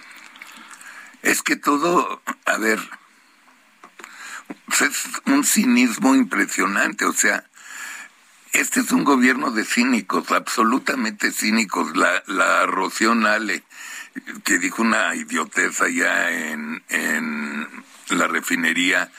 Es 1.24 1.42
que 1.42 1.56
todo, 1.56 2.22
a 2.44 2.59
ver, 2.59 2.78
es 4.80 5.06
un 5.24 5.42
cinismo 5.42 6.14
impresionante, 6.14 7.06
o 7.06 7.14
sea, 7.14 7.44
este 8.52 8.80
es 8.80 8.92
un 8.92 9.05
gobierno 9.05 9.51
de 9.51 9.64
cínicos, 9.64 10.30
absolutamente 10.30 11.32
cínicos. 11.32 11.96
La, 11.96 12.22
la 12.26 12.66
Nale, 13.14 13.64
que 14.44 14.59
dijo 14.59 14.82
una 14.82 15.14
idiotez 15.16 15.80
allá 15.80 16.30
en, 16.30 16.84
en 16.90 17.68
la 18.10 18.28
refinería, 18.28 19.10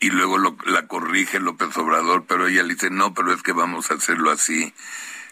y 0.00 0.08
luego 0.08 0.38
lo, 0.38 0.56
la 0.64 0.86
corrige 0.88 1.38
López 1.38 1.76
Obrador, 1.76 2.24
pero 2.26 2.48
ella 2.48 2.62
le 2.62 2.74
dice, 2.74 2.88
no, 2.88 3.12
pero 3.12 3.32
es 3.34 3.42
que 3.42 3.52
vamos 3.52 3.90
a 3.90 3.94
hacerlo 3.94 4.30
así. 4.30 4.72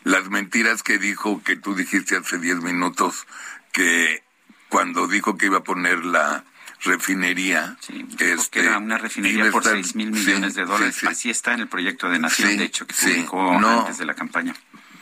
Las 0.05 0.29
mentiras 0.29 0.83
que 0.83 0.99
dijo, 0.99 1.43
que 1.43 1.57
tú 1.57 1.75
dijiste 1.75 2.19
hace 2.19 2.39
diez 2.39 2.59
minutos, 2.59 3.27
que 3.73 4.23
cuando 4.71 5.07
dijo 5.07 5.37
que 5.37 5.47
iba 5.47 5.59
a 5.59 5.65
poner 5.65 6.05
la 6.07 6.45
refinería. 6.83 7.77
Sí, 7.81 8.07
este, 8.19 8.61
era 8.61 8.79
una 8.79 8.97
refinería 8.97 9.51
por 9.51 9.65
seis 9.65 9.95
mil 9.95 10.11
millones 10.11 10.55
de 10.55 10.65
dólares. 10.65 11.05
Así 11.05 11.29
está 11.29 11.53
en 11.53 11.61
el 11.61 11.69
proyecto 11.69 12.09
de 12.09 12.19
Nación, 12.19 12.57
de 12.57 12.65
hecho, 12.65 12.87
que 12.87 12.95
publicó 12.95 13.53
antes 13.53 13.99
de 13.99 14.07
la 14.07 14.15
campaña. 14.15 14.55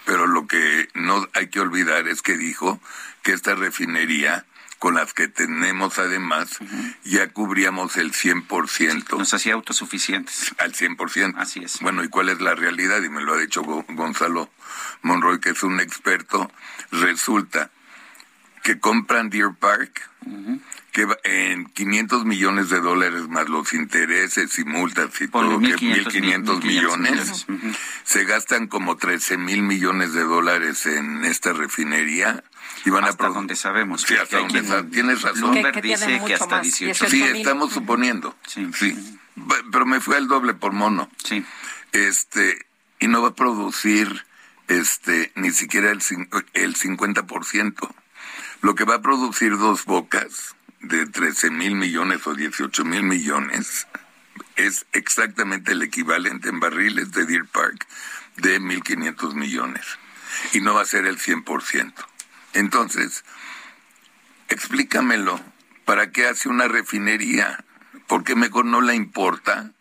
Pero 0.04 0.26
lo 0.26 0.46
que 0.46 0.88
no 0.94 1.28
hay 1.34 1.48
que 1.48 1.60
olvidar 1.60 2.08
es 2.08 2.22
que 2.22 2.36
dijo 2.36 2.80
que 3.22 3.32
esta 3.32 3.54
refinería 3.54 4.46
con 4.78 4.94
las 4.94 5.12
que 5.12 5.26
tenemos 5.26 5.98
además, 5.98 6.58
ya 7.04 7.28
cubríamos 7.30 7.96
el 7.96 8.12
100%. 8.12 9.18
Nos 9.18 9.34
hacía 9.34 9.54
autosuficientes. 9.54 10.54
Al 10.58 10.72
100%. 10.72 11.34
Así 11.36 11.60
es. 11.64 11.80
Bueno, 11.80 12.04
¿y 12.04 12.08
cuál 12.08 12.28
es 12.28 12.40
la 12.40 12.54
realidad? 12.54 13.02
Y 13.02 13.08
me 13.08 13.20
lo 13.20 13.34
ha 13.34 13.38
dicho 13.38 13.62
Gonzalo 13.62 14.50
Monroy, 15.02 15.40
que 15.40 15.50
es 15.50 15.62
un 15.62 15.80
experto. 15.80 16.50
Resulta 16.92 17.70
que 18.68 18.78
compran 18.80 19.30
Deer 19.30 19.54
Park, 19.58 20.10
que 20.92 21.06
en 21.24 21.64
500 21.70 22.26
millones 22.26 22.68
de 22.68 22.80
dólares 22.80 23.26
más 23.26 23.48
los 23.48 23.72
intereses 23.72 24.58
y 24.58 24.64
multas 24.64 25.18
y 25.22 25.28
todo, 25.28 25.58
que 25.58 25.74
1.500 25.74 26.62
millones, 26.62 27.46
se 28.04 28.24
gastan 28.26 28.66
como 28.66 28.98
13 28.98 29.38
mil 29.38 29.62
millones 29.62 30.12
de 30.12 30.22
dólares 30.22 30.84
en 30.84 31.24
esta 31.24 31.54
refinería. 31.54 32.44
Y 32.84 32.90
van 32.90 33.04
hasta 33.04 33.30
donde 33.30 33.56
sabemos. 33.56 34.02
Sí, 34.02 34.16
hasta 34.16 34.36
donde 34.36 34.60
Tienes 34.90 35.22
razón. 35.22 35.54
dice 35.80 36.20
que 36.26 36.34
hasta 36.34 36.60
18. 36.60 37.08
Sí, 37.08 37.22
estamos 37.22 37.72
suponiendo. 37.72 38.36
Sí. 38.46 38.68
sí. 38.74 39.18
Pero 39.72 39.86
me 39.86 40.00
fue 40.00 40.18
al 40.18 40.28
doble 40.28 40.52
por 40.52 40.72
mono. 40.72 41.08
Sí. 41.24 41.42
Este, 41.92 42.66
y 43.00 43.08
no 43.08 43.22
va 43.22 43.28
a 43.28 43.34
producir 43.34 44.26
este 44.66 45.32
ni 45.36 45.52
siquiera 45.52 45.90
el, 45.90 46.00
el 46.52 46.76
50% 46.76 47.94
lo 48.60 48.74
que 48.74 48.84
va 48.84 48.96
a 48.96 49.02
producir 49.02 49.56
dos 49.56 49.84
bocas 49.84 50.56
de 50.80 51.06
13 51.06 51.50
mil 51.50 51.74
millones 51.74 52.26
o 52.26 52.34
18 52.34 52.84
mil 52.84 53.02
millones 53.02 53.86
es 54.56 54.86
exactamente 54.92 55.72
el 55.72 55.82
equivalente 55.82 56.48
en 56.48 56.60
barriles 56.60 57.12
de 57.12 57.24
Deer 57.26 57.46
Park 57.46 57.86
de 58.36 58.60
1.500 58.60 59.34
millones. 59.34 59.84
Y 60.52 60.60
no 60.60 60.74
va 60.74 60.82
a 60.82 60.86
ser 60.86 61.06
el 61.06 61.18
100%. 61.18 61.92
Entonces, 62.54 63.24
explícamelo. 64.48 65.40
¿Para 65.84 66.12
qué 66.12 66.26
hace 66.26 66.48
una 66.48 66.68
refinería? 66.68 67.64
¿Por 68.06 68.24
qué 68.24 68.34
mejor 68.34 68.64
no 68.64 68.80
la 68.80 68.94
importa? 68.94 69.72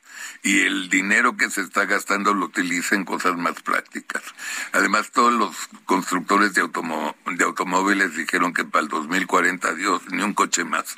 Y 0.48 0.62
el 0.62 0.90
dinero 0.90 1.36
que 1.36 1.50
se 1.50 1.60
está 1.60 1.84
gastando 1.84 2.34
lo 2.34 2.46
utiliza 2.46 2.96
en 2.96 3.04
cosas 3.04 3.36
más 3.36 3.62
prácticas. 3.62 4.24
Además, 4.72 5.12
todos 5.12 5.34
los 5.34 5.54
constructores 5.84 6.54
de, 6.54 6.62
de 6.62 7.44
automóviles 7.44 8.16
dijeron 8.16 8.54
que 8.54 8.64
para 8.64 8.84
el 8.84 8.88
2040, 8.88 9.74
Dios, 9.74 10.02
ni 10.10 10.22
un 10.22 10.34
coche 10.34 10.64
más 10.64 10.96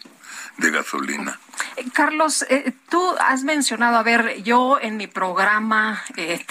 de 0.59 0.71
gasolina. 0.71 1.39
Eh, 1.75 1.85
Carlos, 1.93 2.45
eh, 2.49 2.71
tú 2.89 3.01
has 3.19 3.43
mencionado, 3.43 3.97
a 3.97 4.03
ver, 4.03 4.43
yo 4.43 4.79
en 4.81 4.97
mi 4.97 5.07
programa, 5.07 6.03
eh, 6.15 6.45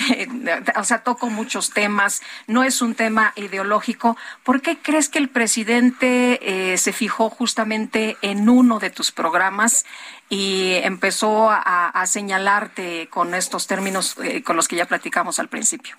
o 0.76 0.84
sea, 0.84 1.02
toco 1.02 1.28
muchos 1.28 1.70
temas, 1.70 2.22
no 2.46 2.64
es 2.64 2.82
un 2.82 2.94
tema 2.94 3.32
ideológico. 3.36 4.16
¿Por 4.42 4.62
qué 4.62 4.78
crees 4.78 5.08
que 5.08 5.18
el 5.18 5.28
presidente 5.28 6.76
se 6.78 6.92
fijó 6.92 7.30
justamente 7.30 8.16
en 8.22 8.48
uno 8.48 8.78
de 8.78 8.90
tus 8.90 9.12
programas 9.12 9.84
y 10.28 10.72
empezó 10.82 11.50
a, 11.50 12.04
señalarte 12.06 13.08
con 13.10 13.34
estos 13.34 13.66
términos 13.66 14.16
con 14.44 14.56
los 14.56 14.68
que 14.68 14.76
ya 14.76 14.86
platicamos 14.86 15.38
al 15.38 15.48
principio? 15.48 15.96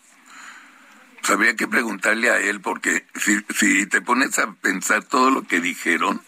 Habría 1.28 1.56
que 1.56 1.68
preguntarle 1.68 2.32
a 2.32 2.40
él, 2.40 2.62
porque 2.62 3.06
si, 3.16 3.40
si 3.56 3.86
te 3.86 4.02
pones 4.02 4.40
a 4.40 4.52
pensar 4.54 5.04
todo 5.04 5.30
lo 5.30 5.44
que 5.44 5.60
dijeron, 5.60 6.22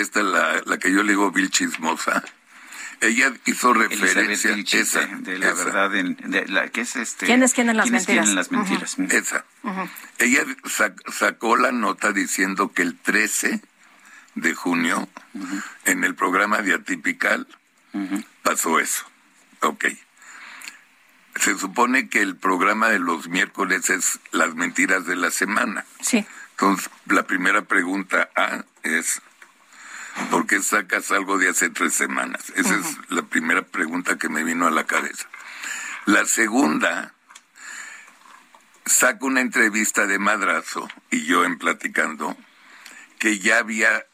esta 0.00 0.20
es 0.20 0.26
la, 0.26 0.62
la 0.64 0.78
que 0.78 0.92
yo 0.92 1.02
le 1.02 1.12
digo 1.12 1.30
Bill 1.30 1.50
Chismosa, 1.50 2.22
ella 3.00 3.32
hizo 3.44 3.72
referencia 3.74 4.54
esa, 4.80 5.06
de 5.06 5.38
la 5.38 5.52
verdad 5.52 5.90
de 5.90 6.46
la 6.48 6.68
que 6.68 6.82
es 6.82 6.96
este 6.96 7.26
quién 7.26 7.42
es 7.42 7.52
quién 7.52 7.68
en 7.68 7.76
las 7.76 7.90
mentiras, 7.90 8.28
las 8.30 8.50
mentiras? 8.50 8.96
esa. 9.10 9.44
Ella 10.18 10.44
sacó 11.10 11.56
la 11.56 11.72
nota 11.72 12.12
diciendo 12.12 12.72
que 12.72 12.82
el 12.82 12.98
13 12.98 13.60
de 14.36 14.54
junio 14.54 15.08
en 15.84 16.04
el 16.04 16.14
programa 16.14 16.62
de 16.62 16.74
Atypical 16.74 17.46
pasó 18.42 18.80
eso. 18.80 19.04
Ok. 19.60 19.86
se 21.36 21.58
supone 21.58 22.08
que 22.08 22.20
el 22.20 22.36
programa 22.36 22.88
de 22.90 22.98
los 22.98 23.28
miércoles 23.28 23.90
es 23.90 24.20
las 24.30 24.54
mentiras 24.54 25.06
de 25.06 25.16
la 25.16 25.30
semana. 25.30 25.84
Sí. 26.00 26.24
Entonces, 26.52 26.90
la 27.06 27.24
primera 27.24 27.62
pregunta 27.62 28.30
A 28.36 28.64
es, 28.82 29.20
¿por 30.30 30.46
qué 30.46 30.62
sacas 30.62 31.10
algo 31.10 31.38
de 31.38 31.48
hace 31.48 31.70
tres 31.70 31.94
semanas? 31.94 32.52
Esa 32.56 32.74
es 32.76 32.98
la 33.08 33.22
primera 33.22 33.62
pregunta 33.62 34.16
que 34.18 34.28
me 34.28 34.44
vino 34.44 34.66
a 34.66 34.70
la 34.70 34.84
cabeza. 34.84 35.26
La 36.06 36.24
segunda, 36.26 37.14
saco 38.86 39.26
una 39.26 39.40
entrevista 39.40 40.06
de 40.06 40.18
Madrazo 40.18 40.88
y 41.10 41.24
yo 41.24 41.44
en 41.44 41.58
platicando 41.58 42.36
que 43.18 43.38
ya 43.38 43.58
había 43.58 44.04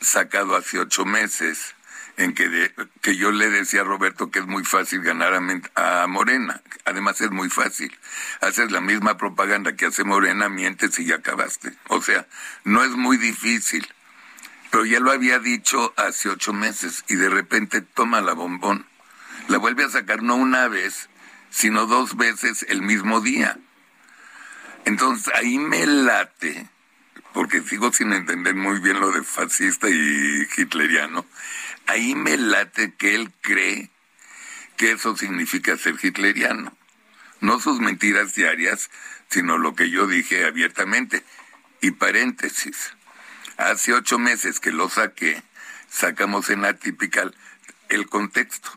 sacado 0.00 0.56
hace 0.56 0.78
ocho 0.78 1.04
meses 1.04 1.74
en 2.16 2.34
que, 2.34 2.48
de- 2.48 2.74
que 3.00 3.16
yo 3.16 3.30
le 3.32 3.48
decía 3.48 3.80
a 3.80 3.84
Roberto 3.84 4.30
que 4.30 4.40
es 4.40 4.46
muy 4.46 4.64
fácil 4.64 5.00
ganar 5.00 5.32
a, 5.74 6.02
a 6.02 6.06
Morena. 6.06 6.60
Además 6.84 7.20
es 7.22 7.30
muy 7.30 7.48
fácil. 7.48 7.96
Haces 8.42 8.70
la 8.70 8.80
misma 8.82 9.16
propaganda 9.16 9.74
que 9.74 9.86
hace 9.86 10.04
Morena, 10.04 10.48
mientes 10.50 10.98
y 10.98 11.06
ya 11.06 11.16
acabaste. 11.16 11.72
O 11.88 12.02
sea, 12.02 12.26
no 12.64 12.84
es 12.84 12.90
muy 12.90 13.16
difícil. 13.16 13.88
Pero 14.70 14.84
ya 14.84 15.00
lo 15.00 15.10
había 15.10 15.38
dicho 15.38 15.92
hace 15.96 16.28
ocho 16.28 16.52
meses 16.52 17.04
y 17.08 17.16
de 17.16 17.28
repente 17.28 17.80
toma 17.80 18.20
la 18.20 18.34
bombón. 18.34 18.86
La 19.48 19.58
vuelve 19.58 19.84
a 19.84 19.90
sacar 19.90 20.22
no 20.22 20.36
una 20.36 20.68
vez, 20.68 21.08
sino 21.50 21.86
dos 21.86 22.16
veces 22.16 22.64
el 22.68 22.82
mismo 22.82 23.20
día. 23.20 23.58
Entonces 24.84 25.32
ahí 25.34 25.58
me 25.58 25.86
late, 25.86 26.68
porque 27.32 27.62
sigo 27.62 27.92
sin 27.92 28.12
entender 28.12 28.54
muy 28.54 28.78
bien 28.80 29.00
lo 29.00 29.10
de 29.10 29.22
fascista 29.22 29.88
y 29.88 30.46
hitleriano, 30.56 31.26
ahí 31.86 32.14
me 32.14 32.36
late 32.36 32.94
que 32.94 33.14
él 33.14 33.32
cree 33.40 33.90
que 34.76 34.92
eso 34.92 35.16
significa 35.16 35.76
ser 35.76 35.96
hitleriano. 36.00 36.72
No 37.40 37.60
sus 37.60 37.80
mentiras 37.80 38.34
diarias, 38.34 38.90
sino 39.28 39.58
lo 39.58 39.74
que 39.74 39.90
yo 39.90 40.06
dije 40.06 40.46
abiertamente. 40.46 41.24
Y 41.80 41.92
paréntesis, 41.92 42.94
hace 43.60 43.92
ocho 43.92 44.18
meses 44.18 44.60
que 44.60 44.72
lo 44.72 44.88
saqué, 44.88 45.42
sacamos 45.88 46.50
en 46.50 46.64
Atypical 46.64 47.34
el 47.88 48.08
contexto. 48.08 48.70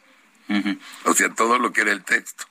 O 1.06 1.14
sea, 1.16 1.30
todo 1.30 1.58
lo 1.60 1.72
que 1.74 1.82
era 1.82 1.92
el 1.92 2.04
texto. 2.04 2.46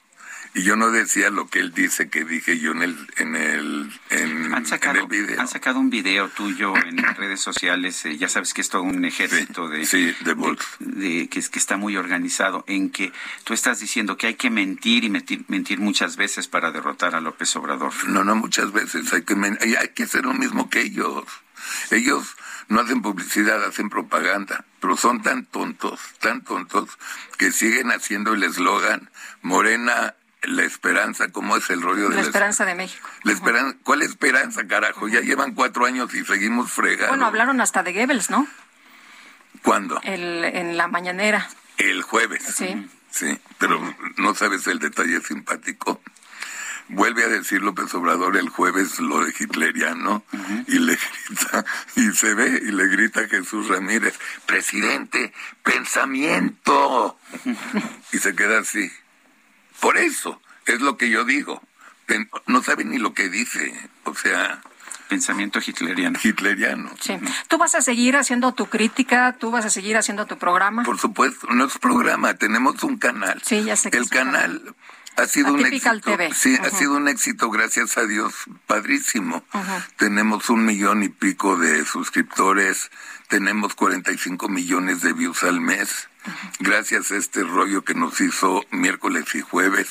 Y 0.55 0.65
yo 0.65 0.77
no 0.77 0.91
decía 0.91 1.31
lo 1.31 1.49
que 1.49 1.61
él 1.61 1.73
dice 1.73 2.11
que 2.11 2.25
dije 2.27 2.59
yo 2.59 2.73
en 2.73 2.83
el 2.83 3.09
en 3.17 3.37
el 3.37 3.91
en, 4.11 4.53
Han 4.55 4.67
sacado, 4.67 4.97
en 4.99 5.03
el 5.05 5.09
video. 5.09 5.41
han 5.41 5.49
sacado 5.49 5.81
un 5.81 5.89
video 5.89 6.29
tuyo 6.29 6.77
en 6.77 6.99
redes 6.99 7.41
sociales, 7.41 8.05
eh, 8.05 8.19
ya 8.19 8.29
sabes 8.29 8.53
que 8.53 8.61
es 8.61 8.69
todo 8.69 8.83
un 8.83 9.03
ejército 9.07 9.69
de, 9.71 9.79
de, 9.87 10.15
de- 10.81 11.29
que, 11.31 11.39
es- 11.39 11.49
que 11.49 11.59
está 11.59 11.79
muy 11.79 11.97
organizado, 11.97 12.65
en 12.67 12.91
que 12.91 13.15
tú 13.45 13.55
estás 13.55 13.81
diciendo 13.81 14.19
que 14.19 14.27
hay 14.27 14.35
que 14.35 14.51
mentir 14.51 15.05
y 15.05 15.09
mentir, 15.11 15.43
mentir 15.49 15.81
muchas 15.81 16.17
veces 16.17 16.49
para 16.49 16.71
derrotar 16.71 17.15
a 17.15 17.23
López 17.23 17.57
Obrador. 17.57 17.93
No, 18.09 18.23
no 18.23 18.35
muchas 18.37 18.73
veces. 18.73 19.11
Hay 19.15 19.23
que 19.23 19.35
hay 19.35 19.89
que 19.95 20.03
hacer 20.03 20.25
lo 20.27 20.35
mismo 20.35 20.69
que 20.69 20.83
ellos. 20.83 21.25
Ellos 21.91 22.37
no 22.69 22.81
hacen 22.81 23.03
publicidad, 23.03 23.63
hacen 23.65 23.91
propaganda, 23.91 24.65
pero 24.81 24.97
son 24.97 25.23
tan 25.23 25.45
tontos, 25.47 26.01
tan 26.21 26.43
tontos 26.43 26.89
que 27.39 27.53
siguen 27.53 27.91
haciendo 27.91 28.35
el 28.35 28.43
eslogan 28.43 29.11
Morena 29.43 30.15
la 30.43 30.65
esperanza, 30.65 31.29
¿cómo 31.29 31.57
es 31.57 31.71
el 31.71 31.81
rollo 31.83 32.09
de 32.09 32.17
La 32.17 32.23
la 32.23 32.23
esperanza 32.23 32.65
de 32.65 32.75
México. 32.75 33.09
La 33.23 33.33
esperanza, 33.33 33.77
¿Cuál 33.85 34.03
esperanza, 34.03 34.67
carajo? 34.67 35.07
Ya 35.09 35.21
llevan 35.21 35.55
cuatro 35.55 35.87
años 35.87 36.13
y 36.15 36.25
seguimos 36.25 36.73
fregados. 36.73 37.11
Bueno, 37.11 37.27
hablaron 37.27 37.61
hasta 37.61 37.83
de 37.83 37.93
Goebbels, 37.93 38.31
¿no? 38.31 38.47
¿Cuándo? 39.63 40.01
El, 40.03 40.45
en 40.45 40.77
la 40.77 40.89
mañanera. 40.89 41.49
El 41.79 42.03
jueves. 42.03 42.43
Sí. 42.43 42.89
Sí, 43.11 43.39
pero 43.59 43.79
no 44.17 44.35
sabes 44.35 44.67
el 44.67 44.79
detalle 44.79 45.21
simpático. 45.21 46.01
Vuelve 46.93 47.25
a 47.25 47.29
decir 47.29 47.63
López 47.63 47.93
Obrador 47.95 48.37
el 48.37 48.49
jueves 48.51 49.01
lo 49.01 49.25
de 49.25 49.33
hitleriano 49.39 50.23
y 50.67 50.79
le 50.79 50.99
grita, 51.27 51.65
y 51.97 52.13
se 52.13 52.35
ve 52.35 52.61
y 52.63 52.71
le 52.71 52.87
grita 52.89 53.21
a 53.21 53.29
Jesús 53.29 53.69
Ramírez, 53.69 54.19
presidente, 54.47 55.33
pensamiento. 55.63 57.19
y 58.13 58.19
se 58.19 58.35
queda 58.35 58.59
así. 58.59 58.91
Por 59.81 59.97
eso, 59.97 60.41
es 60.67 60.81
lo 60.81 60.97
que 60.97 61.09
yo 61.11 61.25
digo. 61.25 61.63
No 62.47 62.63
sabe 62.63 62.85
ni 62.85 62.99
lo 62.99 63.15
que 63.15 63.29
dice. 63.29 63.91
O 64.05 64.15
sea... 64.15 64.61
Pensamiento 65.09 65.59
hitleriano. 65.59 66.19
Hitleriano. 66.23 66.91
Sí. 66.99 67.19
¿Tú 67.49 67.59
vas 67.59 67.75
a 67.75 67.83
seguir 67.83 68.17
haciendo 68.17 68.53
tu 68.53 68.67
crítica? 68.67 69.37
¿Tú 69.39 69.51
vas 69.51 69.67
a 69.67 69.71
seguir 69.71 69.99
haciendo 69.99 70.25
tu 70.25 70.39
programa? 70.39 70.85
Por 70.85 70.99
supuesto, 70.99 71.49
no 71.49 71.67
es 71.67 71.77
programa, 71.79 72.33
tenemos 72.33 72.83
un 72.83 72.97
canal. 72.97 73.43
Sí, 73.45 73.63
ya 73.63 73.77
sé 73.77 73.91
que 73.91 73.99
El 73.99 74.05
es 74.05 74.11
un 74.11 74.17
canal 74.17 74.75
ha 75.17 75.27
sido 75.27 75.53
un 75.53 75.65
éxito. 75.65 76.01
TV. 76.01 76.33
Sí, 76.35 76.57
ha 76.61 76.71
sido 76.71 76.97
un 76.97 77.09
éxito, 77.09 77.51
gracias 77.51 77.97
a 77.99 78.07
Dios, 78.07 78.35
padrísimo. 78.67 79.45
Tenemos 79.97 80.51
un 80.51 80.65
millón 80.65 81.03
y 81.03 81.09
pico 81.09 81.57
de 81.57 81.85
suscriptores, 81.85 82.91
tenemos 83.29 83.75
45 83.75 84.49
millones 84.49 85.03
de 85.03 85.13
views 85.13 85.43
al 85.43 85.61
mes. 85.61 86.09
Gracias 86.61 87.11
a 87.11 87.17
este 87.17 87.43
rollo 87.43 87.83
que 87.83 87.95
nos 87.95 88.21
hizo 88.21 88.65
miércoles 88.71 89.35
y 89.35 89.41
jueves, 89.41 89.89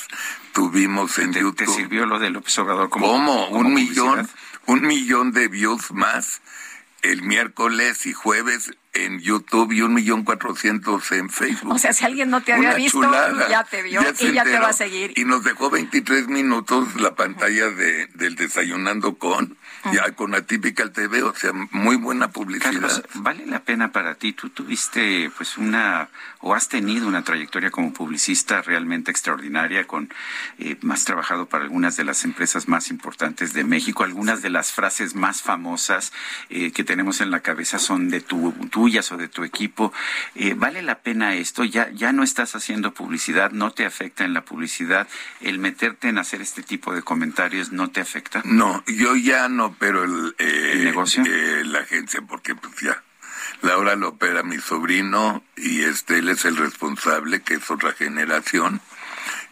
tuvimos 0.53 1.17
en 1.19 1.33
YouTube. 1.33 1.55
¿Te 1.55 1.67
sirvió 1.67 2.05
lo 2.05 2.19
de 2.19 2.29
López 2.29 2.57
Obrador 2.59 2.89
como, 2.89 3.07
¿Cómo? 3.07 3.47
como 3.47 3.59
un 3.59 3.63
publicidad? 3.73 4.03
millón, 4.03 4.29
un 4.67 4.81
millón 4.83 5.31
de 5.33 5.47
views 5.49 5.91
más 5.91 6.41
el 7.01 7.23
miércoles 7.23 8.05
y 8.05 8.13
jueves 8.13 8.71
en 8.93 9.19
YouTube 9.19 9.71
y 9.71 9.81
un 9.81 9.93
millón 9.93 10.23
cuatrocientos 10.23 11.11
en 11.11 11.29
Facebook. 11.29 11.73
O 11.73 11.79
sea, 11.79 11.93
si 11.93 12.05
alguien 12.05 12.29
no 12.29 12.41
te 12.41 12.53
había 12.53 12.69
Una 12.69 12.77
visto, 12.77 13.01
chulada. 13.01 13.47
ya 13.49 13.63
te 13.63 13.83
vio 13.83 14.01
y 14.19 14.33
ya 14.33 14.43
te 14.43 14.59
va 14.59 14.69
a 14.69 14.73
seguir. 14.73 15.13
Y 15.15 15.23
nos 15.23 15.43
dejó 15.43 15.69
23 15.69 16.27
minutos 16.27 16.99
la 16.99 17.15
pantalla 17.15 17.69
de, 17.69 18.07
del 18.07 18.35
Desayunando 18.35 19.15
con, 19.15 19.57
ya 19.93 20.11
con 20.11 20.35
Atypical 20.35 20.91
TV, 20.91 21.23
o 21.23 21.33
sea, 21.33 21.51
muy 21.71 21.95
buena 21.95 22.31
publicidad. 22.31 22.71
Carlos, 22.71 23.03
¿vale 23.15 23.45
la 23.45 23.63
pena 23.63 23.91
para 23.91 24.15
ti? 24.15 24.33
Tú 24.33 24.49
tuviste 24.49 25.31
pues 25.37 25.57
una, 25.57 26.09
o 26.41 26.53
has 26.53 26.67
tenido 26.67 27.07
una 27.07 27.23
trayectoria 27.23 27.71
como 27.71 27.93
publicista 27.93 28.61
realmente 28.61 29.09
extraordinaria, 29.11 29.87
con 29.87 30.13
eh, 30.59 30.77
has 30.89 31.05
trabajado 31.05 31.45
para 31.45 31.63
algunas 31.63 31.95
de 31.95 32.03
las 32.03 32.25
empresas 32.25 32.67
más 32.67 32.89
importantes 32.89 33.53
de 33.53 33.63
México, 33.63 34.03
algunas 34.03 34.41
de 34.41 34.49
las 34.49 34.73
frases 34.73 35.15
más 35.15 35.41
famosas 35.41 36.11
eh, 36.49 36.71
que 36.71 36.83
tenemos 36.83 37.21
en 37.21 37.31
la 37.31 37.39
cabeza 37.39 37.79
son 37.79 38.09
de 38.09 38.21
tu, 38.21 38.53
tuyas 38.81 39.11
o 39.11 39.17
de 39.17 39.27
tu 39.27 39.43
equipo. 39.43 39.93
Eh, 40.33 40.55
¿Vale 40.57 40.81
la 40.81 41.03
pena 41.03 41.35
esto? 41.35 41.63
Ya, 41.63 41.91
ya 41.91 42.11
no 42.13 42.23
estás 42.23 42.55
haciendo 42.55 42.95
publicidad, 42.95 43.51
no 43.51 43.69
te 43.69 43.85
afecta 43.85 44.25
en 44.25 44.33
la 44.33 44.43
publicidad, 44.43 45.07
el 45.39 45.59
meterte 45.59 46.09
en 46.09 46.17
hacer 46.17 46.41
este 46.41 46.63
tipo 46.63 46.91
de 46.91 47.03
comentarios 47.03 47.71
no 47.71 47.91
te 47.91 48.01
afecta. 48.01 48.41
No, 48.43 48.83
yo 48.87 49.15
ya 49.15 49.49
no 49.49 49.65
opero 49.67 50.03
el, 50.03 50.33
eh, 50.39 50.71
¿El 50.73 50.85
negocio? 50.85 51.23
eh, 51.27 51.61
la 51.63 51.81
agencia 51.81 52.21
porque 52.27 52.55
pues 52.55 52.73
ya. 52.81 53.03
La 53.61 53.77
hora 53.77 53.95
lo 53.95 54.09
opera 54.09 54.41
mi 54.41 54.57
sobrino 54.57 55.43
y 55.55 55.83
este 55.83 56.17
él 56.17 56.29
es 56.29 56.43
el 56.45 56.57
responsable, 56.57 57.43
que 57.43 57.53
es 57.55 57.69
otra 57.69 57.91
generación. 57.93 58.81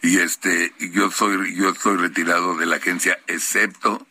Y 0.02 0.18
este 0.18 0.74
yo 0.80 1.12
soy 1.12 1.54
yo 1.54 1.68
estoy 1.70 1.98
retirado 1.98 2.56
de 2.56 2.66
la 2.66 2.76
agencia 2.76 3.20
excepto 3.28 4.04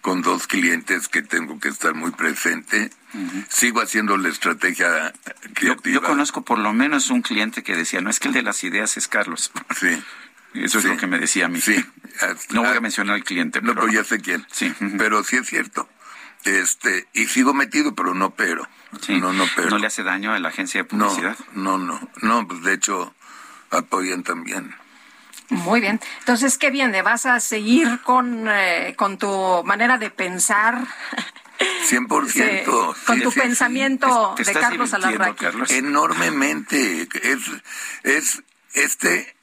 con 0.00 0.22
dos 0.22 0.46
clientes 0.46 1.08
que 1.08 1.22
tengo 1.22 1.58
que 1.60 1.68
estar 1.68 1.94
muy 1.94 2.10
presente. 2.12 2.90
Sigo 3.48 3.80
haciendo 3.80 4.16
la 4.16 4.28
estrategia 4.28 5.12
creativa. 5.54 5.94
Yo 5.94 6.02
conozco 6.02 6.42
por 6.42 6.58
lo 6.58 6.72
menos 6.72 7.10
un 7.10 7.22
cliente 7.22 7.62
que 7.62 7.76
decía, 7.76 8.00
no 8.00 8.08
es 8.10 8.20
que 8.20 8.28
el 8.28 8.34
de 8.34 8.42
las 8.42 8.62
ideas 8.64 8.96
es 8.96 9.08
Carlos. 9.08 9.50
Sí. 9.78 10.02
Eso 10.54 10.80
es 10.80 10.84
lo 10.84 10.96
que 10.96 11.06
me 11.06 11.18
decía 11.18 11.46
a 11.46 11.48
mí. 11.48 11.60
Sí. 11.60 11.76
No 12.50 12.62
voy 12.64 12.76
a 12.76 12.80
mencionar 12.80 13.14
al 13.14 13.24
cliente, 13.24 13.60
No, 13.62 13.68
pero... 13.68 13.82
pero 13.86 13.92
ya 13.92 14.04
sé 14.04 14.20
quién. 14.20 14.44
Sí. 14.50 14.74
Pero 14.98 15.22
sí 15.24 15.36
es 15.36 15.46
cierto. 15.46 15.88
Este, 16.44 17.06
y 17.12 17.26
sigo 17.26 17.54
metido, 17.54 17.94
pero 17.94 18.14
no 18.14 18.30
pero. 18.34 18.68
Sí. 19.00 19.18
No, 19.20 19.32
no 19.32 19.46
pero. 19.54 19.70
¿No 19.70 19.78
le 19.78 19.86
hace 19.86 20.02
daño 20.02 20.32
a 20.32 20.38
la 20.38 20.48
agencia 20.48 20.82
de 20.82 20.96
No, 20.96 21.06
publicidad? 21.08 21.38
no, 21.54 21.78
no, 21.78 22.00
no, 22.22 22.48
pues 22.48 22.62
de 22.62 22.74
hecho 22.74 23.14
apoyan 23.70 24.22
también. 24.22 24.74
Muy 25.50 25.80
bien. 25.80 26.00
Entonces, 26.20 26.58
¿qué 26.58 26.70
viene? 26.70 27.02
¿Vas 27.02 27.26
a 27.26 27.40
seguir 27.40 28.00
con, 28.02 28.48
eh, 28.48 28.94
con 28.96 29.18
tu 29.18 29.62
manera 29.64 29.98
de 29.98 30.10
pensar? 30.10 30.86
100%. 31.88 32.28
Sí, 32.28 32.40
con 33.06 33.16
sí, 33.16 33.22
tu 33.22 33.30
sí, 33.30 33.40
pensamiento 33.40 34.34
Te 34.36 34.44
de 34.44 34.52
Carlos 34.52 34.94
Alarraqui. 34.94 35.44
Carlos. 35.44 35.70
Enormemente. 35.70 37.08
Es, 37.22 37.40
es 38.04 38.42
este 38.74 39.34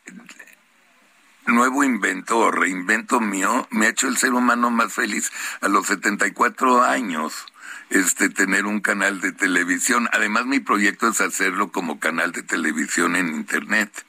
nuevo 1.45 1.83
invento 1.83 2.39
o 2.39 2.51
reinvento 2.51 3.19
mío 3.19 3.67
me 3.71 3.87
ha 3.87 3.89
hecho 3.89 4.07
el 4.07 4.17
ser 4.17 4.33
humano 4.33 4.69
más 4.69 4.93
feliz 4.93 5.31
a 5.61 5.67
los 5.67 5.87
74 5.87 6.83
años. 6.83 7.45
Este, 7.89 8.29
tener 8.29 8.65
un 8.65 8.81
canal 8.81 9.21
de 9.21 9.31
televisión. 9.31 10.09
Además, 10.11 10.45
mi 10.45 10.59
proyecto 10.59 11.07
es 11.07 11.21
hacerlo 11.21 11.71
como 11.71 11.99
canal 11.99 12.33
de 12.33 12.43
televisión 12.43 13.15
en 13.15 13.29
Internet. 13.29 14.05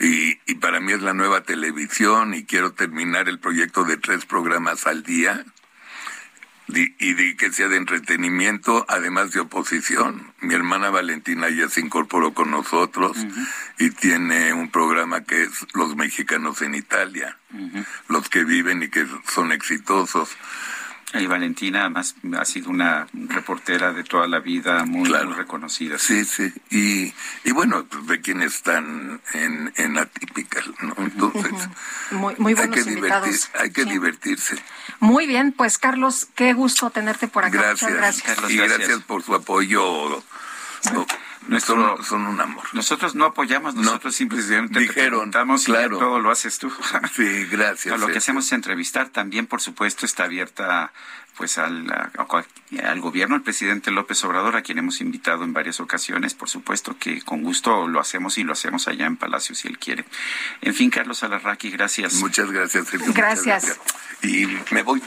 Y, 0.00 0.38
y 0.46 0.54
para 0.56 0.80
mí 0.80 0.92
es 0.92 1.02
la 1.02 1.14
nueva 1.14 1.42
televisión 1.42 2.34
y 2.34 2.44
quiero 2.44 2.72
terminar 2.72 3.28
el 3.28 3.38
proyecto 3.38 3.84
de 3.84 3.96
tres 3.96 4.26
programas 4.26 4.86
al 4.86 5.02
día. 5.02 5.44
Y 6.70 7.14
de 7.14 7.34
que 7.36 7.50
sea 7.50 7.68
de 7.68 7.78
entretenimiento, 7.78 8.84
además 8.88 9.32
de 9.32 9.40
oposición. 9.40 10.34
Mi 10.42 10.52
hermana 10.52 10.90
Valentina 10.90 11.48
ya 11.48 11.70
se 11.70 11.80
incorporó 11.80 12.34
con 12.34 12.50
nosotros 12.50 13.16
y 13.78 13.88
tiene 13.90 14.52
un 14.52 14.70
programa 14.70 15.24
que 15.24 15.44
es 15.44 15.66
Los 15.72 15.96
Mexicanos 15.96 16.60
en 16.60 16.74
Italia, 16.74 17.38
los 18.08 18.28
que 18.28 18.44
viven 18.44 18.82
y 18.82 18.88
que 18.88 19.06
son 19.32 19.50
exitosos. 19.50 20.36
Y 21.14 21.26
Valentina 21.26 21.82
además 21.82 22.16
ha 22.38 22.44
sido 22.44 22.68
una 22.68 23.06
reportera 23.12 23.94
de 23.94 24.04
toda 24.04 24.26
la 24.26 24.40
vida 24.40 24.84
muy, 24.84 25.08
reconocida. 25.08 25.98
Sí, 25.98 26.24
sí. 26.26 26.52
Y, 26.70 27.14
y 27.48 27.52
bueno, 27.52 27.86
pues, 27.86 28.06
de 28.06 28.20
quienes 28.20 28.56
están 28.56 29.20
en, 29.32 29.72
en 29.76 29.96
Atypical, 29.96 30.74
¿no? 30.82 30.94
Entonces, 30.98 31.52
muy, 32.10 32.34
muy 32.36 32.52
buenos 32.52 32.76
hay 32.76 32.84
que, 32.84 32.90
invitados. 32.90 33.24
divertir, 33.24 33.60
hay 33.60 33.70
que 33.70 33.84
divertirse. 33.86 34.56
Muy 35.00 35.26
bien, 35.26 35.52
pues 35.52 35.78
Carlos, 35.78 36.28
qué 36.34 36.52
gusto 36.52 36.90
tenerte 36.90 37.26
por 37.26 37.44
acá. 37.44 37.56
Gracias. 37.56 37.82
Muchas 37.82 37.96
gracias. 37.96 38.26
Carlos, 38.26 38.50
y 38.50 38.56
gracias. 38.58 39.02
por 39.04 39.22
su 39.22 39.34
apoyo. 39.34 40.22
Nuestro, 41.46 41.96
son, 41.96 42.04
son, 42.04 42.26
un 42.26 42.40
amor. 42.40 42.64
Nosotros 42.72 43.14
no 43.14 43.26
apoyamos, 43.26 43.74
nosotros 43.74 44.14
simplemente 44.14 44.80
dijeron, 44.80 45.30
te 45.30 45.38
claro. 45.64 45.96
y 45.96 45.98
todo 45.98 46.18
lo 46.18 46.30
haces 46.30 46.58
tú. 46.58 46.72
Sí, 47.14 47.46
gracias. 47.46 47.98
lo 47.98 48.08
que 48.08 48.18
hacemos 48.18 48.46
es 48.46 48.52
entrevistar. 48.52 49.08
También, 49.08 49.46
por 49.46 49.60
supuesto, 49.60 50.04
está 50.04 50.24
abierta 50.24 50.92
pues 51.38 51.56
al, 51.56 51.86
al 52.82 53.00
gobierno, 53.00 53.36
al 53.36 53.42
presidente 53.42 53.92
López 53.92 54.22
Obrador, 54.24 54.56
a 54.56 54.62
quien 54.62 54.78
hemos 54.78 55.00
invitado 55.00 55.44
en 55.44 55.52
varias 55.52 55.78
ocasiones, 55.78 56.34
por 56.34 56.50
supuesto 56.50 56.96
que 56.98 57.22
con 57.22 57.44
gusto 57.44 57.86
lo 57.86 58.00
hacemos 58.00 58.38
y 58.38 58.44
lo 58.44 58.52
hacemos 58.52 58.88
allá 58.88 59.06
en 59.06 59.16
Palacio 59.16 59.54
si 59.54 59.68
él 59.68 59.78
quiere. 59.78 60.04
En 60.62 60.74
fin, 60.74 60.90
Carlos 60.90 61.22
Alarraqui, 61.22 61.70
gracias. 61.70 62.14
Muchas 62.14 62.50
gracias, 62.50 62.88
Sergio. 62.88 63.12
Gracias. 63.14 63.46
gracias. 63.46 63.80
Y 64.22 64.48
me 64.72 64.82
voy. 64.82 65.00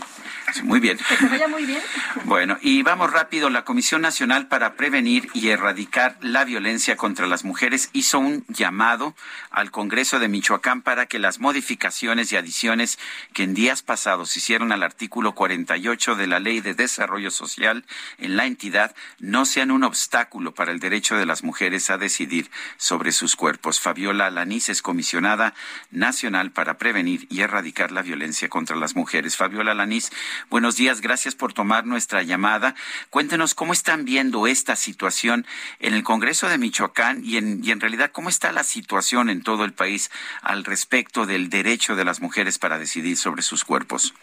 Muy 0.64 0.80
bien. 0.80 0.98
Que 0.98 1.18
te 1.18 1.28
vaya 1.28 1.48
muy 1.48 1.66
bien. 1.66 1.82
Bueno, 2.26 2.58
y 2.62 2.84
vamos 2.84 3.12
rápido. 3.12 3.50
La 3.50 3.64
Comisión 3.64 4.02
Nacional 4.02 4.48
para 4.48 4.76
Prevenir 4.76 5.30
y 5.34 5.50
Erradicar 5.50 6.18
la 6.22 6.46
Violencia 6.46 6.96
contra 6.96 7.28
las 7.28 7.44
Mujeres 7.44 7.90
hizo 7.94 8.20
un 8.20 8.46
llamado 8.48 9.16
al 9.50 9.72
Congreso 9.72 10.20
de 10.20 10.28
Michoacán 10.28 10.82
para 10.82 11.06
que 11.06 11.20
las 11.20 11.40
modificaciones 11.40 12.32
y 12.32 12.38
adiciones 12.38 13.00
que 13.34 13.44
en 13.44 13.54
días 13.54 13.82
pasados 13.82 14.36
hicieron 14.38 14.72
al 14.72 14.84
artículo 14.84 15.34
48 15.34 16.16
de 16.16 16.28
la 16.28 16.40
Ley 16.40 16.62
de 16.62 16.74
Desarrollo 16.74 17.32
Social 17.32 17.86
en 18.18 18.38
la 18.38 18.46
entidad 18.46 18.96
no 19.20 19.46
sean 19.46 19.72
un 19.72 19.84
obstáculo 19.84 20.54
para 20.54 20.72
el 20.72 20.80
derecho 20.80 21.16
de 21.16 21.26
las 21.26 21.44
mujeres 21.44 21.90
a 21.90 21.98
decidir 21.98 22.50
sobre 22.78 23.12
sus 23.12 23.36
cuerpos. 23.36 23.80
Fabiola 23.80 24.30
Lanís 24.30 24.70
es 24.70 24.82
comisionada 24.82 25.54
nacional 25.92 26.52
para 26.52 26.78
prevenir 26.78 27.28
y 27.30 27.42
erradicar 27.42 27.92
la 27.92 28.02
violencia 28.02 28.50
contra 28.50 28.76
las 28.76 28.96
mujeres. 28.96 29.38
Fabiola 29.38 29.74
Lanís, 29.74 30.12
Buenos 30.50 30.76
días, 30.76 31.02
gracias 31.02 31.36
por 31.36 31.54
tomar 31.54 31.86
nuestra 31.86 32.24
llamada. 32.24 32.76
Cuéntenos 33.10 33.54
cómo 33.56 33.74
están 33.74 34.06
viendo 34.06 34.48
esta 34.48 34.76
situación 34.76 35.46
en 35.80 35.94
el 35.94 36.04
Congreso 36.04 36.50
de 36.50 36.58
Michoacán 36.58 37.22
y 37.24 37.38
en, 37.38 37.64
y 37.64 37.72
en 37.72 37.80
realidad 37.80 38.12
cómo 38.12 38.30
está 38.30 38.52
la 38.52 38.64
situación 38.64 39.30
en 39.30 39.44
todo 39.44 39.66
el 39.66 39.74
país 39.74 40.12
al 40.42 40.64
respecto 40.64 41.26
del 41.26 41.50
derecho 41.50 41.96
de 41.96 42.06
las 42.06 42.22
mujeres 42.22 42.60
para 42.60 42.78
decidir 42.78 43.18
sobre 43.18 43.42
sus 43.42 43.64
cuerpos. 43.64 44.14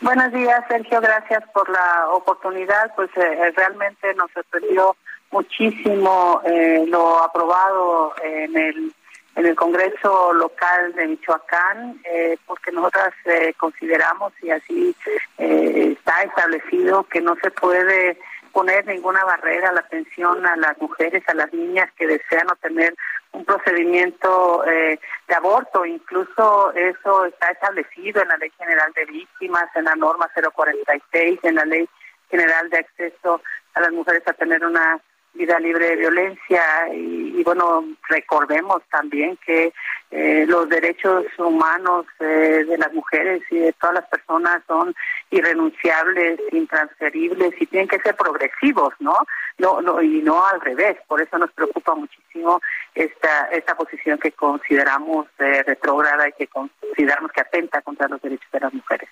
Buenos 0.00 0.32
días, 0.32 0.62
Sergio. 0.68 1.00
Gracias 1.00 1.42
por 1.52 1.68
la 1.70 2.08
oportunidad. 2.10 2.94
Pues 2.94 3.10
eh, 3.16 3.52
realmente 3.56 4.14
nos 4.14 4.30
sorprendió 4.32 4.96
muchísimo 5.30 6.42
eh, 6.44 6.84
lo 6.86 7.22
aprobado 7.22 8.14
en 8.22 8.56
el 8.56 8.94
en 9.36 9.44
el 9.44 9.54
Congreso 9.54 10.32
local 10.32 10.94
de 10.94 11.08
Michoacán, 11.08 12.00
eh, 12.04 12.38
porque 12.46 12.72
nosotras 12.72 13.12
eh, 13.26 13.52
consideramos 13.58 14.32
y 14.42 14.50
así 14.50 14.96
eh, 15.36 15.94
está 15.96 16.22
establecido 16.22 17.04
que 17.04 17.20
no 17.20 17.36
se 17.42 17.50
puede 17.50 18.18
poner 18.52 18.86
ninguna 18.86 19.22
barrera 19.24 19.68
a 19.68 19.72
la 19.72 19.80
atención 19.80 20.46
a 20.46 20.56
las 20.56 20.80
mujeres, 20.80 21.22
a 21.28 21.34
las 21.34 21.52
niñas 21.52 21.90
que 21.98 22.06
desean 22.06 22.50
obtener 22.50 22.96
un 23.32 23.44
procedimiento 23.44 24.62
de 24.64 25.34
aborto. 25.34 25.84
Incluso 25.84 26.72
eso 26.72 27.26
está 27.26 27.50
establecido 27.50 28.22
en 28.22 28.28
la 28.28 28.38
Ley 28.38 28.50
General 28.56 28.90
de 28.94 29.04
Víctimas, 29.04 29.64
en 29.74 29.84
la 29.84 29.94
norma 29.94 30.30
046, 30.34 31.40
en 31.42 31.54
la 31.56 31.66
Ley 31.66 31.86
General 32.30 32.70
de 32.70 32.78
Acceso 32.78 33.42
a 33.74 33.80
las 33.82 33.92
Mujeres 33.92 34.22
a 34.26 34.32
tener 34.32 34.64
una 34.64 34.98
vida 35.36 35.58
libre 35.60 35.90
de 35.90 35.96
violencia 35.96 36.62
y, 36.92 37.42
bueno, 37.44 37.84
recordemos 38.08 38.82
también 38.90 39.38
que 39.44 39.72
eh, 40.10 40.44
los 40.48 40.68
derechos 40.68 41.24
humanos 41.38 42.06
eh, 42.20 42.64
de 42.66 42.78
las 42.78 42.92
mujeres 42.92 43.42
y 43.50 43.58
de 43.58 43.72
todas 43.74 43.94
las 43.94 44.06
personas 44.06 44.62
son 44.66 44.94
irrenunciables, 45.30 46.40
intransferibles 46.52 47.54
y 47.60 47.66
tienen 47.66 47.88
que 47.88 48.00
ser 48.00 48.16
progresivos, 48.16 48.94
¿no? 49.00 49.16
No, 49.58 49.80
no 49.80 50.02
y 50.02 50.22
no 50.22 50.44
al 50.46 50.60
revés. 50.60 50.96
Por 51.06 51.20
eso 51.20 51.38
nos 51.38 51.50
preocupa 51.52 51.94
muchísimo 51.94 52.60
esta 52.94 53.48
esta 53.52 53.76
posición 53.76 54.18
que 54.18 54.32
consideramos 54.32 55.26
eh, 55.38 55.62
retrógrada 55.62 56.28
y 56.28 56.32
que 56.32 56.46
consideramos 56.46 57.32
que 57.32 57.40
atenta 57.40 57.82
contra 57.82 58.08
los 58.08 58.20
derechos 58.20 58.50
de 58.52 58.60
las 58.60 58.72
mujeres. 58.72 59.08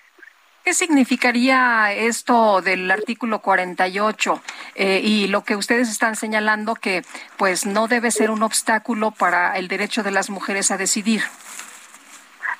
¿Qué 0.65 0.73
significaría 0.73 1.93
esto 1.93 2.59
del 2.59 2.89
artículo 2.89 3.37
48 3.37 4.41
eh, 4.73 4.99
y 5.03 5.27
lo 5.27 5.43
que 5.43 5.55
ustedes 5.55 5.91
están 5.91 6.15
señalando 6.15 6.73
que 6.73 7.03
pues 7.37 7.67
no 7.67 7.87
debe 7.87 8.09
ser 8.09 8.31
un 8.31 8.41
obstáculo 8.41 9.11
para 9.11 9.57
el 9.57 9.67
derecho 9.67 10.01
de 10.01 10.09
las 10.09 10.31
mujeres 10.31 10.71
a 10.71 10.77
decidir? 10.77 11.21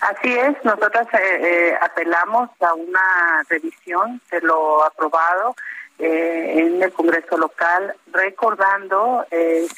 Así 0.02 0.32
es, 0.32 0.54
nosotros 0.64 1.08
eh, 1.14 1.18
eh, 1.20 1.78
apelamos 1.82 2.52
a 2.60 2.76
una 2.76 3.44
revisión 3.50 4.22
de 4.30 4.40
lo 4.42 4.84
aprobado 4.84 5.56
en 5.98 6.84
el 6.84 6.92
Congreso 6.92 7.38
local, 7.38 7.96
recordando 8.12 9.26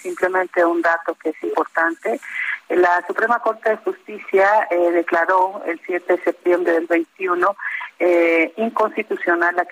simplemente 0.01 0.65
un 0.65 0.81
dato 0.81 1.13
que 1.13 1.29
es 1.29 1.43
importante. 1.43 2.19
La 2.69 3.05
Suprema 3.05 3.37
Corte 3.39 3.69
de 3.69 3.77
Justicia 3.77 4.67
declaró 4.71 5.61
el 5.67 5.79
7 5.85 6.17
de 6.17 6.23
septiembre 6.23 6.73
del 6.73 6.87
21 6.87 7.55
eh, 7.99 8.53
inconstitucional 8.57 9.55
la 9.55 9.65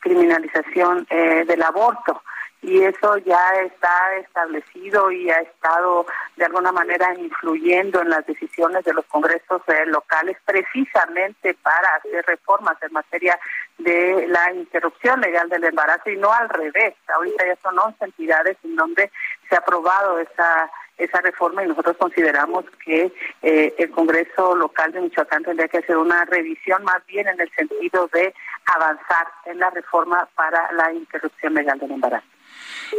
criminalización 0.00 1.06
eh, 1.10 1.44
del 1.46 1.62
aborto 1.62 2.22
y 2.62 2.82
eso 2.82 3.16
ya 3.18 3.40
está 3.64 4.16
establecido 4.16 5.10
y 5.10 5.30
ha 5.30 5.38
estado 5.40 6.04
de 6.36 6.44
alguna 6.44 6.72
manera 6.72 7.14
influyendo 7.14 8.02
en 8.02 8.10
las 8.10 8.26
decisiones 8.26 8.84
de 8.84 8.92
los 8.92 9.06
congresos 9.06 9.62
eh, 9.68 9.86
locales 9.86 10.36
precisamente 10.44 11.54
para 11.54 11.94
hacer 11.96 12.24
reformas 12.26 12.76
en 12.82 12.92
materia 12.92 13.38
de 13.78 14.26
la 14.28 14.52
interrupción 14.52 15.20
legal 15.22 15.48
del 15.48 15.64
embarazo 15.64 16.10
y 16.10 16.16
no 16.16 16.32
al 16.32 16.50
revés. 16.50 16.94
Ahorita 17.14 17.46
ya 17.46 17.56
son 17.62 17.78
11 17.78 18.04
entidades 18.04 18.58
en 18.62 18.76
donde 18.76 19.10
se 19.48 19.54
ha 19.54 19.58
aprobado 19.58 20.18
esa 20.18 20.70
esa 21.00 21.20
reforma 21.20 21.64
y 21.64 21.68
nosotros 21.68 21.96
consideramos 21.96 22.64
que 22.84 23.12
eh, 23.42 23.74
el 23.78 23.90
Congreso 23.90 24.54
local 24.54 24.92
de 24.92 25.00
Michoacán 25.00 25.42
tendría 25.42 25.68
que 25.68 25.78
hacer 25.78 25.96
una 25.96 26.24
revisión 26.26 26.84
más 26.84 27.04
bien 27.06 27.28
en 27.28 27.40
el 27.40 27.50
sentido 27.52 28.08
de 28.12 28.34
avanzar 28.66 29.26
en 29.46 29.58
la 29.58 29.70
reforma 29.70 30.28
para 30.34 30.70
la 30.72 30.92
interrupción 30.92 31.54
legal 31.54 31.78
del 31.78 31.92
embarazo. 31.92 32.26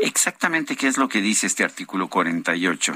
Exactamente, 0.02 0.76
¿qué 0.76 0.88
es 0.88 0.98
lo 0.98 1.08
que 1.08 1.20
dice 1.20 1.48
este 1.48 1.64
artículo 1.64 2.08
48? 2.08 2.94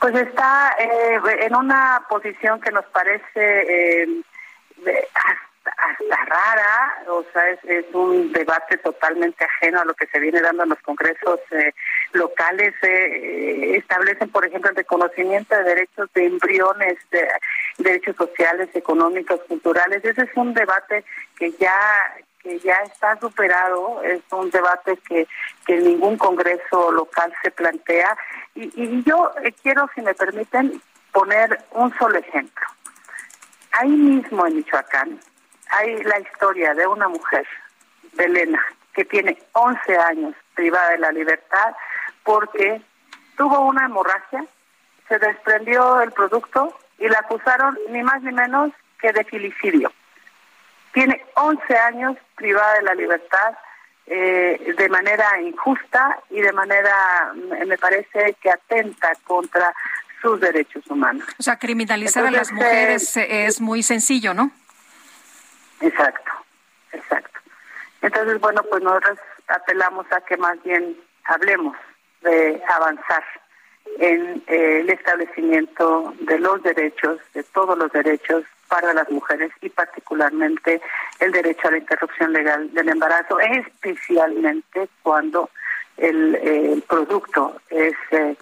Pues 0.00 0.14
está 0.16 0.74
eh, 0.78 1.20
en 1.40 1.56
una 1.56 2.04
posición 2.08 2.60
que 2.60 2.70
nos 2.70 2.84
parece 2.86 3.24
eh, 3.36 4.22
hasta 5.70 6.24
rara, 6.24 7.02
o 7.08 7.24
sea, 7.32 7.50
es, 7.50 7.86
un 7.92 8.32
debate 8.32 8.76
totalmente 8.78 9.44
ajeno 9.44 9.80
a 9.80 9.84
lo 9.84 9.94
que 9.94 10.06
se 10.06 10.18
viene 10.18 10.40
dando 10.40 10.64
en 10.64 10.70
los 10.70 10.80
congresos 10.80 11.40
eh, 11.50 11.72
locales. 12.12 12.74
Eh, 12.82 13.76
establecen, 13.76 14.30
por 14.30 14.46
ejemplo, 14.46 14.70
el 14.70 14.76
reconocimiento 14.76 15.56
de 15.56 15.64
derechos 15.64 16.10
de 16.14 16.26
embriones, 16.26 16.98
de 17.10 17.28
derechos 17.78 18.16
sociales, 18.16 18.68
económicos, 18.74 19.40
culturales. 19.48 20.04
Ese 20.04 20.22
es 20.22 20.36
un 20.36 20.54
debate 20.54 21.04
que 21.36 21.52
ya 21.52 21.76
que 22.42 22.58
ya 22.58 22.74
está 22.84 23.18
superado, 23.18 24.02
es 24.02 24.20
un 24.30 24.50
debate 24.50 24.98
que, 25.08 25.26
que 25.66 25.78
ningún 25.78 26.18
congreso 26.18 26.92
local 26.92 27.32
se 27.42 27.50
plantea. 27.50 28.14
Y, 28.54 28.70
y 28.76 29.02
yo 29.02 29.32
eh, 29.42 29.54
quiero, 29.62 29.88
si 29.94 30.02
me 30.02 30.12
permiten, 30.12 30.80
poner 31.10 31.58
un 31.70 31.96
solo 31.96 32.18
ejemplo. 32.18 32.66
Ahí 33.72 33.88
mismo 33.88 34.46
en 34.46 34.56
Michoacán, 34.56 35.18
hay 35.74 36.02
la 36.04 36.20
historia 36.20 36.74
de 36.74 36.86
una 36.86 37.08
mujer, 37.08 37.46
Belena, 38.12 38.64
que 38.92 39.04
tiene 39.04 39.38
11 39.52 39.96
años 39.98 40.34
privada 40.54 40.90
de 40.90 40.98
la 40.98 41.12
libertad 41.12 41.74
porque 42.22 42.80
tuvo 43.36 43.60
una 43.60 43.86
hemorragia, 43.86 44.44
se 45.08 45.18
desprendió 45.18 46.00
el 46.00 46.12
producto 46.12 46.78
y 46.98 47.08
la 47.08 47.18
acusaron 47.18 47.76
ni 47.90 48.02
más 48.02 48.22
ni 48.22 48.32
menos 48.32 48.70
que 49.00 49.12
de 49.12 49.24
filicidio. 49.24 49.92
Tiene 50.92 51.24
11 51.34 51.76
años 51.76 52.16
privada 52.36 52.74
de 52.74 52.82
la 52.82 52.94
libertad 52.94 53.54
eh, 54.06 54.74
de 54.76 54.88
manera 54.88 55.40
injusta 55.40 56.20
y 56.30 56.40
de 56.40 56.52
manera, 56.52 57.32
me 57.66 57.76
parece 57.78 58.36
que 58.40 58.50
atenta 58.50 59.12
contra 59.24 59.74
sus 60.22 60.40
derechos 60.40 60.86
humanos. 60.88 61.26
O 61.38 61.42
sea, 61.42 61.58
criminalizar 61.58 62.24
a 62.26 62.30
las 62.30 62.52
mujeres 62.52 63.16
eh, 63.16 63.46
es 63.46 63.60
muy 63.60 63.82
sencillo, 63.82 64.34
¿no? 64.34 64.50
Exacto. 65.80 66.30
exacto. 66.92 67.40
Entonces, 68.02 68.40
bueno, 68.40 68.62
pues 68.64 68.82
nosotros 68.82 69.18
apelamos 69.48 70.10
a 70.12 70.20
que 70.20 70.36
más 70.36 70.62
bien 70.62 70.96
hablemos 71.24 71.76
de 72.22 72.62
avanzar 72.68 73.24
en 73.98 74.42
eh, 74.46 74.80
el 74.80 74.90
establecimiento 74.90 76.14
de 76.20 76.38
los 76.38 76.62
derechos, 76.62 77.18
de 77.34 77.42
todos 77.44 77.76
los 77.78 77.92
derechos 77.92 78.44
para 78.68 78.92
las 78.94 79.08
mujeres 79.10 79.52
y 79.60 79.68
particularmente 79.68 80.80
el 81.20 81.32
derecho 81.32 81.68
a 81.68 81.72
la 81.72 81.78
interrupción 81.78 82.32
legal 82.32 82.72
del 82.72 82.88
embarazo, 82.88 83.38
especialmente 83.40 84.88
cuando 85.02 85.50
el, 85.96 86.82
producto 86.88 87.60
es, 87.70 87.94
eh, 88.10 88.36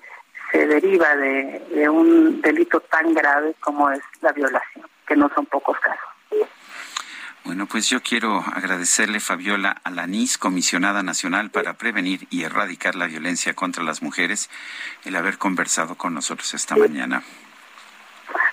se 0.50 0.66
deriva 0.66 1.14
de, 1.16 1.62
de 1.74 1.88
un 1.88 2.40
delito 2.40 2.80
tan 2.80 3.12
grave 3.14 3.54
como 3.60 3.90
es 3.90 4.00
la 4.20 4.32
violación, 4.32 4.86
que 5.06 5.16
no 5.16 5.30
son 5.34 5.46
pocos 5.46 5.78
casos. 5.80 6.08
Bueno, 7.44 7.66
pues 7.66 7.88
yo 7.90 8.00
quiero 8.02 8.38
agradecerle, 8.38 9.18
Fabiola 9.18 9.80
Alanís, 9.82 10.38
comisionada 10.38 11.02
nacional 11.02 11.50
para 11.50 11.74
prevenir 11.74 12.28
y 12.30 12.44
erradicar 12.44 12.94
la 12.94 13.08
violencia 13.08 13.54
contra 13.54 13.82
las 13.82 14.00
mujeres, 14.00 14.48
el 15.04 15.16
haber 15.16 15.38
conversado 15.38 15.96
con 15.96 16.14
nosotros 16.14 16.54
esta 16.54 16.76
mañana. 16.76 17.24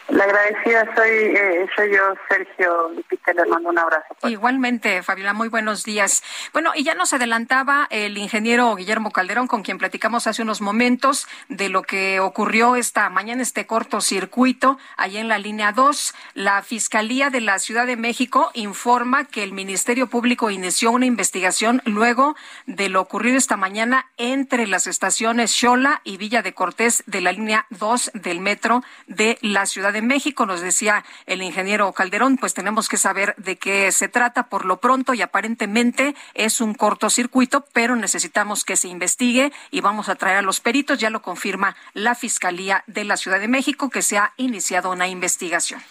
La 0.10 0.23
agradecida 0.23 0.90
soy, 0.95 1.10
eh, 1.10 1.68
soy 1.76 1.91
yo, 1.91 2.14
Sergio 2.27 2.90
Lupita, 2.95 3.31
le 3.31 3.45
mando 3.45 3.69
un 3.69 3.77
abrazo. 3.77 4.06
Igualmente, 4.23 5.03
Fabiola, 5.03 5.34
muy 5.34 5.49
buenos 5.49 5.84
días. 5.84 6.23
Bueno, 6.52 6.72
y 6.76 6.84
ya 6.84 6.95
nos 6.95 7.14
adelantaba 7.14 7.86
el 7.91 8.18
ingeniero 8.18 8.76
Guillermo 8.76 9.11
Calderón, 9.11 9.48
con 9.48 9.61
quien 9.61 9.77
platicamos 9.77 10.26
hace 10.26 10.41
unos 10.41 10.61
momentos 10.61 11.27
de 11.48 11.69
lo 11.69 11.84
que 11.84 12.19
ocurrió 12.19 12.76
esta 12.76 13.07
mañana, 13.10 13.44
este 13.44 13.68
cortocircuito, 13.68 14.80
ahí 14.98 15.18
en 15.18 15.27
la 15.27 15.38
línea 15.38 15.73
2. 15.73 16.15
La 16.34 16.64
Fiscalía 16.64 17.30
de 17.30 17.41
la 17.41 17.60
Ciudad 17.60 17.86
de 17.86 17.95
México 17.95 18.49
informa 18.56 19.26
que 19.26 19.44
el 19.44 19.53
Ministerio 19.53 20.07
Público 20.07 20.49
inició 20.49 20.90
una 20.90 21.06
investigación 21.06 21.84
luego 21.86 22.36
de 22.65 22.90
lo 22.90 23.02
ocurrido 23.02 23.38
esta 23.38 23.57
mañana 23.57 24.07
entre 24.18 24.65
las 24.65 24.88
estaciones 24.88 25.52
Xola 25.52 26.02
y 26.03 26.18
Villa 26.18 26.41
de 26.41 26.53
Cortés 26.56 27.03
de 27.06 27.22
la 27.22 27.31
línea 27.31 27.68
2 27.69 28.11
del 28.15 28.40
metro 28.40 28.84
de 29.06 29.38
la 29.41 29.68
Ciudad 29.68 29.94
de 29.94 29.98
México, 30.01 30.45
nos 30.45 30.61
decía 30.61 31.03
el 31.26 31.41
ingeniero 31.41 31.91
Calderón, 31.93 32.38
pues 32.38 32.53
tenemos 32.53 32.89
que 32.89 32.97
saber 32.97 33.35
de 33.38 33.57
qué 33.57 33.91
se 33.91 34.07
trata 34.07 34.47
por 34.49 34.65
lo 34.65 34.77
pronto 34.77 35.13
y 35.13 35.21
aparentemente 35.21 36.15
es 36.34 36.61
un 36.61 36.73
cortocircuito, 36.73 37.65
pero 37.73 37.95
necesitamos 37.95 38.63
que 38.63 38.77
se 38.77 38.88
investigue 38.88 39.51
y 39.71 39.81
vamos 39.81 40.09
a 40.09 40.15
traer 40.15 40.38
a 40.38 40.41
los 40.41 40.59
peritos, 40.59 40.99
ya 40.99 41.09
lo 41.09 41.21
confirma 41.21 41.76
la 41.93 42.15
Fiscalía 42.15 42.84
de 42.88 43.03
la 43.03 43.17
Ciudad 43.17 43.39
de 43.39 43.47
México 43.47 43.89
que 43.89 44.01
se 44.01 44.17
ha 44.17 44.34
iniciado 44.38 44.91
una 44.91 45.07
investigación. 45.07 45.81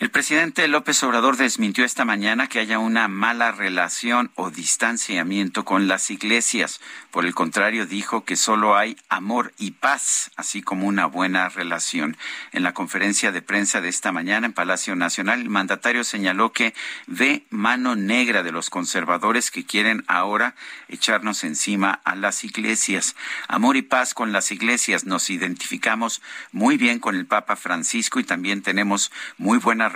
El 0.00 0.10
presidente 0.10 0.66
López 0.66 1.02
Obrador 1.02 1.36
desmintió 1.36 1.84
esta 1.84 2.06
mañana 2.06 2.46
que 2.46 2.58
haya 2.58 2.78
una 2.78 3.06
mala 3.06 3.52
relación 3.52 4.30
o 4.34 4.50
distanciamiento 4.50 5.66
con 5.66 5.88
las 5.88 6.10
iglesias. 6.10 6.80
Por 7.10 7.26
el 7.26 7.34
contrario, 7.34 7.84
dijo 7.84 8.24
que 8.24 8.36
solo 8.36 8.78
hay 8.78 8.96
amor 9.10 9.52
y 9.58 9.72
paz, 9.72 10.30
así 10.36 10.62
como 10.62 10.86
una 10.86 11.04
buena 11.04 11.50
relación. 11.50 12.16
En 12.52 12.62
la 12.62 12.72
conferencia 12.72 13.30
de 13.30 13.42
prensa 13.42 13.82
de 13.82 13.90
esta 13.90 14.10
mañana 14.10 14.46
en 14.46 14.54
Palacio 14.54 14.96
Nacional, 14.96 15.42
el 15.42 15.50
mandatario 15.50 16.02
señaló 16.02 16.50
que 16.50 16.72
ve 17.06 17.44
mano 17.50 17.94
negra 17.94 18.42
de 18.42 18.52
los 18.52 18.70
conservadores 18.70 19.50
que 19.50 19.66
quieren 19.66 20.04
ahora 20.06 20.54
echarnos 20.88 21.44
encima 21.44 22.00
a 22.04 22.14
las 22.14 22.42
iglesias. 22.42 23.16
Amor 23.48 23.76
y 23.76 23.82
paz 23.82 24.14
con 24.14 24.32
las 24.32 24.50
iglesias. 24.50 25.04
Nos 25.04 25.28
identificamos 25.28 26.22
muy 26.52 26.78
bien 26.78 27.00
con 27.00 27.16
el 27.16 27.26
Papa 27.26 27.54
Francisco 27.56 28.18
y 28.18 28.24
también 28.24 28.62
tenemos 28.62 29.12
muy 29.36 29.58
buena 29.58 29.89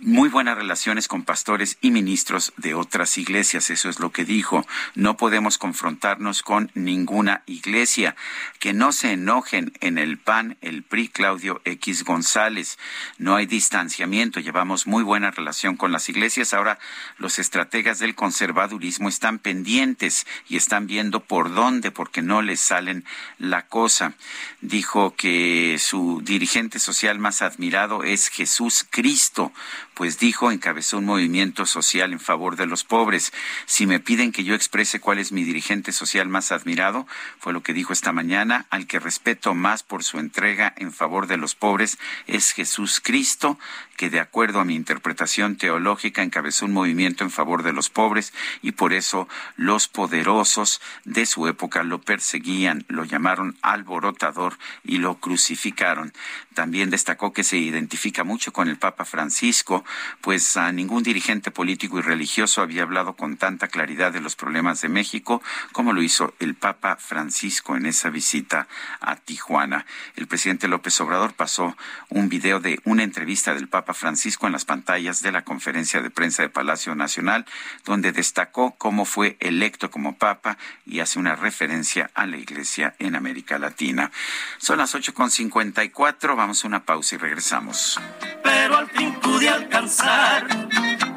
muy 0.00 0.28
buenas 0.28 0.56
relaciones 0.56 1.08
con 1.08 1.22
pastores 1.22 1.78
y 1.80 1.90
ministros 1.90 2.52
de 2.56 2.74
otras 2.74 3.16
iglesias. 3.16 3.70
Eso 3.70 3.88
es 3.88 4.00
lo 4.00 4.10
que 4.10 4.24
dijo. 4.24 4.66
No 4.94 5.16
podemos 5.16 5.56
confrontarnos 5.56 6.42
con 6.42 6.70
ninguna 6.74 7.42
iglesia. 7.46 8.16
Que 8.58 8.72
no 8.72 8.92
se 8.92 9.12
enojen 9.12 9.72
en 9.80 9.98
el 9.98 10.18
PAN, 10.18 10.56
el 10.60 10.82
PRI, 10.82 11.08
Claudio 11.08 11.60
X 11.64 12.04
González. 12.04 12.78
No 13.18 13.36
hay 13.36 13.46
distanciamiento. 13.46 14.40
Llevamos 14.40 14.86
muy 14.86 15.02
buena 15.02 15.30
relación 15.30 15.76
con 15.76 15.92
las 15.92 16.08
iglesias. 16.08 16.52
Ahora 16.52 16.78
los 17.18 17.38
estrategas 17.38 17.98
del 17.98 18.14
conservadurismo 18.14 19.08
están 19.08 19.38
pendientes 19.38 20.26
y 20.48 20.56
están 20.56 20.86
viendo 20.86 21.20
por 21.20 21.54
dónde, 21.54 21.90
porque 21.90 22.20
no 22.20 22.42
les 22.42 22.60
salen 22.60 23.04
la 23.38 23.66
cosa. 23.66 24.14
Dijo 24.60 25.14
que 25.14 25.76
su 25.78 26.20
dirigente 26.24 26.78
social 26.78 27.18
más 27.18 27.42
admirado 27.42 28.02
es 28.02 28.28
Jesús 28.28 28.84
Cristo 28.90 29.03
Cristo, 29.04 29.52
pues 29.92 30.18
dijo, 30.18 30.50
encabezó 30.50 30.96
un 30.96 31.04
movimiento 31.04 31.66
social 31.66 32.14
en 32.14 32.20
favor 32.20 32.56
de 32.56 32.64
los 32.64 32.84
pobres. 32.84 33.34
Si 33.66 33.86
me 33.86 34.00
piden 34.00 34.32
que 34.32 34.44
yo 34.44 34.54
exprese 34.54 34.98
cuál 34.98 35.18
es 35.18 35.30
mi 35.30 35.44
dirigente 35.44 35.92
social 35.92 36.26
más 36.26 36.52
admirado, 36.52 37.06
fue 37.38 37.52
lo 37.52 37.62
que 37.62 37.74
dijo 37.74 37.92
esta 37.92 38.12
mañana, 38.12 38.64
al 38.70 38.86
que 38.86 38.98
respeto 38.98 39.54
más 39.54 39.82
por 39.82 40.04
su 40.04 40.18
entrega 40.18 40.72
en 40.78 40.90
favor 40.90 41.26
de 41.26 41.36
los 41.36 41.54
pobres 41.54 41.98
es 42.26 42.52
Jesús 42.52 43.02
Cristo, 43.04 43.58
que 43.96 44.10
de 44.10 44.20
acuerdo 44.20 44.60
a 44.60 44.64
mi 44.64 44.74
interpretación 44.74 45.56
teológica 45.56 46.22
encabezó 46.22 46.66
un 46.66 46.72
movimiento 46.72 47.24
en 47.24 47.30
favor 47.30 47.62
de 47.62 47.72
los 47.72 47.90
pobres 47.90 48.32
y 48.62 48.72
por 48.72 48.92
eso 48.92 49.28
los 49.56 49.88
poderosos 49.88 50.80
de 51.04 51.26
su 51.26 51.46
época 51.48 51.82
lo 51.82 52.00
perseguían, 52.00 52.84
lo 52.88 53.04
llamaron 53.04 53.56
alborotador 53.62 54.58
y 54.82 54.98
lo 54.98 55.16
crucificaron. 55.16 56.12
También 56.54 56.90
destacó 56.90 57.32
que 57.32 57.44
se 57.44 57.58
identifica 57.58 58.24
mucho 58.24 58.52
con 58.52 58.68
el 58.68 58.78
Papa 58.78 59.04
Francisco, 59.04 59.84
pues 60.20 60.56
a 60.56 60.70
ningún 60.72 61.02
dirigente 61.02 61.50
político 61.50 61.98
y 61.98 62.02
religioso 62.02 62.62
había 62.62 62.82
hablado 62.82 63.14
con 63.14 63.36
tanta 63.36 63.68
claridad 63.68 64.12
de 64.12 64.20
los 64.20 64.36
problemas 64.36 64.80
de 64.80 64.88
México 64.88 65.42
como 65.72 65.92
lo 65.92 66.02
hizo 66.02 66.34
el 66.38 66.54
Papa 66.54 66.96
Francisco 66.96 67.76
en 67.76 67.86
esa 67.86 68.10
visita 68.10 68.68
a 69.00 69.16
Tijuana. 69.16 69.86
El 70.16 70.26
presidente 70.26 70.68
López 70.68 71.00
Obrador 71.00 71.34
pasó 71.34 71.76
un 72.08 72.28
video 72.28 72.60
de 72.60 72.80
una 72.84 73.02
entrevista 73.02 73.54
del 73.54 73.68
Papa 73.68 73.83
Francisco 73.92 74.46
en 74.46 74.52
las 74.52 74.64
pantallas 74.64 75.20
de 75.20 75.32
la 75.32 75.44
conferencia 75.44 76.00
de 76.00 76.10
prensa 76.10 76.42
de 76.42 76.48
Palacio 76.48 76.94
Nacional, 76.94 77.44
donde 77.84 78.12
destacó 78.12 78.74
cómo 78.78 79.04
fue 79.04 79.36
electo 79.40 79.90
como 79.90 80.16
Papa 80.16 80.56
y 80.86 81.00
hace 81.00 81.18
una 81.18 81.36
referencia 81.36 82.10
a 82.14 82.26
la 82.26 82.38
Iglesia 82.38 82.94
en 82.98 83.16
América 83.16 83.58
Latina. 83.58 84.10
Son 84.58 84.78
las 84.78 84.94
8.54, 84.94 86.36
vamos 86.36 86.64
a 86.64 86.68
una 86.68 86.84
pausa 86.84 87.16
y 87.16 87.18
regresamos. 87.18 88.00
Pero 88.42 88.76
al 88.76 88.88
fin 88.88 89.12
pude 89.20 89.48
alcanzar 89.48 90.46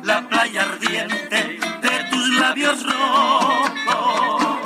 la 0.03 0.27
playa 0.27 0.63
ardiente 0.63 1.59
de 1.81 2.03
tus 2.09 2.29
labios 2.39 2.83
rojos. 2.83 4.59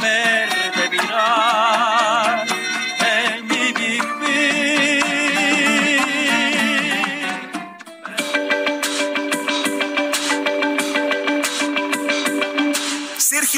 Verde 0.00 0.88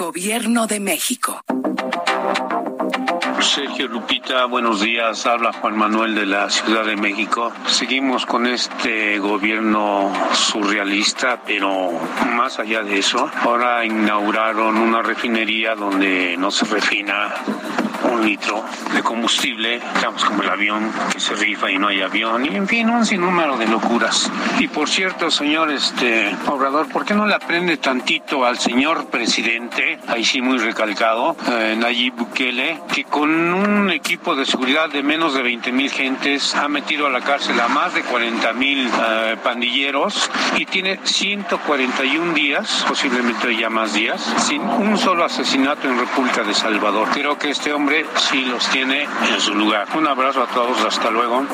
Gobierno 0.00 0.66
de 0.66 0.80
México. 0.80 1.42
Sergio 3.38 3.86
Lupita, 3.86 4.46
buenos 4.46 4.80
días. 4.80 5.26
Habla 5.26 5.52
Juan 5.52 5.76
Manuel 5.76 6.14
de 6.14 6.24
la 6.24 6.48
Ciudad 6.48 6.86
de 6.86 6.96
México. 6.96 7.52
Seguimos 7.66 8.24
con 8.24 8.46
este 8.46 9.18
gobierno 9.18 10.10
surrealista, 10.32 11.42
pero 11.44 11.90
más 12.34 12.58
allá 12.58 12.82
de 12.82 12.98
eso, 12.98 13.30
ahora 13.42 13.84
inauguraron 13.84 14.78
una 14.78 15.02
refinería 15.02 15.74
donde 15.74 16.34
no 16.38 16.50
se 16.50 16.64
refina 16.64 17.34
un 18.04 18.24
litro 18.24 18.64
de 18.94 19.02
combustible, 19.02 19.76
estamos 19.76 20.24
como 20.24 20.42
el 20.42 20.50
avión 20.50 20.90
que 21.12 21.20
se 21.20 21.34
rifa 21.34 21.70
y 21.70 21.78
no 21.78 21.88
hay 21.88 22.00
avión, 22.00 22.44
y 22.44 22.56
en 22.56 22.66
fin, 22.66 22.88
un 22.90 23.04
sinnúmero 23.04 23.56
de 23.56 23.66
locuras. 23.66 24.30
Y 24.58 24.68
por 24.68 24.88
cierto, 24.88 25.30
señor 25.30 25.70
este 25.70 26.34
Obrador, 26.46 26.88
¿por 26.88 27.04
qué 27.04 27.14
no 27.14 27.26
le 27.26 27.34
aprende 27.34 27.76
tantito 27.76 28.44
al 28.44 28.58
señor 28.58 29.06
presidente, 29.06 29.98
ahí 30.08 30.24
sí 30.24 30.40
muy 30.40 30.58
recalcado, 30.58 31.36
eh, 31.48 31.76
Nayib 31.78 32.14
Bukele, 32.14 32.80
que 32.92 33.04
con 33.04 33.30
un 33.30 33.90
equipo 33.90 34.34
de 34.34 34.44
seguridad 34.44 34.88
de 34.88 35.02
menos 35.02 35.34
de 35.34 35.42
20 35.42 35.72
mil 35.72 35.90
gentes 35.90 36.54
ha 36.54 36.68
metido 36.68 37.06
a 37.06 37.10
la 37.10 37.20
cárcel 37.20 37.58
a 37.60 37.68
más 37.68 37.94
de 37.94 38.02
40 38.02 38.52
mil 38.54 38.88
eh, 38.88 39.36
pandilleros 39.42 40.30
y 40.56 40.66
tiene 40.66 41.00
141 41.04 42.34
días, 42.34 42.84
posiblemente 42.88 43.56
ya 43.56 43.70
más 43.70 43.92
días, 43.92 44.22
sin 44.38 44.62
un 44.62 44.96
solo 44.98 45.24
asesinato 45.24 45.88
en 45.88 45.98
República 45.98 46.42
de 46.42 46.54
Salvador. 46.54 47.08
Creo 47.12 47.38
que 47.38 47.50
este 47.50 47.72
hombre 47.72 47.89
sí 48.30 48.44
los 48.44 48.68
tiene 48.70 49.02
en 49.02 49.40
su 49.40 49.54
lugar. 49.54 49.88
Un 49.96 50.06
abrazo 50.06 50.42
a 50.42 50.46
todos, 50.46 50.84
hasta 50.84 51.10
luego. 51.10 51.44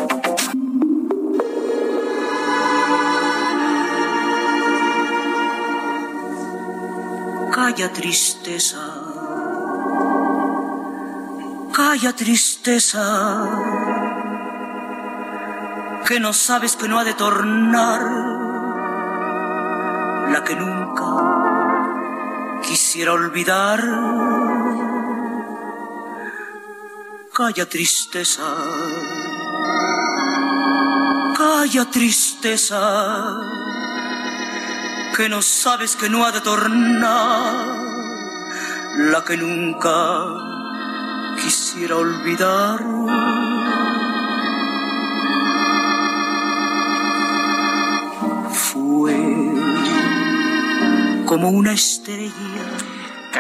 Calla 7.53 7.93
tristeza, 7.93 8.79
calla 11.73 12.13
tristeza, 12.15 13.49
que 16.07 16.21
no 16.21 16.33
sabes 16.33 16.77
que 16.77 16.87
no 16.87 16.99
ha 16.99 17.05
de 17.05 17.15
tornar 17.15 18.03
la 20.33 20.45
que 20.45 20.55
nunca 20.55 22.61
quisiera 22.63 23.15
olvidar 23.15 23.81
Calla 27.37 27.67
tristeza, 27.67 28.49
calla 31.37 31.85
tristeza, 31.91 32.81
que 35.15 35.29
no 35.29 35.43
sabes 35.43 35.97
que 35.97 36.09
no 36.09 36.25
ha 36.25 36.33
de 36.33 36.41
tornar 36.41 37.67
la 39.13 39.23
que 39.23 39.37
nunca 39.37 39.99
quisiera 41.39 41.97
olvidar. 41.97 42.81
Fue 48.51 49.15
como 51.27 51.51
una 51.51 51.75
estrella 51.75 52.56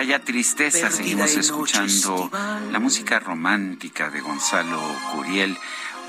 Calla 0.06 0.20
Tristeza, 0.20 0.88
seguimos 0.92 1.34
escuchando 1.34 2.30
la 2.70 2.78
música 2.78 3.18
romántica 3.18 4.08
de 4.08 4.20
Gonzalo 4.20 4.80
Curiel, 5.12 5.58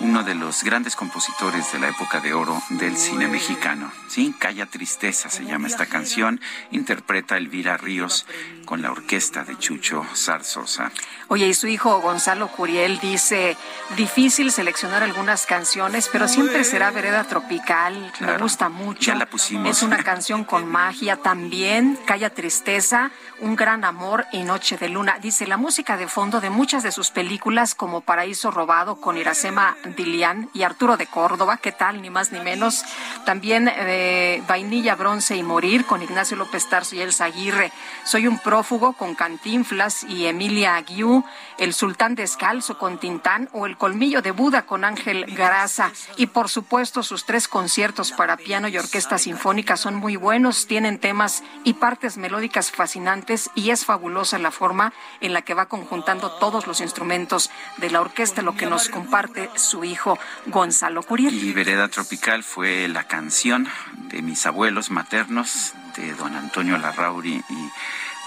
uno 0.01 0.21
de 0.21 0.35
los 0.35 0.63
grandes 0.63 0.95
compositores 0.95 1.73
de 1.73 1.79
la 1.79 1.89
época 1.89 2.19
de 2.19 2.31
oro 2.31 2.61
del 2.69 2.95
cine 2.95 3.27
mexicano. 3.27 3.91
Sí, 4.07 4.35
Calla 4.37 4.67
Tristeza 4.67 5.31
se 5.31 5.45
llama 5.45 5.67
esta 5.67 5.87
canción, 5.87 6.39
interpreta 6.69 7.37
Elvira 7.37 7.75
Ríos 7.77 8.27
con 8.67 8.83
la 8.83 8.91
orquesta 8.91 9.45
de 9.45 9.57
Chucho 9.57 10.05
Zarzosa. 10.13 10.91
Oye, 11.29 11.47
y 11.47 11.53
su 11.53 11.67
hijo 11.67 11.99
Gonzalo 12.01 12.49
Curiel 12.49 12.99
dice, 12.99 13.57
difícil 13.95 14.51
seleccionar 14.51 15.03
algunas 15.03 15.45
canciones, 15.45 16.09
pero 16.11 16.27
siempre 16.27 16.63
será 16.63 16.91
Vereda 16.91 17.23
Tropical, 17.23 18.13
me 18.19 18.37
gusta 18.37 18.69
mucho. 18.69 19.11
Ya 19.11 19.15
la 19.15 19.25
pusimos. 19.25 19.69
Es 19.69 19.83
una 19.83 20.03
canción 20.03 20.43
con 20.43 20.65
magia 20.71 21.17
también, 21.17 21.97
Calla 22.05 22.29
Tristeza, 22.29 23.11
Un 23.39 23.55
Gran 23.55 23.83
Amor 23.83 24.25
y 24.31 24.43
Noche 24.43 24.77
de 24.77 24.89
Luna. 24.89 25.17
Dice, 25.19 25.47
la 25.47 25.57
música 25.57 25.97
de 25.97 26.07
fondo 26.07 26.39
de 26.41 26.49
muchas 26.49 26.83
de 26.83 26.91
sus 26.91 27.09
películas 27.09 27.73
como 27.73 28.01
Paraíso 28.01 28.51
Robado 28.51 28.97
con 28.97 29.17
Iracema 29.17 29.77
Dilián 29.95 30.49
y 30.53 30.63
Arturo 30.63 30.97
de 30.97 31.07
Córdoba, 31.07 31.57
¿qué 31.57 31.71
tal? 31.71 32.01
Ni 32.01 32.09
más 32.09 32.31
ni 32.31 32.39
menos. 32.39 32.83
También 33.25 33.71
eh, 33.73 34.43
Vainilla, 34.47 34.95
Bronce 34.95 35.35
y 35.37 35.43
Morir 35.43 35.85
con 35.85 36.01
Ignacio 36.01 36.35
López 36.35 36.67
Tarso 36.69 36.95
y 36.95 37.01
Elsa 37.01 37.25
Aguirre. 37.25 37.71
Soy 38.03 38.27
un 38.27 38.39
prófugo 38.57 38.93
con 38.93 39.13
Cantinflas 39.13 40.03
y 40.03 40.25
Emilia 40.25 40.77
Aguiú, 40.77 41.23
El 41.59 41.75
Sultán 41.75 42.15
Descalzo 42.15 42.79
con 42.79 42.97
Tintán 42.97 43.49
o 43.53 43.67
El 43.67 43.77
Colmillo 43.77 44.23
de 44.23 44.31
Buda 44.31 44.63
con 44.63 44.83
Ángel 44.83 45.25
Garaza. 45.35 45.91
Y 46.15 46.25
por 46.25 46.49
supuesto 46.49 47.03
sus 47.03 47.23
tres 47.23 47.47
conciertos 47.47 48.11
para 48.11 48.35
piano 48.35 48.67
y 48.67 48.75
orquesta 48.75 49.19
sinfónica 49.19 49.77
son 49.77 49.93
muy 49.93 50.15
buenos, 50.15 50.65
tienen 50.65 50.97
temas 50.97 51.43
y 51.65 51.73
partes 51.73 52.17
melódicas 52.17 52.71
fascinantes 52.71 53.51
y 53.53 53.69
es 53.69 53.85
fabulosa 53.85 54.39
la 54.39 54.49
forma 54.49 54.91
en 55.21 55.33
la 55.33 55.43
que 55.43 55.53
va 55.53 55.67
conjuntando 55.67 56.31
todos 56.39 56.65
los 56.65 56.81
instrumentos 56.81 57.51
de 57.77 57.91
la 57.91 58.01
orquesta, 58.01 58.41
lo 58.41 58.55
que 58.55 58.65
nos 58.65 58.89
comparte 58.89 59.51
su 59.53 59.83
hijo 59.83 60.17
Gonzalo 60.47 61.03
Curiel. 61.03 61.43
Y 61.43 61.53
Vereda 61.53 61.89
Tropical 61.89 62.43
fue 62.43 62.87
la 62.87 63.03
canción 63.03 63.67
de 64.09 64.23
mis 64.23 64.47
abuelos 64.47 64.89
maternos, 64.89 65.75
de 65.95 66.13
don 66.13 66.35
Antonio 66.35 66.77
Larrauri 66.77 67.43
y 67.49 67.69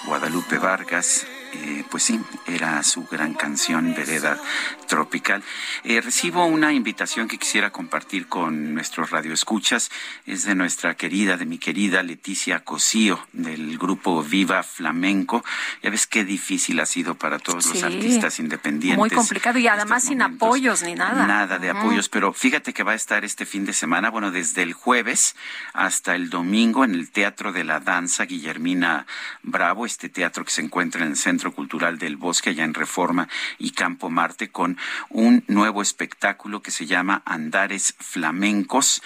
Guadalupe 0.05 0.59
Vargas. 0.59 1.27
Eh, 1.53 1.85
pues 1.91 2.05
sí, 2.05 2.21
era 2.47 2.83
su 2.83 3.07
gran 3.07 3.35
canción 3.35 3.95
Vereda 3.95 4.39
Tropical. 4.87 5.43
Eh, 5.85 6.01
recibo 6.01 6.47
una 6.47 6.73
invitación 6.73 7.27
que 7.27 7.39
quisiera 7.39 7.71
compartir 7.71 8.29
con 8.29 8.75
nuestros 8.75 9.11
radioescuchas. 9.11 9.91
Es 10.27 10.45
de 10.45 10.55
nuestra 10.55 10.95
querida, 10.95 11.37
de 11.37 11.47
mi 11.47 11.59
querida 11.59 12.03
Leticia 12.03 12.61
Cosío, 12.65 13.27
del 13.33 13.79
grupo 13.79 14.23
Viva 14.23 14.63
Flamenco. 14.63 15.45
Ya 15.83 15.91
ves 15.91 16.07
qué 16.07 16.25
difícil 16.25 16.79
ha 16.81 16.87
sido 16.87 17.17
para 17.17 17.39
todos 17.39 17.67
los 17.67 17.83
artistas 17.83 18.39
independientes. 18.39 18.99
Muy 18.99 19.11
complicado 19.11 19.59
y 19.59 19.67
además 19.67 20.05
sin 20.05 20.23
apoyos 20.23 20.83
ni 20.83 20.95
nada. 20.95 21.27
Nada 21.27 21.59
de 21.59 21.71
apoyos, 21.71 22.09
pero 22.09 22.33
fíjate 22.33 22.73
que 22.73 22.83
va 22.83 22.93
a 22.93 22.97
estar 22.97 23.25
este 23.25 23.45
fin 23.45 23.65
de 23.65 23.73
semana, 23.73 24.11
bueno, 24.11 24.31
desde 24.31 24.63
el 24.63 24.73
jueves 24.73 25.35
hasta 25.73 26.15
el 26.15 26.31
domingo 26.31 26.85
en 26.85 26.95
el 26.95 27.11
Teatro 27.11 27.53
de 27.53 27.65
la 27.65 27.81
Danza 27.81 28.25
Guillermina 28.25 29.07
Bravo, 29.43 29.87
este 29.87 30.09
teatro 30.09 30.45
que 30.45 30.51
se 30.51 30.63
encuentra 30.63 31.03
en 31.03 31.11
el 31.11 31.17
Centro 31.17 31.40
Cultural 31.49 31.99
del 31.99 32.17
Bosque, 32.17 32.51
allá 32.51 32.65
en 32.65 32.75
Reforma 32.75 33.29
y 33.59 33.71
Campo 33.71 34.11
Marte, 34.11 34.51
con 34.51 34.77
un 35.09 35.45
nuevo 35.49 35.81
espectáculo 35.83 36.63
que 36.63 36.71
se 36.71 36.87
llama 36.87 37.23
Andares 37.25 37.95
Flamencos 37.99 39.03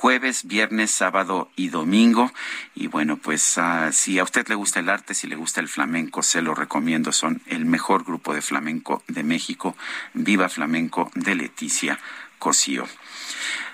jueves, 0.00 0.44
viernes, 0.46 0.92
sábado 0.92 1.50
y 1.56 1.70
domingo. 1.70 2.30
Y 2.76 2.86
bueno, 2.86 3.16
pues 3.16 3.58
uh, 3.58 3.90
si 3.90 4.20
a 4.20 4.22
usted 4.22 4.46
le 4.46 4.54
gusta 4.54 4.78
el 4.78 4.88
arte, 4.88 5.12
si 5.12 5.26
le 5.26 5.34
gusta 5.34 5.60
el 5.60 5.66
flamenco, 5.66 6.22
se 6.22 6.40
lo 6.40 6.54
recomiendo. 6.54 7.10
Son 7.10 7.42
el 7.46 7.64
mejor 7.64 8.04
grupo 8.04 8.32
de 8.32 8.40
flamenco 8.40 9.02
de 9.08 9.24
México. 9.24 9.76
Viva 10.14 10.48
Flamenco 10.48 11.10
de 11.16 11.34
Leticia 11.34 11.98
Cosío. 12.38 12.86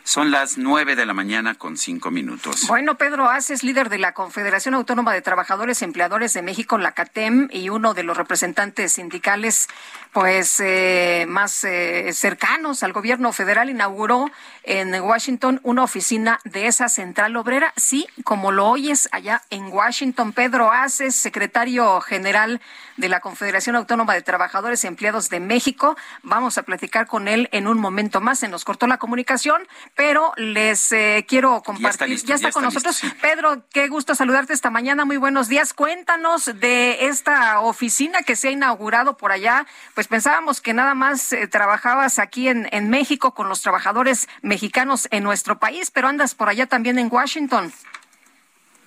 Son 0.07 0.31
las 0.31 0.59
nueve 0.59 0.97
de 0.97 1.07
la 1.07 1.15
mañana 1.15 1.55
con 1.55 1.79
cinco 1.79 2.11
minutos. 2.11 2.67
Bueno, 2.69 2.99
Pedro 2.99 3.31
Aces, 3.31 3.65
líder 3.65 3.89
de 3.89 3.97
la 3.97 4.13
Confederación 4.13 4.75
Autónoma 4.75 5.15
de 5.15 5.23
Trabajadores 5.23 5.81
y 5.81 5.87
Empleadores 5.87 6.35
de 6.35 6.43
México, 6.43 6.77
la 6.77 6.93
CATEM, 6.93 7.49
y 7.51 7.71
uno 7.71 7.95
de 7.95 8.03
los 8.03 8.15
representantes 8.15 8.93
sindicales, 8.93 9.67
pues, 10.13 10.61
eh, 10.61 11.25
más 11.27 11.65
eh, 11.65 12.11
cercanos 12.13 12.83
al 12.83 12.93
gobierno 12.93 13.33
federal, 13.33 13.71
inauguró 13.71 14.31
en 14.63 14.95
Washington 14.95 15.59
una 15.63 15.83
oficina 15.83 16.39
de 16.45 16.67
esa 16.67 16.91
central 16.91 17.35
obrera. 17.37 17.73
Sí, 17.77 18.07
como 18.25 18.53
lo 18.53 18.69
oyes 18.69 19.09
allá 19.11 19.43
en 19.49 19.73
Washington, 19.73 20.35
Pedro 20.35 20.71
Aces, 20.71 21.17
secretario 21.17 22.01
general 22.03 22.61
de 22.97 23.09
la 23.09 23.21
Confederación 23.21 23.75
Autónoma 23.75 24.15
de 24.15 24.23
Trabajadores 24.23 24.85
y 24.85 24.87
Empleados 24.87 25.31
de 25.31 25.41
México. 25.41 25.97
Vamos 26.23 26.59
a 26.59 26.63
platicar 26.63 27.07
con 27.07 27.27
él 27.27 27.49
en 27.53 27.67
un 27.67 27.79
momento 27.79 28.21
más. 28.21 28.39
Se 28.39 28.49
nos 28.49 28.65
cortó 28.65 28.87
la 28.87 28.99
comunicación, 28.99 29.67
pero 29.97 30.33
les 30.37 30.93
eh, 30.93 31.25
quiero 31.29 31.63
compartir. 31.63 32.09
Ya 32.09 32.15
está, 32.15 32.27
ya 32.27 32.35
está 32.35 32.53
con 32.53 32.65
nosotros. 32.65 33.01
Pedro, 33.21 33.63
qué 33.73 33.89
gusto 33.89 34.15
saludarte 34.15 34.53
esta 34.53 34.71
mañana. 34.71 35.05
Muy 35.05 35.17
buenos 35.17 35.49
días. 35.49 35.73
Cuéntanos 35.73 36.47
de 36.61 37.07
esta 37.07 37.61
oficina 37.61 38.23
que 38.23 38.37
se 38.37 38.49
ha 38.49 38.51
inaugurado 38.51 39.17
por 39.17 39.33
allá. 39.33 39.67
Pues 39.95 40.09
pensábamos 40.09 40.61
que 40.61 40.75
nada 40.75 40.95
más 40.95 41.33
eh, 41.33 41.47
trabajabas 41.47 42.19
aquí 42.19 42.49
en, 42.49 42.69
en 42.73 42.91
México 42.91 43.35
con 43.35 43.49
los 43.49 43.63
trabajadores 43.63 44.29
mexicanos 44.43 45.09
en 45.11 45.23
nuestro 45.23 45.59
país, 45.59 45.91
pero 45.91 46.09
andas 46.09 46.35
por 46.35 46.49
allá 46.49 46.67
también 46.67 46.99
en 46.99 47.09
Washington. 47.11 47.73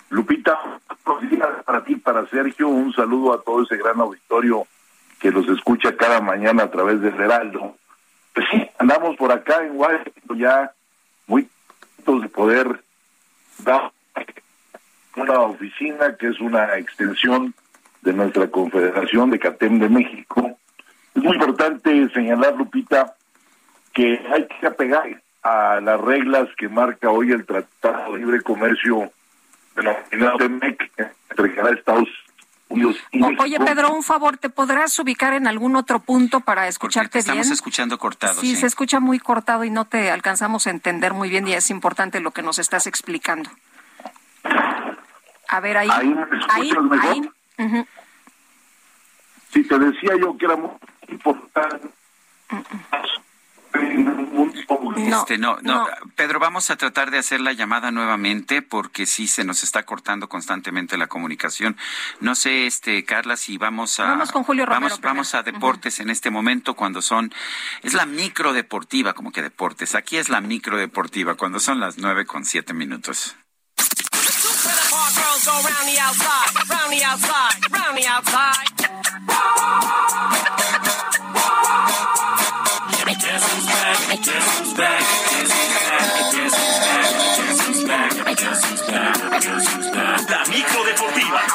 Lupita, 0.10 0.80
para 1.66 1.84
ti, 1.84 1.96
para 1.96 2.28
Sergio, 2.28 2.70
un 2.70 2.94
saludo 2.94 3.34
a 3.34 3.42
todo 3.42 3.64
ese 3.64 3.76
gran 3.76 4.00
auditorio 4.00 4.66
que 5.20 5.32
los 5.32 5.48
escucha 5.50 5.98
cada 5.98 6.22
mañana 6.22 6.64
a 6.64 6.72
través 6.72 7.02
del 7.02 7.20
Heraldo. 7.20 7.76
Pues 8.34 8.46
sí, 8.52 8.70
andamos 8.78 9.18
por 9.18 9.32
acá 9.32 9.66
en 9.66 9.76
Washington 9.76 10.38
ya 10.38 10.72
muy 11.28 11.48
de 12.06 12.30
poder 12.30 12.82
dar 13.60 13.91
una 15.16 15.40
oficina 15.41 16.16
que 16.16 16.28
es 16.28 16.40
una 16.40 16.78
extensión 16.78 17.54
de 18.02 18.14
nuestra 18.14 18.48
Confederación 18.48 19.30
de 19.30 19.40
CATEM 19.40 19.80
de 19.80 19.90
México, 19.90 20.58
Es 21.16 21.24
muy 21.24 21.36
importante 21.36 22.10
señalar, 22.14 22.56
Lupita, 22.56 23.16
que 23.94 24.22
hay 24.32 24.48
que 24.48 24.68
apegar 24.68 25.22
a 25.44 25.82
las 25.82 25.99
reglas 25.99 26.48
que 26.58 26.70
marca 26.70 27.10
hoy 27.10 27.32
el 27.32 27.45
Tratado 27.45 28.14
de 28.14 28.20
Libre 28.20 28.41
Comercio 28.41 29.12
denominado 29.76 30.38
TEMEC 30.38 30.91
entre 31.30 31.72
Estados 31.74 32.10
Oye, 32.69 33.60
Pedro, 33.60 33.94
un 33.94 34.03
favor, 34.03 34.38
¿te 34.38 34.49
podrás 34.49 34.98
ubicar 34.99 35.34
en 35.34 35.48
algún 35.48 35.76
otro 35.76 35.99
punto 35.99 36.41
para 36.41 36.68
escucharte 36.68 37.19
bien? 37.19 37.30
Estamos 37.30 37.49
escuchando 37.49 37.98
cortado, 37.98 38.41
Sí, 38.41 38.56
sí. 38.56 38.61
se 38.61 38.68
escucha 38.68 38.99
muy 38.99 39.19
cortado 39.19 39.64
y 39.64 39.69
no 39.72 39.85
te 39.85 40.11
alcanzamos 40.11 40.68
a 40.68 40.72
entender 40.72 41.14
muy 41.14 41.30
bien 41.30 41.48
y 41.48 41.53
es 41.53 41.69
importante 41.69 42.19
lo 42.19 42.31
que 42.31 42.41
nos 42.41 42.60
estás 42.60 42.85
explicando. 42.88 43.49
A 45.49 45.60
ver, 45.61 45.77
ahí. 45.77 45.89
Ahí 45.91 46.07
me 46.14 46.22
escuchas 46.23 46.48
ahí, 46.49 46.72
mejor. 46.72 46.99
ahí. 47.57 47.85
Si 49.53 49.64
te 49.64 49.80
decía 49.80 50.11
yo 50.19 50.38
que 50.38 50.45
era 50.45 50.57
muy 50.57 50.72
importante. 51.07 51.88
Este, 54.98 55.38
no, 55.38 55.58
no, 55.62 55.88
Pedro, 56.16 56.40
vamos 56.40 56.70
a 56.70 56.76
tratar 56.76 57.12
de 57.12 57.18
hacer 57.18 57.41
la 57.41 57.54
llamada 57.54 57.91
nuevamente 57.91 58.62
porque 58.62 59.06
sí 59.06 59.28
se 59.28 59.44
nos 59.44 59.64
está 59.64 59.84
cortando 59.84 60.28
constantemente 60.30 60.98
la 60.98 61.08
comunicación. 61.08 61.78
No 62.20 62.36
sé, 62.36 62.66
este, 62.66 63.04
Carla, 63.06 63.38
si 63.38 63.58
vamos 63.58 63.99
a 63.99 64.06
Vamos 64.06 64.32
con 64.32 64.44
Julio 64.44 64.66
Romero 64.66 64.90
vamos, 64.90 65.02
vamos 65.02 65.36
a 65.36 65.44
deportes 65.44 65.99
en 65.99 66.10
este 66.10 66.30
momento 66.30 66.76
cuando 66.76 67.02
son 67.02 67.34
es 67.84 67.94
la 67.94 68.06
micro 68.06 68.54
deportiva, 68.54 69.14
como 69.14 69.32
que 69.32 69.41
deportes. 69.41 69.95
Aquí 69.95 70.18
es 70.18 70.30
la 70.30 70.41
micro 70.41 70.78
deportiva 70.78 71.36
cuando 71.36 71.60
son 71.60 71.80
las 71.80 71.98
nueve 71.98 72.26
con 72.26 72.45
siete 72.45 72.74
minutos. 72.74 73.36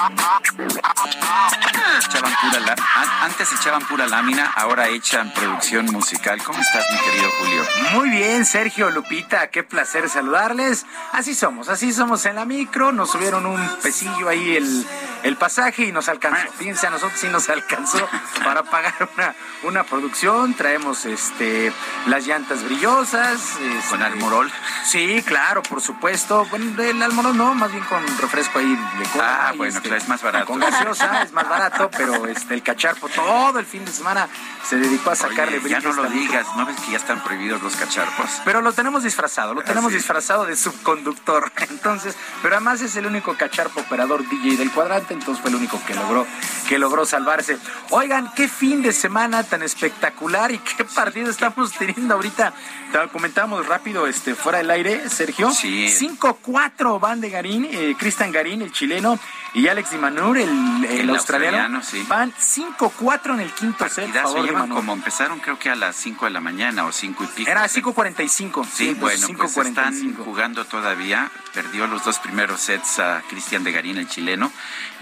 Ah, 0.04 0.10
ah, 0.18 0.24
ah. 0.34 0.41
Echaban 2.32 2.50
pura 2.50 2.76
antes 3.22 3.52
echaban 3.52 3.82
pura 3.86 4.06
lámina, 4.06 4.50
ahora 4.56 4.88
echan 4.88 5.32
producción 5.32 5.86
musical. 5.86 6.42
¿Cómo 6.42 6.58
estás, 6.60 6.84
mi 6.90 6.98
querido 6.98 7.30
Julio? 7.38 7.62
Muy 7.92 8.10
bien, 8.10 8.46
Sergio 8.46 8.90
Lupita, 8.90 9.48
qué 9.48 9.62
placer 9.62 10.08
saludarles. 10.08 10.86
Así 11.12 11.34
somos, 11.34 11.68
así 11.68 11.92
somos 11.92 12.24
en 12.26 12.36
la 12.36 12.44
micro. 12.44 12.90
Nos 12.90 13.10
subieron 13.10 13.46
un 13.46 13.60
pesillo 13.82 14.28
ahí 14.28 14.56
el, 14.56 14.86
el 15.22 15.36
pasaje 15.36 15.84
y 15.84 15.92
nos 15.92 16.08
alcanzó. 16.08 16.50
Fíjense, 16.58 16.86
a 16.86 16.90
nosotros 16.90 17.20
sí 17.20 17.28
nos 17.28 17.48
alcanzó 17.48 18.08
para 18.44 18.62
pagar 18.62 19.08
una, 19.14 19.34
una 19.62 19.84
producción. 19.84 20.54
Traemos 20.54 21.04
este 21.04 21.72
las 22.06 22.26
llantas 22.26 22.64
brillosas. 22.64 23.58
¿Con 23.90 24.02
almorol? 24.02 24.50
Sí, 24.84 25.22
claro, 25.24 25.62
por 25.62 25.80
supuesto. 25.80 26.46
Bueno, 26.50 26.82
el 26.82 27.02
almorol 27.02 27.36
no, 27.36 27.54
más 27.54 27.70
bien 27.70 27.84
con 27.84 28.04
refresco 28.18 28.58
ahí 28.58 28.74
de 28.98 29.04
cola. 29.12 29.48
Ah, 29.48 29.52
bueno, 29.56 29.76
este, 29.76 29.88
claro, 29.88 30.02
es 30.02 30.08
más 30.08 30.22
barato. 30.22 30.46
Con 30.46 30.60
gaseosa, 30.60 31.22
es 31.22 31.32
más 31.32 31.48
barato, 31.48 31.90
pero 31.96 32.21
este 32.26 32.54
el 32.54 32.62
cacharpo 32.62 33.08
todo 33.08 33.58
el 33.58 33.66
fin 33.66 33.84
de 33.84 33.92
semana 33.92 34.28
se 34.68 34.76
dedicó 34.76 35.10
a 35.10 35.16
sacarle 35.16 35.58
Oye, 35.58 35.68
ya 35.68 35.80
no 35.80 35.92
lo 35.92 36.08
digas, 36.08 36.46
¿no 36.56 36.66
ves 36.66 36.76
que 36.80 36.92
ya 36.92 36.98
están 36.98 37.22
prohibidos 37.22 37.62
los 37.62 37.76
cacharpos? 37.76 38.30
Pero 38.44 38.62
lo 38.62 38.72
tenemos 38.72 39.02
disfrazado, 39.02 39.54
lo 39.54 39.62
tenemos 39.62 39.92
disfrazado 39.92 40.44
de 40.44 40.56
subconductor. 40.56 41.52
Entonces, 41.70 42.16
pero 42.42 42.56
además 42.56 42.80
es 42.80 42.96
el 42.96 43.06
único 43.06 43.36
cacharpo 43.36 43.80
operador 43.80 44.28
DJ 44.28 44.56
del 44.56 44.70
cuadrante, 44.70 45.14
entonces 45.14 45.40
fue 45.40 45.50
el 45.50 45.56
único 45.56 45.80
que 45.86 45.94
logró, 45.94 46.26
que 46.68 46.78
logró 46.78 47.04
salvarse. 47.04 47.58
Oigan, 47.90 48.32
qué 48.34 48.48
fin 48.48 48.82
de 48.82 48.92
semana 48.92 49.42
tan 49.42 49.62
espectacular 49.62 50.50
y 50.52 50.58
qué 50.58 50.84
partido 50.84 51.30
estamos 51.30 51.72
teniendo 51.72 52.14
ahorita. 52.14 52.52
Te 52.92 53.08
comentábamos 53.08 53.66
rápido, 53.66 54.06
este, 54.06 54.34
fuera 54.34 54.58
del 54.58 54.70
aire, 54.70 55.08
Sergio. 55.08 55.50
Sí. 55.50 55.86
5-4 55.88 57.00
van 57.00 57.20
de 57.20 57.30
Garín, 57.30 57.64
eh, 57.70 57.96
Cristian 57.98 58.32
Garín, 58.32 58.62
el 58.62 58.72
chileno, 58.72 59.18
y 59.54 59.68
Alex 59.68 59.90
Dimanur, 59.90 60.38
el, 60.38 60.48
el 60.48 61.00
El 61.00 61.10
australiano. 61.10 61.76
australiano, 61.78 61.82
sí. 61.82 62.04
Van 62.08 62.32
5-4 62.32 63.34
en 63.34 63.40
el 63.40 63.52
quinto 63.52 63.88
set. 63.88 64.10
Favor 64.12 64.40
de 64.40 64.46
llevan 64.46 64.62
Manur. 64.62 64.76
como 64.78 64.92
empezaron 64.94 65.40
creo 65.40 65.58
que 65.58 65.68
a 65.70 65.74
las 65.74 65.94
5 65.96 66.24
de 66.24 66.30
la 66.30 66.40
mañana 66.40 66.84
o 66.86 66.92
5 66.92 67.24
y 67.24 67.26
pico. 67.28 67.50
Era 67.50 67.64
5.45. 67.64 68.64
Sí, 68.66 68.94
bueno, 68.94 69.26
pues 69.26 69.28
5.45. 69.28 69.68
están 69.68 70.14
jugando 70.16 70.64
todavía. 70.64 71.30
Perdió 71.52 71.86
los 71.86 72.02
dos 72.04 72.18
primeros 72.18 72.60
sets 72.60 72.98
a 72.98 73.22
Cristian 73.28 73.62
de 73.62 73.72
Garín, 73.72 73.98
el 73.98 74.08
chileno, 74.08 74.50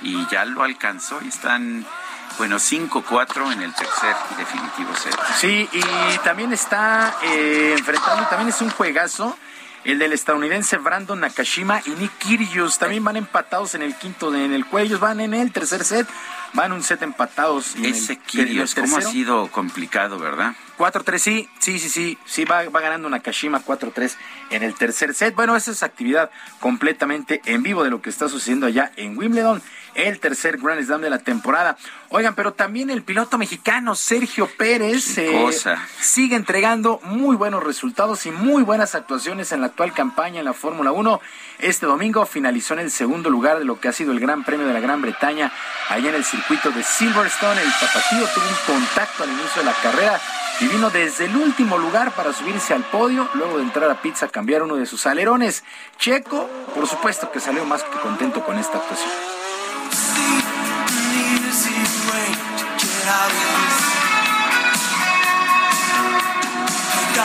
y 0.03 0.27
ya 0.29 0.45
lo 0.45 0.65
alcanzó 0.65 1.21
y 1.25 1.29
están, 1.29 1.87
bueno, 2.39 2.57
5-4 2.57 3.53
en 3.53 3.63
el 3.63 3.73
tercer 3.75 4.17
y 4.33 4.35
definitivo 4.35 4.95
set. 4.97 5.17
Sí, 5.39 5.69
y 5.73 6.19
también 6.25 6.53
está 6.53 7.15
eh, 7.23 7.77
enfrentando, 7.79 8.27
también 8.27 8.49
es 8.49 8.61
un 8.61 8.71
juegazo. 8.71 9.39
El 9.83 9.99
del 9.99 10.13
estadounidense 10.13 10.77
Brandon 10.77 11.19
Nakashima 11.21 11.81
y 11.87 11.91
Nick 11.91 12.13
Kyrgios 12.19 12.79
también 12.79 13.03
van 13.03 13.17
empatados 13.17 13.75
en 13.75 13.81
el 13.83 13.95
quinto, 13.95 14.31
de- 14.31 14.45
en 14.45 14.53
el 14.53 14.67
cuello, 14.67 14.99
van 14.99 15.21
en 15.21 15.33
el 15.33 15.53
tercer 15.53 15.85
set, 15.85 16.07
van 16.53 16.73
un 16.73 16.83
set 16.83 17.01
empatados. 17.03 17.75
y 17.77 17.87
en 17.87 17.95
Ese 17.95 18.13
el- 18.13 18.19
Kyrgios, 18.19 18.75
¿cómo 18.75 18.99
ha 18.99 19.01
sido 19.03 19.47
complicado, 19.51 20.19
verdad? 20.19 20.55
4-3, 20.77 21.23
sí, 21.23 21.49
sí, 21.61 21.79
sí, 21.79 21.89
sí, 21.89 22.19
sí, 22.27 22.45
va, 22.45 22.69
va 22.69 22.81
ganando 22.81 23.09
Nakashima 23.09 23.61
4-3 23.61 24.17
en 24.51 24.63
el 24.63 24.75
tercer 24.75 25.15
set. 25.15 25.35
Bueno, 25.35 25.57
esa 25.57 25.71
es 25.71 25.83
actividad 25.83 26.31
completamente 26.61 27.41
en 27.47 27.63
vivo 27.63 27.83
de 27.83 27.91
lo 27.91 28.03
que 28.03 28.11
está 28.11 28.29
sucediendo 28.29 28.67
allá 28.67 28.93
en 28.97 29.17
Wimbledon, 29.17 29.63
el 29.95 30.21
tercer 30.21 30.59
Grand 30.59 30.85
Slam 30.85 31.01
de 31.01 31.11
la 31.11 31.19
temporada. 31.19 31.77
Oigan, 32.11 32.35
pero 32.35 32.53
también 32.53 32.91
el 32.91 33.03
piloto 33.03 33.39
mexicano 33.39 33.95
Sergio 33.95 34.49
Pérez 34.57 35.17
eh, 35.19 35.49
sigue 36.01 36.37
entregando 36.37 37.01
muy 37.05 37.37
buenos 37.37 37.63
resultados 37.63 38.27
y 38.27 38.31
muy 38.31 38.63
buenas 38.63 38.95
actuaciones 38.95 39.53
en 39.53 39.61
la 39.61 39.69
actual 39.69 39.93
campaña 39.93 40.41
en 40.41 40.45
la 40.45 40.53
Fórmula 40.53 40.93
1. 40.93 41.21
Este 41.61 41.87
domingo 41.87 42.27
finalizó 42.27 42.75
en 42.75 42.81
el 42.81 42.91
segundo 42.91 43.31
lugar 43.31 43.59
de 43.59 43.65
lo 43.65 43.79
que 43.79 43.89
ha 43.89 43.93
sido 43.93 44.13
el 44.13 44.21
Gran 44.21 44.45
Premio 44.45 44.67
de 44.67 44.73
la 44.73 44.81
Gran 44.81 45.03
Bretaña, 45.03 45.53
allá 45.89 46.09
en 46.09 46.17
el 46.17 46.25
circuito 46.25 46.71
de 46.71 46.83
Silverstone. 46.83 47.63
El 47.63 47.73
tapatío 47.73 48.27
tuvo 48.35 48.45
un 48.45 48.81
contacto 48.81 49.23
al 49.23 49.31
inicio 49.31 49.63
de 49.63 49.65
la 49.65 49.75
carrera 49.83 50.21
y 50.61 50.67
vino 50.67 50.91
desde 50.91 51.25
el 51.25 51.37
último 51.37 51.79
lugar 51.79 52.13
para 52.13 52.33
subirse 52.33 52.75
al 52.75 52.83
podio, 52.85 53.29
luego 53.35 53.57
de 53.57 53.63
entrar 53.63 53.91
a 53.91 54.03
pizza 54.03 54.27
a 54.27 54.29
cambiar 54.29 54.63
uno 54.63 54.77
de 54.77 54.87
sus 54.87 55.07
alerones. 55.07 55.65
Checo, 55.99 56.49
por 56.75 56.87
supuesto 56.87 57.31
que 57.33 57.41
salió 57.41 57.65
más 57.65 57.83
que 57.83 57.99
contento 58.01 58.45
con 58.45 58.59
esta 58.59 58.79
actuación. 58.79 59.40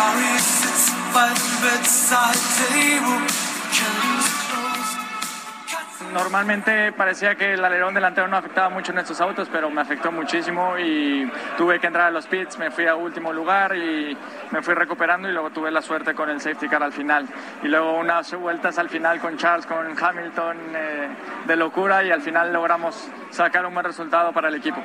Gary 0.05 0.37
sits 0.39 0.91
by 1.13 1.29
the 1.33 1.49
bedside 1.65 2.41
table, 2.57 3.25
curtains 3.73 4.27
closed. 4.49 6.13
Normalmente 6.13 6.91
parecía 6.91 7.35
que 7.35 7.53
el 7.53 7.65
alerón 7.65 7.93
delantero 7.95 8.27
no 8.27 8.37
afectaba 8.37 8.69
mucho 8.69 8.91
en 8.91 8.99
estos 8.99 9.19
autos, 9.19 9.49
pero 9.51 9.69
me 9.71 9.81
afectó 9.81 10.11
muchísimo 10.11 10.77
y 10.77 11.29
tuve 11.57 11.79
que 11.79 11.87
entrar 11.87 12.07
a 12.07 12.11
los 12.11 12.27
pits, 12.27 12.57
me 12.59 12.69
fui 12.69 12.85
a 12.85 12.95
último 12.95 13.33
lugar 13.33 13.75
y 13.75 14.15
me 14.51 14.61
fui 14.61 14.75
recuperando 14.75 15.27
y 15.27 15.31
luego 15.31 15.49
tuve 15.49 15.71
la 15.71 15.81
suerte 15.81 16.13
con 16.13 16.29
el 16.29 16.39
safety 16.39 16.69
car 16.69 16.83
al 16.83 16.93
final. 16.93 17.27
Y 17.63 17.67
luego 17.67 17.97
unas 17.97 18.31
vueltas 18.35 18.77
al 18.77 18.89
final 18.89 19.19
con 19.19 19.37
Charles, 19.37 19.65
con 19.65 19.97
Hamilton 19.99 20.57
eh, 20.75 21.09
de 21.47 21.55
locura 21.55 22.03
y 22.03 22.11
al 22.11 22.21
final 22.21 22.53
logramos 22.53 23.09
sacar 23.31 23.65
un 23.65 23.73
buen 23.73 23.85
resultado 23.85 24.31
para 24.31 24.49
el 24.49 24.55
equipo. 24.55 24.83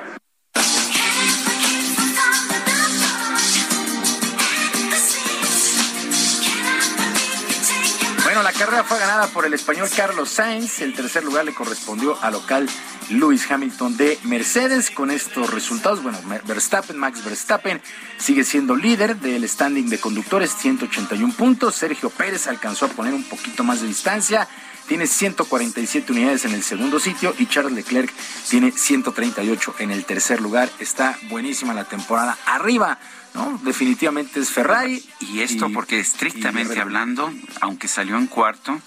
Bueno, 8.31 8.43
la 8.43 8.53
carrera 8.53 8.85
fue 8.85 8.97
ganada 8.97 9.27
por 9.27 9.45
el 9.45 9.53
español 9.53 9.89
Carlos 9.93 10.29
Sainz. 10.29 10.79
El 10.79 10.93
tercer 10.93 11.21
lugar 11.21 11.43
le 11.43 11.53
correspondió 11.53 12.17
al 12.23 12.31
local 12.31 12.65
Lewis 13.09 13.51
Hamilton 13.51 13.97
de 13.97 14.17
Mercedes. 14.23 14.89
Con 14.89 15.11
estos 15.11 15.49
resultados, 15.53 16.01
bueno, 16.01 16.17
Verstappen, 16.45 16.97
Max 16.97 17.25
Verstappen 17.25 17.81
sigue 18.17 18.45
siendo 18.45 18.73
líder 18.73 19.17
del 19.17 19.45
standing 19.49 19.89
de 19.89 19.99
conductores, 19.99 20.55
181 20.57 21.33
puntos. 21.33 21.75
Sergio 21.75 22.09
Pérez 22.09 22.47
alcanzó 22.47 22.85
a 22.85 22.87
poner 22.87 23.13
un 23.13 23.25
poquito 23.25 23.65
más 23.65 23.81
de 23.81 23.87
distancia. 23.87 24.47
Tiene 24.87 25.07
147 25.07 26.13
unidades 26.13 26.45
en 26.45 26.53
el 26.53 26.63
segundo 26.63 27.01
sitio 27.01 27.35
y 27.37 27.47
Charles 27.47 27.73
Leclerc 27.73 28.13
tiene 28.49 28.71
138 28.71 29.75
en 29.79 29.91
el 29.91 30.05
tercer 30.05 30.39
lugar. 30.39 30.69
Está 30.79 31.19
buenísima 31.29 31.73
la 31.73 31.83
temporada. 31.83 32.37
Arriba, 32.45 32.97
¿no? 33.33 33.59
Definitivamente 33.63 34.39
es 34.39 34.49
Ferrari. 34.51 35.03
Y 35.19 35.41
esto 35.41 35.69
porque 35.73 35.99
estrictamente 35.99 36.79
hablando, 36.79 37.31
aunque 37.61 37.87
salió 37.87 38.17
en 38.17 38.27
cuarto, 38.27 38.77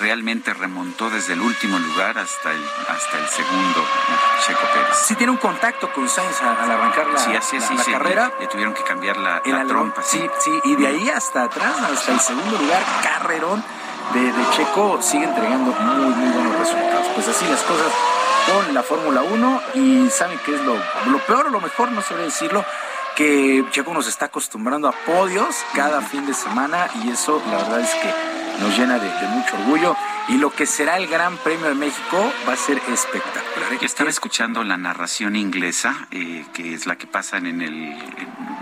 realmente 0.00 0.52
remontó 0.54 1.08
desde 1.10 1.34
el 1.34 1.40
último 1.40 1.78
lugar 1.78 2.18
hasta 2.18 2.50
el, 2.52 2.64
hasta 2.88 3.18
el 3.18 3.28
segundo, 3.28 3.84
Checo 4.44 4.60
Pérez. 4.72 4.96
Sí 5.06 5.14
tiene 5.14 5.30
un 5.30 5.38
contacto 5.38 5.92
con 5.92 6.08
Sainz 6.08 6.40
al, 6.42 6.70
arrancar 6.70 7.06
la, 7.08 7.18
sí, 7.18 7.34
así 7.36 7.56
es, 7.56 7.62
la- 7.62 7.68
sí, 7.68 7.74
la 7.76 7.84
sí, 7.84 7.92
carrera. 7.92 8.32
Le 8.40 8.46
tuvieron 8.48 8.74
que 8.74 8.82
cambiar 8.82 9.16
la, 9.18 9.40
la 9.44 9.64
trompa. 9.66 10.02
sí, 10.02 10.20
sí, 10.40 10.50
y 10.64 10.74
de 10.76 10.86
ahí 10.88 11.08
hasta 11.10 11.44
atrás, 11.44 11.76
hasta 11.80 12.12
el 12.12 12.20
segundo 12.20 12.58
lugar, 12.58 12.82
carrerón 13.04 13.62
de, 14.14 14.20
de 14.32 14.50
Checo, 14.56 15.00
sigue 15.00 15.24
entregando 15.24 15.72
muy, 15.72 16.14
muy 16.14 16.30
buenos 16.32 16.58
resultados. 16.58 17.06
Pues 17.14 17.28
así 17.28 17.44
las 17.46 17.62
cosas 17.62 17.92
con 18.52 18.74
la 18.74 18.82
Fórmula 18.82 19.22
1 19.22 19.62
y 19.74 20.10
saben 20.10 20.38
que 20.44 20.54
es 20.56 20.60
lo, 20.62 20.74
lo 21.06 21.18
peor 21.26 21.46
o 21.46 21.50
lo 21.50 21.60
mejor, 21.60 21.92
no 21.92 22.02
sé 22.02 22.14
decirlo, 22.16 22.64
que 23.16 23.64
Checo 23.70 23.94
nos 23.94 24.06
está 24.06 24.26
acostumbrando 24.26 24.88
a 24.88 24.92
podios 24.92 25.56
cada 25.74 26.00
fin 26.02 26.26
de 26.26 26.34
semana 26.34 26.88
y 27.02 27.10
eso 27.10 27.42
la 27.50 27.58
verdad 27.58 27.80
es 27.80 27.90
que 27.94 28.34
nos 28.60 28.76
llena 28.76 28.98
de, 28.98 29.08
mucho 29.28 29.56
orgullo 29.56 29.96
y 30.28 30.38
lo 30.38 30.50
que 30.50 30.66
será 30.66 30.96
el 30.96 31.06
Gran 31.06 31.36
Premio 31.38 31.66
de 31.66 31.74
México 31.74 32.32
va 32.48 32.54
a 32.54 32.56
ser 32.56 32.78
espectacular. 32.88 33.72
¿eh? 33.74 33.78
Estaba 33.82 34.10
escuchando 34.10 34.64
la 34.64 34.76
narración 34.76 35.36
inglesa, 35.36 36.06
eh, 36.10 36.44
que 36.52 36.74
es 36.74 36.86
la 36.86 36.96
que 36.96 37.06
pasan 37.06 37.46
en 37.46 37.62
el, 37.62 37.96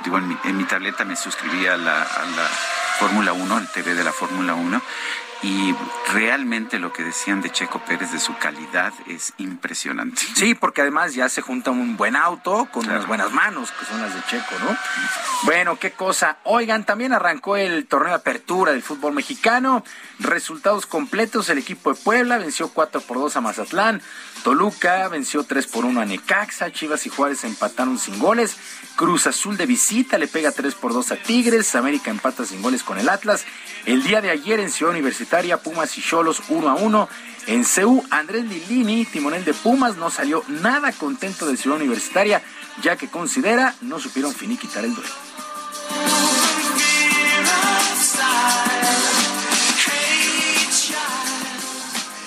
digo, 0.02 0.18
en 0.18 0.56
mi, 0.56 0.64
tableta 0.64 1.04
me 1.04 1.16
suscribí 1.16 1.66
a 1.66 1.76
la, 1.76 2.02
a 2.02 2.26
la 2.26 2.48
Fórmula 2.98 3.32
1, 3.32 3.58
el 3.58 3.68
TV 3.68 3.94
de 3.94 4.04
la 4.04 4.12
Fórmula 4.12 4.54
1, 4.54 4.82
y 5.43 5.74
realmente 6.12 6.78
lo 6.78 6.93
que 6.93 7.02
decían 7.02 7.43
de 7.43 7.51
Checo 7.51 7.81
Pérez 7.81 8.12
de 8.12 8.20
su 8.20 8.36
calidad 8.39 8.93
es 9.09 9.32
impresionante. 9.39 10.23
Sí, 10.35 10.55
porque 10.55 10.82
además 10.82 11.14
ya 11.14 11.28
se 11.28 11.43
junta 11.43 11.73
un 11.73 11.97
buen 11.97 12.14
auto 12.14 12.69
con 12.70 12.86
unas 12.86 13.06
buenas 13.09 13.32
manos, 13.32 13.73
que 13.73 13.85
son 13.85 14.01
las 14.01 14.14
de 14.14 14.23
Checo, 14.28 14.55
¿no? 14.60 14.77
Bueno, 15.43 15.78
qué 15.78 15.93
cosa. 15.93 16.39
Oigan, 16.44 16.85
también 16.85 17.12
arrancó 17.12 17.56
el 17.56 17.86
torneo 17.86 18.10
de 18.10 18.16
apertura 18.16 18.73
del 18.73 18.82
fútbol 18.82 19.14
mexicano. 19.14 19.82
Resultados 20.20 20.86
completos, 20.86 21.48
el 21.48 21.59
equipo 21.59 21.93
de 21.93 22.01
Puebla 22.01 22.39
venció 22.39 22.69
4 22.69 23.01
por 23.01 23.19
2 23.19 23.36
a 23.36 23.40
Mazatlán. 23.40 24.01
Toluca 24.44 25.09
venció 25.09 25.43
3 25.43 25.66
por 25.66 25.85
1 25.85 26.01
a 26.01 26.05
Necaxa. 26.05 26.70
Chivas 26.70 27.05
y 27.06 27.10
Juárez 27.10 27.43
empataron 27.43 27.98
sin 27.98 28.19
goles. 28.20 28.56
Cruz 28.97 29.27
Azul 29.27 29.56
de 29.56 29.66
visita 29.66 30.19
le 30.19 30.28
pega 30.28 30.52
3 30.52 30.74
por 30.74 30.93
2 30.93 31.12
a 31.12 31.16
Tigres. 31.16 31.74
América 31.74 32.10
empata 32.10 32.44
sin 32.44 32.62
goles 32.62 32.82
con 32.82 32.98
el 32.98 33.09
Atlas. 33.09 33.44
El 33.86 34.02
día 34.02 34.20
de 34.20 34.31
ayer 34.31 34.60
en 34.60 34.70
Ciudad 34.70 34.93
Universitaria, 34.93 35.56
Pumas 35.56 35.97
y 35.98 36.02
Cholos 36.02 36.43
1 36.48 36.69
a 36.69 36.74
1. 36.74 37.09
En 37.48 37.64
CEU, 37.64 38.05
Andrés 38.10 38.44
Lilini, 38.44 39.05
timonel 39.05 39.44
de 39.44 39.55
Pumas, 39.55 39.97
no 39.97 40.10
salió 40.10 40.44
nada 40.47 40.93
contento 40.93 41.47
de 41.47 41.56
Ciudad 41.56 41.78
Universitaria, 41.78 42.43
ya 42.82 42.97
que 42.97 43.09
considera 43.09 43.74
no 43.81 43.98
supieron 43.98 44.32
finiquitar 44.32 44.85
el 44.85 44.94
duelo. 44.94 45.10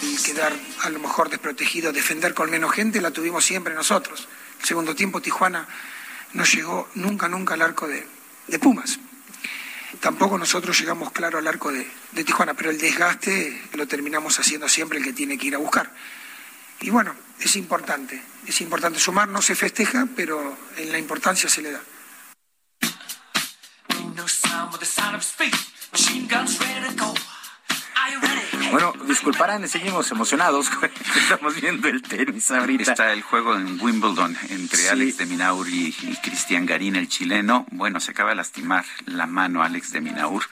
Y 0.01 0.17
quedar 0.23 0.53
a 0.83 0.89
lo 0.89 0.99
mejor 0.99 1.29
desprotegido, 1.29 1.93
defender 1.93 2.33
con 2.33 2.49
menos 2.49 2.73
gente, 2.73 2.99
la 2.99 3.11
tuvimos 3.11 3.45
siempre 3.45 3.73
nosotros. 3.73 4.27
Segundo 4.61 4.95
tiempo 4.95 5.21
Tijuana 5.21 5.67
no 6.35 6.43
llegó 6.43 6.89
nunca, 6.95 7.27
nunca 7.27 7.53
al 7.53 7.61
arco 7.61 7.87
de, 7.87 8.05
de 8.47 8.59
Pumas. 8.59 8.99
Tampoco 10.01 10.37
nosotros 10.37 10.77
llegamos 10.77 11.11
claro 11.11 11.39
al 11.39 11.47
arco 11.47 11.71
de, 11.71 11.89
Tijuana, 12.23 12.53
pero 12.53 12.69
el 12.69 12.77
desgaste 12.77 13.69
lo 13.73 13.87
terminamos 13.87 14.39
haciendo 14.39 14.67
siempre 14.67 14.99
el 14.99 15.03
que 15.03 15.13
tiene 15.13 15.37
que 15.37 15.47
ir 15.47 15.55
a 15.55 15.59
buscar. 15.59 15.89
Y 16.81 16.89
bueno, 16.89 17.15
es 17.39 17.55
importante, 17.55 18.21
es 18.45 18.59
importante 18.61 18.99
sumar, 18.99 19.29
no 19.29 19.41
se 19.41 19.55
festeja, 19.55 20.07
pero 20.15 20.57
en 20.77 20.91
la 20.91 20.99
importancia 20.99 21.49
se 21.49 21.61
le 21.61 21.71
da. 21.71 21.81
Bueno, 28.75 28.91
disculparán, 29.07 29.65
seguimos 29.69 30.11
emocionados. 30.11 30.69
Estamos 31.15 31.55
viendo 31.61 31.87
el 31.87 32.01
tenis 32.01 32.51
ahorita. 32.51 32.91
Está 32.91 33.13
el 33.13 33.21
juego 33.21 33.55
en 33.55 33.79
Wimbledon 33.79 34.35
entre 34.49 34.89
Alex 34.89 35.17
de 35.19 35.25
Minaur 35.27 35.65
y, 35.69 35.93
Cristian 36.21 36.65
Garín, 36.65 36.97
el 36.97 37.07
chileno. 37.07 37.65
Bueno, 37.71 38.01
se 38.01 38.11
acaba 38.11 38.31
de 38.31 38.35
lastimar 38.35 38.83
la 39.05 39.27
mano 39.27 39.63
Alex 39.63 39.93
de 39.93 40.01
Minaur. 40.01 40.43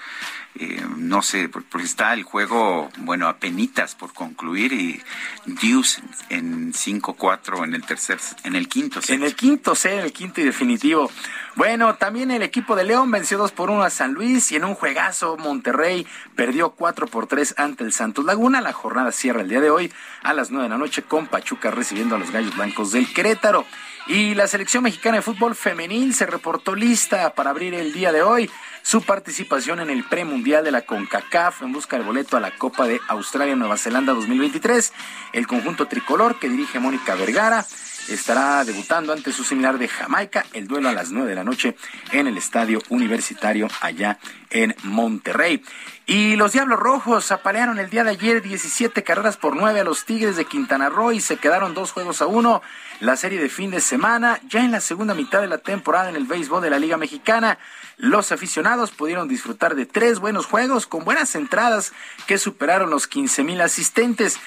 Eh, 0.56 0.86
no 0.96 1.22
sé, 1.22 1.50
porque 1.50 1.84
está 1.84 2.14
el 2.14 2.24
juego, 2.24 2.90
bueno, 3.00 3.28
a 3.28 3.40
penitas 3.40 3.96
por 3.96 4.14
concluir 4.14 4.72
y 4.72 5.02
Deuce 5.46 6.02
en 6.30 6.72
5-4 6.72 7.66
en 7.66 7.74
el 7.74 7.84
tercer, 7.84 8.20
en 8.46 8.56
el 8.56 8.70
quinto 8.70 9.02
set. 9.02 9.16
En 9.18 9.24
el 9.24 9.36
quinto 9.36 9.76
set, 9.76 9.94
en 9.94 10.00
el 10.00 10.14
quinto 10.14 10.40
y 10.40 10.46
definitivo. 10.46 11.12
Bueno, 11.56 11.94
también 11.96 12.32
el 12.32 12.42
equipo 12.42 12.76
de 12.76 12.84
León 12.84 13.12
venció 13.12 13.38
2 13.38 13.52
por 13.52 13.70
1 13.70 13.84
a 13.84 13.92
San 13.92 14.14
Luis 14.14 14.52
y 14.52 14.56
en 14.56 14.66
un 14.66 14.74
juegazo 14.74 15.38
Monterrey 15.38 16.08
perdió 16.36 16.72
4 16.72 17.06
por 17.06 17.28
3 17.28 17.54
ante 17.58 17.84
el 17.84 17.94
Santos 17.94 18.26
Laguna. 18.26 18.60
La 18.60 18.74
jornada 18.74 19.12
cierra 19.12 19.42
el 19.42 19.50
día 19.50 19.62
de 19.62 19.70
hoy 19.70 19.94
a 20.24 20.34
las 20.34 20.50
9 20.50 20.64
de 20.64 20.70
la 20.70 20.80
noche 20.80 21.04
con 21.04 21.28
Pachuca 21.28 21.70
recibiendo 21.70 22.16
a 22.16 22.18
los 22.18 22.32
Gallos 22.32 22.56
Blancos 22.56 22.92
del 22.92 23.12
Querétaro. 23.14 23.66
Y 24.08 24.34
la 24.34 24.48
selección 24.48 24.84
mexicana 24.84 25.18
de 25.18 25.22
fútbol 25.22 25.54
femenil 25.54 26.16
se 26.16 26.26
reportó 26.26 26.74
lista 26.74 27.36
para 27.36 27.52
abrir 27.52 27.76
el 27.76 27.94
día 27.94 28.12
de 28.12 28.24
hoy 28.24 28.50
su 28.82 29.04
participación 29.04 29.80
en 29.80 29.92
el 29.92 30.04
premundial 30.04 30.64
de 30.64 30.72
la 30.72 30.82
CONCACAF 30.82 31.62
en 31.62 31.72
busca 31.72 31.98
del 31.98 32.06
boleto 32.06 32.36
a 32.36 32.42
la 32.42 32.58
Copa 32.58 32.88
de 32.88 33.00
Australia-Nueva 33.08 33.78
Zelanda 33.78 34.14
2023. 34.14 34.92
El 35.34 35.46
conjunto 35.46 35.88
tricolor 35.88 36.40
que 36.40 36.50
dirige 36.50 36.80
Mónica 36.80 37.14
Vergara 37.14 37.64
estará 38.10 38.64
debutando 38.64 39.14
ante 39.14 39.32
su 39.32 39.44
similar 39.44 39.78
de 39.78 39.88
Jamaica, 39.88 40.46
el 40.54 40.68
duelo 40.68 40.90
a 40.90 40.94
las 40.94 41.12
9 41.12 41.30
de 41.30 41.36
la 41.36 41.44
noche 41.44 41.76
en 42.12 42.28
el 42.28 42.38
Estadio 42.38 42.82
Universitario 42.90 43.68
allá 43.82 44.20
en 44.50 44.76
Monterrey. 44.84 45.64
Y 46.06 46.36
los 46.36 46.52
Diablos 46.52 46.80
Rojos 46.80 47.32
apalearon 47.32 47.80
el 47.80 47.90
día 47.90 48.04
de 48.04 48.12
ayer 48.12 48.42
17 48.42 49.04
carreras 49.04 49.38
por 49.38 49.56
9 49.56 49.80
a 49.80 49.84
los 49.86 50.04
Tigres 50.04 50.36
de 50.36 50.44
Quintana 50.44 50.90
Roo 50.90 51.14
y 51.14 51.22
se 51.22 51.38
quedaron 51.38 51.74
dos 51.74 51.94
juegos 51.94 52.22
a 52.22 52.28
uno. 52.28 52.62
La 53.00 53.16
serie 53.16 53.42
de 53.42 53.48
fin 53.48 53.72
de 53.72 53.80
semana, 53.80 54.40
ya 54.50 54.66
en 54.66 54.72
la 54.72 54.82
segunda 54.82 55.14
mitad 55.14 55.42
de 55.42 55.48
la 55.48 55.60
temporada 55.60 56.10
en 56.10 56.18
el 56.18 56.26
béisbol 56.26 56.62
de 56.62 56.70
la 56.70 56.80
Liga 56.80 56.98
Mexicana, 56.98 57.58
los 57.98 58.32
aficionados 58.32 58.92
pudieron 58.92 59.28
disfrutar 59.30 59.76
de 59.76 59.86
tres 59.86 60.20
buenos 60.20 60.46
juegos 60.46 60.88
con 60.88 61.06
buenas 61.06 61.36
entradas 61.36 61.94
que 62.28 62.38
superaron 62.38 62.90
los 62.90 63.08
15 63.08 63.44
mil 63.44 63.62
asistentes. 63.62 64.40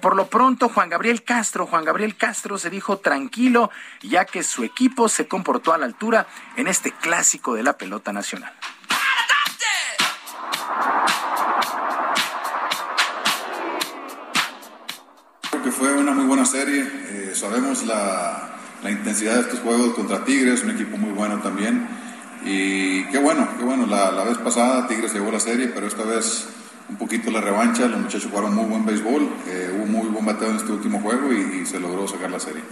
Por 0.00 0.14
lo 0.14 0.28
pronto, 0.28 0.68
Juan 0.68 0.88
Gabriel 0.88 1.24
Castro, 1.24 1.66
Juan 1.66 1.84
Gabriel 1.84 2.16
Castro 2.16 2.58
se 2.58 2.70
dijo 2.70 2.98
tranquilo 2.98 3.70
ya 4.02 4.24
que 4.24 4.42
su 4.42 4.62
equipo 4.62 5.08
se 5.08 5.26
comportó 5.26 5.72
a 5.72 5.78
la 5.78 5.86
altura 5.86 6.26
en 6.56 6.68
este 6.68 6.92
clásico 6.92 7.54
de 7.54 7.64
la 7.64 7.76
pelota 7.76 8.12
nacional. 8.12 8.52
Creo 15.50 15.62
que 15.62 15.72
fue 15.72 15.92
una 15.94 16.12
muy 16.12 16.24
buena 16.24 16.44
serie. 16.44 16.82
Eh, 16.82 17.32
sabemos 17.34 17.84
la, 17.84 18.58
la, 18.82 18.90
intensidad 18.90 19.34
de 19.34 19.40
estos 19.40 19.60
juegos 19.60 19.94
contra 19.94 20.24
Tigres, 20.24 20.62
un 20.62 20.70
equipo 20.70 20.96
muy 20.96 21.10
bueno 21.10 21.40
también. 21.40 21.88
Y 22.44 23.04
qué 23.06 23.18
bueno, 23.18 23.48
qué 23.58 23.64
bueno. 23.64 23.86
La, 23.86 24.12
la 24.12 24.24
vez 24.24 24.38
pasada 24.38 24.86
Tigres 24.86 25.12
llevó 25.12 25.32
la 25.32 25.40
serie, 25.40 25.68
pero 25.68 25.88
esta 25.88 26.04
vez 26.04 26.48
un 26.88 26.96
poquito 26.96 27.30
la 27.30 27.40
revancha. 27.40 27.86
Los 27.86 28.00
muchachos 28.00 28.28
jugaron 28.30 28.54
muy 28.54 28.64
buen 28.64 28.84
béisbol, 28.84 29.28
eh, 29.46 29.74
hubo 29.76 29.86
muy 29.86 30.08
buen 30.08 30.24
bateo 30.24 30.50
en 30.50 30.56
este 30.56 30.72
último 30.72 31.00
juego 31.00 31.32
y, 31.32 31.66
se 31.66 31.78
logró 31.80 32.06
sacar 32.08 32.30
la 32.30 32.40
serie. 32.40 32.62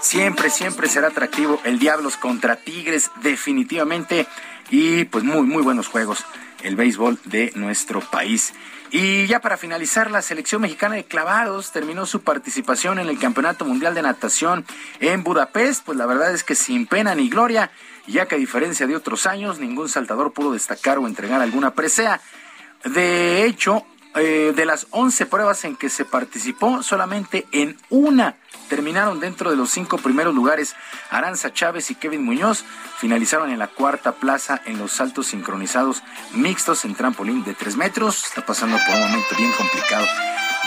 Siempre, 0.00 0.50
siempre 0.50 0.88
será 0.88 1.08
atractivo 1.08 1.58
el 1.64 1.78
Diablos 1.78 2.16
contra 2.16 2.56
Tigres, 2.56 3.10
definitivamente. 3.22 4.26
Y 4.70 5.04
pues 5.04 5.24
muy, 5.24 5.42
muy 5.42 5.62
buenos 5.62 5.88
juegos 5.88 6.24
el 6.62 6.76
béisbol 6.76 7.18
de 7.24 7.52
nuestro 7.54 8.00
país. 8.00 8.52
Y 8.90 9.26
ya 9.26 9.40
para 9.40 9.56
finalizar, 9.56 10.10
la 10.10 10.20
selección 10.20 10.60
mexicana 10.60 10.96
de 10.96 11.04
clavados 11.04 11.72
terminó 11.72 12.04
su 12.04 12.20
participación 12.20 12.98
en 12.98 13.08
el 13.08 13.18
Campeonato 13.18 13.64
Mundial 13.64 13.94
de 13.94 14.02
Natación 14.02 14.66
en 15.00 15.24
Budapest. 15.24 15.82
Pues 15.84 15.96
la 15.96 16.04
verdad 16.04 16.34
es 16.34 16.44
que 16.44 16.54
sin 16.54 16.86
pena 16.86 17.14
ni 17.14 17.30
gloria 17.30 17.70
ya 18.06 18.26
que 18.26 18.34
a 18.34 18.38
diferencia 18.38 18.86
de 18.86 18.96
otros 18.96 19.26
años, 19.26 19.58
ningún 19.58 19.88
saltador 19.88 20.32
pudo 20.32 20.52
destacar 20.52 20.98
o 20.98 21.06
entregar 21.06 21.40
alguna 21.40 21.74
presea. 21.74 22.20
De 22.84 23.44
hecho, 23.44 23.84
eh, 24.14 24.52
de 24.54 24.66
las 24.66 24.86
11 24.90 25.26
pruebas 25.26 25.64
en 25.64 25.76
que 25.76 25.88
se 25.88 26.04
participó, 26.04 26.82
solamente 26.82 27.46
en 27.52 27.78
una 27.88 28.36
terminaron 28.68 29.20
dentro 29.20 29.50
de 29.50 29.56
los 29.56 29.70
cinco 29.70 29.98
primeros 29.98 30.34
lugares. 30.34 30.74
Aranza 31.10 31.52
Chávez 31.52 31.90
y 31.90 31.94
Kevin 31.94 32.24
Muñoz 32.24 32.64
finalizaron 32.98 33.50
en 33.50 33.58
la 33.58 33.68
cuarta 33.68 34.12
plaza 34.12 34.60
en 34.64 34.78
los 34.78 34.92
saltos 34.92 35.28
sincronizados 35.28 36.02
mixtos 36.32 36.84
en 36.84 36.94
trampolín 36.94 37.44
de 37.44 37.54
3 37.54 37.76
metros. 37.76 38.24
Está 38.24 38.44
pasando 38.44 38.78
por 38.86 38.94
un 38.94 39.02
momento 39.02 39.36
bien 39.36 39.52
complicado 39.52 40.06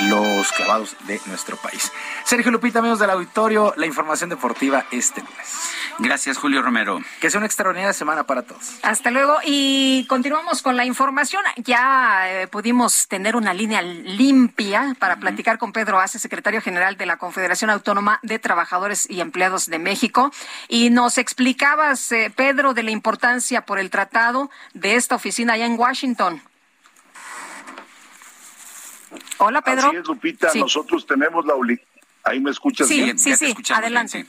los 0.03 0.51
clavados 0.51 0.95
de 1.07 1.22
nuestro 1.26 1.57
país. 1.57 1.91
Sergio 2.23 2.51
Lupita, 2.51 2.80
amigos 2.80 2.99
del 2.99 3.09
auditorio, 3.09 3.73
la 3.77 3.85
información 3.85 4.30
deportiva 4.30 4.85
este 4.91 5.22
lunes. 5.22 5.76
Gracias, 5.97 6.38
Julio 6.38 6.61
Romero. 6.61 6.99
Que 7.22 7.30
sea 7.30 7.38
una 7.38 7.47
extraordinaria 7.47 7.93
semana 7.93 8.26
para 8.26 8.41
todos. 8.41 8.80
Hasta 8.84 9.11
luego 9.11 9.38
y 9.45 10.05
continuamos 10.09 10.61
con 10.61 10.76
la 10.76 10.85
información. 10.85 11.41
Ya 11.57 12.30
eh, 12.30 12.47
pudimos 12.47 13.07
tener 13.07 13.35
una 13.35 13.53
línea 13.53 13.81
limpia 13.81 14.95
para 14.99 15.17
platicar 15.17 15.57
con 15.57 15.72
Pedro 15.72 15.99
Ace, 15.99 16.19
secretario 16.19 16.61
general 16.61 16.97
de 16.97 17.05
la 17.05 17.17
Confederación 17.17 17.69
Autónoma 17.69 18.19
de 18.23 18.39
Trabajadores 18.39 19.09
y 19.09 19.22
Empleados 19.22 19.67
de 19.67 19.80
México. 19.80 20.31
Y 20.67 20.89
nos 20.89 21.17
explicabas, 21.17 22.11
eh, 22.11 22.31
Pedro, 22.35 22.73
de 22.73 22.84
la 22.84 22.91
importancia 22.91 23.61
por 23.61 23.80
el 23.80 23.89
tratado 23.89 24.49
de 24.73 24.95
esta 24.95 25.15
oficina 25.15 25.53
allá 25.53 25.65
en 25.65 25.80
Washington. 25.80 26.41
Hola, 29.37 29.61
Pedro. 29.61 29.87
Así 29.87 29.97
es, 29.97 30.07
Lupita. 30.07 30.51
Nosotros 30.55 31.05
tenemos 31.05 31.45
la 31.45 31.55
obligación. 31.55 31.89
¿Ahí 32.23 32.39
me 32.39 32.51
escuchas 32.51 32.87
sí, 32.87 33.03
bien? 33.03 33.19
Sí, 33.19 33.35
sí, 33.35 33.55
adelante. 33.71 34.25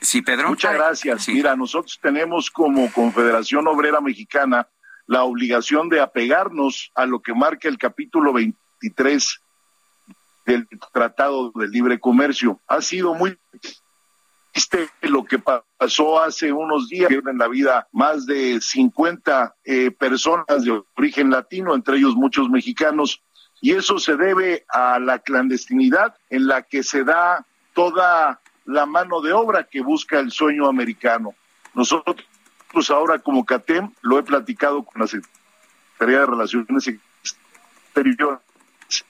sí. 0.00 0.22
Pedro. 0.22 0.48
Muchas 0.48 0.74
gracias. 0.74 1.28
Mira, 1.28 1.54
nosotros 1.54 1.98
tenemos 2.02 2.50
como 2.50 2.92
Confederación 2.92 3.68
Obrera 3.68 4.00
Mexicana 4.00 4.68
la 5.06 5.22
obligación 5.22 5.88
de 5.88 6.00
apegarnos 6.00 6.90
a 6.94 7.06
lo 7.06 7.20
que 7.20 7.32
marca 7.32 7.68
el 7.68 7.78
capítulo 7.78 8.32
23 8.32 9.40
del 10.46 10.68
Tratado 10.92 11.52
de 11.54 11.68
Libre 11.68 12.00
Comercio. 12.00 12.60
Ha 12.66 12.82
sido 12.82 13.14
muy 13.14 13.38
triste 14.56 14.88
lo 15.02 15.24
que 15.24 15.38
pasó 15.38 16.22
hace 16.22 16.50
unos 16.50 16.88
días, 16.88 17.10
en 17.10 17.36
la 17.36 17.46
vida 17.46 17.86
más 17.92 18.24
de 18.24 18.58
50 18.58 19.54
eh, 19.64 19.90
personas 19.90 20.64
de 20.64 20.82
origen 20.96 21.30
latino, 21.30 21.74
entre 21.74 21.98
ellos 21.98 22.16
muchos 22.16 22.48
mexicanos, 22.48 23.22
y 23.60 23.72
eso 23.72 23.98
se 23.98 24.16
debe 24.16 24.64
a 24.68 24.98
la 24.98 25.18
clandestinidad 25.18 26.16
en 26.30 26.46
la 26.46 26.62
que 26.62 26.82
se 26.82 27.04
da 27.04 27.44
toda 27.74 28.40
la 28.64 28.86
mano 28.86 29.20
de 29.20 29.34
obra 29.34 29.64
que 29.64 29.82
busca 29.82 30.20
el 30.20 30.30
sueño 30.30 30.66
americano. 30.68 31.34
Nosotros 31.74 32.24
ahora 32.88 33.18
como 33.18 33.44
CATEM 33.44 33.92
lo 34.00 34.18
he 34.18 34.22
platicado 34.22 34.82
con 34.84 35.02
la 35.02 35.06
Secretaría 35.06 36.20
de 36.20 36.26
Relaciones 36.26 36.88
Exteriores 36.88 38.45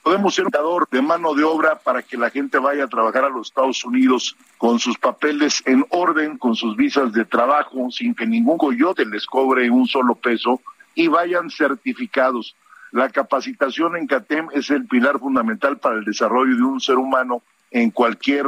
podemos 0.01 0.35
ser 0.35 0.45
un 0.45 0.51
dador 0.51 0.87
de 0.89 1.01
mano 1.01 1.33
de 1.33 1.43
obra 1.43 1.77
para 1.79 2.01
que 2.01 2.17
la 2.17 2.29
gente 2.29 2.57
vaya 2.57 2.85
a 2.85 2.87
trabajar 2.87 3.25
a 3.25 3.29
los 3.29 3.47
Estados 3.47 3.83
Unidos 3.85 4.35
con 4.57 4.79
sus 4.79 4.97
papeles 4.97 5.61
en 5.65 5.85
orden, 5.89 6.37
con 6.37 6.55
sus 6.55 6.75
visas 6.75 7.13
de 7.13 7.25
trabajo, 7.25 7.89
sin 7.91 8.15
que 8.15 8.25
ningún 8.25 8.57
coyote 8.57 9.05
les 9.05 9.25
cobre 9.25 9.69
un 9.69 9.87
solo 9.87 10.15
peso 10.15 10.61
y 10.95 11.07
vayan 11.07 11.49
certificados. 11.49 12.55
La 12.91 13.09
capacitación 13.09 13.97
en 13.97 14.07
CATEM 14.07 14.47
es 14.53 14.69
el 14.69 14.87
pilar 14.87 15.19
fundamental 15.19 15.77
para 15.77 15.97
el 15.97 16.05
desarrollo 16.05 16.55
de 16.55 16.63
un 16.63 16.79
ser 16.79 16.95
humano 16.95 17.43
en 17.69 17.91
cualquier 17.91 18.45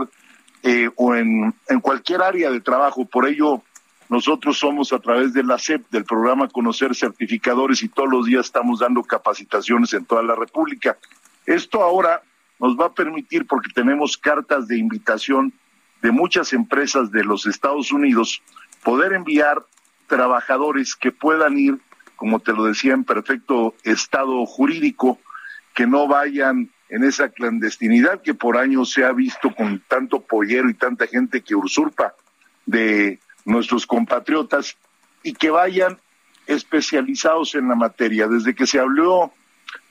eh, 0.64 0.90
o 0.96 1.16
en, 1.16 1.54
en 1.68 1.80
cualquier 1.80 2.22
área 2.22 2.50
de 2.50 2.62
trabajo. 2.62 3.06
Por 3.06 3.28
ello, 3.28 3.62
nosotros 4.10 4.58
somos 4.58 4.92
a 4.92 5.00
través 5.00 5.34
de 5.34 5.44
la 5.44 5.60
CEP, 5.60 5.90
del 5.92 6.04
programa 6.04 6.48
Conocer 6.48 6.96
Certificadores, 6.96 7.84
y 7.84 7.90
todos 7.90 8.10
los 8.10 8.26
días 8.26 8.48
estamos 8.48 8.80
dando 8.80 9.04
capacitaciones 9.04 9.94
en 9.94 10.06
toda 10.06 10.24
la 10.24 10.36
República. 10.36 10.98
Esto 11.50 11.82
ahora 11.82 12.22
nos 12.60 12.78
va 12.78 12.86
a 12.86 12.94
permitir, 12.94 13.48
porque 13.48 13.72
tenemos 13.74 14.20
cartas 14.20 14.68
de 14.68 14.78
invitación 14.78 15.52
de 16.00 16.12
muchas 16.12 16.54
empresas 16.54 17.10
de 17.12 17.24
los 17.24 17.48
Estados 17.48 17.92
Unidos, 17.92 18.44
poder 18.84 19.14
enviar 19.14 19.66
trabajadores 20.06 20.96
que 20.96 21.12
puedan 21.12 21.58
ir, 21.58 21.80
como 22.16 22.40
te 22.40 22.54
lo 22.54 22.66
decía, 22.66 22.94
en 22.94 23.04
perfecto 23.04 23.74
estado 23.84 24.46
jurídico, 24.46 25.18
que 25.74 25.88
no 25.88 26.08
vayan 26.08 26.70
en 26.88 27.04
esa 27.04 27.30
clandestinidad 27.30 28.22
que 28.22 28.36
por 28.36 28.56
años 28.56 28.92
se 28.92 29.04
ha 29.04 29.12
visto 29.12 29.50
con 29.56 29.82
tanto 29.88 30.20
pollero 30.20 30.70
y 30.70 30.76
tanta 30.76 31.08
gente 31.08 31.42
que 31.42 31.56
usurpa 31.56 32.14
de 32.68 33.20
nuestros 33.44 33.88
compatriotas 33.88 34.78
y 35.24 35.34
que 35.34 35.50
vayan 35.50 35.98
especializados 36.46 37.56
en 37.56 37.70
la 37.70 37.76
materia. 37.76 38.28
Desde 38.28 38.54
que 38.54 38.68
se 38.68 38.78
habló 38.78 39.34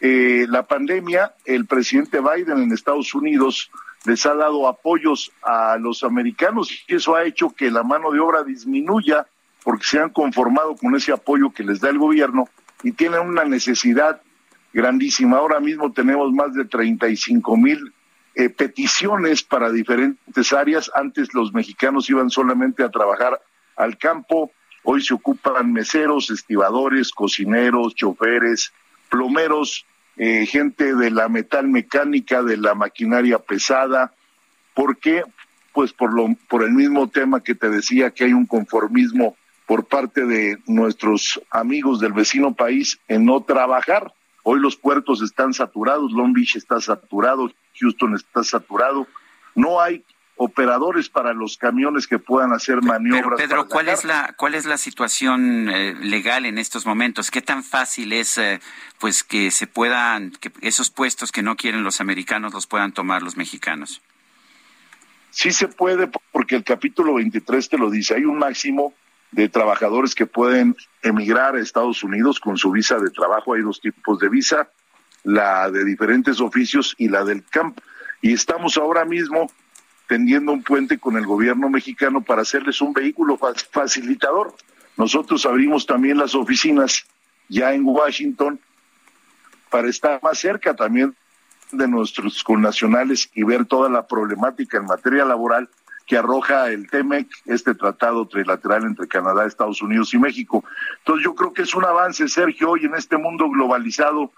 eh, 0.00 0.46
la 0.48 0.64
pandemia, 0.64 1.34
el 1.44 1.66
presidente 1.66 2.20
Biden 2.20 2.58
en 2.58 2.72
Estados 2.72 3.14
Unidos 3.14 3.70
les 4.04 4.24
ha 4.26 4.34
dado 4.34 4.68
apoyos 4.68 5.32
a 5.42 5.76
los 5.78 6.04
americanos 6.04 6.70
y 6.86 6.94
eso 6.94 7.16
ha 7.16 7.24
hecho 7.24 7.50
que 7.50 7.70
la 7.70 7.82
mano 7.82 8.10
de 8.10 8.20
obra 8.20 8.42
disminuya 8.42 9.26
porque 9.64 9.84
se 9.84 9.98
han 9.98 10.10
conformado 10.10 10.76
con 10.76 10.94
ese 10.94 11.12
apoyo 11.12 11.50
que 11.50 11.64
les 11.64 11.80
da 11.80 11.90
el 11.90 11.98
gobierno 11.98 12.48
y 12.82 12.92
tienen 12.92 13.20
una 13.20 13.44
necesidad 13.44 14.22
grandísima. 14.72 15.38
Ahora 15.38 15.60
mismo 15.60 15.92
tenemos 15.92 16.32
más 16.32 16.54
de 16.54 16.64
35 16.64 17.56
mil 17.56 17.92
eh, 18.34 18.50
peticiones 18.50 19.42
para 19.42 19.70
diferentes 19.72 20.52
áreas. 20.52 20.90
Antes 20.94 21.34
los 21.34 21.52
mexicanos 21.52 22.08
iban 22.08 22.30
solamente 22.30 22.84
a 22.84 22.90
trabajar 22.90 23.40
al 23.76 23.98
campo, 23.98 24.52
hoy 24.84 25.02
se 25.02 25.14
ocupan 25.14 25.72
meseros, 25.72 26.30
estibadores, 26.30 27.10
cocineros, 27.10 27.94
choferes, 27.94 28.72
plomeros, 29.08 29.84
eh, 30.16 30.46
gente 30.46 30.94
de 30.94 31.10
la 31.10 31.28
metal 31.28 31.68
mecánica, 31.68 32.42
de 32.42 32.56
la 32.56 32.74
maquinaria 32.74 33.38
pesada. 33.38 34.12
¿Por 34.74 34.98
qué? 34.98 35.22
Pues 35.72 35.92
por, 35.92 36.12
lo, 36.12 36.34
por 36.48 36.64
el 36.64 36.72
mismo 36.72 37.08
tema 37.08 37.42
que 37.42 37.54
te 37.54 37.68
decía, 37.68 38.10
que 38.10 38.24
hay 38.24 38.32
un 38.32 38.46
conformismo 38.46 39.36
por 39.66 39.84
parte 39.84 40.24
de 40.24 40.58
nuestros 40.66 41.40
amigos 41.50 42.00
del 42.00 42.12
vecino 42.12 42.54
país 42.54 42.98
en 43.06 43.24
no 43.24 43.42
trabajar. 43.42 44.12
Hoy 44.42 44.60
los 44.60 44.76
puertos 44.76 45.20
están 45.20 45.52
saturados, 45.52 46.10
Long 46.12 46.32
Beach 46.32 46.56
está 46.56 46.80
saturado, 46.80 47.52
Houston 47.78 48.14
está 48.14 48.42
saturado. 48.42 49.06
No 49.54 49.80
hay 49.80 50.04
operadores 50.38 51.08
para 51.08 51.34
los 51.34 51.58
camiones 51.58 52.06
que 52.06 52.18
puedan 52.18 52.52
hacer 52.52 52.82
maniobras. 52.82 53.34
Pero 53.36 53.36
Pedro, 53.36 53.68
¿cuál 53.68 53.88
es 53.88 54.04
la 54.04 54.34
cuál 54.36 54.54
es 54.54 54.64
la 54.64 54.78
situación 54.78 55.68
eh, 55.68 55.94
legal 56.00 56.46
en 56.46 56.58
estos 56.58 56.86
momentos? 56.86 57.30
¿Qué 57.30 57.42
tan 57.42 57.62
fácil 57.62 58.12
es 58.12 58.38
eh, 58.38 58.60
pues 58.98 59.24
que 59.24 59.50
se 59.50 59.66
puedan 59.66 60.30
que 60.32 60.50
esos 60.60 60.90
puestos 60.90 61.32
que 61.32 61.42
no 61.42 61.56
quieren 61.56 61.82
los 61.82 62.00
americanos 62.00 62.54
los 62.54 62.66
puedan 62.66 62.92
tomar 62.92 63.22
los 63.22 63.36
mexicanos? 63.36 64.00
Sí 65.30 65.52
se 65.52 65.68
puede 65.68 66.08
porque 66.32 66.56
el 66.56 66.64
capítulo 66.64 67.14
23 67.14 67.68
te 67.68 67.78
lo 67.78 67.90
dice, 67.90 68.14
hay 68.14 68.24
un 68.24 68.38
máximo 68.38 68.94
de 69.30 69.48
trabajadores 69.48 70.14
que 70.14 70.26
pueden 70.26 70.76
emigrar 71.02 71.54
a 71.54 71.60
Estados 71.60 72.02
Unidos 72.02 72.40
con 72.40 72.56
su 72.56 72.70
visa 72.70 72.98
de 72.98 73.10
trabajo, 73.10 73.54
hay 73.54 73.62
dos 73.62 73.80
tipos 73.80 74.18
de 74.18 74.28
visa, 74.28 74.70
la 75.24 75.70
de 75.70 75.84
diferentes 75.84 76.40
oficios 76.40 76.94
y 76.96 77.08
la 77.08 77.24
del 77.24 77.44
camp. 77.44 77.78
Y 78.22 78.32
estamos 78.32 78.78
ahora 78.78 79.04
mismo 79.04 79.50
tendiendo 80.08 80.52
un 80.52 80.62
puente 80.62 80.98
con 80.98 81.16
el 81.16 81.26
gobierno 81.26 81.68
mexicano 81.68 82.22
para 82.22 82.42
hacerles 82.42 82.80
un 82.80 82.94
vehículo 82.94 83.38
facilitador. 83.70 84.54
Nosotros 84.96 85.46
abrimos 85.46 85.86
también 85.86 86.16
las 86.16 86.34
oficinas 86.34 87.04
ya 87.48 87.72
en 87.74 87.84
Washington 87.84 88.58
para 89.70 89.88
estar 89.88 90.18
más 90.22 90.38
cerca 90.38 90.74
también 90.74 91.14
de 91.70 91.86
nuestros 91.86 92.42
connacionales 92.42 93.30
y 93.34 93.42
ver 93.42 93.66
toda 93.66 93.90
la 93.90 94.06
problemática 94.06 94.78
en 94.78 94.86
materia 94.86 95.26
laboral 95.26 95.68
que 96.06 96.16
arroja 96.16 96.70
el 96.70 96.88
TEMEC, 96.88 97.28
este 97.44 97.74
tratado 97.74 98.26
trilateral 98.26 98.84
entre 98.84 99.06
Canadá, 99.06 99.46
Estados 99.46 99.82
Unidos 99.82 100.14
y 100.14 100.18
México. 100.18 100.64
Entonces 101.00 101.22
yo 101.22 101.34
creo 101.34 101.52
que 101.52 101.62
es 101.62 101.74
un 101.74 101.84
avance, 101.84 102.26
Sergio, 102.28 102.70
hoy 102.70 102.86
en 102.86 102.94
este 102.94 103.18
mundo 103.18 103.50
globalizado 103.50 104.32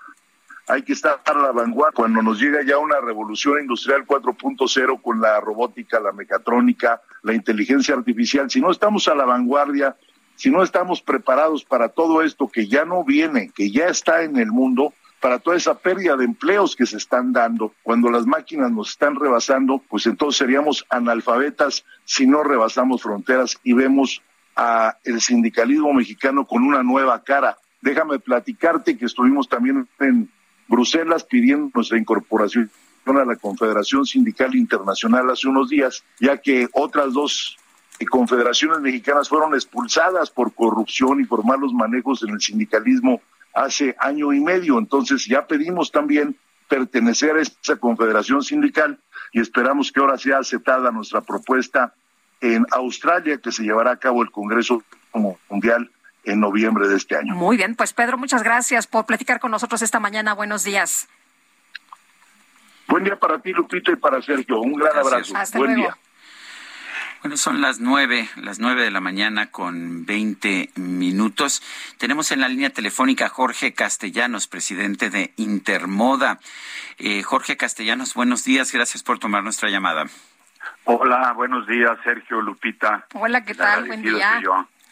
hay 0.71 0.83
que 0.83 0.93
estar 0.93 1.21
a 1.25 1.33
la 1.35 1.53
vanguardia. 1.53 1.97
Cuando 1.97 2.23
nos 2.23 2.41
llega 2.41 2.63
ya 2.63 2.79
una 2.79 3.01
revolución 3.01 3.61
industrial 3.61 4.07
4.0 4.07 5.03
con 5.03 5.21
la 5.21 5.41
robótica, 5.41 5.99
la 5.99 6.13
mecatrónica, 6.13 7.03
la 7.23 7.35
inteligencia 7.35 7.95
artificial, 7.95 8.49
si 8.51 8.61
no 8.61 8.71
estamos 8.71 9.09
a 9.09 9.15
la 9.15 9.25
vanguardia, 9.25 9.97
si 10.37 10.51
no 10.51 10.63
estamos 10.63 11.03
preparados 11.03 11.65
para 11.65 11.89
todo 11.89 12.23
esto 12.23 12.49
que 12.49 12.69
ya 12.69 12.85
no 12.85 13.05
viene, 13.05 13.51
que 13.55 13.71
ya 13.71 13.87
está 13.87 14.23
en 14.23 14.37
el 14.37 14.53
mundo, 14.53 14.95
para 15.21 15.39
toda 15.39 15.57
esa 15.57 15.75
pérdida 15.75 16.17
de 16.17 16.25
empleos 16.25 16.77
que 16.77 16.87
se 16.87 16.97
están 16.97 17.33
dando, 17.33 17.75
cuando 17.83 18.09
las 18.09 18.25
máquinas 18.25 18.71
nos 18.71 18.91
están 18.91 19.17
rebasando, 19.17 19.83
pues 19.89 20.07
entonces 20.07 20.39
seríamos 20.39 20.87
analfabetas 20.89 21.85
si 22.05 22.27
no 22.27 22.43
rebasamos 22.43 23.03
fronteras 23.03 23.59
y 23.63 23.75
vemos 23.75 24.23
a 24.57 24.97
el 25.05 25.21
sindicalismo 25.21 25.93
mexicano 25.93 26.47
con 26.47 26.63
una 26.63 26.83
nueva 26.83 27.23
cara. 27.23 27.59
Déjame 27.83 28.19
platicarte 28.19 28.97
que 28.97 29.07
estuvimos 29.07 29.49
también 29.49 29.87
en 29.99 30.31
Bruselas 30.71 31.25
pidiendo 31.25 31.69
nuestra 31.75 31.99
incorporación 31.99 32.71
a 33.05 33.25
la 33.25 33.35
Confederación 33.35 34.07
Sindical 34.07 34.55
Internacional 34.55 35.29
hace 35.29 35.49
unos 35.49 35.69
días, 35.69 36.05
ya 36.21 36.37
que 36.37 36.69
otras 36.73 37.13
dos 37.13 37.57
confederaciones 38.09 38.81
mexicanas 38.81 39.29
fueron 39.29 39.55
expulsadas 39.55 40.31
por 40.31 40.55
corrupción 40.55 41.21
y 41.21 41.25
por 41.25 41.45
malos 41.45 41.73
manejos 41.73 42.23
en 42.23 42.31
el 42.31 42.41
sindicalismo 42.41 43.21
hace 43.53 43.97
año 43.99 44.33
y 44.33 44.41
medio. 44.41 44.79
Entonces 44.79 45.27
ya 45.27 45.45
pedimos 45.45 45.91
también 45.91 46.37
pertenecer 46.69 47.37
a 47.37 47.43
esa 47.43 47.77
confederación 47.77 48.43
sindical 48.43 49.01
y 49.33 49.41
esperamos 49.41 49.91
que 49.91 49.99
ahora 49.99 50.19
sea 50.19 50.39
aceptada 50.39 50.93
nuestra 50.93 51.21
propuesta 51.21 51.95
en 52.41 52.65
Australia, 52.71 53.39
que 53.39 53.51
se 53.51 53.65
llevará 53.65 53.91
a 53.91 53.97
cabo 53.97 54.23
el 54.23 54.31
Congreso 54.31 54.85
Mundial 55.49 55.91
en 56.25 56.41
noviembre 56.41 56.89
de 56.89 56.97
este 56.97 57.17
año. 57.17 57.35
Muy 57.35 57.57
bien, 57.57 57.75
pues 57.75 57.93
Pedro, 57.93 58.19
muchas 58.19 58.43
gracias 58.43 58.87
por 58.87 59.07
platicar 59.07 59.41
con 59.41 59.51
nosotros 59.51 59.83
esta 59.83 60.01
mañana. 60.01 60.35
Buenos 60.35 60.65
días. 60.65 61.09
Buen 62.89 63.05
día 63.05 63.17
para 63.17 63.39
ti, 63.39 63.53
Lupita, 63.53 63.93
y 63.93 63.97
para 63.97 64.21
Sergio. 64.21 64.61
Un 64.61 64.75
gran 64.75 64.99
abrazo. 64.99 65.35
Buen 65.55 65.77
día. 65.77 65.97
Bueno, 67.23 67.37
son 67.37 67.61
las 67.61 67.81
nueve, 67.81 68.31
las 68.37 68.61
nueve 68.61 68.83
de 68.83 68.91
la 68.91 69.01
mañana 69.01 69.51
con 69.51 70.07
veinte 70.07 70.71
minutos. 70.75 71.63
Tenemos 71.99 72.33
en 72.33 72.41
la 72.41 72.49
línea 72.49 72.71
telefónica 72.71 73.27
a 73.27 73.29
Jorge 73.29 73.75
Castellanos, 73.75 74.49
presidente 74.49 75.11
de 75.11 75.35
Intermoda. 75.37 76.41
Eh, 76.97 77.23
Jorge 77.23 77.59
Castellanos, 77.59 78.15
buenos 78.15 78.43
días. 78.45 78.73
Gracias 78.73 79.03
por 79.03 79.19
tomar 79.19 79.45
nuestra 79.45 79.69
llamada. 79.69 80.07
Hola, 80.85 81.33
buenos 81.35 81.67
días, 81.67 81.93
Sergio, 82.03 82.41
Lupita. 82.41 83.07
Hola, 83.13 83.45
¿qué 83.45 83.55
tal? 83.55 83.87
Buen 83.87 84.03
día. 84.03 84.41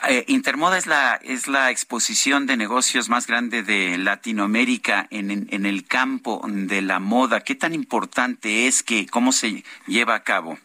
Eh, 0.06 0.24
Intermoda 0.28 0.78
es 0.78 0.86
la, 0.86 1.16
es 1.16 1.48
la 1.48 1.70
exposición 1.70 2.46
de 2.46 2.56
negocios 2.56 3.08
más 3.08 3.26
grande 3.26 3.64
de 3.64 3.98
Latinoamérica 3.98 5.08
en, 5.10 5.48
en, 5.50 5.66
el 5.66 5.86
campo 5.86 6.40
de 6.46 6.82
la 6.82 7.00
moda. 7.00 7.40
¿Qué 7.40 7.56
tan 7.56 7.74
importante 7.74 8.68
es 8.68 8.84
que 8.84 9.06
cómo 9.06 9.32
se 9.32 9.64
lleva 9.86 10.14
a 10.14 10.22
cabo? 10.22 10.56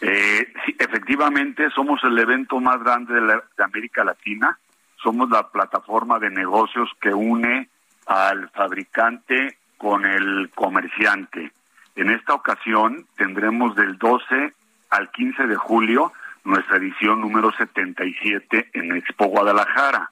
Eh, 0.00 0.50
sí, 0.64 0.74
efectivamente, 0.78 1.68
somos 1.70 2.02
el 2.04 2.18
evento 2.18 2.58
más 2.58 2.82
grande 2.82 3.14
de, 3.14 3.20
de 3.20 3.64
América 3.64 4.02
Latina. 4.02 4.58
Somos 5.02 5.28
la 5.28 5.48
plataforma 5.50 6.18
de 6.18 6.30
negocios 6.30 6.88
que 7.00 7.12
une 7.12 7.68
al 8.06 8.48
fabricante 8.50 9.58
con 9.76 10.06
el 10.06 10.50
comerciante. 10.54 11.52
En 11.96 12.10
esta 12.10 12.32
ocasión 12.32 13.06
tendremos 13.16 13.76
del 13.76 13.98
12 13.98 14.54
al 14.90 15.10
15 15.10 15.46
de 15.46 15.56
julio 15.56 16.12
nuestra 16.48 16.78
edición 16.78 17.20
número 17.20 17.52
77 17.52 18.70
en 18.72 18.96
Expo 18.96 19.26
Guadalajara. 19.26 20.10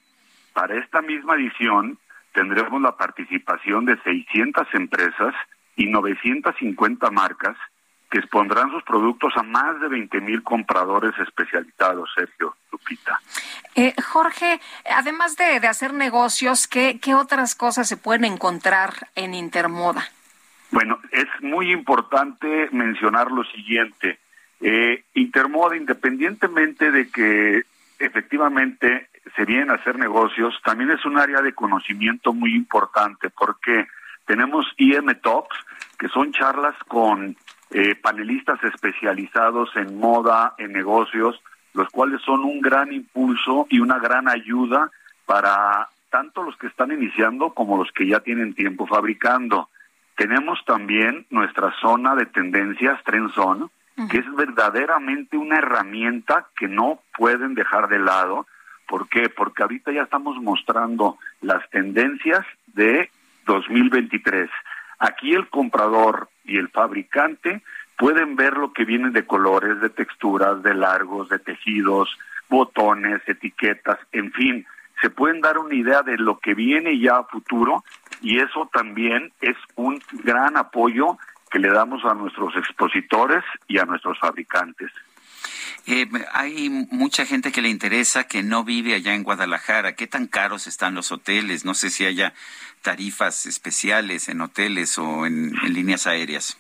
Para 0.53 0.79
esta 0.79 1.01
misma 1.01 1.35
edición 1.35 1.99
tendremos 2.33 2.81
la 2.83 2.97
participación 2.97 3.87
de 3.87 3.97
600 4.03 4.67
empresas 4.75 5.35
y 5.77 5.87
950 5.87 7.11
marcas 7.11 7.57
que 8.11 8.19
expondrán 8.19 8.71
sus 8.71 8.83
productos 8.85 9.33
a 9.37 9.43
más 9.43 9.81
de 9.81 9.89
20 9.89 10.21
mil 10.21 10.43
compradores 10.43 11.13
especializados, 11.19 12.11
Sergio 12.15 12.55
Lupita. 12.71 13.19
Eh, 13.75 13.95
Jorge, 14.01 14.61
además 14.95 15.37
de, 15.37 15.59
de 15.59 15.67
hacer 15.67 15.93
negocios, 15.93 16.69
¿qué, 16.69 17.01
¿qué 17.01 17.15
otras 17.15 17.55
cosas 17.55 17.89
se 17.89 17.97
pueden 17.97 18.25
encontrar 18.25 18.93
en 19.15 19.35
Intermoda? 19.35 20.05
Bueno, 20.71 21.01
es 21.11 21.27
muy 21.41 21.73
importante 21.73 22.69
mencionar 22.73 23.31
lo 23.31 23.45
siguiente. 23.45 24.19
Eh, 24.61 25.05
Intermoda, 25.15 25.77
independientemente 25.77 26.91
de 26.91 27.11
que 27.11 27.65
efectivamente 27.99 29.09
se 29.35 29.45
vienen 29.45 29.71
a 29.71 29.75
hacer 29.75 29.99
negocios, 29.99 30.55
también 30.65 30.91
es 30.91 31.05
un 31.05 31.19
área 31.19 31.43
de 31.43 31.53
conocimiento 31.53 32.33
muy 32.33 32.55
importante 32.55 33.31
porque 33.31 33.87
tenemos 34.27 34.67
IM 34.77 35.15
Talks, 35.23 35.57
que 35.99 36.09
son 36.09 36.33
charlas 36.33 36.75
con 36.89 37.37
eh, 37.71 37.95
panelistas 37.95 38.63
especializados 38.65 39.71
en 39.77 39.99
moda, 39.99 40.55
en 40.59 40.73
negocios, 40.73 41.41
los 41.75 41.89
cuales 41.91 42.21
son 42.23 42.45
un 42.45 42.61
gran 42.61 42.93
impulso 42.93 43.67
y 43.71 43.81
una 43.81 43.99
gran 43.99 44.29
ayuda 44.29 44.91
para 45.27 45.89
tanto 46.11 46.43
los 46.43 46.57
que 46.57 46.69
están 46.69 46.93
iniciando 46.93 47.51
como 47.51 47.77
los 47.77 47.91
que 47.93 48.07
ya 48.07 48.21
tienen 48.21 48.55
tiempo 48.55 48.87
fabricando. 48.87 49.69
Tenemos 50.17 50.65
también 50.65 51.27
nuestra 51.31 51.75
zona 51.81 52.15
de 52.15 52.27
tendencias, 52.27 53.03
Trend 53.05 53.33
Zone, 53.33 53.67
que 54.11 54.19
es 54.19 54.35
verdaderamente 54.35 55.37
una 55.37 55.59
herramienta 55.59 56.47
que 56.57 56.69
no 56.69 57.01
pueden 57.17 57.55
dejar 57.55 57.89
de 57.89 57.99
lado. 57.99 58.47
¿Por 58.87 59.09
qué? 59.09 59.29
Porque 59.29 59.63
ahorita 59.63 59.91
ya 59.93 60.03
estamos 60.03 60.37
mostrando 60.41 61.19
las 61.41 61.69
tendencias 61.71 62.45
de 62.67 63.11
2023. 63.47 64.51
Aquí 64.99 65.35
el 65.35 65.49
comprador 65.49 66.29
y 66.45 66.59
el 66.59 66.69
fabricante 66.69 67.63
pueden 67.97 68.37
ver 68.37 68.57
lo 68.57 68.73
que 68.73 68.85
viene 68.85 69.11
de 69.11 69.27
colores, 69.27 69.81
de 69.81 69.91
texturas, 69.91 70.63
de 70.63 70.75
largos, 70.75 71.29
de 71.29 71.39
tejidos, 71.39 72.17
botones, 72.49 73.23
etiquetas, 73.27 73.99
en 74.13 74.33
fin, 74.33 74.67
se 75.01 75.11
pueden 75.11 75.41
dar 75.41 75.59
una 75.59 75.75
idea 75.75 76.03
de 76.03 76.17
lo 76.17 76.39
que 76.39 76.55
viene 76.55 76.99
ya 76.99 77.19
a 77.19 77.25
futuro 77.25 77.85
y 78.23 78.39
eso 78.39 78.69
también 78.73 79.33
es 79.41 79.57
un 79.75 80.01
gran 80.25 80.57
apoyo 80.57 81.19
que 81.51 81.59
le 81.59 81.71
damos 81.71 82.05
a 82.05 82.15
nuestros 82.15 82.57
expositores 82.57 83.45
y 83.69 83.79
a 83.79 83.85
nuestros 83.85 84.19
fabricantes. 84.19 84.91
Eh, 85.87 86.09
hay 86.33 86.69
mucha 86.91 87.25
gente 87.25 87.53
que 87.53 87.63
le 87.63 87.69
interesa 87.69 88.25
que 88.25 88.43
no 88.43 88.65
vive 88.65 88.95
allá 88.95 89.15
en 89.15 89.23
Guadalajara. 89.23 89.95
¿Qué 89.95 90.09
tan 90.09 90.27
caros 90.27 90.67
están 90.67 90.95
los 90.95 91.13
hoteles? 91.13 91.65
No 91.65 91.75
sé 91.75 91.91
si 91.91 92.05
haya 92.05 92.35
tarifas 92.83 93.47
especiales 93.47 94.29
en 94.29 94.41
hoteles 94.41 94.99
o 94.99 95.27
en, 95.27 95.53
líneas 95.69 96.09
aéreas. 96.09 96.59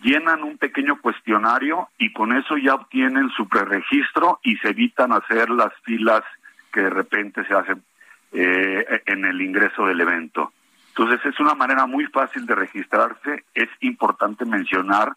llenan 0.01 0.43
un 0.43 0.57
pequeño 0.57 1.01
cuestionario 1.01 1.89
y 1.97 2.13
con 2.13 2.35
eso 2.35 2.55
ya 2.57 2.75
obtienen 2.75 3.29
su 3.31 3.49
preregistro 3.49 4.39
y 4.43 4.55
se 4.57 4.69
evitan 4.69 5.11
hacer 5.11 5.49
las 5.49 5.73
filas 5.83 6.23
que 6.71 6.81
de 6.81 6.89
repente 6.89 7.45
se 7.45 7.53
hacen 7.53 7.83
eh, 8.31 9.01
en 9.05 9.25
el 9.25 9.41
ingreso 9.41 9.85
del 9.85 9.99
evento. 9.99 10.53
Entonces 10.89 11.19
es 11.25 11.39
una 11.39 11.55
manera 11.55 11.85
muy 11.85 12.05
fácil 12.05 12.45
de 12.45 12.55
registrarse. 12.55 13.43
Es 13.53 13.69
importante 13.81 14.45
mencionar 14.45 15.13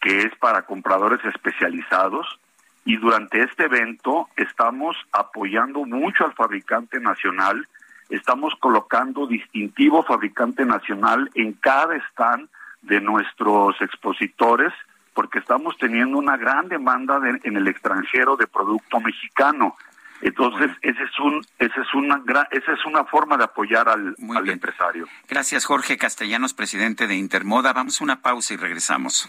que 0.00 0.20
es 0.20 0.34
para 0.36 0.62
compradores 0.62 1.22
especializados 1.24 2.38
y 2.84 2.96
durante 2.96 3.42
este 3.42 3.64
evento 3.64 4.28
estamos 4.36 4.96
apoyando 5.12 5.84
mucho 5.84 6.26
al 6.26 6.34
fabricante 6.34 7.00
nacional, 7.00 7.66
estamos 8.14 8.54
colocando 8.60 9.26
distintivo 9.26 10.02
fabricante 10.02 10.64
nacional 10.64 11.30
en 11.34 11.52
cada 11.54 11.96
stand 12.10 12.48
de 12.82 13.00
nuestros 13.00 13.80
expositores 13.80 14.72
porque 15.14 15.38
estamos 15.38 15.76
teniendo 15.78 16.18
una 16.18 16.36
gran 16.36 16.68
demanda 16.68 17.20
en 17.44 17.56
el 17.56 17.68
extranjero 17.68 18.36
de 18.36 18.46
producto 18.46 18.98
mexicano. 19.00 19.76
Entonces, 20.20 20.70
ese 20.80 21.02
es 21.02 21.18
un, 21.20 21.44
ese 21.58 21.80
es 21.80 21.94
una, 21.94 22.22
esa 22.50 22.72
es 22.72 22.84
una 22.86 23.04
forma 23.04 23.36
de 23.36 23.44
apoyar 23.44 23.88
al, 23.88 24.16
al 24.34 24.48
empresario. 24.48 25.06
Gracias, 25.28 25.66
Jorge 25.66 25.98
Castellanos, 25.98 26.54
presidente 26.54 27.06
de 27.06 27.14
Intermoda. 27.14 27.72
Vamos 27.72 28.00
a 28.00 28.04
una 28.04 28.22
pausa 28.22 28.54
y 28.54 28.56
regresamos. 28.56 29.28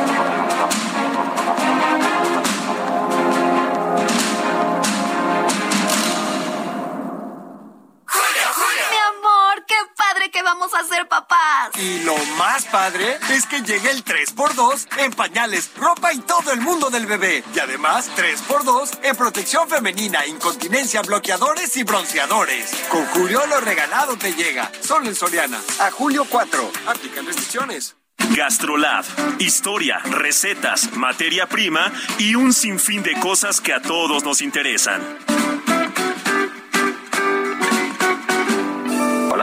Que 10.31 10.41
vamos 10.43 10.73
a 10.73 10.83
ser 10.83 11.07
papás. 11.07 11.71
Y 11.75 12.03
lo 12.03 12.15
más 12.37 12.65
padre 12.65 13.19
es 13.31 13.45
que 13.45 13.61
llegue 13.61 13.91
el 13.91 14.03
3x2 14.03 14.87
en 14.99 15.13
pañales, 15.13 15.71
ropa 15.75 16.13
y 16.13 16.19
todo 16.19 16.51
el 16.51 16.61
mundo 16.61 16.89
del 16.89 17.05
bebé. 17.05 17.43
Y 17.53 17.59
además 17.59 18.09
3x2 18.15 18.99
en 19.03 19.15
protección 19.15 19.67
femenina, 19.69 20.25
incontinencia, 20.25 21.01
bloqueadores 21.01 21.75
y 21.77 21.83
bronceadores. 21.83 22.71
Con 22.89 23.05
Julio 23.07 23.45
lo 23.47 23.59
regalado 23.59 24.17
te 24.17 24.33
llega. 24.33 24.71
Solo 24.81 25.07
en 25.07 25.15
Soriana. 25.15 25.59
A 25.79 25.91
julio 25.91 26.25
4. 26.29 26.71
Aplican 26.87 27.25
restricciones. 27.25 27.95
Gastrolab. 28.35 29.03
Historia, 29.39 29.99
recetas, 29.99 30.93
materia 30.93 31.47
prima 31.47 31.91
y 32.19 32.35
un 32.35 32.53
sinfín 32.53 33.03
de 33.03 33.19
cosas 33.19 33.59
que 33.59 33.73
a 33.73 33.81
todos 33.81 34.23
nos 34.23 34.41
interesan. 34.41 35.01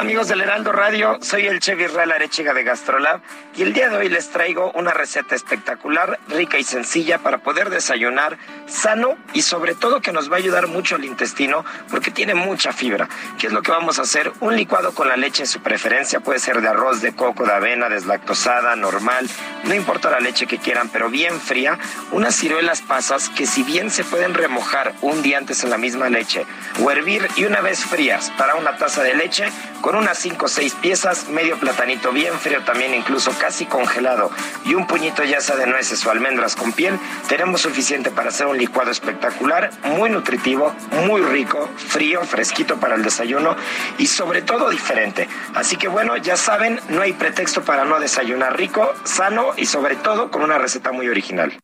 Amigos 0.09 0.29
del 0.29 0.41
Heraldo 0.41 0.73
Radio? 0.73 1.19
Soy 1.21 1.47
el 1.49 1.61
chef 1.61 1.79
Israel 1.79 2.11
Arechiga 2.13 2.55
de 2.55 2.63
Gastrolab 2.63 3.21
y 3.55 3.61
el 3.61 3.75
día 3.75 3.91
de 3.91 3.99
hoy 3.99 4.09
les 4.09 4.31
traigo 4.31 4.73
una 4.73 4.95
receta 4.95 5.35
espectacular, 5.35 6.19
rica 6.29 6.59
y 6.59 6.65
sencilla 6.65 7.19
para 7.19 7.37
poder 7.37 7.69
desayunar 7.69 8.39
sano 8.65 9.19
y 9.35 9.43
sobre 9.43 9.75
todo 9.75 10.01
que 10.01 10.11
nos 10.11 10.33
va 10.33 10.37
a 10.37 10.39
ayudar 10.39 10.67
mucho 10.67 10.95
al 10.95 11.05
intestino 11.05 11.63
porque 11.91 12.11
tiene 12.11 12.35
mucha 12.35 12.73
fibra. 12.73 13.07
¿Qué 13.39 13.49
es 13.49 13.53
lo 13.53 13.61
que 13.61 13.71
vamos 13.71 13.99
a 13.99 14.03
hacer? 14.03 14.33
Un 14.41 14.57
licuado 14.57 14.95
con 14.95 15.09
la 15.09 15.17
leche 15.19 15.43
en 15.43 15.47
su 15.47 15.61
preferencia, 15.61 16.21
puede 16.21 16.39
ser 16.39 16.63
de 16.63 16.69
arroz, 16.69 17.03
de 17.03 17.15
coco, 17.15 17.45
de 17.45 17.53
avena, 17.53 17.91
deslactosada, 17.91 18.77
normal, 18.77 19.29
no 19.65 19.75
importa 19.75 20.09
la 20.11 20.21
leche 20.21 20.47
que 20.47 20.57
quieran, 20.57 20.89
pero 20.89 21.11
bien 21.11 21.39
fría, 21.39 21.79
unas 22.13 22.35
ciruelas 22.35 22.81
pasas 22.81 23.29
que 23.29 23.47
si 23.47 23.63
bien 23.63 23.91
se 23.91 24.05
pueden 24.05 24.33
remojar 24.33 24.95
un 25.03 25.21
día 25.21 25.37
antes 25.37 25.65
en 25.65 25.71
la 25.71 25.77
misma 25.77 26.09
leche 26.09 26.47
o 26.83 26.91
hervir 26.91 27.29
y 27.37 27.45
una 27.45 27.61
vez 27.61 27.85
frías 27.85 28.33
para 28.39 28.55
una 28.55 28.79
taza 28.79 29.03
de 29.03 29.15
leche 29.15 29.53
con 29.83 29.98
unas 29.99 30.19
5 30.19 30.47
o 30.47 30.49
6 30.49 30.75
piezas, 30.75 31.29
medio 31.29 31.59
platanito 31.59 32.13
bien 32.13 32.39
frío 32.39 32.63
también 32.65 32.95
incluso 32.95 33.33
casi 33.39 33.67
congelado 33.67 34.31
y 34.65 34.75
un 34.75 34.87
puñito 34.87 35.25
ya 35.25 35.41
sea 35.41 35.57
de 35.57 35.67
nueces 35.67 36.05
o 36.07 36.11
almendras 36.11 36.57
con 36.57 36.73
piel, 36.73 36.99
tenemos 37.29 37.61
suficiente 37.63 38.11
para 38.11 38.29
hacer 38.29 38.47
un 38.47 38.57
licuado 38.57 38.91
espectacular, 38.91 39.71
muy 39.85 40.09
nutritivo, 40.11 40.75
muy 41.05 41.21
rico, 41.23 41.69
frío, 41.77 42.23
fresquito 42.23 42.79
para 42.79 42.95
el 42.95 43.03
desayuno 43.03 43.57
y 43.99 44.07
sobre 44.07 44.43
todo 44.43 44.71
diferente. 44.71 45.29
Así 45.55 45.77
que 45.77 45.89
bueno, 45.89 46.17
ya 46.17 46.37
saben, 46.37 46.81
no 46.89 47.03
hay 47.03 47.13
pretexto 47.13 47.63
para 47.65 47.85
no 47.85 47.99
desayunar 47.99 48.57
rico, 48.57 48.95
sano 49.05 49.53
y 49.57 49.67
sobre 49.67 49.97
todo 49.97 50.31
con 50.31 50.43
una 50.43 50.59
receta 50.59 50.93
muy 50.93 51.09
original. 51.09 51.59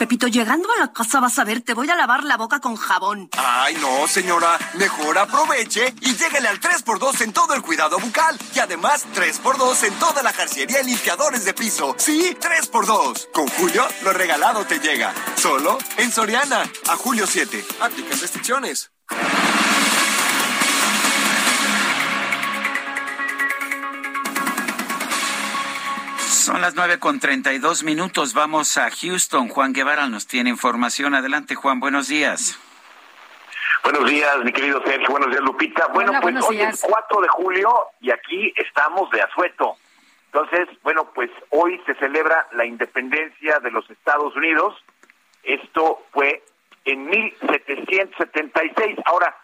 Pepito, 0.00 0.28
llegando 0.28 0.66
a 0.72 0.80
la 0.80 0.92
casa 0.94 1.20
vas 1.20 1.38
a 1.38 1.44
ver, 1.44 1.60
te 1.60 1.74
voy 1.74 1.90
a 1.90 1.94
lavar 1.94 2.24
la 2.24 2.38
boca 2.38 2.58
con 2.58 2.74
jabón. 2.74 3.28
Ay, 3.36 3.76
no, 3.82 4.08
señora. 4.08 4.58
Mejor 4.78 5.18
aproveche 5.18 5.94
y 6.00 6.16
lléguele 6.16 6.48
al 6.48 6.58
3x2 6.58 7.19
en 7.20 7.32
todo 7.32 7.54
el 7.54 7.62
cuidado 7.62 7.98
bucal. 7.98 8.38
Y 8.54 8.58
además, 8.58 9.06
3x2 9.14 9.84
en 9.84 9.94
toda 9.98 10.22
la 10.22 10.32
jarciería 10.32 10.80
y 10.82 10.84
limpiadores 10.84 11.44
de 11.44 11.54
piso. 11.54 11.94
Sí, 11.98 12.36
3x2. 12.40 13.30
Con 13.32 13.48
Julio, 13.48 13.86
lo 14.02 14.12
regalado 14.12 14.64
te 14.64 14.78
llega. 14.78 15.14
Solo 15.36 15.78
en 15.96 16.10
Soriana. 16.12 16.70
A 16.88 16.96
julio 16.96 17.26
7. 17.26 17.64
Aplican 17.80 18.20
restricciones. 18.20 18.90
Son 26.28 26.60
las 26.60 26.74
nueve 26.74 26.98
con 26.98 27.20
treinta 27.20 27.52
y 27.52 27.58
dos 27.58 27.84
minutos. 27.84 28.34
Vamos 28.34 28.76
a 28.76 28.90
Houston. 28.90 29.48
Juan 29.48 29.72
Guevara 29.72 30.08
nos 30.08 30.26
tiene 30.26 30.50
información. 30.50 31.14
Adelante, 31.14 31.54
Juan. 31.54 31.80
Buenos 31.80 32.08
días. 32.08 32.58
Buenos 33.82 34.10
días, 34.10 34.38
mi 34.44 34.52
querido 34.52 34.82
Sergio. 34.84 35.08
Buenos 35.08 35.30
días, 35.30 35.42
Lupita. 35.42 35.86
Bueno, 35.88 36.10
Hola, 36.10 36.20
pues 36.20 36.34
hoy 36.44 36.60
es 36.60 36.84
4 36.86 37.20
de 37.22 37.28
julio 37.28 37.70
y 38.00 38.10
aquí 38.10 38.52
estamos 38.56 39.10
de 39.10 39.22
asueto. 39.22 39.76
Entonces, 40.26 40.68
bueno, 40.82 41.10
pues 41.14 41.30
hoy 41.48 41.80
se 41.86 41.94
celebra 41.94 42.46
la 42.52 42.66
independencia 42.66 43.58
de 43.58 43.70
los 43.70 43.88
Estados 43.90 44.36
Unidos. 44.36 44.76
Esto 45.42 46.04
fue 46.12 46.42
en 46.84 47.06
1776. 47.06 48.98
Ahora, 49.06 49.34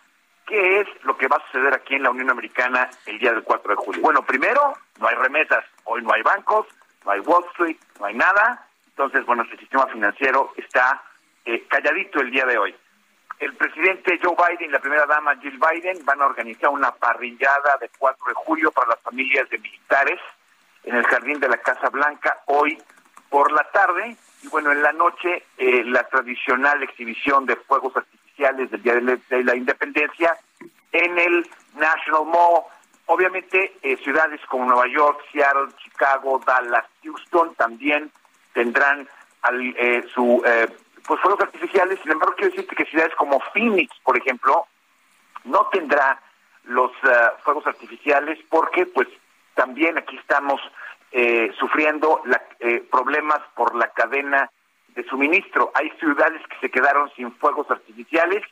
¿qué 0.47 0.81
es 0.81 0.89
lo 1.05 1.17
que 1.17 1.29
va 1.29 1.37
a 1.37 1.47
suceder 1.47 1.75
aquí 1.75 1.95
en 1.95 2.03
la 2.03 2.11
Unión 2.11 2.31
Americana 2.31 2.91
el 3.07 3.19
día 3.19 3.33
del 3.33 3.43
4 3.43 3.71
de 3.71 3.77
julio? 3.77 4.03
Bueno, 4.03 4.23
primero, 4.23 4.75
no 5.01 5.09
hay 5.09 5.17
remesas. 5.17 5.65
Hoy 5.85 6.03
no 6.03 6.13
hay 6.13 6.23
bancos, 6.23 6.67
no 7.05 7.11
hay 7.13 7.21
Wall 7.21 7.45
Street, 7.53 7.79
no 7.99 8.07
hay 8.07 8.15
nada. 8.15 8.67
Entonces, 8.89 9.25
bueno, 9.25 9.43
el 9.43 9.59
sistema 9.59 9.87
financiero 9.87 10.53
está 10.57 11.03
eh, 11.47 11.65
calladito 11.69 12.21
el 12.21 12.31
día 12.31 12.45
de 12.45 12.59
hoy. 12.59 12.75
El 13.39 13.55
presidente 13.55 14.19
Joe 14.23 14.35
Biden 14.35 14.71
y 14.71 14.73
la 14.73 14.79
primera 14.79 15.07
dama 15.07 15.37
Jill 15.37 15.59
Biden 15.59 16.05
van 16.05 16.23
a 16.23 16.27
organizar 16.27 16.71
una 16.71 16.91
parrillada 16.93 17.77
de 17.81 17.91
4 17.99 18.25
de 18.29 18.35
julio 18.35 18.71
para 18.73 18.89
las 18.89 19.01
familias 19.01 19.49
de 19.51 19.59
militares 19.59 20.21
en 20.85 20.97
el 20.97 21.05
jardín 21.05 21.39
de 21.41 21.49
la 21.49 21.59
Casa 21.59 21.91
Blanca 21.91 22.41
hoy 22.47 22.79
por 23.29 23.53
la 23.53 23.65
tarde. 23.71 24.17
Y 24.43 24.49
bueno, 24.49 24.73
en 24.73 24.83
la 24.83 24.93
noche 24.93 25.45
eh, 25.59 25.85
la 25.85 26.05
tradicional 26.05 26.83
exhibición 26.83 27.45
de 27.45 27.57
fuegos 27.57 27.97
artificiales 27.97 28.71
del 28.71 28.83
Día 28.83 28.95
de 28.95 29.03
la, 29.03 29.19
de 29.29 29.45
la 29.45 29.57
Independencia 29.57 30.37
en 30.93 31.19
el 31.19 31.47
National 31.75 32.25
Mall. 32.27 32.63
Obviamente, 33.07 33.77
eh, 33.83 33.97
ciudades 33.99 34.41
como 34.49 34.65
Nueva 34.65 34.89
York, 34.89 35.21
Seattle, 35.31 35.69
Chicago, 35.83 36.41
Dallas, 36.45 36.85
Houston 37.05 37.55
también 37.55 38.11
tendrán 38.53 39.09
al, 39.43 39.75
eh, 39.77 40.05
su 40.13 40.43
eh, 40.45 40.67
pues 41.07 41.21
fuegos 41.21 41.41
artificiales. 41.41 41.99
Sin 42.03 42.13
embargo, 42.13 42.35
quiero 42.37 42.51
decirte 42.51 42.75
que 42.77 42.85
ciudades 42.87 43.15
como 43.17 43.41
Phoenix, 43.53 43.95
por 44.05 44.17
ejemplo, 44.17 44.67
no 45.45 45.67
tendrá 45.69 46.21
los 46.65 46.91
eh, 47.05 47.09
fuegos 47.45 47.67
artificiales 47.67 48.39
porque 48.49 48.87
pues 48.87 49.09
también 49.55 49.97
aquí 49.99 50.17
estamos 50.17 50.61
eh, 51.13 51.53
sufriendo 51.59 52.21
la- 52.25 52.43
eh, 52.61 52.85
problemas 52.91 53.41
por 53.55 53.75
la 53.77 53.89
cadena 53.93 54.51
de 54.89 55.05
suministro. 55.05 55.71
Hay 55.75 55.91
ciudades 56.01 56.43
que 56.49 56.59
se 56.61 56.71
quedaron 56.71 57.11
sin 57.15 57.33
fuegos 57.37 57.71
artificiales, 57.71 58.43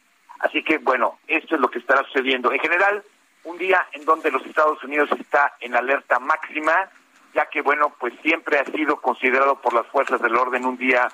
así 0.41 0.63
que 0.63 0.79
bueno, 0.79 1.19
esto 1.27 1.57
es 1.57 1.61
lo 1.61 1.69
que 1.71 1.79
estará 1.81 2.05
sucediendo. 2.05 2.53
En 2.53 2.61
general, 2.61 3.03
un 3.45 3.59
día 3.59 3.87
en 3.93 4.05
donde 4.05 4.31
los 4.31 4.45
Estados 4.47 4.83
Unidos 4.85 5.11
está 5.19 5.55
en 5.61 5.75
alerta 5.75 6.19
máxima, 6.21 6.89
ya 7.35 7.47
que 7.47 7.61
bueno, 7.63 7.93
pues 7.99 8.15
siempre 8.23 8.59
ha 8.61 8.65
sido 8.67 9.01
considerado 9.01 9.57
por 9.61 9.75
las 9.75 9.87
fuerzas 9.89 10.21
del 10.23 10.37
orden 10.37 10.65
un 10.65 10.77
día 10.79 11.09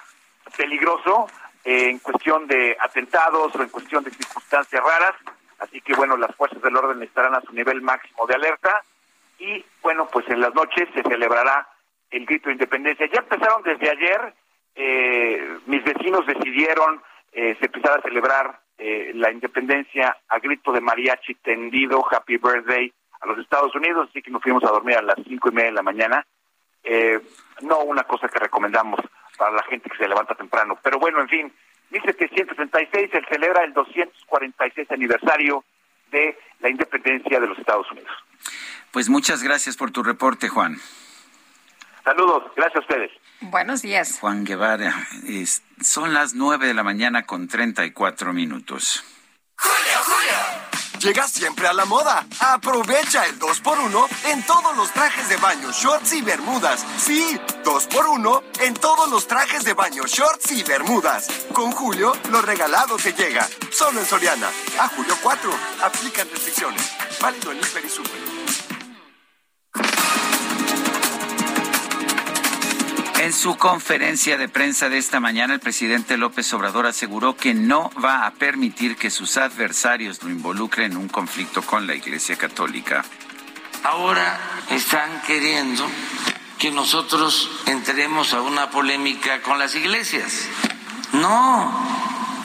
peligroso 0.56 1.28
eh, 1.64 1.90
en 1.90 1.98
cuestión 1.98 2.46
de 2.46 2.76
atentados 2.80 3.54
o 3.54 3.62
en 3.62 3.68
cuestión 3.68 4.04
de 4.04 4.10
circunstancias 4.10 4.82
raras. 4.82 5.14
Así 5.58 5.80
que 5.80 5.94
bueno, 5.94 6.16
las 6.16 6.34
fuerzas 6.36 6.62
del 6.62 6.76
orden 6.76 7.02
estarán 7.02 7.34
a 7.34 7.42
su 7.42 7.52
nivel 7.52 7.82
máximo 7.82 8.26
de 8.26 8.34
alerta 8.34 8.82
y 9.38 9.64
bueno, 9.82 10.08
pues 10.10 10.28
en 10.28 10.40
las 10.40 10.54
noches 10.54 10.88
se 10.94 11.02
celebrará 11.02 11.66
el 12.10 12.26
grito 12.26 12.48
de 12.48 12.54
independencia. 12.54 13.06
Ya 13.06 13.20
empezaron 13.20 13.62
desde 13.62 13.90
ayer, 13.90 14.34
eh, 14.74 15.58
mis 15.66 15.84
vecinos 15.84 16.26
decidieron 16.26 17.02
eh, 17.32 17.56
se 17.60 17.66
empezar 17.66 17.98
a 17.98 18.02
celebrar 18.02 18.60
eh, 18.76 19.12
la 19.14 19.30
independencia 19.30 20.16
a 20.28 20.38
grito 20.38 20.72
de 20.72 20.80
mariachi 20.80 21.34
tendido, 21.36 22.04
Happy 22.10 22.38
Birthday 22.38 22.92
a 23.20 23.26
los 23.26 23.38
Estados 23.38 23.74
Unidos, 23.74 24.08
así 24.08 24.22
que 24.22 24.30
nos 24.30 24.42
fuimos 24.42 24.64
a 24.64 24.70
dormir 24.70 24.96
a 24.96 25.02
las 25.02 25.16
cinco 25.24 25.50
y 25.50 25.52
media 25.52 25.68
de 25.68 25.76
la 25.76 25.82
mañana. 25.82 26.26
Eh, 26.82 27.20
no 27.60 27.80
una 27.80 28.04
cosa 28.04 28.28
que 28.28 28.38
recomendamos 28.38 28.98
para 29.40 29.52
la 29.56 29.62
gente 29.64 29.88
que 29.88 29.96
se 29.96 30.06
levanta 30.06 30.34
temprano. 30.34 30.78
Pero 30.82 30.98
bueno, 30.98 31.18
en 31.22 31.28
fin, 31.28 31.52
1736 31.92 33.10
se 33.10 33.22
celebra 33.24 33.64
el 33.64 33.72
246 33.72 34.90
aniversario 34.90 35.64
de 36.12 36.38
la 36.60 36.68
independencia 36.68 37.40
de 37.40 37.46
los 37.46 37.58
Estados 37.58 37.90
Unidos. 37.90 38.10
Pues 38.90 39.08
muchas 39.08 39.42
gracias 39.42 39.78
por 39.78 39.90
tu 39.92 40.02
reporte, 40.02 40.50
Juan. 40.50 40.76
Saludos, 42.04 42.52
gracias 42.54 42.76
a 42.76 42.80
ustedes. 42.80 43.10
Buenos 43.40 43.80
días. 43.80 44.18
Juan 44.20 44.44
Guevara, 44.44 44.92
es- 45.26 45.62
son 45.80 46.12
las 46.12 46.34
nueve 46.34 46.66
de 46.66 46.74
la 46.74 46.82
mañana 46.82 47.24
con 47.24 47.48
treinta 47.48 47.86
y 47.86 47.92
cuatro 47.92 48.34
minutos. 48.34 49.02
Llega 51.00 51.26
siempre 51.26 51.66
a 51.66 51.72
la 51.72 51.86
moda. 51.86 52.26
Aprovecha 52.40 53.24
el 53.24 53.38
2x1 53.38 54.06
en 54.32 54.42
todos 54.44 54.76
los 54.76 54.92
trajes 54.92 55.30
de 55.30 55.36
baño, 55.38 55.72
shorts 55.72 56.12
y 56.12 56.20
bermudas. 56.20 56.84
Sí, 56.98 57.40
2x1 57.64 58.42
en 58.60 58.74
todos 58.74 59.08
los 59.10 59.26
trajes 59.26 59.64
de 59.64 59.72
baño, 59.72 60.02
shorts 60.06 60.52
y 60.52 60.62
bermudas. 60.62 61.28
Con 61.54 61.72
Julio, 61.72 62.12
lo 62.30 62.42
regalado 62.42 62.96
te 62.96 63.14
llega. 63.14 63.48
Solo 63.72 64.00
en 64.00 64.06
Soriana. 64.06 64.50
A 64.78 64.88
julio 64.88 65.16
4. 65.22 65.50
Aplican 65.84 66.28
restricciones. 66.28 66.82
Válido 67.18 67.52
en 67.52 67.58
Hiper 67.58 67.84
y 67.84 67.88
Super. 67.88 68.29
En 73.20 73.34
su 73.34 73.58
conferencia 73.58 74.38
de 74.38 74.48
prensa 74.48 74.88
de 74.88 74.96
esta 74.96 75.20
mañana, 75.20 75.52
el 75.52 75.60
presidente 75.60 76.16
López 76.16 76.50
Obrador 76.54 76.86
aseguró 76.86 77.36
que 77.36 77.52
no 77.52 77.90
va 78.02 78.24
a 78.24 78.30
permitir 78.30 78.96
que 78.96 79.10
sus 79.10 79.36
adversarios 79.36 80.22
lo 80.22 80.30
involucren 80.30 80.92
en 80.92 80.96
un 80.96 81.08
conflicto 81.08 81.60
con 81.60 81.86
la 81.86 81.94
Iglesia 81.94 82.36
Católica. 82.36 83.04
Ahora 83.84 84.40
están 84.70 85.20
queriendo 85.26 85.86
que 86.58 86.70
nosotros 86.70 87.50
entremos 87.66 88.32
a 88.32 88.40
una 88.40 88.70
polémica 88.70 89.42
con 89.42 89.58
las 89.58 89.74
iglesias. 89.74 90.46
No, 91.12 91.86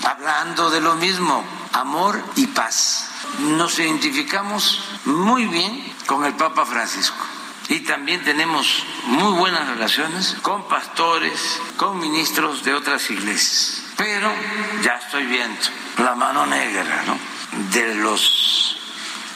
hablando 0.03 0.69
de 0.71 0.81
lo 0.81 0.95
mismo, 0.95 1.41
amor 1.71 2.21
y 2.35 2.47
paz. 2.47 3.11
Nos 3.39 3.79
identificamos 3.79 4.83
muy 5.05 5.45
bien 5.45 5.93
con 6.05 6.25
el 6.25 6.33
Papa 6.33 6.65
Francisco 6.65 7.34
y 7.69 7.79
también 7.81 8.23
tenemos 8.23 8.83
muy 9.05 9.33
buenas 9.33 9.67
relaciones 9.67 10.35
con 10.41 10.67
pastores, 10.67 11.59
con 11.77 11.99
ministros 11.99 12.63
de 12.63 12.73
otras 12.73 13.09
iglesias. 13.09 13.83
Pero 13.97 14.31
ya 14.83 14.95
estoy 14.97 15.25
viendo 15.25 15.59
la 15.97 16.15
mano 16.15 16.45
negra 16.45 17.03
¿no? 17.07 17.17
de 17.71 17.95
los 17.95 18.77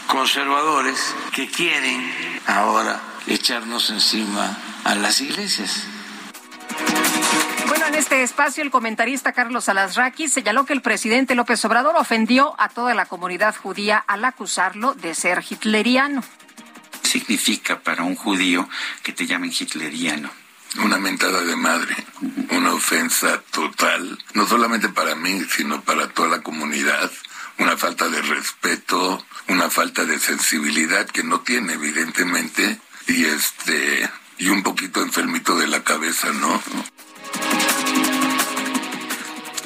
conservadores 0.08 1.16
que 1.32 1.50
quieren 1.50 2.40
ahora 2.48 3.00
echarnos 3.28 3.90
encima 3.90 4.58
a 4.84 4.96
las 4.96 5.22
iglesias. 5.22 5.84
Bueno, 7.68 7.86
en 7.86 7.96
este 7.96 8.24
espacio 8.24 8.64
el 8.64 8.72
comentarista 8.72 9.34
Carlos 9.34 9.70
Alasraqui 9.70 10.28
señaló 10.28 10.66
que 10.66 10.74
el 10.74 10.82
presidente 10.82 11.36
López 11.36 11.64
Obrador 11.66 11.96
ofendió 11.98 12.56
a 12.58 12.70
toda 12.70 12.94
la 12.96 13.06
comunidad 13.06 13.56
judía 13.56 14.04
al 14.08 14.26
acusarlo 14.26 14.94
de 14.96 15.14
ser 15.16 15.44
hitleriano. 15.48 16.24
Significa 17.10 17.80
para 17.80 18.03
un 18.03 18.15
judío 18.15 18.69
que 19.03 19.14
te 19.14 19.26
llamen 19.26 19.52
hitleriano? 19.52 20.30
Una 20.84 20.98
mentada 20.98 21.41
de 21.44 21.56
madre, 21.56 21.95
una 22.52 22.73
ofensa 22.73 23.41
total, 23.52 24.23
no 24.34 24.48
solamente 24.48 24.90
para 24.90 25.15
mí, 25.15 25.41
sino 25.49 25.81
para 25.81 26.10
toda 26.10 26.30
la 26.30 26.41
comunidad, 26.44 27.11
una 27.57 27.76
falta 27.76 28.07
de 28.07 28.22
respeto, 28.22 29.26
una 29.48 29.69
falta 29.69 30.06
de 30.06 30.19
sensibilidad 30.19 31.07
que 31.07 31.23
no 31.23 31.41
tiene 31.41 31.73
evidentemente 31.73 32.80
y 33.07 33.26
este 33.26 34.10
y 34.38 34.49
un 34.49 34.64
poquito 34.64 35.02
enfermito 35.02 35.57
de 35.57 35.68
la 35.68 35.84
cabeza, 35.84 36.31
¿no? 36.31 36.61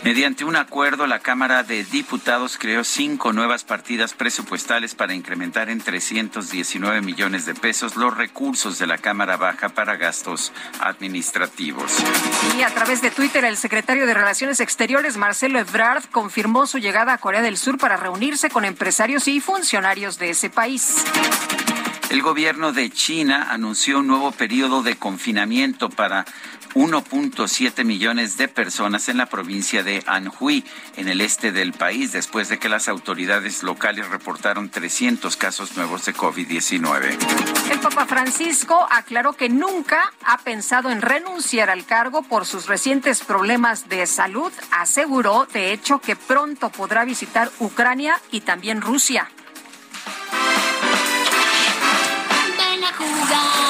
Mediante 0.04 0.44
un 0.44 0.58
acuerdo, 0.58 1.08
la 1.08 1.20
Cámara 1.20 1.64
de 1.64 1.86
Diputados 1.86 2.58
creó 2.58 2.84
cinco 2.84 3.32
nuevas 3.32 3.64
partidas 3.64 4.14
presupuestales 4.14 4.96
para 4.96 5.14
incrementar 5.14 5.70
en 5.70 5.80
319 5.80 7.00
millones 7.00 7.46
de 7.46 7.56
pesos 7.56 7.96
los 7.96 8.16
recursos 8.18 8.78
de 8.80 8.86
la 8.86 8.98
Cámara 8.98 9.38
Baja 9.38 9.70
para 9.70 9.96
gastos 9.96 10.52
administrativos. 10.82 12.04
Y 12.58 12.64
a 12.64 12.70
través 12.74 13.02
de 13.02 13.12
Twitter, 13.12 13.46
el 13.46 13.56
secretario 13.56 14.06
de 14.06 14.14
Relaciones 14.14 14.60
Exteriores, 14.60 15.16
Marcelo 15.16 15.58
Ebrard, 15.58 16.04
confirmó 16.12 16.68
su 16.68 16.80
llegada 16.80 17.14
a 17.14 17.18
Corea 17.18 17.42
del 17.42 17.56
Sur 17.56 17.78
para 17.78 17.96
reunirse 17.96 18.50
con 18.50 18.66
empresarios 18.66 19.30
y 19.30 19.40
funcionarios 19.40 20.20
de 20.20 20.32
ese 20.32 20.50
país. 20.50 21.06
El 22.14 22.22
gobierno 22.22 22.74
de 22.74 22.92
China 22.92 23.48
anunció 23.50 23.98
un 23.98 24.06
nuevo 24.06 24.32
periodo 24.32 24.84
de 24.84 24.98
confinamiento 24.98 25.90
para 25.90 26.26
1.7 26.76 27.84
millones 27.84 28.38
de 28.38 28.48
personas 28.48 29.10
en 29.10 29.18
la 29.18 29.28
provincia 29.28 29.84
de 29.84 30.04
Anhui, 30.08 30.64
en 30.98 31.08
el 31.08 31.22
este 31.22 31.52
del 31.52 31.74
país, 31.74 32.12
después 32.12 32.50
de 32.50 32.58
que 32.58 32.70
las 32.70 32.88
autoridades 32.88 33.64
locales 33.64 34.10
reportaron 34.10 34.70
300 34.70 35.36
casos 35.38 35.78
nuevos 35.78 36.06
de 36.06 36.14
COVID-19. 36.14 37.18
El 37.72 37.80
Papa 37.80 38.06
Francisco 38.06 38.88
aclaró 38.90 39.34
que 39.34 39.50
nunca 39.50 40.14
ha 40.24 40.38
pensado 40.40 40.90
en 40.90 41.02
renunciar 41.02 41.70
al 41.70 41.86
cargo 41.86 42.24
por 42.24 42.46
sus 42.46 42.68
recientes 42.68 43.22
problemas 43.22 43.90
de 43.90 44.06
salud. 44.08 44.52
Aseguró, 44.72 45.48
de 45.54 45.74
hecho, 45.74 46.00
que 46.00 46.16
pronto 46.16 46.70
podrá 46.70 47.06
visitar 47.06 47.52
Ucrania 47.60 48.20
y 48.32 48.42
también 48.42 48.82
Rusia. 48.82 49.30
Ven 52.58 52.84
a 52.84 52.94
jugar. 52.94 53.63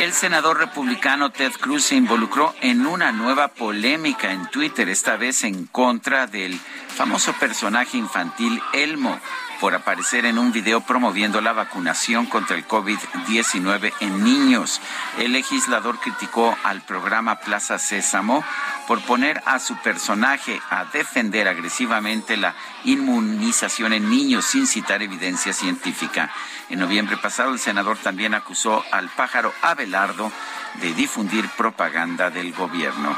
El 0.00 0.14
senador 0.14 0.56
republicano 0.58 1.30
Ted 1.30 1.52
Cruz 1.60 1.84
se 1.84 1.94
involucró 1.94 2.54
en 2.62 2.86
una 2.86 3.12
nueva 3.12 3.48
polémica 3.48 4.32
en 4.32 4.46
Twitter, 4.46 4.88
esta 4.88 5.18
vez 5.18 5.44
en 5.44 5.66
contra 5.66 6.26
del 6.26 6.58
famoso 6.88 7.34
personaje 7.34 7.98
infantil 7.98 8.62
Elmo 8.72 9.20
por 9.60 9.74
aparecer 9.74 10.24
en 10.24 10.38
un 10.38 10.52
video 10.52 10.80
promoviendo 10.80 11.40
la 11.40 11.52
vacunación 11.52 12.26
contra 12.26 12.56
el 12.56 12.66
COVID-19 12.66 13.92
en 14.00 14.24
niños. 14.24 14.80
El 15.18 15.32
legislador 15.32 16.00
criticó 16.00 16.56
al 16.64 16.80
programa 16.80 17.36
Plaza 17.36 17.78
Sésamo 17.78 18.42
por 18.86 19.02
poner 19.02 19.42
a 19.44 19.58
su 19.58 19.76
personaje 19.76 20.60
a 20.70 20.86
defender 20.86 21.46
agresivamente 21.46 22.38
la 22.38 22.54
inmunización 22.84 23.92
en 23.92 24.08
niños 24.08 24.46
sin 24.46 24.66
citar 24.66 25.02
evidencia 25.02 25.52
científica. 25.52 26.32
En 26.70 26.78
noviembre 26.78 27.18
pasado, 27.18 27.52
el 27.52 27.58
senador 27.58 27.98
también 27.98 28.34
acusó 28.34 28.82
al 28.90 29.10
pájaro 29.10 29.52
Abelardo 29.60 30.32
de 30.80 30.94
difundir 30.94 31.48
propaganda 31.50 32.30
del 32.30 32.52
gobierno. 32.52 33.16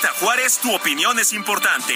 Lupita 0.00 0.18
Juárez, 0.18 0.58
tu 0.60 0.74
opinión 0.74 1.18
es 1.18 1.34
importante. 1.34 1.92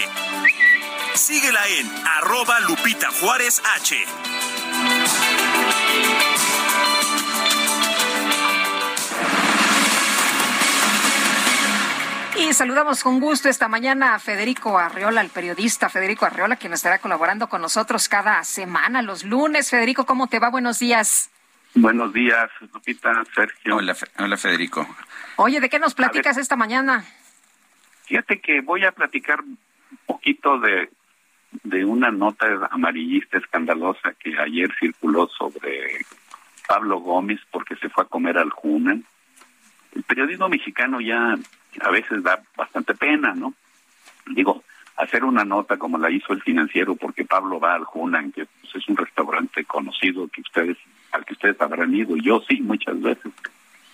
Síguela 1.15 1.67
en 1.67 1.89
arroba 2.05 2.59
Lupita 2.59 3.09
Juárez 3.09 3.63
H. 3.77 3.95
Y 12.37 12.53
saludamos 12.53 13.01
con 13.01 13.19
gusto 13.19 13.49
esta 13.49 13.67
mañana 13.67 14.13
a 14.13 14.19
Federico 14.19 14.77
Arreola, 14.77 15.21
el 15.21 15.29
periodista 15.29 15.89
Federico 15.89 16.27
Arreola, 16.27 16.57
quien 16.57 16.73
estará 16.73 16.99
colaborando 16.99 17.49
con 17.49 17.63
nosotros 17.63 18.07
cada 18.07 18.43
semana, 18.43 19.01
los 19.01 19.23
lunes. 19.23 19.71
Federico, 19.71 20.05
¿cómo 20.05 20.27
te 20.27 20.37
va? 20.37 20.51
Buenos 20.51 20.77
días. 20.77 21.31
Buenos 21.73 22.13
días, 22.13 22.51
Lupita, 22.71 23.23
Sergio. 23.33 23.77
Hola, 23.77 23.95
hola 24.19 24.37
Federico. 24.37 24.87
Oye, 25.37 25.59
¿de 25.59 25.69
qué 25.69 25.79
nos 25.79 25.95
platicas 25.95 26.37
esta 26.37 26.55
mañana? 26.55 27.03
Fíjate 28.05 28.39
que 28.39 28.61
voy 28.61 28.85
a 28.85 28.91
platicar 28.91 29.41
un 29.41 29.57
poquito 30.05 30.59
de, 30.59 30.89
de 31.63 31.85
una 31.85 32.11
nota 32.11 32.67
amarillista 32.71 33.37
escandalosa 33.37 34.13
que 34.13 34.37
ayer 34.37 34.69
circuló 34.79 35.27
sobre 35.27 36.05
Pablo 36.67 36.99
Gómez 36.99 37.39
porque 37.51 37.75
se 37.75 37.89
fue 37.89 38.03
a 38.03 38.07
comer 38.07 38.37
al 38.37 38.49
Junan. 38.49 39.03
El 39.93 40.03
periodismo 40.03 40.49
mexicano 40.49 40.99
ya 41.01 41.35
a 41.81 41.89
veces 41.89 42.23
da 42.23 42.41
bastante 42.55 42.93
pena, 42.95 43.33
¿no? 43.33 43.53
Digo, 44.27 44.63
hacer 44.97 45.23
una 45.23 45.43
nota 45.43 45.77
como 45.77 45.97
la 45.97 46.09
hizo 46.09 46.33
el 46.33 46.41
financiero 46.41 46.95
porque 46.95 47.25
Pablo 47.25 47.59
va 47.59 47.75
al 47.75 47.85
Junan, 47.85 48.31
que 48.31 48.45
pues, 48.45 48.75
es 48.75 48.87
un 48.87 48.97
restaurante 48.97 49.65
conocido 49.65 50.27
que 50.27 50.41
ustedes 50.41 50.77
al 51.11 51.25
que 51.25 51.33
ustedes 51.33 51.59
habrán 51.61 51.95
ido, 51.95 52.17
yo 52.17 52.41
sí 52.47 52.59
muchas 52.61 53.01
veces 53.01 53.31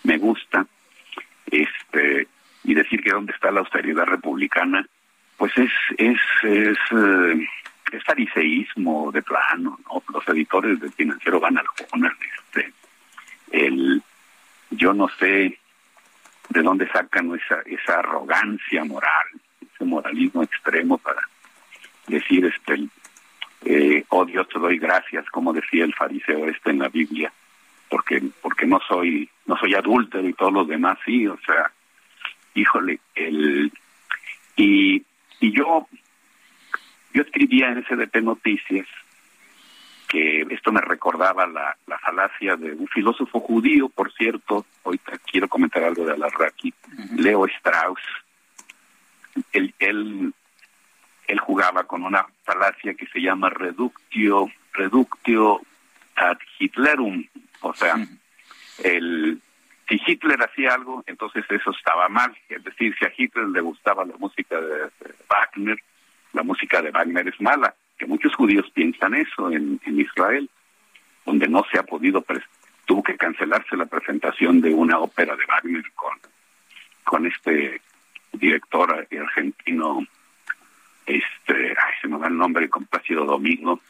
me 0.04 0.18
gusta, 0.18 0.66
este 1.46 2.28
y 2.64 2.74
decir 2.74 3.02
que 3.02 3.12
dónde 3.12 3.34
está 3.34 3.52
la 3.52 3.62
austeridad 3.62 4.06
republicana, 4.06 4.88
pues 5.38 5.52
es 5.58 5.72
es 5.98 6.20
es, 6.44 6.78
eh, 6.92 7.48
fariseísmo 8.06 9.12
de 9.12 9.22
plano, 9.22 9.78
¿no? 9.86 10.04
Los 10.14 10.28
editores 10.30 10.80
del 10.80 10.94
financiero 10.94 11.40
van 11.40 11.58
al 11.58 11.68
Junan, 11.68 12.16
este, 12.38 12.74
el 13.52 14.02
yo 14.70 14.94
no 14.94 15.10
sé 15.20 15.58
de 16.50 16.62
dónde 16.62 16.88
sacan 16.90 17.34
esa, 17.36 17.62
esa 17.66 18.00
arrogancia 18.00 18.84
moral, 18.84 19.26
ese 19.62 19.86
moralismo 19.86 20.44
extremo 20.44 20.98
para 20.98 21.22
decir, 22.08 22.46
este, 22.46 22.88
eh, 23.66 24.04
oh 24.10 24.26
Dios 24.26 24.48
te 24.50 24.60
doy 24.60 24.78
gracias, 24.78 25.26
como 25.30 25.54
decía 25.54 25.84
el 25.84 25.94
fariseo 25.94 26.48
este 26.48 26.72
en 26.72 26.80
la 26.80 26.90
Biblia, 26.90 27.32
porque, 27.90 28.22
porque 28.42 28.66
no 28.66 28.80
soy, 28.88 29.30
no 29.46 29.58
soy 29.58 29.76
adúltero 29.76 30.28
y 30.28 30.34
todos 30.34 30.54
los 30.54 30.68
demás 30.68 30.98
sí, 31.06 31.28
o 31.28 31.38
sea, 31.46 31.72
híjole, 32.54 33.00
el, 33.16 33.72
y, 34.56 35.04
y 35.40 35.52
yo, 35.52 35.88
yo 37.14 37.22
escribía 37.22 37.70
en 37.70 37.84
SDP 37.84 38.22
Noticias 38.22 38.88
que 40.08 40.42
esto 40.50 40.74
me 40.74 40.82
recordaba 40.82 41.48
la, 41.48 41.78
la 41.88 41.98
falacia 42.00 42.58
de 42.58 42.74
un 42.74 42.88
filósofo 42.90 43.40
judío, 43.40 43.88
por 43.88 44.12
cierto, 44.12 44.66
hoy 44.84 45.00
quiero 45.32 45.48
comentar 45.48 45.84
algo 45.86 46.06
de 46.06 46.12
Alarraqui, 46.12 46.74
Leo 47.16 47.46
Strauss, 47.46 48.02
él, 49.54 49.74
él, 49.80 50.34
él 51.28 51.40
jugaba 51.40 51.86
con 51.86 52.04
una 52.04 52.26
falacia 52.44 52.94
que 52.94 53.08
se 53.08 53.22
llama 53.22 53.50
reductio, 53.52 54.52
reductio 54.74 55.62
ad 56.18 56.38
Hitlerum, 56.60 57.26
o 57.62 57.74
sea, 57.74 57.96
el, 58.84 59.42
si 59.92 60.02
Hitler 60.08 60.42
hacía 60.42 60.74
algo, 60.74 61.04
entonces 61.06 61.44
eso 61.50 61.72
estaba 61.72 62.08
mal, 62.08 62.34
es 62.48 62.64
decir, 62.64 62.96
si 62.98 63.06
a 63.06 63.12
Hitler 63.16 63.48
le 63.48 63.60
gustaba 63.60 64.06
la 64.06 64.16
música 64.18 64.60
de, 64.60 64.90
Wagner, 65.30 65.78
la 66.32 66.44
música 66.44 66.82
de 66.82 66.92
Wagner 66.92 67.28
es 67.28 67.40
mala, 67.42 67.76
que 67.98 68.06
muchos 68.06 68.34
judíos 68.34 68.70
piensan 68.74 69.16
eso 69.16 69.52
en, 69.52 69.82
en 69.86 70.00
Israel, 70.00 70.50
donde 71.26 71.50
no 71.50 71.66
se 71.70 71.78
ha 71.78 71.84
podido, 71.84 72.24
tuvo 72.86 73.04
que 73.04 73.18
cancelarse 73.18 73.76
la 73.76 73.86
presentación 73.86 74.62
de 74.62 74.74
una 74.74 74.98
ópera 74.98 75.36
de 75.36 75.46
Wagner 75.46 75.84
con, 75.94 76.18
con 77.04 77.26
este 77.26 77.82
director 78.32 78.94
argentino, 78.94 80.08
este, 81.06 81.76
ay, 81.78 81.94
se 82.02 82.08
me 82.08 82.18
va 82.18 82.28
el 82.28 82.38
nombre, 82.38 82.70
con 82.70 82.86
Plácido 82.86 83.26
Domingo, 83.26 83.82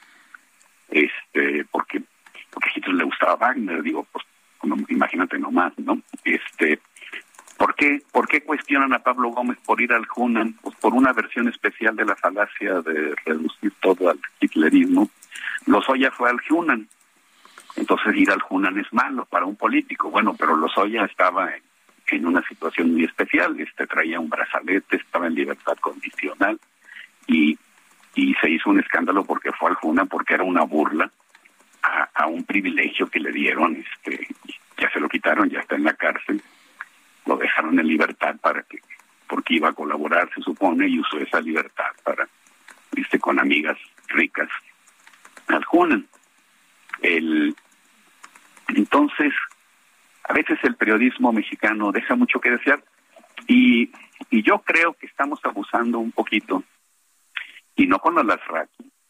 este, 0.89 1.63
porque, 1.69 2.01
porque 2.49 2.69
a 2.69 2.73
Hitler 2.75 2.95
le 2.95 3.03
gustaba 3.03 3.35
Wagner, 3.35 3.83
digo, 3.83 4.07
pues, 4.11 4.25
no, 4.63 4.75
imagínate 4.89 5.37
nomás, 5.37 5.73
¿no? 5.77 6.01
Este, 6.23 6.79
¿Por 7.61 7.75
qué, 7.75 8.01
¿Por 8.11 8.27
qué 8.27 8.41
cuestionan 8.41 8.91
a 8.91 9.03
Pablo 9.03 9.29
Gómez 9.29 9.59
por 9.63 9.79
ir 9.81 9.93
al 9.93 10.07
Hunan? 10.15 10.53
Pues 10.63 10.75
por 10.77 10.95
una 10.95 11.13
versión 11.13 11.47
especial 11.47 11.95
de 11.95 12.05
la 12.05 12.15
falacia 12.15 12.81
de 12.81 13.13
reducir 13.23 13.71
todo 13.79 14.09
al 14.09 14.19
hitlerismo. 14.39 15.11
Lozoya 15.67 16.09
fue 16.09 16.31
al 16.31 16.39
Hunan. 16.49 16.87
Entonces 17.75 18.15
ir 18.15 18.31
al 18.31 18.41
Hunan 18.49 18.79
es 18.79 18.91
malo 18.91 19.25
para 19.25 19.45
un 19.45 19.55
político. 19.55 20.09
Bueno, 20.09 20.35
pero 20.35 20.55
Lozoya 20.55 21.05
estaba 21.05 21.55
en, 21.55 21.61
en 22.07 22.25
una 22.25 22.41
situación 22.47 22.93
muy 22.93 23.03
especial. 23.03 23.59
Este 23.59 23.85
traía 23.85 24.19
un 24.19 24.29
brazalete, 24.29 24.95
estaba 24.95 25.27
en 25.27 25.35
libertad 25.35 25.77
condicional 25.79 26.59
y, 27.27 27.59
y 28.15 28.33
se 28.41 28.49
hizo 28.49 28.71
un 28.71 28.79
escándalo 28.79 29.23
porque 29.23 29.51
fue 29.51 29.69
al 29.69 29.77
Hunan 29.83 30.07
porque 30.07 30.33
era 30.33 30.43
una 30.43 30.63
burla 30.63 31.11
a, 31.83 32.27
un 32.27 32.43
privilegio 32.43 33.07
que 33.07 33.19
le 33.19 33.31
dieron, 33.31 33.75
este, 33.75 34.27
ya 34.77 34.91
se 34.91 34.99
lo 34.99 35.09
quitaron, 35.09 35.49
ya 35.49 35.59
está 35.59 35.75
en 35.75 35.83
la 35.83 35.93
cárcel, 35.93 36.41
lo 37.25 37.37
dejaron 37.37 37.79
en 37.79 37.87
libertad 37.87 38.35
para 38.41 38.63
que, 38.63 38.79
porque 39.27 39.55
iba 39.55 39.69
a 39.69 39.73
colaborar, 39.73 40.29
se 40.33 40.41
supone, 40.41 40.87
y 40.87 40.99
usó 40.99 41.17
esa 41.17 41.41
libertad 41.41 41.91
para 42.03 42.27
irse 42.95 43.19
con 43.19 43.39
amigas 43.39 43.77
ricas 44.07 44.49
al 45.47 45.65
El, 47.01 47.55
entonces, 48.69 49.33
a 50.23 50.33
veces 50.33 50.59
el 50.63 50.75
periodismo 50.75 51.33
mexicano 51.33 51.91
deja 51.91 52.15
mucho 52.15 52.39
que 52.39 52.51
desear 52.51 52.83
y, 53.47 53.91
y 54.29 54.43
yo 54.43 54.59
creo 54.59 54.93
que 54.93 55.07
estamos 55.07 55.39
abusando 55.43 55.99
un 55.99 56.11
poquito, 56.11 56.63
y 57.75 57.87
no 57.87 57.99
con 57.99 58.15
las 58.15 58.39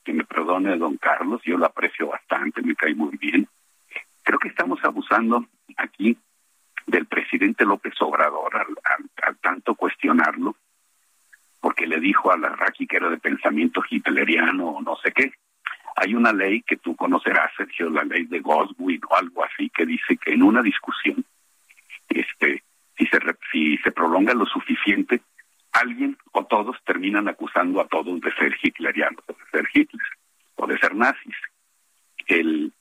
que 0.04 0.14
me 0.14 0.24
perdone 0.24 0.78
don 0.78 0.98
Carlos, 0.98 1.42
yo 1.44 1.58
lo 1.58 1.66
aprecio 1.66 2.08
bastante, 2.08 2.62
me 2.62 2.76
cae 2.76 2.96
muy 2.96 3.16
bien. 3.18 3.48
Creo 4.24 4.40
que 4.40 4.50
estamos 4.50 4.80
abusando 4.84 5.46
aquí 5.78 6.18
del 6.88 7.06
presidente 7.06 7.66
López 7.66 7.94
Obrador 8.02 8.56
al, 8.56 9.38
tanto 9.40 9.76
cuestionarlo, 9.76 10.56
porque 11.60 11.88
le 11.88 12.00
dijo 12.00 12.32
a 12.32 12.38
la 12.38 12.50
Raki 12.50 12.88
que 12.88 12.98
era 12.98 13.10
de 13.10 13.18
pensamiento 13.18 13.84
hitleriano 13.90 14.70
o 14.70 14.82
no 14.82 14.96
sé 14.98 15.12
qué. 15.12 15.32
Hay 15.96 16.16
una 16.16 16.34
ley 16.34 16.62
que 16.62 16.78
tú 16.78 16.96
conocerás, 16.96 17.52
Sergio, 17.56 17.90
la 17.90 18.04
ley 18.04 18.26
de 18.26 18.40
Goswin 18.40 19.02
o 19.10 19.16
algo 19.16 19.44
así, 19.44 19.70
que 19.70 19.86
dice 19.86 20.18
que 20.18 20.34
en 20.34 20.44
una 20.44 20.62
discusión, 20.62 21.24
este, 22.10 22.64
si 22.98 23.06
se, 23.08 23.20
si 23.52 23.78
se 23.78 23.92
prolonga 23.92 24.34
lo 24.34 24.46
suficiente, 24.46 25.22
alguien 25.72 26.18
o 26.32 26.46
todos 26.46 26.78
terminan 26.86 27.28
acusando 27.28 27.82
a 27.82 27.88
todos 27.88 28.20
de 28.22 28.32
ser 28.34 28.56
hitlerianos, 28.62 29.26
de 29.28 29.36
ser 29.52 29.68
Hitler 29.74 30.08
o 30.56 30.68
de 30.68 30.78
ser 30.78 30.96
nazis. 30.96 31.36
El, 32.28 32.72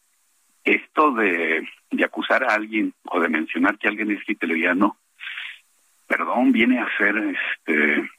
esto 0.65 1.13
de, 1.13 1.69
de 1.91 2.05
acusar 2.05 2.45
a 2.45 2.55
alguien 2.55 2.95
o 3.05 3.21
de 3.21 3.29
mencionar 3.29 3.79
que 3.79 3.89
alguien 3.89 4.11
es 4.11 4.29
hitleriano, 4.29 4.97
perdón, 6.07 6.53
viene 6.53 6.81
a 6.81 6.89
ser 6.97 7.17
este, 7.17 8.11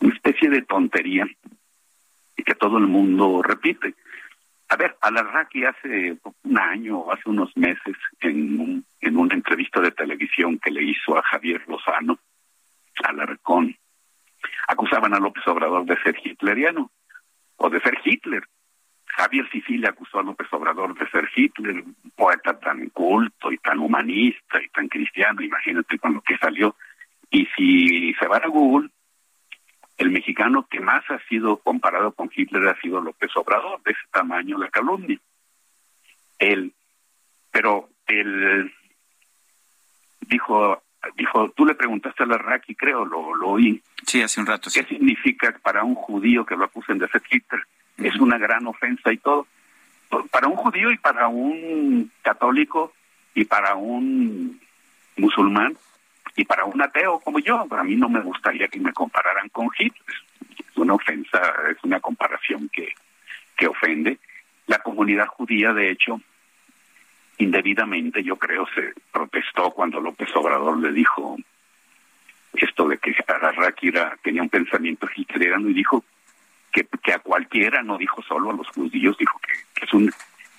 una 0.00 0.14
especie 0.14 0.48
de 0.50 0.62
tontería 0.62 1.26
que 2.44 2.54
todo 2.54 2.78
el 2.78 2.86
mundo 2.86 3.42
repite. 3.42 3.94
A 4.68 4.76
ver, 4.76 4.96
Alarraqui 5.00 5.64
hace 5.64 6.16
un 6.42 6.58
año 6.58 6.98
o 6.98 7.12
hace 7.12 7.28
unos 7.28 7.56
meses, 7.56 7.96
en, 8.20 8.60
un, 8.60 8.84
en 9.00 9.16
una 9.16 9.34
entrevista 9.34 9.80
de 9.80 9.92
televisión 9.92 10.58
que 10.58 10.70
le 10.70 10.82
hizo 10.82 11.16
a 11.16 11.22
Javier 11.22 11.62
Lozano, 11.68 12.18
Alarcón, 13.02 13.76
acusaban 14.68 15.14
a 15.14 15.18
López 15.18 15.46
Obrador 15.46 15.84
de 15.84 16.00
ser 16.02 16.16
hitleriano 16.22 16.90
o 17.56 17.70
de 17.70 17.80
ser 17.80 17.98
Hitler. 18.04 18.44
Javier 19.06 19.48
Sicilia 19.50 19.90
acusó 19.90 20.18
a 20.18 20.22
López 20.22 20.48
Obrador 20.52 20.98
de 20.98 21.08
ser 21.08 21.28
Hitler, 21.34 21.76
un 21.76 22.12
poeta 22.16 22.58
tan 22.58 22.88
culto 22.90 23.52
y 23.52 23.58
tan 23.58 23.78
humanista 23.78 24.60
y 24.62 24.68
tan 24.68 24.88
cristiano, 24.88 25.42
imagínate 25.42 25.98
con 25.98 26.14
lo 26.14 26.20
que 26.20 26.36
salió. 26.38 26.74
Y 27.30 27.46
si 27.56 28.12
se 28.14 28.26
va 28.26 28.38
a 28.38 28.48
Google, 28.48 28.90
el 29.98 30.10
mexicano 30.10 30.66
que 30.68 30.80
más 30.80 31.08
ha 31.10 31.18
sido 31.28 31.58
comparado 31.58 32.12
con 32.12 32.30
Hitler 32.34 32.66
ha 32.68 32.80
sido 32.80 33.00
López 33.00 33.30
Obrador, 33.36 33.82
de 33.82 33.92
ese 33.92 34.00
tamaño 34.10 34.58
la 34.58 34.68
calumnia. 34.68 35.18
Él, 36.38 36.72
pero 37.52 37.88
él 38.06 38.72
dijo, 40.22 40.82
dijo, 41.16 41.50
tú 41.56 41.66
le 41.66 41.74
preguntaste 41.74 42.22
a 42.22 42.26
la 42.26 42.38
Raki, 42.38 42.74
creo, 42.74 43.04
lo, 43.04 43.34
lo 43.34 43.48
oí. 43.48 43.82
Sí, 44.06 44.22
hace 44.22 44.40
un 44.40 44.46
rato. 44.46 44.70
¿Qué 44.72 44.84
significa 44.84 45.54
para 45.62 45.84
un 45.84 45.94
judío 45.94 46.44
que 46.44 46.56
lo 46.56 46.64
acusen 46.64 46.98
de 46.98 47.08
ser 47.08 47.22
Hitler? 47.30 47.62
es 47.98 48.16
una 48.16 48.38
gran 48.38 48.66
ofensa 48.66 49.12
y 49.12 49.18
todo. 49.18 49.46
Para 50.30 50.48
un 50.48 50.56
judío 50.56 50.90
y 50.90 50.98
para 50.98 51.28
un 51.28 52.10
católico 52.22 52.92
y 53.34 53.44
para 53.44 53.74
un 53.74 54.60
musulmán 55.16 55.76
y 56.36 56.44
para 56.44 56.64
un 56.64 56.80
ateo 56.82 57.20
como 57.20 57.38
yo, 57.38 57.66
a 57.70 57.84
mí 57.84 57.96
no 57.96 58.08
me 58.08 58.20
gustaría 58.20 58.68
que 58.68 58.80
me 58.80 58.92
compararan 58.92 59.48
con 59.48 59.68
Hitler. 59.76 60.16
Es 60.58 60.76
una 60.76 60.94
ofensa, 60.94 61.40
es 61.70 61.82
una 61.82 62.00
comparación 62.00 62.68
que, 62.72 62.92
que 63.56 63.66
ofende. 63.66 64.18
La 64.66 64.78
comunidad 64.78 65.26
judía, 65.26 65.72
de 65.72 65.90
hecho, 65.90 66.20
indebidamente, 67.38 68.22
yo 68.22 68.36
creo, 68.36 68.66
se 68.74 68.92
protestó 69.12 69.70
cuando 69.70 70.00
López 70.00 70.28
Obrador 70.34 70.78
le 70.78 70.92
dijo 70.92 71.36
esto 72.54 72.88
de 72.88 72.98
que 72.98 73.14
Ararraqui 73.26 73.92
tenía 74.22 74.42
un 74.42 74.48
pensamiento 74.48 75.08
hitleriano 75.14 75.68
y 75.68 75.74
dijo 75.74 76.04
que, 76.70 77.12
a 77.12 77.18
cualquiera, 77.18 77.82
no 77.82 77.98
dijo 77.98 78.22
solo 78.22 78.50
a 78.50 78.54
los 78.54 78.68
judíos, 78.68 79.16
dijo 79.18 79.38
que, 79.40 79.84
es 79.84 79.92
un 79.92 80.10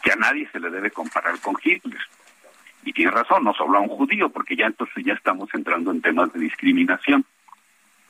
que 0.03 0.11
a 0.11 0.15
nadie 0.15 0.47
se 0.51 0.59
le 0.59 0.69
debe 0.69 0.91
comparar 0.91 1.39
con 1.41 1.55
Hitler. 1.61 2.01
Y 2.83 2.93
tiene 2.93 3.11
razón, 3.11 3.43
no 3.43 3.53
solo 3.53 3.77
a 3.77 3.81
un 3.81 3.87
judío, 3.87 4.29
porque 4.29 4.55
ya 4.55 4.67
entonces 4.67 5.03
ya 5.03 5.13
estamos 5.13 5.49
entrando 5.53 5.91
en 5.91 6.01
temas 6.01 6.31
de 6.31 6.39
discriminación. 6.39 7.25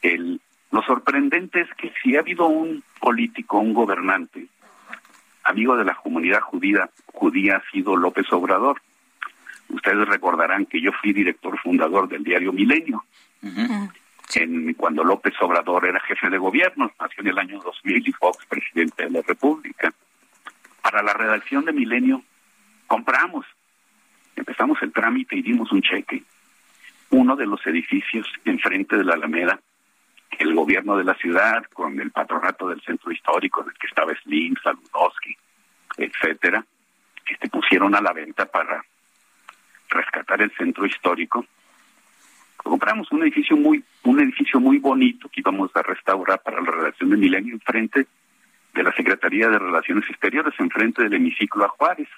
El, 0.02 0.42
lo 0.72 0.82
sorprendente 0.84 1.62
es 1.62 1.70
que 1.76 1.94
si 2.04 2.16
ha 2.16 2.20
habido 2.20 2.48
un 2.48 2.84
político, 3.00 3.60
un 3.60 3.74
gobernante, 3.74 4.48
amigo 5.46 5.78
de 5.78 5.86
la 5.86 5.96
comunidad 5.96 6.42
judía, 6.42 6.90
judía 7.06 7.58
ha 7.58 7.72
sido 7.72 7.96
López 7.96 8.32
Obrador. 8.34 8.82
Ustedes 9.70 10.08
recordarán 10.08 10.66
que 10.66 10.82
yo 10.82 10.92
fui 10.92 11.14
director 11.14 11.58
fundador 11.60 12.08
del 12.10 12.24
diario 12.24 12.52
Milenio 12.52 13.04
en, 14.36 14.74
cuando 14.74 15.04
López 15.04 15.34
Obrador 15.40 15.86
era 15.86 16.00
jefe 16.02 16.30
de 16.30 16.38
gobierno, 16.38 16.92
nació 17.00 17.22
en 17.22 17.28
el 17.28 17.38
año 17.38 17.60
2000 17.62 18.08
y 18.08 18.12
Fox 18.12 18.46
presidente 18.48 19.04
de 19.04 19.12
la 19.12 19.22
República. 19.22 19.94
Para 20.82 21.02
la 21.02 21.14
redacción 21.14 21.66
de 21.66 21.74
Milenio 21.74 22.22
compramos, 22.88 23.46
empezamos 24.36 24.82
el 24.82 24.92
trámite 24.92 25.36
y 25.36 25.42
dimos 25.42 25.72
un 25.72 25.82
cheque. 25.82 26.24
Uno 27.12 27.36
de 27.36 27.46
los 27.46 27.66
edificios 27.66 28.28
enfrente 28.46 28.98
de 28.98 29.04
la 29.04 29.14
Alameda, 29.14 29.60
el 30.40 30.54
gobierno 30.54 30.98
de 30.98 31.04
la 31.04 31.16
ciudad, 31.16 31.64
con 31.74 32.00
el 32.00 32.12
patronato 32.12 32.68
del 32.68 32.82
centro 32.82 33.12
histórico 33.12 33.62
en 33.62 33.70
el 33.70 33.78
que 33.78 33.88
estaba 33.88 34.14
Slim, 34.24 34.56
Saludowski, 34.64 35.36
etcétera, 35.98 36.66
este 37.28 37.50
pusieron 37.50 37.96
a 37.96 38.02
la 38.02 38.14
venta 38.14 38.46
para 38.46 38.84
rescatar 39.90 40.42
el 40.42 40.52
centro 40.52 40.86
histórico 40.86 41.46
compramos 42.66 43.12
un 43.12 43.22
edificio 43.22 43.56
muy 43.56 43.84
un 44.04 44.20
edificio 44.20 44.60
muy 44.60 44.80
bonito 44.80 45.30
que 45.30 45.42
íbamos 45.42 45.70
a 45.76 45.84
restaurar 45.84 46.42
para 46.42 46.62
la 46.62 46.72
redacción 46.72 47.12
de 47.12 47.18
Milenio 47.18 47.54
enfrente 47.54 48.08
de 48.74 48.84
la 48.84 48.92
Secretaría 48.94 49.48
de 49.50 49.60
Relaciones 49.60 50.10
Exteriores, 50.10 50.54
enfrente 50.60 51.04
del 51.04 51.14
hemiciclo 51.14 51.64
a 51.64 51.70
Juárez. 51.70 52.10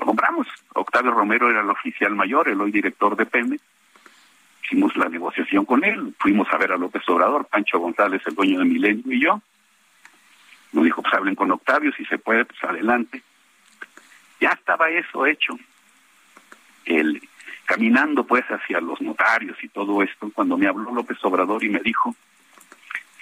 Lo 0.00 0.06
compramos. 0.06 0.48
Octavio 0.74 1.12
Romero 1.12 1.48
era 1.48 1.60
el 1.60 1.70
oficial 1.70 2.14
mayor, 2.14 2.48
el 2.48 2.60
hoy 2.60 2.72
director 2.72 3.16
de 3.16 3.26
PEME. 3.26 3.60
Hicimos 4.68 4.94
la 4.98 5.08
negociación 5.08 5.64
con 5.64 5.82
él, 5.82 6.14
fuimos 6.18 6.46
a 6.52 6.58
ver 6.58 6.72
a 6.72 6.76
López 6.76 7.02
Obrador, 7.08 7.46
Pancho 7.46 7.78
González, 7.78 8.20
el 8.26 8.34
dueño 8.34 8.58
de 8.58 8.66
Milenio, 8.66 9.12
y 9.14 9.22
yo. 9.22 9.40
Nos 10.72 10.84
dijo, 10.84 11.00
pues 11.00 11.14
hablen 11.14 11.34
con 11.34 11.50
Octavio, 11.50 11.90
si 11.96 12.04
se 12.04 12.18
puede, 12.18 12.44
pues 12.44 12.62
adelante. 12.62 13.22
Ya 14.40 14.50
estaba 14.50 14.90
eso 14.90 15.24
hecho. 15.24 15.58
El, 16.84 17.26
caminando 17.64 18.24
pues 18.24 18.44
hacia 18.44 18.78
los 18.82 19.00
notarios 19.00 19.56
y 19.64 19.68
todo 19.68 20.02
esto, 20.02 20.30
cuando 20.34 20.58
me 20.58 20.66
habló 20.66 20.92
López 20.92 21.16
Obrador 21.22 21.64
y 21.64 21.70
me 21.70 21.80
dijo, 21.80 22.14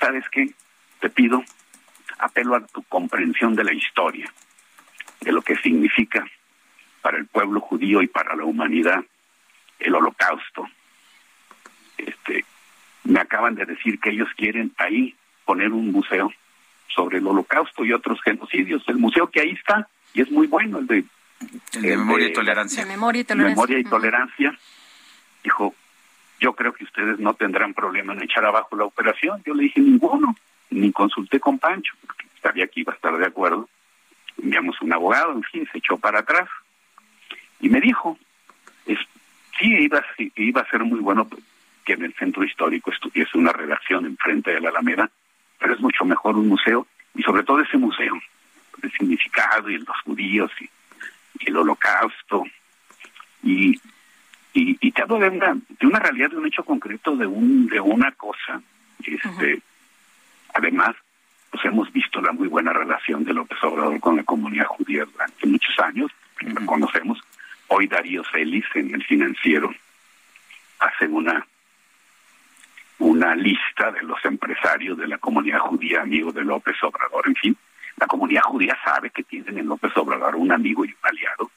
¿sabes 0.00 0.24
qué? 0.32 0.50
Te 0.98 1.10
pido, 1.10 1.44
apelo 2.18 2.56
a 2.56 2.66
tu 2.66 2.82
comprensión 2.82 3.54
de 3.54 3.62
la 3.62 3.72
historia, 3.72 4.32
de 5.20 5.30
lo 5.30 5.42
que 5.42 5.54
significa 5.58 6.26
para 7.02 7.18
el 7.18 7.26
pueblo 7.26 7.60
judío 7.60 8.02
y 8.02 8.08
para 8.08 8.34
la 8.34 8.42
humanidad 8.42 9.04
el 9.78 9.94
holocausto. 9.94 10.68
Este, 11.98 12.44
me 13.04 13.20
acaban 13.20 13.54
de 13.54 13.66
decir 13.66 13.98
que 14.00 14.10
ellos 14.10 14.28
quieren 14.36 14.72
ahí 14.78 15.14
poner 15.44 15.72
un 15.72 15.92
museo 15.92 16.32
sobre 16.88 17.18
el 17.18 17.26
holocausto 17.26 17.84
y 17.84 17.92
otros 17.92 18.20
genocidios. 18.22 18.82
El 18.88 18.98
museo 18.98 19.30
que 19.30 19.40
ahí 19.40 19.50
está, 19.50 19.88
y 20.14 20.22
es 20.22 20.30
muy 20.30 20.46
bueno, 20.46 20.78
el 20.78 20.86
de 20.86 21.04
de 21.72 21.96
memoria 21.96 22.28
y 22.28 22.32
tolerancia. 22.32 22.86
memoria 22.86 23.20
y 23.20 23.24
tolerancia. 23.24 23.54
Memoria 23.54 23.78
y 23.78 23.84
tolerancia. 23.84 24.58
Dijo, 25.44 25.74
yo 26.40 26.54
creo 26.54 26.72
que 26.72 26.84
ustedes 26.84 27.18
no 27.18 27.34
tendrán 27.34 27.74
problema 27.74 28.14
en 28.14 28.22
echar 28.22 28.44
abajo 28.44 28.76
la 28.76 28.84
operación. 28.84 29.42
Yo 29.44 29.54
le 29.54 29.64
dije, 29.64 29.80
ninguno. 29.80 30.34
Ni 30.70 30.90
consulté 30.92 31.38
con 31.38 31.58
Pancho, 31.58 31.94
porque 32.04 32.26
sabía 32.42 32.66
que 32.66 32.80
iba 32.80 32.92
a 32.92 32.96
estar 32.96 33.16
de 33.16 33.26
acuerdo. 33.26 33.68
Enviamos 34.42 34.80
un 34.80 34.92
abogado, 34.92 35.32
en 35.32 35.42
fin, 35.44 35.68
se 35.70 35.78
echó 35.78 35.96
para 35.96 36.20
atrás. 36.20 36.48
Y 37.60 37.68
me 37.68 37.80
dijo, 37.80 38.18
es, 38.84 38.98
sí, 39.58 39.66
iba, 39.66 40.04
iba 40.36 40.60
a 40.60 40.70
ser 40.70 40.84
muy 40.84 41.00
bueno 41.00 41.28
que 41.86 41.94
en 41.94 42.02
el 42.02 42.14
centro 42.14 42.44
histórico 42.44 42.90
estuviese 42.90 43.38
una 43.38 43.52
redacción 43.52 44.04
enfrente 44.04 44.52
de 44.52 44.60
la 44.60 44.68
Alameda, 44.68 45.08
pero 45.58 45.72
es 45.72 45.80
mucho 45.80 46.04
mejor 46.04 46.36
un 46.36 46.48
museo, 46.48 46.86
y 47.14 47.22
sobre 47.22 47.44
todo 47.44 47.60
ese 47.60 47.78
museo, 47.78 48.12
el 48.82 48.92
significado 48.92 49.70
y 49.70 49.78
los 49.78 49.96
judíos 50.04 50.50
y 50.60 50.68
el 51.48 51.56
holocausto, 51.56 52.44
y, 53.42 53.80
y, 54.52 54.90
te 54.90 55.02
hablo 55.02 55.18
de 55.18 55.28
una, 55.28 55.54
de 55.54 55.86
una 55.86 55.98
realidad, 56.00 56.30
de 56.30 56.38
un 56.38 56.46
hecho 56.46 56.64
concreto, 56.64 57.14
de 57.16 57.26
un 57.26 57.66
de 57.68 57.78
una 57.78 58.10
cosa, 58.12 58.60
este, 59.04 59.60
además, 60.54 60.96
pues 61.50 61.64
hemos 61.66 61.92
visto 61.92 62.20
la 62.20 62.32
muy 62.32 62.48
buena 62.48 62.72
relación 62.72 63.22
de 63.24 63.34
López 63.34 63.62
Obrador 63.62 64.00
con 64.00 64.16
la 64.16 64.24
comunidad 64.24 64.66
judía 64.66 65.04
durante 65.04 65.46
muchos 65.46 65.78
años, 65.78 66.10
lo 66.40 66.66
conocemos. 66.66 67.20
Hoy 67.68 67.86
Darío 67.86 68.22
Celis 68.32 68.64
en 68.74 68.94
el 68.94 69.04
financiero 69.04 69.72
hace 70.80 71.06
una 71.06 71.46
una 72.98 73.34
lista 73.34 73.90
de 73.90 74.02
los 74.02 74.24
empresarios 74.24 74.96
de 74.98 75.08
la 75.08 75.18
comunidad 75.18 75.58
judía 75.60 76.02
amigos 76.02 76.34
de 76.34 76.44
López 76.44 76.76
Obrador. 76.82 77.26
En 77.26 77.34
fin, 77.34 77.56
la 77.96 78.06
comunidad 78.06 78.42
judía 78.42 78.76
sabe 78.84 79.10
que 79.10 79.22
tienen 79.22 79.58
en 79.58 79.66
López 79.66 79.96
Obrador 79.96 80.36
un 80.36 80.52
amigo 80.52 80.84
y 80.84 80.88
un 80.88 80.98
aliado, 81.02 81.50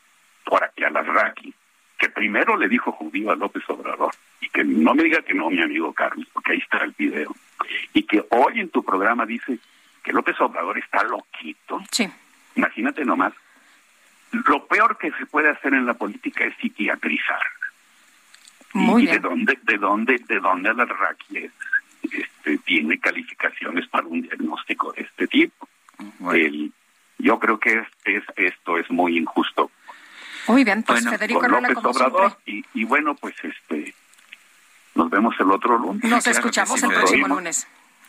por 0.43 0.64
aquí 0.64 0.84
a 0.84 0.90
Raki, 0.90 1.53
que 1.98 2.09
primero 2.09 2.58
le 2.58 2.68
dijo 2.68 2.92
judío 2.92 3.32
a 3.32 3.35
López 3.35 3.64
Obrador, 3.69 4.11
y 4.42 4.50
que 4.50 4.64
no 4.64 4.95
me 4.95 5.03
diga 5.03 5.22
que 5.22 5.34
no, 5.34 5.50
mi 5.50 5.61
amigo 5.61 5.93
Carlos, 5.93 6.27
porque 6.34 6.53
ahí 6.53 6.59
está 6.59 6.84
el 6.84 6.93
video, 6.98 7.35
y 7.93 8.03
que 8.03 8.26
hoy 8.30 8.59
en 8.59 8.69
tu 8.69 8.84
programa 8.84 9.26
dice 9.26 9.59
que 10.03 10.14
López 10.14 10.40
Obrador 10.40 10.77
está 10.77 11.03
loquito. 11.03 11.82
Sí. 11.92 12.09
Imagínate 12.56 13.06
nomás, 13.06 13.34
lo 14.32 14.66
peor 14.68 14.98
que 14.98 15.11
se 15.11 15.26
puede 15.26 15.50
hacer 15.50 15.74
en 15.74 15.85
la 15.85 15.93
política 15.93 16.45
es 16.45 16.56
psiquiatrizar. 16.58 17.42
Muy 18.80 19.03
¿Y 19.03 19.06
bien. 19.08 19.22
de 19.22 19.27
dónde, 19.30 19.59
de 19.64 19.77
dónde, 19.77 20.17
de 20.27 20.40
dónde 20.40 20.74
la 20.74 20.85
RACI 20.85 21.49
este, 22.11 22.58
tiene 22.59 22.99
calificaciones 22.99 23.88
para 23.90 24.08
un 24.08 24.22
diagnóstico 24.22 24.91
de 24.93 25.01
este 25.03 25.27
tipo? 25.27 25.67
El- 26.33 26.72
yo 27.17 27.38
creo 27.40 27.59
que 27.59 27.80
es, 27.80 27.88
es- 28.06 28.24
esto 28.38 28.77
es 28.77 28.90
muy 28.90 29.17
injusto 29.17 29.69
Muy 30.48 30.64
bien, 30.64 30.83
pues 30.83 31.03
Bueno, 31.03 31.17
Federico 31.17 31.40
con 31.41 31.51
López 31.51 31.77
Obrador 31.83 32.38
y, 32.45 32.64
y 32.74 32.85
bueno 32.85 33.14
pues 33.16 33.35
este 33.43 33.93
nos 34.95 35.09
vemos 35.09 35.35
el 35.40 35.51
otro 35.51 35.77
lunes. 35.77 36.03
Nos 36.06 36.24
Claro 36.24 36.38
escuchamos 36.40 36.80
sí, 36.80 36.85
el 36.85 36.91
próximo 36.93 37.27
lunes. 37.27 37.67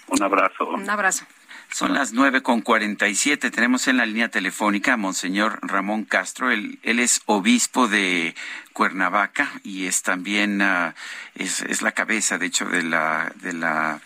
Un 0.09 0.23
abrazo. 0.23 0.69
Un 0.71 0.89
abrazo. 0.91 1.25
Son 1.73 1.95
las 1.95 2.13
nueve 2.13 2.43
con 2.43 2.63
cuarenta 2.63 3.09
y 3.09 3.15
siete. 3.15 3.51
Tenemos 3.51 3.87
en 3.87 3.97
la 3.97 4.05
línea 4.05 4.29
telefónica 4.29 4.95
a 4.95 4.97
Monseñor 4.97 5.61
Ramón 5.63 6.05
Castro. 6.05 6.51
Él, 6.51 6.79
él 6.83 6.99
es 6.99 7.23
obispo 7.27 7.87
de 7.87 8.35
Cuernavaca 8.73 9.51
y 9.63 9.87
es 9.87 10.03
también 10.03 10.63
ah, 10.63 10.95
es, 11.37 11.63
es 11.63 11.81
la 11.83 11.93
cabeza, 11.93 12.39
de 12.39 12.47
hecho, 12.47 12.65
de 12.67 12.83
la 12.83 13.33
de 13.37 13.53
la 13.53 14.01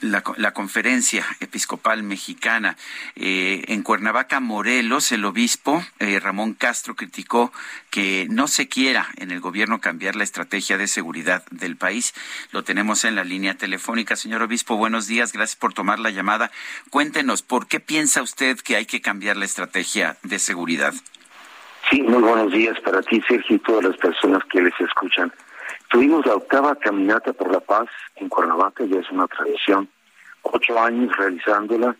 la, 0.00 0.22
la 0.36 0.52
conferencia 0.52 1.24
episcopal 1.40 2.02
mexicana 2.02 2.76
Eh, 3.16 3.64
en 3.68 3.82
Cuernavaca, 3.82 4.40
Morelos, 4.40 5.12
el 5.12 5.24
obispo 5.24 5.84
eh, 5.98 6.18
Ramón 6.20 6.54
Castro 6.54 6.94
criticó 6.94 7.52
que 7.90 8.26
no 8.30 8.48
se 8.48 8.68
quiera 8.68 9.08
en 9.16 9.30
el 9.30 9.40
gobierno 9.40 9.80
cambiar 9.80 10.16
la 10.16 10.24
estrategia 10.24 10.78
de 10.78 10.86
seguridad 10.86 11.44
del 11.50 11.76
país. 11.76 12.14
Lo 12.52 12.62
tenemos 12.62 13.04
en 13.04 13.14
la 13.14 13.24
línea 13.24 13.54
telefónica. 13.54 14.16
Señor 14.16 14.42
obispo, 14.42 14.76
buenos 14.76 15.06
días. 15.06 15.32
Gracias 15.32 15.56
por 15.56 15.74
tomar 15.74 15.98
la 15.98 16.10
llamada. 16.10 16.50
Cuéntenos, 16.90 17.42
¿por 17.42 17.66
qué 17.66 17.80
piensa 17.80 18.22
usted 18.22 18.58
que 18.58 18.76
hay 18.76 18.86
que 18.86 19.00
cambiar 19.00 19.36
la 19.36 19.44
estrategia 19.44 20.16
de 20.22 20.38
seguridad? 20.38 20.94
Sí, 21.90 22.02
muy 22.02 22.22
buenos 22.22 22.52
días 22.52 22.78
para 22.80 23.02
ti, 23.02 23.22
Sergio, 23.28 23.56
y 23.56 23.58
todas 23.58 23.84
las 23.84 23.96
personas 23.98 24.42
que 24.50 24.62
les 24.62 24.80
escuchan. 24.80 25.32
Tuvimos 25.92 26.24
la 26.24 26.36
octava 26.36 26.74
caminata 26.74 27.34
por 27.34 27.52
la 27.52 27.60
paz 27.60 27.86
en 28.16 28.30
Cuernavaca, 28.30 28.82
ya 28.86 28.98
es 28.98 29.10
una 29.10 29.26
tradición, 29.26 29.86
ocho 30.40 30.80
años 30.80 31.14
realizándola, 31.18 31.94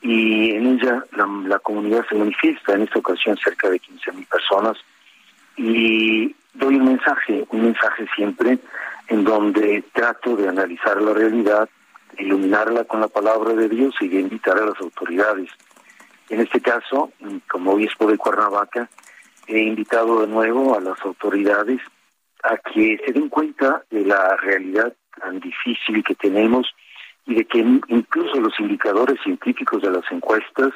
y 0.00 0.52
en 0.52 0.66
ella 0.66 1.04
la, 1.12 1.26
la 1.46 1.58
comunidad 1.58 2.06
se 2.08 2.14
manifiesta, 2.14 2.72
en 2.72 2.84
esta 2.84 2.98
ocasión 2.98 3.36
cerca 3.36 3.68
de 3.68 3.78
15 3.78 4.12
mil 4.12 4.24
personas, 4.24 4.78
y 5.54 6.34
doy 6.54 6.76
un 6.76 6.86
mensaje, 6.86 7.44
un 7.50 7.64
mensaje 7.64 8.06
siempre 8.16 8.58
en 9.08 9.24
donde 9.24 9.84
trato 9.92 10.34
de 10.34 10.48
analizar 10.48 11.02
la 11.02 11.12
realidad, 11.12 11.68
iluminarla 12.16 12.84
con 12.84 13.02
la 13.02 13.08
palabra 13.08 13.52
de 13.52 13.68
Dios 13.68 13.94
y 14.00 14.08
de 14.08 14.20
invitar 14.20 14.56
a 14.56 14.64
las 14.64 14.80
autoridades. 14.80 15.50
En 16.30 16.40
este 16.40 16.62
caso, 16.62 17.12
como 17.50 17.72
obispo 17.72 18.10
de 18.10 18.16
Cuernavaca, 18.16 18.88
he 19.46 19.58
invitado 19.58 20.22
de 20.22 20.26
nuevo 20.26 20.74
a 20.74 20.80
las 20.80 20.98
autoridades 21.02 21.82
a 22.46 22.56
que 22.58 22.98
se 23.04 23.12
den 23.12 23.28
cuenta 23.28 23.84
de 23.90 24.04
la 24.04 24.36
realidad 24.36 24.94
tan 25.20 25.40
difícil 25.40 26.04
que 26.04 26.14
tenemos 26.14 26.72
y 27.26 27.34
de 27.34 27.44
que 27.44 27.58
incluso 27.58 28.40
los 28.40 28.58
indicadores 28.60 29.20
científicos 29.22 29.82
de 29.82 29.90
las 29.90 30.04
encuestas 30.10 30.72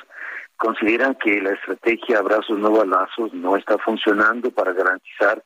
consideran 0.57 1.15
que 1.15 1.41
la 1.41 1.53
estrategia 1.53 2.19
abrazos 2.19 2.59
no 2.59 2.71
balazos 2.71 3.33
no 3.33 3.57
está 3.57 3.79
funcionando 3.79 4.51
para 4.51 4.73
garantizar 4.73 5.43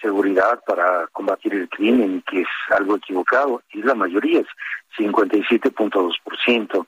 seguridad, 0.00 0.60
para 0.66 1.06
combatir 1.08 1.54
el 1.54 1.68
crimen 1.68 2.22
que 2.28 2.40
es 2.42 2.48
algo 2.70 2.96
equivocado. 2.96 3.62
Y 3.72 3.82
la 3.82 3.94
mayoría 3.94 4.40
es 4.40 4.46
57.2%. 4.98 6.86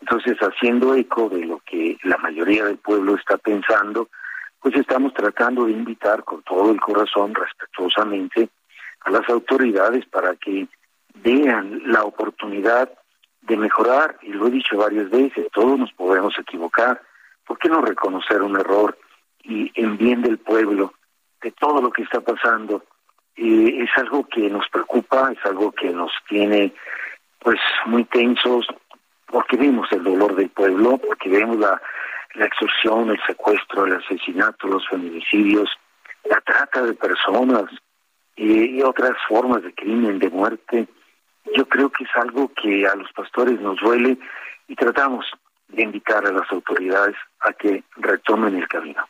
Entonces, 0.00 0.38
haciendo 0.38 0.94
eco 0.94 1.28
de 1.28 1.44
lo 1.44 1.58
que 1.60 1.98
la 2.04 2.16
mayoría 2.18 2.64
del 2.64 2.78
pueblo 2.78 3.16
está 3.16 3.36
pensando, 3.38 4.08
pues 4.60 4.74
estamos 4.76 5.14
tratando 5.14 5.64
de 5.64 5.72
invitar 5.72 6.22
con 6.24 6.42
todo 6.42 6.70
el 6.70 6.80
corazón, 6.80 7.34
respetuosamente, 7.34 8.50
a 9.00 9.10
las 9.10 9.28
autoridades 9.28 10.04
para 10.06 10.36
que 10.36 10.68
vean 11.14 11.82
la 11.86 12.04
oportunidad 12.04 12.90
de 13.42 13.56
mejorar, 13.56 14.18
y 14.22 14.32
lo 14.32 14.46
he 14.46 14.50
dicho 14.50 14.76
varias 14.76 15.08
veces, 15.10 15.48
todos 15.52 15.78
nos 15.78 15.92
podemos 15.94 16.38
equivocar, 16.38 17.00
¿por 17.46 17.58
qué 17.58 17.68
no 17.68 17.80
reconocer 17.80 18.42
un 18.42 18.56
error 18.56 18.98
y 19.42 19.72
en 19.74 19.96
bien 19.96 20.20
del 20.22 20.38
pueblo, 20.38 20.92
de 21.42 21.50
todo 21.52 21.80
lo 21.80 21.90
que 21.90 22.02
está 22.02 22.20
pasando? 22.20 22.84
Eh, 23.36 23.82
es 23.82 23.90
algo 23.96 24.28
que 24.28 24.50
nos 24.50 24.68
preocupa, 24.68 25.32
es 25.32 25.44
algo 25.46 25.72
que 25.72 25.90
nos 25.90 26.12
tiene 26.28 26.74
pues 27.38 27.58
muy 27.86 28.04
tensos, 28.04 28.66
porque 29.26 29.56
vemos 29.56 29.90
el 29.92 30.04
dolor 30.04 30.36
del 30.36 30.50
pueblo, 30.50 30.98
porque 30.98 31.30
vemos 31.30 31.56
la, 31.56 31.80
la 32.34 32.46
extorsión, 32.46 33.10
el 33.10 33.20
secuestro, 33.26 33.86
el 33.86 33.96
asesinato, 33.96 34.68
los 34.68 34.86
feminicidios, 34.88 35.70
la 36.24 36.40
trata 36.40 36.82
de 36.82 36.94
personas 36.94 37.64
y 38.36 38.80
otras 38.82 39.12
formas 39.28 39.62
de 39.62 39.74
crimen, 39.74 40.18
de 40.18 40.30
muerte. 40.30 40.88
Yo 41.54 41.66
creo 41.68 41.90
que 41.90 42.04
es 42.04 42.10
algo 42.14 42.52
que 42.54 42.86
a 42.86 42.94
los 42.94 43.12
pastores 43.12 43.60
nos 43.60 43.78
duele 43.80 44.18
y 44.68 44.76
tratamos 44.76 45.26
de 45.68 45.82
invitar 45.82 46.26
a 46.26 46.32
las 46.32 46.50
autoridades 46.50 47.16
a 47.40 47.52
que 47.52 47.84
retomen 47.96 48.56
el 48.56 48.68
camino. 48.68 49.06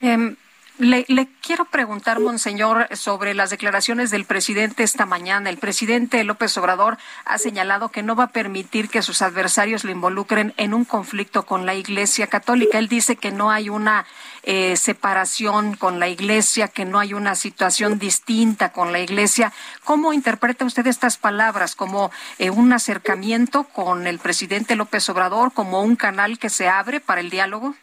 Em, 0.00 0.36
le, 0.78 1.04
le 1.08 1.28
quiero 1.40 1.64
preguntar, 1.64 2.20
Monseñor, 2.20 2.88
sobre 2.96 3.34
las 3.34 3.50
declaraciones 3.50 4.10
del 4.10 4.24
presidente 4.24 4.82
esta 4.82 5.06
mañana. 5.06 5.50
El 5.50 5.58
presidente 5.58 6.22
López 6.24 6.56
Obrador 6.58 6.98
ha 7.24 7.38
señalado 7.38 7.90
que 7.90 8.02
no 8.02 8.16
va 8.16 8.24
a 8.24 8.28
permitir 8.28 8.88
que 8.88 9.02
sus 9.02 9.22
adversarios 9.22 9.84
lo 9.84 9.90
involucren 9.90 10.54
en 10.56 10.74
un 10.74 10.84
conflicto 10.84 11.46
con 11.46 11.66
la 11.66 11.74
Iglesia 11.74 12.26
Católica. 12.26 12.78
Él 12.78 12.88
dice 12.88 13.16
que 13.16 13.32
no 13.32 13.50
hay 13.50 13.68
una 13.68 14.06
eh, 14.42 14.76
separación 14.76 15.74
con 15.76 15.98
la 15.98 16.08
Iglesia, 16.08 16.68
que 16.68 16.84
no 16.84 16.98
hay 16.98 17.14
una 17.14 17.34
situación 17.34 17.98
distinta 17.98 18.72
con 18.72 18.92
la 18.92 19.00
Iglesia. 19.00 19.52
¿Cómo 19.84 20.12
interpreta 20.12 20.64
usted 20.64 20.86
estas 20.86 21.16
palabras? 21.16 21.74
¿Como 21.74 22.10
eh, 22.38 22.50
un 22.50 22.72
acercamiento 22.72 23.64
con 23.64 24.06
el 24.06 24.18
presidente 24.18 24.76
López 24.76 25.08
Obrador, 25.08 25.52
como 25.52 25.82
un 25.82 25.96
canal 25.96 26.38
que 26.38 26.50
se 26.50 26.68
abre 26.68 27.00
para 27.00 27.20
el 27.20 27.30
diálogo? 27.30 27.74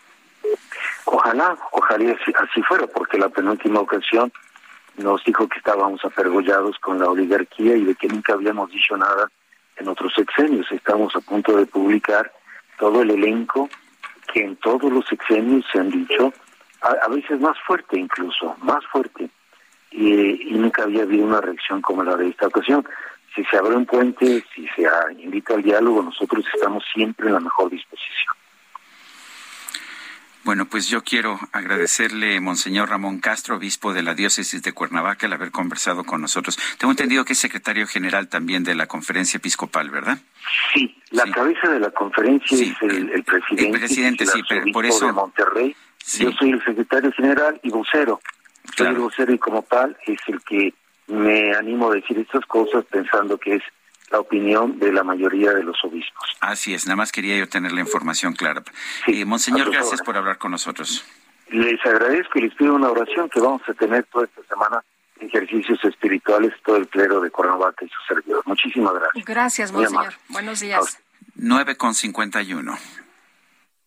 Ojalá, 1.05 1.57
ojalá 1.71 2.13
así, 2.13 2.61
fuera, 2.63 2.87
porque 2.87 3.17
la 3.17 3.29
penúltima 3.29 3.79
ocasión 3.79 4.31
nos 4.97 5.23
dijo 5.23 5.47
que 5.47 5.57
estábamos 5.57 6.03
apergollados 6.05 6.77
con 6.79 6.99
la 6.99 7.07
oligarquía 7.07 7.75
y 7.75 7.83
de 7.83 7.95
que 7.95 8.07
nunca 8.07 8.33
habíamos 8.33 8.71
dicho 8.71 8.95
nada 8.95 9.29
en 9.77 9.87
otros 9.87 10.13
sexenios. 10.13 10.71
Estamos 10.71 11.15
a 11.15 11.19
punto 11.21 11.57
de 11.57 11.65
publicar 11.65 12.31
todo 12.77 13.01
el 13.01 13.11
elenco 13.11 13.69
que 14.31 14.41
en 14.43 14.55
todos 14.57 14.91
los 14.91 15.05
sexenios 15.05 15.65
se 15.71 15.79
han 15.79 15.89
dicho, 15.89 16.33
a, 16.81 17.07
veces 17.07 17.39
más 17.39 17.57
fuerte 17.65 17.99
incluso, 17.99 18.55
más 18.61 18.85
fuerte, 18.87 19.29
y, 19.91 20.49
y 20.49 20.53
nunca 20.53 20.83
había 20.83 21.03
habido 21.03 21.25
una 21.25 21.39
reacción 21.39 21.81
como 21.81 22.03
la 22.03 22.15
de 22.15 22.29
esta 22.29 22.47
ocasión. 22.47 22.85
Si 23.35 23.43
se 23.45 23.57
abre 23.57 23.75
un 23.75 23.85
puente, 23.85 24.43
si 24.53 24.67
se 24.69 24.87
invita 25.17 25.55
al 25.55 25.63
diálogo, 25.63 26.03
nosotros 26.03 26.45
estamos 26.53 26.83
siempre 26.93 27.27
en 27.27 27.33
la 27.33 27.39
mejor 27.39 27.69
disposición. 27.69 28.33
Bueno, 30.43 30.65
pues 30.65 30.89
yo 30.89 31.03
quiero 31.03 31.39
agradecerle, 31.53 32.39
Monseñor 32.41 32.89
Ramón 32.89 33.19
Castro, 33.19 33.55
obispo 33.55 33.93
de 33.93 34.03
la 34.03 34.13
diócesis 34.13 34.61
de 34.61 34.73
Cuernavaca, 34.73 35.25
el 35.25 35.33
haber 35.33 35.51
conversado 35.51 36.03
con 36.03 36.19
nosotros. 36.19 36.59
Tengo 36.77 36.91
entendido 36.91 37.23
que 37.23 37.31
es 37.31 37.39
secretario 37.39 37.87
general 37.87 38.27
también 38.27 38.65
de 38.65 38.75
la 38.75 38.87
conferencia 38.87 39.37
episcopal, 39.37 39.89
¿verdad? 39.89 40.17
Sí, 40.73 40.97
la 41.11 41.23
cabeza 41.31 41.69
de 41.69 41.79
la 41.79 41.91
conferencia 41.91 42.57
Sí, 42.57 42.73
es 42.75 42.81
el, 42.91 43.09
el 43.11 43.23
presidente, 43.23 43.65
el 43.65 43.71
presidente, 43.79 44.25
sí, 44.25 44.41
pero 44.49 44.65
por 44.73 44.85
eso- 44.85 45.05
de 45.05 45.13
Monterrey. 45.13 45.75
Sí. 46.03 46.25
Yo 46.25 46.31
soy 46.33 46.51
el 46.51 46.63
secretario 46.65 47.13
general 47.13 47.57
y 47.63 47.69
vocero. 47.69 48.19
Soy 48.75 48.87
el 48.87 48.95
vocero 48.95 49.33
y 49.33 49.37
como 49.39 49.61
tal 49.63 49.95
es 50.05 50.19
el 50.27 50.41
que 50.41 50.73
me 51.07 51.53
animo 51.55 51.89
a 51.89 51.95
decir 51.95 52.17
estas 52.19 52.45
cosas 52.45 52.83
pensando 52.91 53.37
que 53.37 53.55
es 53.55 53.63
la 54.13 54.19
opinión 54.19 54.77
de 54.77 54.93
la 54.93 55.03
mayoría 55.03 55.51
de 55.53 55.63
los 55.63 55.75
obispos. 55.83 56.37
Así 56.39 56.73
es, 56.73 56.85
nada 56.85 56.95
más 56.95 57.11
quería 57.11 57.35
yo 57.35 57.49
tener 57.49 57.71
la 57.71 57.81
información 57.81 58.33
clara. 58.33 58.63
Eh, 59.07 59.25
Monseñor, 59.25 59.71
gracias 59.71 60.01
por 60.01 60.15
hablar 60.15 60.37
con 60.37 60.51
nosotros. 60.51 61.03
Les 61.49 61.83
agradezco 61.83 62.37
y 62.37 62.43
les 62.43 62.53
pido 62.53 62.75
una 62.75 62.89
oración 62.89 63.27
que 63.29 63.39
vamos 63.39 63.61
a 63.67 63.73
tener 63.73 64.05
toda 64.05 64.25
esta 64.25 64.43
semana 64.43 64.83
ejercicios 65.19 65.83
espirituales, 65.83 66.53
todo 66.63 66.77
el 66.77 66.87
clero 66.87 67.21
de 67.21 67.31
Cuernavaca 67.31 67.85
y 67.85 67.89
su 67.89 68.13
servidor. 68.13 68.43
Muchísimas 68.45 68.93
gracias. 68.93 69.25
Gracias, 69.25 69.71
Monseñor. 69.71 70.13
Buenos 70.29 70.59
días. 70.59 70.99
9 71.35 71.75
con 71.75 71.95
51. 71.95 72.77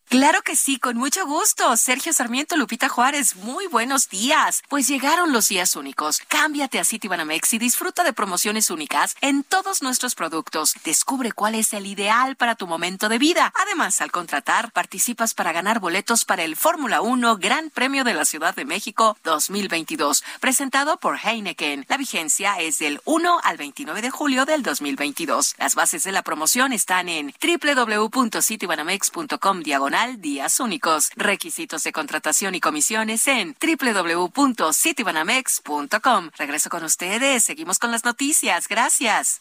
Claro 0.08 0.40
que 0.42 0.54
sí, 0.54 0.78
con 0.78 0.96
mucho 0.96 1.26
gusto. 1.26 1.76
Sergio 1.76 2.12
Sarmiento, 2.12 2.56
Lupita 2.56 2.88
Juárez, 2.88 3.34
muy 3.34 3.66
buenos 3.66 4.08
días. 4.08 4.62
Pues 4.68 4.86
llegaron 4.86 5.32
los 5.32 5.48
días 5.48 5.74
únicos. 5.74 6.20
Cámbiate 6.28 6.78
a 6.78 6.84
Citibanamex 6.84 7.54
y 7.54 7.58
disfruta 7.58 8.04
de 8.04 8.12
promociones 8.12 8.70
únicas 8.70 9.16
en 9.20 9.42
todos 9.42 9.82
nuestros 9.82 10.14
productos. 10.14 10.76
Descubre 10.84 11.32
cuál 11.32 11.56
es 11.56 11.72
el 11.72 11.86
ideal 11.86 12.36
para 12.36 12.54
tu 12.54 12.68
momento 12.68 13.08
de 13.08 13.18
vida. 13.18 13.52
Además, 13.60 14.00
al 14.00 14.12
contratar, 14.12 14.70
participas 14.70 15.34
para 15.34 15.50
ganar 15.50 15.80
boletos 15.80 16.24
para 16.24 16.44
el 16.44 16.54
Fórmula 16.54 17.00
1 17.00 17.38
Gran 17.38 17.70
Premio 17.70 18.04
de 18.04 18.14
la 18.14 18.24
Ciudad 18.24 18.54
de 18.54 18.64
México 18.64 19.18
2022, 19.24 20.22
presentado 20.38 20.98
por 20.98 21.18
Heineken. 21.18 21.84
La 21.88 21.96
vigencia 21.96 22.60
es 22.60 22.78
del 22.78 23.00
1 23.06 23.40
al 23.42 23.56
29 23.56 24.02
de 24.02 24.10
julio 24.10 24.44
del 24.44 24.62
2022. 24.62 25.56
Las 25.58 25.74
bases 25.74 26.04
de 26.04 26.12
la 26.12 26.22
promoción 26.22 26.72
están 26.72 27.08
en 27.08 27.34
www.citibanamex.com 27.42 29.62
diagonal 29.62 29.95
días 30.18 30.60
únicos. 30.60 31.08
Requisitos 31.16 31.82
de 31.82 31.90
contratación 31.92 32.54
y 32.54 32.60
comisiones 32.60 33.26
en 33.26 33.56
www.citibanamex.com. 33.60 36.30
Regreso 36.36 36.68
con 36.68 36.84
ustedes. 36.84 37.44
Seguimos 37.44 37.78
con 37.78 37.90
las 37.90 38.04
noticias. 38.04 38.68
Gracias. 38.68 39.40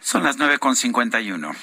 Son 0.00 0.22
las 0.22 0.38
9.51. 0.38 1.56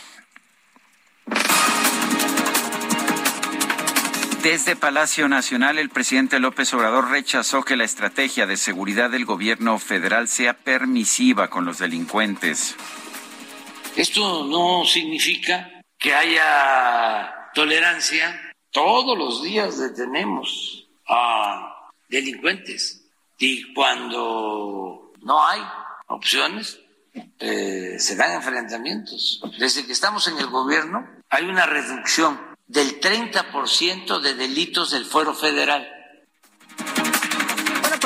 Desde 4.44 4.76
Palacio 4.76 5.28
Nacional, 5.28 5.80
el 5.80 5.90
presidente 5.90 6.40
López 6.40 6.72
Obrador 6.74 7.10
rechazó 7.10 7.64
que 7.64 7.76
la 7.76 7.86
estrategia 7.86 8.46
de 8.46 8.58
seguridad 8.58 9.10
del 9.10 9.26
gobierno 9.26 9.80
federal 9.80 10.28
sea 10.28 10.54
permisiva 10.54 11.50
con 11.50 11.66
los 11.66 11.80
delincuentes. 11.80 12.76
Esto 13.96 14.46
no 14.46 14.86
significa 14.86 15.72
que 15.98 16.14
haya 16.14 17.37
tolerancia, 17.58 18.54
todos 18.70 19.18
los 19.18 19.42
días 19.42 19.80
detenemos 19.80 20.86
a 21.08 21.90
delincuentes 22.08 23.02
y 23.40 23.74
cuando 23.74 25.12
no 25.24 25.48
hay 25.48 25.64
opciones 26.06 26.80
eh, 27.40 27.96
se 27.98 28.16
dan 28.16 28.34
enfrentamientos. 28.34 29.42
Desde 29.58 29.88
que 29.88 29.92
estamos 29.92 30.28
en 30.28 30.38
el 30.38 30.46
gobierno 30.46 31.10
hay 31.32 31.46
una 31.46 31.66
reducción 31.66 32.40
del 32.68 33.02
30% 33.02 34.20
de 34.20 34.36
delitos 34.36 34.92
del 34.92 35.06
fuero 35.06 35.34
federal 35.34 35.90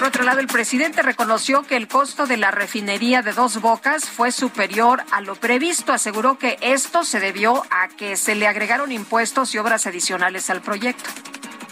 por 0.02 0.08
otro 0.08 0.24
lado, 0.24 0.40
el 0.40 0.48
presidente 0.48 1.04
reconoció 1.04 1.62
que 1.62 1.78
el 1.78 1.88
costo 1.88 2.26
de 2.26 2.36
la 2.36 2.50
refinería 2.50 3.22
de 3.22 3.34
Dos 3.34 3.62
Bocas 3.62 4.06
fue 4.06 4.32
superior 4.32 5.04
a 5.12 5.22
lo 5.22 5.36
previsto. 5.36 5.94
Aseguró 5.94 6.40
que 6.40 6.58
esto 6.60 7.04
se 7.04 7.20
debió 7.20 7.64
a 7.70 7.88
que 7.88 8.18
se 8.18 8.34
le 8.34 8.48
agregaron 8.48 8.92
impuestos 8.92 9.54
y 9.54 9.60
obras 9.60 9.86
adicionales 9.86 10.50
al 10.50 10.64
proyecto. 10.64 11.08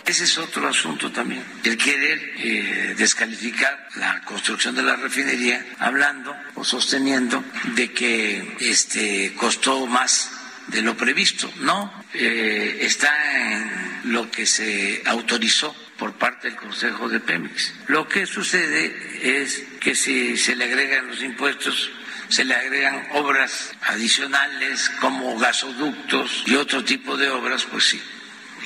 Ese 0.06 0.26
es 0.26 0.38
otro 0.38 0.68
asunto 0.68 1.12
también. 1.12 1.44
El 1.64 1.76
querer 1.76 2.34
eh, 2.38 2.94
descalificar 2.96 3.88
la 3.96 4.22
construcción 4.22 4.76
de 4.76 4.84
la 4.84 4.96
refinería 4.96 5.66
hablando 5.80 6.32
o 6.54 6.64
sosteniendo 6.64 7.44
de 7.74 7.92
que 7.92 8.58
este 8.60 9.34
costó 9.38 9.88
más 9.88 10.30
de 10.68 10.84
lo 10.84 10.96
previsto. 10.96 11.52
No, 11.62 11.92
eh, 12.14 12.78
está 12.82 13.10
en 13.42 14.14
lo 14.14 14.30
que 14.30 14.46
se 14.46 15.02
autorizó 15.08 15.76
por 16.00 16.14
parte 16.14 16.48
del 16.48 16.58
Consejo 16.58 17.10
de 17.10 17.20
Pemex. 17.20 17.74
Lo 17.88 18.08
que 18.08 18.26
sucede 18.26 19.42
es 19.42 19.64
que 19.82 19.94
si 19.94 20.38
se 20.38 20.56
le 20.56 20.66
agregan 20.66 21.08
los 21.08 21.22
impuestos, 21.22 21.92
se 22.30 22.46
le 22.46 22.56
agregan 22.56 23.08
obras 23.14 23.74
adicionales 23.82 24.90
como 25.02 25.38
gasoductos 25.38 26.44
y 26.48 26.56
otro 26.56 26.84
tipo 26.84 27.18
de 27.18 27.30
obras, 27.30 27.66
pues 27.66 27.84
sí, 27.84 28.02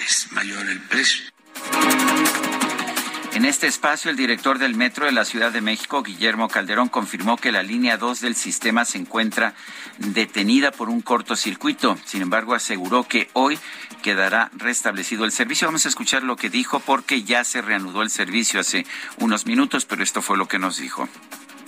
es 0.05 0.31
mayor 0.31 0.69
el 0.69 0.79
precio. 0.81 1.25
En 3.33 3.45
este 3.45 3.65
espacio, 3.65 4.11
el 4.11 4.15
director 4.15 4.59
del 4.59 4.75
Metro 4.75 5.07
de 5.07 5.11
la 5.11 5.25
Ciudad 5.25 5.51
de 5.51 5.59
México, 5.59 6.03
Guillermo 6.03 6.49
Calderón, 6.49 6.87
confirmó 6.87 7.35
que 7.35 7.51
la 7.51 7.63
línea 7.63 7.97
2 7.97 8.21
del 8.21 8.35
sistema 8.35 8.85
se 8.85 8.99
encuentra 8.99 9.55
detenida 9.97 10.71
por 10.71 10.87
un 10.87 11.01
cortocircuito. 11.01 11.97
Sin 12.05 12.21
embargo, 12.21 12.53
aseguró 12.53 13.07
que 13.07 13.31
hoy 13.33 13.57
quedará 14.03 14.51
restablecido 14.55 15.25
el 15.25 15.31
servicio. 15.31 15.67
Vamos 15.67 15.87
a 15.87 15.89
escuchar 15.89 16.21
lo 16.21 16.35
que 16.35 16.51
dijo 16.51 16.79
porque 16.79 17.23
ya 17.23 17.43
se 17.43 17.63
reanudó 17.63 18.03
el 18.03 18.11
servicio 18.11 18.59
hace 18.59 18.85
unos 19.19 19.47
minutos, 19.47 19.85
pero 19.85 20.03
esto 20.03 20.21
fue 20.21 20.37
lo 20.37 20.47
que 20.47 20.59
nos 20.59 20.77
dijo. 20.77 21.09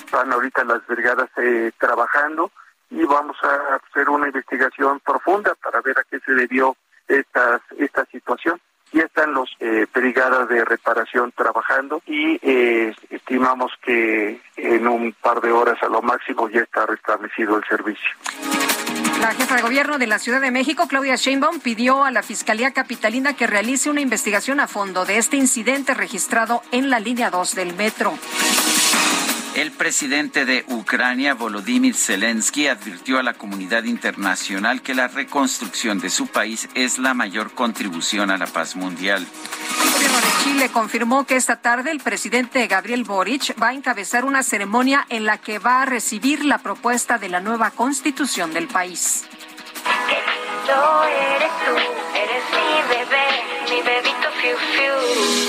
Están 0.06 0.32
ahorita 0.32 0.64
las 0.64 0.86
brigadas 0.86 1.30
eh, 1.38 1.72
trabajando 1.80 2.52
y 2.92 3.04
vamos 3.06 3.38
a 3.42 3.78
hacer 3.78 4.08
una 4.10 4.28
investigación 4.28 5.00
profunda 5.00 5.56
para 5.56 5.82
ver 5.82 5.98
a 5.98 6.04
qué 6.04 6.20
se 6.20 6.34
debió 6.34 6.78
esta, 7.08 7.60
esta 7.80 8.06
situación 8.06 8.62
ya 8.96 9.04
están 9.04 9.34
los 9.34 9.50
eh, 9.60 9.86
brigadas 9.94 10.48
de 10.48 10.64
reparación 10.64 11.34
trabajando 11.36 12.02
y 12.06 12.40
eh, 12.42 12.96
estimamos 13.10 13.74
que 13.82 14.40
en 14.56 14.88
un 14.88 15.14
par 15.14 15.42
de 15.42 15.52
horas 15.52 15.82
a 15.84 15.88
lo 15.88 16.02
máximo 16.02 16.50
ya 16.50 16.62
está 16.62 16.86
restablecido 16.86 17.58
el 17.58 17.64
servicio. 17.66 18.10
La 19.26 19.34
jefa 19.34 19.56
de 19.56 19.64
gobierno 19.64 19.98
de 19.98 20.06
la 20.06 20.20
Ciudad 20.20 20.40
de 20.40 20.52
México, 20.52 20.88
Claudia 20.88 21.16
Sheinbaum, 21.16 21.60
pidió 21.60 22.06
a 22.06 22.12
la 22.12 22.22
Fiscalía 22.22 22.74
Capitalina 22.74 23.34
que 23.34 23.48
realice 23.48 23.90
una 23.90 24.02
investigación 24.02 24.60
a 24.60 24.68
fondo 24.68 25.04
de 25.04 25.18
este 25.18 25.36
incidente 25.36 25.96
registrado 25.96 26.62
en 26.72 26.92
la 26.92 27.00
línea 27.00 27.32
2 27.32 27.56
del 27.56 27.74
metro. 27.74 28.14
El 29.56 29.72
presidente 29.72 30.44
de 30.44 30.66
Ucrania, 30.68 31.34
Volodymyr 31.34 31.96
Zelensky, 31.96 32.68
advirtió 32.68 33.20
a 33.20 33.24
la 33.24 33.36
comunidad 33.36 33.86
internacional 33.86 34.82
que 34.82 34.94
la 34.94 35.08
reconstrucción 35.08 35.98
de 36.00 36.10
su 36.10 36.28
país 36.28 36.68
es 36.74 37.00
la 37.00 37.14
mayor 37.14 37.54
contribución 37.54 38.32
a 38.32 38.38
la 38.38 38.48
paz 38.48 38.76
mundial. 38.76 39.26
El 39.82 39.94
gobierno 39.94 40.18
de 40.18 40.44
Chile 40.44 40.70
confirmó 40.74 41.26
que 41.26 41.38
esta 41.38 41.62
tarde 41.62 41.92
el 41.92 42.02
presidente 42.02 42.68
Gabriel 42.68 43.06
Boric 43.06 43.56
va 43.62 43.70
a 43.70 43.74
encabezar 43.74 44.26
una 44.26 44.44
ceremonia 44.44 45.06
en 45.08 45.24
la 45.24 45.38
que 45.38 45.58
va 45.58 45.84
a 45.84 45.86
recibir 45.86 46.44
la 46.44 46.58
propuesta 46.58 47.18
de 47.18 47.30
la 47.30 47.40
nueva 47.40 47.72
constitución 47.72 48.54
del 48.54 48.68
país. 48.68 49.24
eres 49.86 51.52
tú, 51.66 51.76
eres 52.14 52.44
mi 52.52 52.94
bebé, 52.94 53.28
mi 53.70 53.82
bebito 53.82 54.32
fiu 54.42 54.58
fiu. 54.58 55.45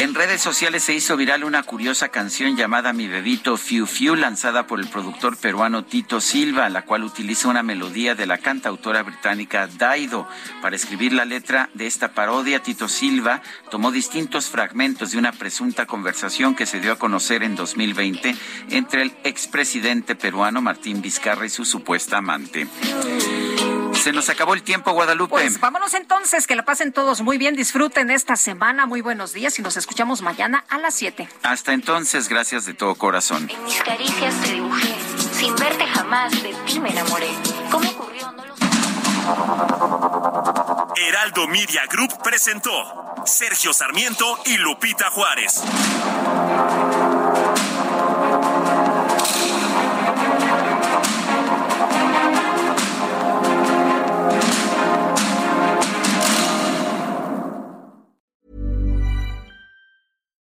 En 0.00 0.14
redes 0.14 0.40
sociales 0.40 0.82
se 0.82 0.94
hizo 0.94 1.14
viral 1.14 1.44
una 1.44 1.62
curiosa 1.62 2.08
canción 2.08 2.56
llamada 2.56 2.94
Mi 2.94 3.06
Bebito 3.06 3.58
Fiu 3.58 3.84
Fiu, 3.84 4.14
lanzada 4.14 4.66
por 4.66 4.80
el 4.80 4.88
productor 4.88 5.36
peruano 5.36 5.84
Tito 5.84 6.22
Silva, 6.22 6.70
la 6.70 6.86
cual 6.86 7.04
utiliza 7.04 7.48
una 7.48 7.62
melodía 7.62 8.14
de 8.14 8.24
la 8.24 8.38
cantautora 8.38 9.02
británica 9.02 9.66
Daido. 9.66 10.26
Para 10.62 10.74
escribir 10.74 11.12
la 11.12 11.26
letra 11.26 11.68
de 11.74 11.86
esta 11.86 12.12
parodia, 12.12 12.62
Tito 12.62 12.88
Silva 12.88 13.42
tomó 13.70 13.92
distintos 13.92 14.46
fragmentos 14.46 15.12
de 15.12 15.18
una 15.18 15.32
presunta 15.32 15.84
conversación 15.84 16.54
que 16.54 16.64
se 16.64 16.80
dio 16.80 16.92
a 16.92 16.98
conocer 16.98 17.42
en 17.42 17.54
2020 17.54 18.34
entre 18.70 19.02
el 19.02 19.12
expresidente 19.24 20.14
peruano 20.14 20.62
Martín 20.62 21.02
Vizcarra 21.02 21.44
y 21.44 21.50
su 21.50 21.66
supuesta 21.66 22.16
amante. 22.16 22.66
Se 24.02 24.12
nos 24.12 24.30
acabó 24.30 24.54
el 24.54 24.62
tiempo, 24.62 24.92
Guadalupe. 24.92 25.34
Pues 25.34 25.60
vámonos 25.60 25.92
entonces, 25.92 26.46
que 26.46 26.56
la 26.56 26.64
pasen 26.64 26.92
todos 26.92 27.20
muy 27.20 27.36
bien, 27.36 27.54
disfruten 27.54 28.10
esta 28.10 28.34
semana, 28.36 28.86
muy 28.86 29.02
buenos 29.02 29.34
días 29.34 29.58
y 29.58 29.62
nos 29.62 29.76
escuchamos 29.76 30.22
mañana 30.22 30.64
a 30.70 30.78
las 30.78 30.94
7. 30.94 31.28
Hasta 31.42 31.74
entonces, 31.74 32.28
gracias 32.28 32.64
de 32.64 32.72
todo 32.72 32.94
corazón. 32.94 33.50
En 33.50 33.64
mis 33.64 33.82
caricias 33.82 34.34
te 34.40 34.54
dibujé, 34.54 34.94
sin 35.32 35.54
verte 35.56 35.86
jamás 35.86 36.32
de 36.42 36.54
ti 36.66 36.80
me 36.80 36.90
enamoré. 36.90 37.28
¿Cómo 37.70 37.90
ocurrió? 37.90 38.32
No 38.32 38.46
lo 38.46 38.56
sé. 38.56 38.64
Heraldo 40.96 41.46
Media 41.48 41.82
Group 41.90 42.22
presentó 42.22 42.70
Sergio 43.26 43.74
Sarmiento 43.74 44.38
y 44.46 44.56
Lupita 44.56 45.10
Juárez. 45.10 45.62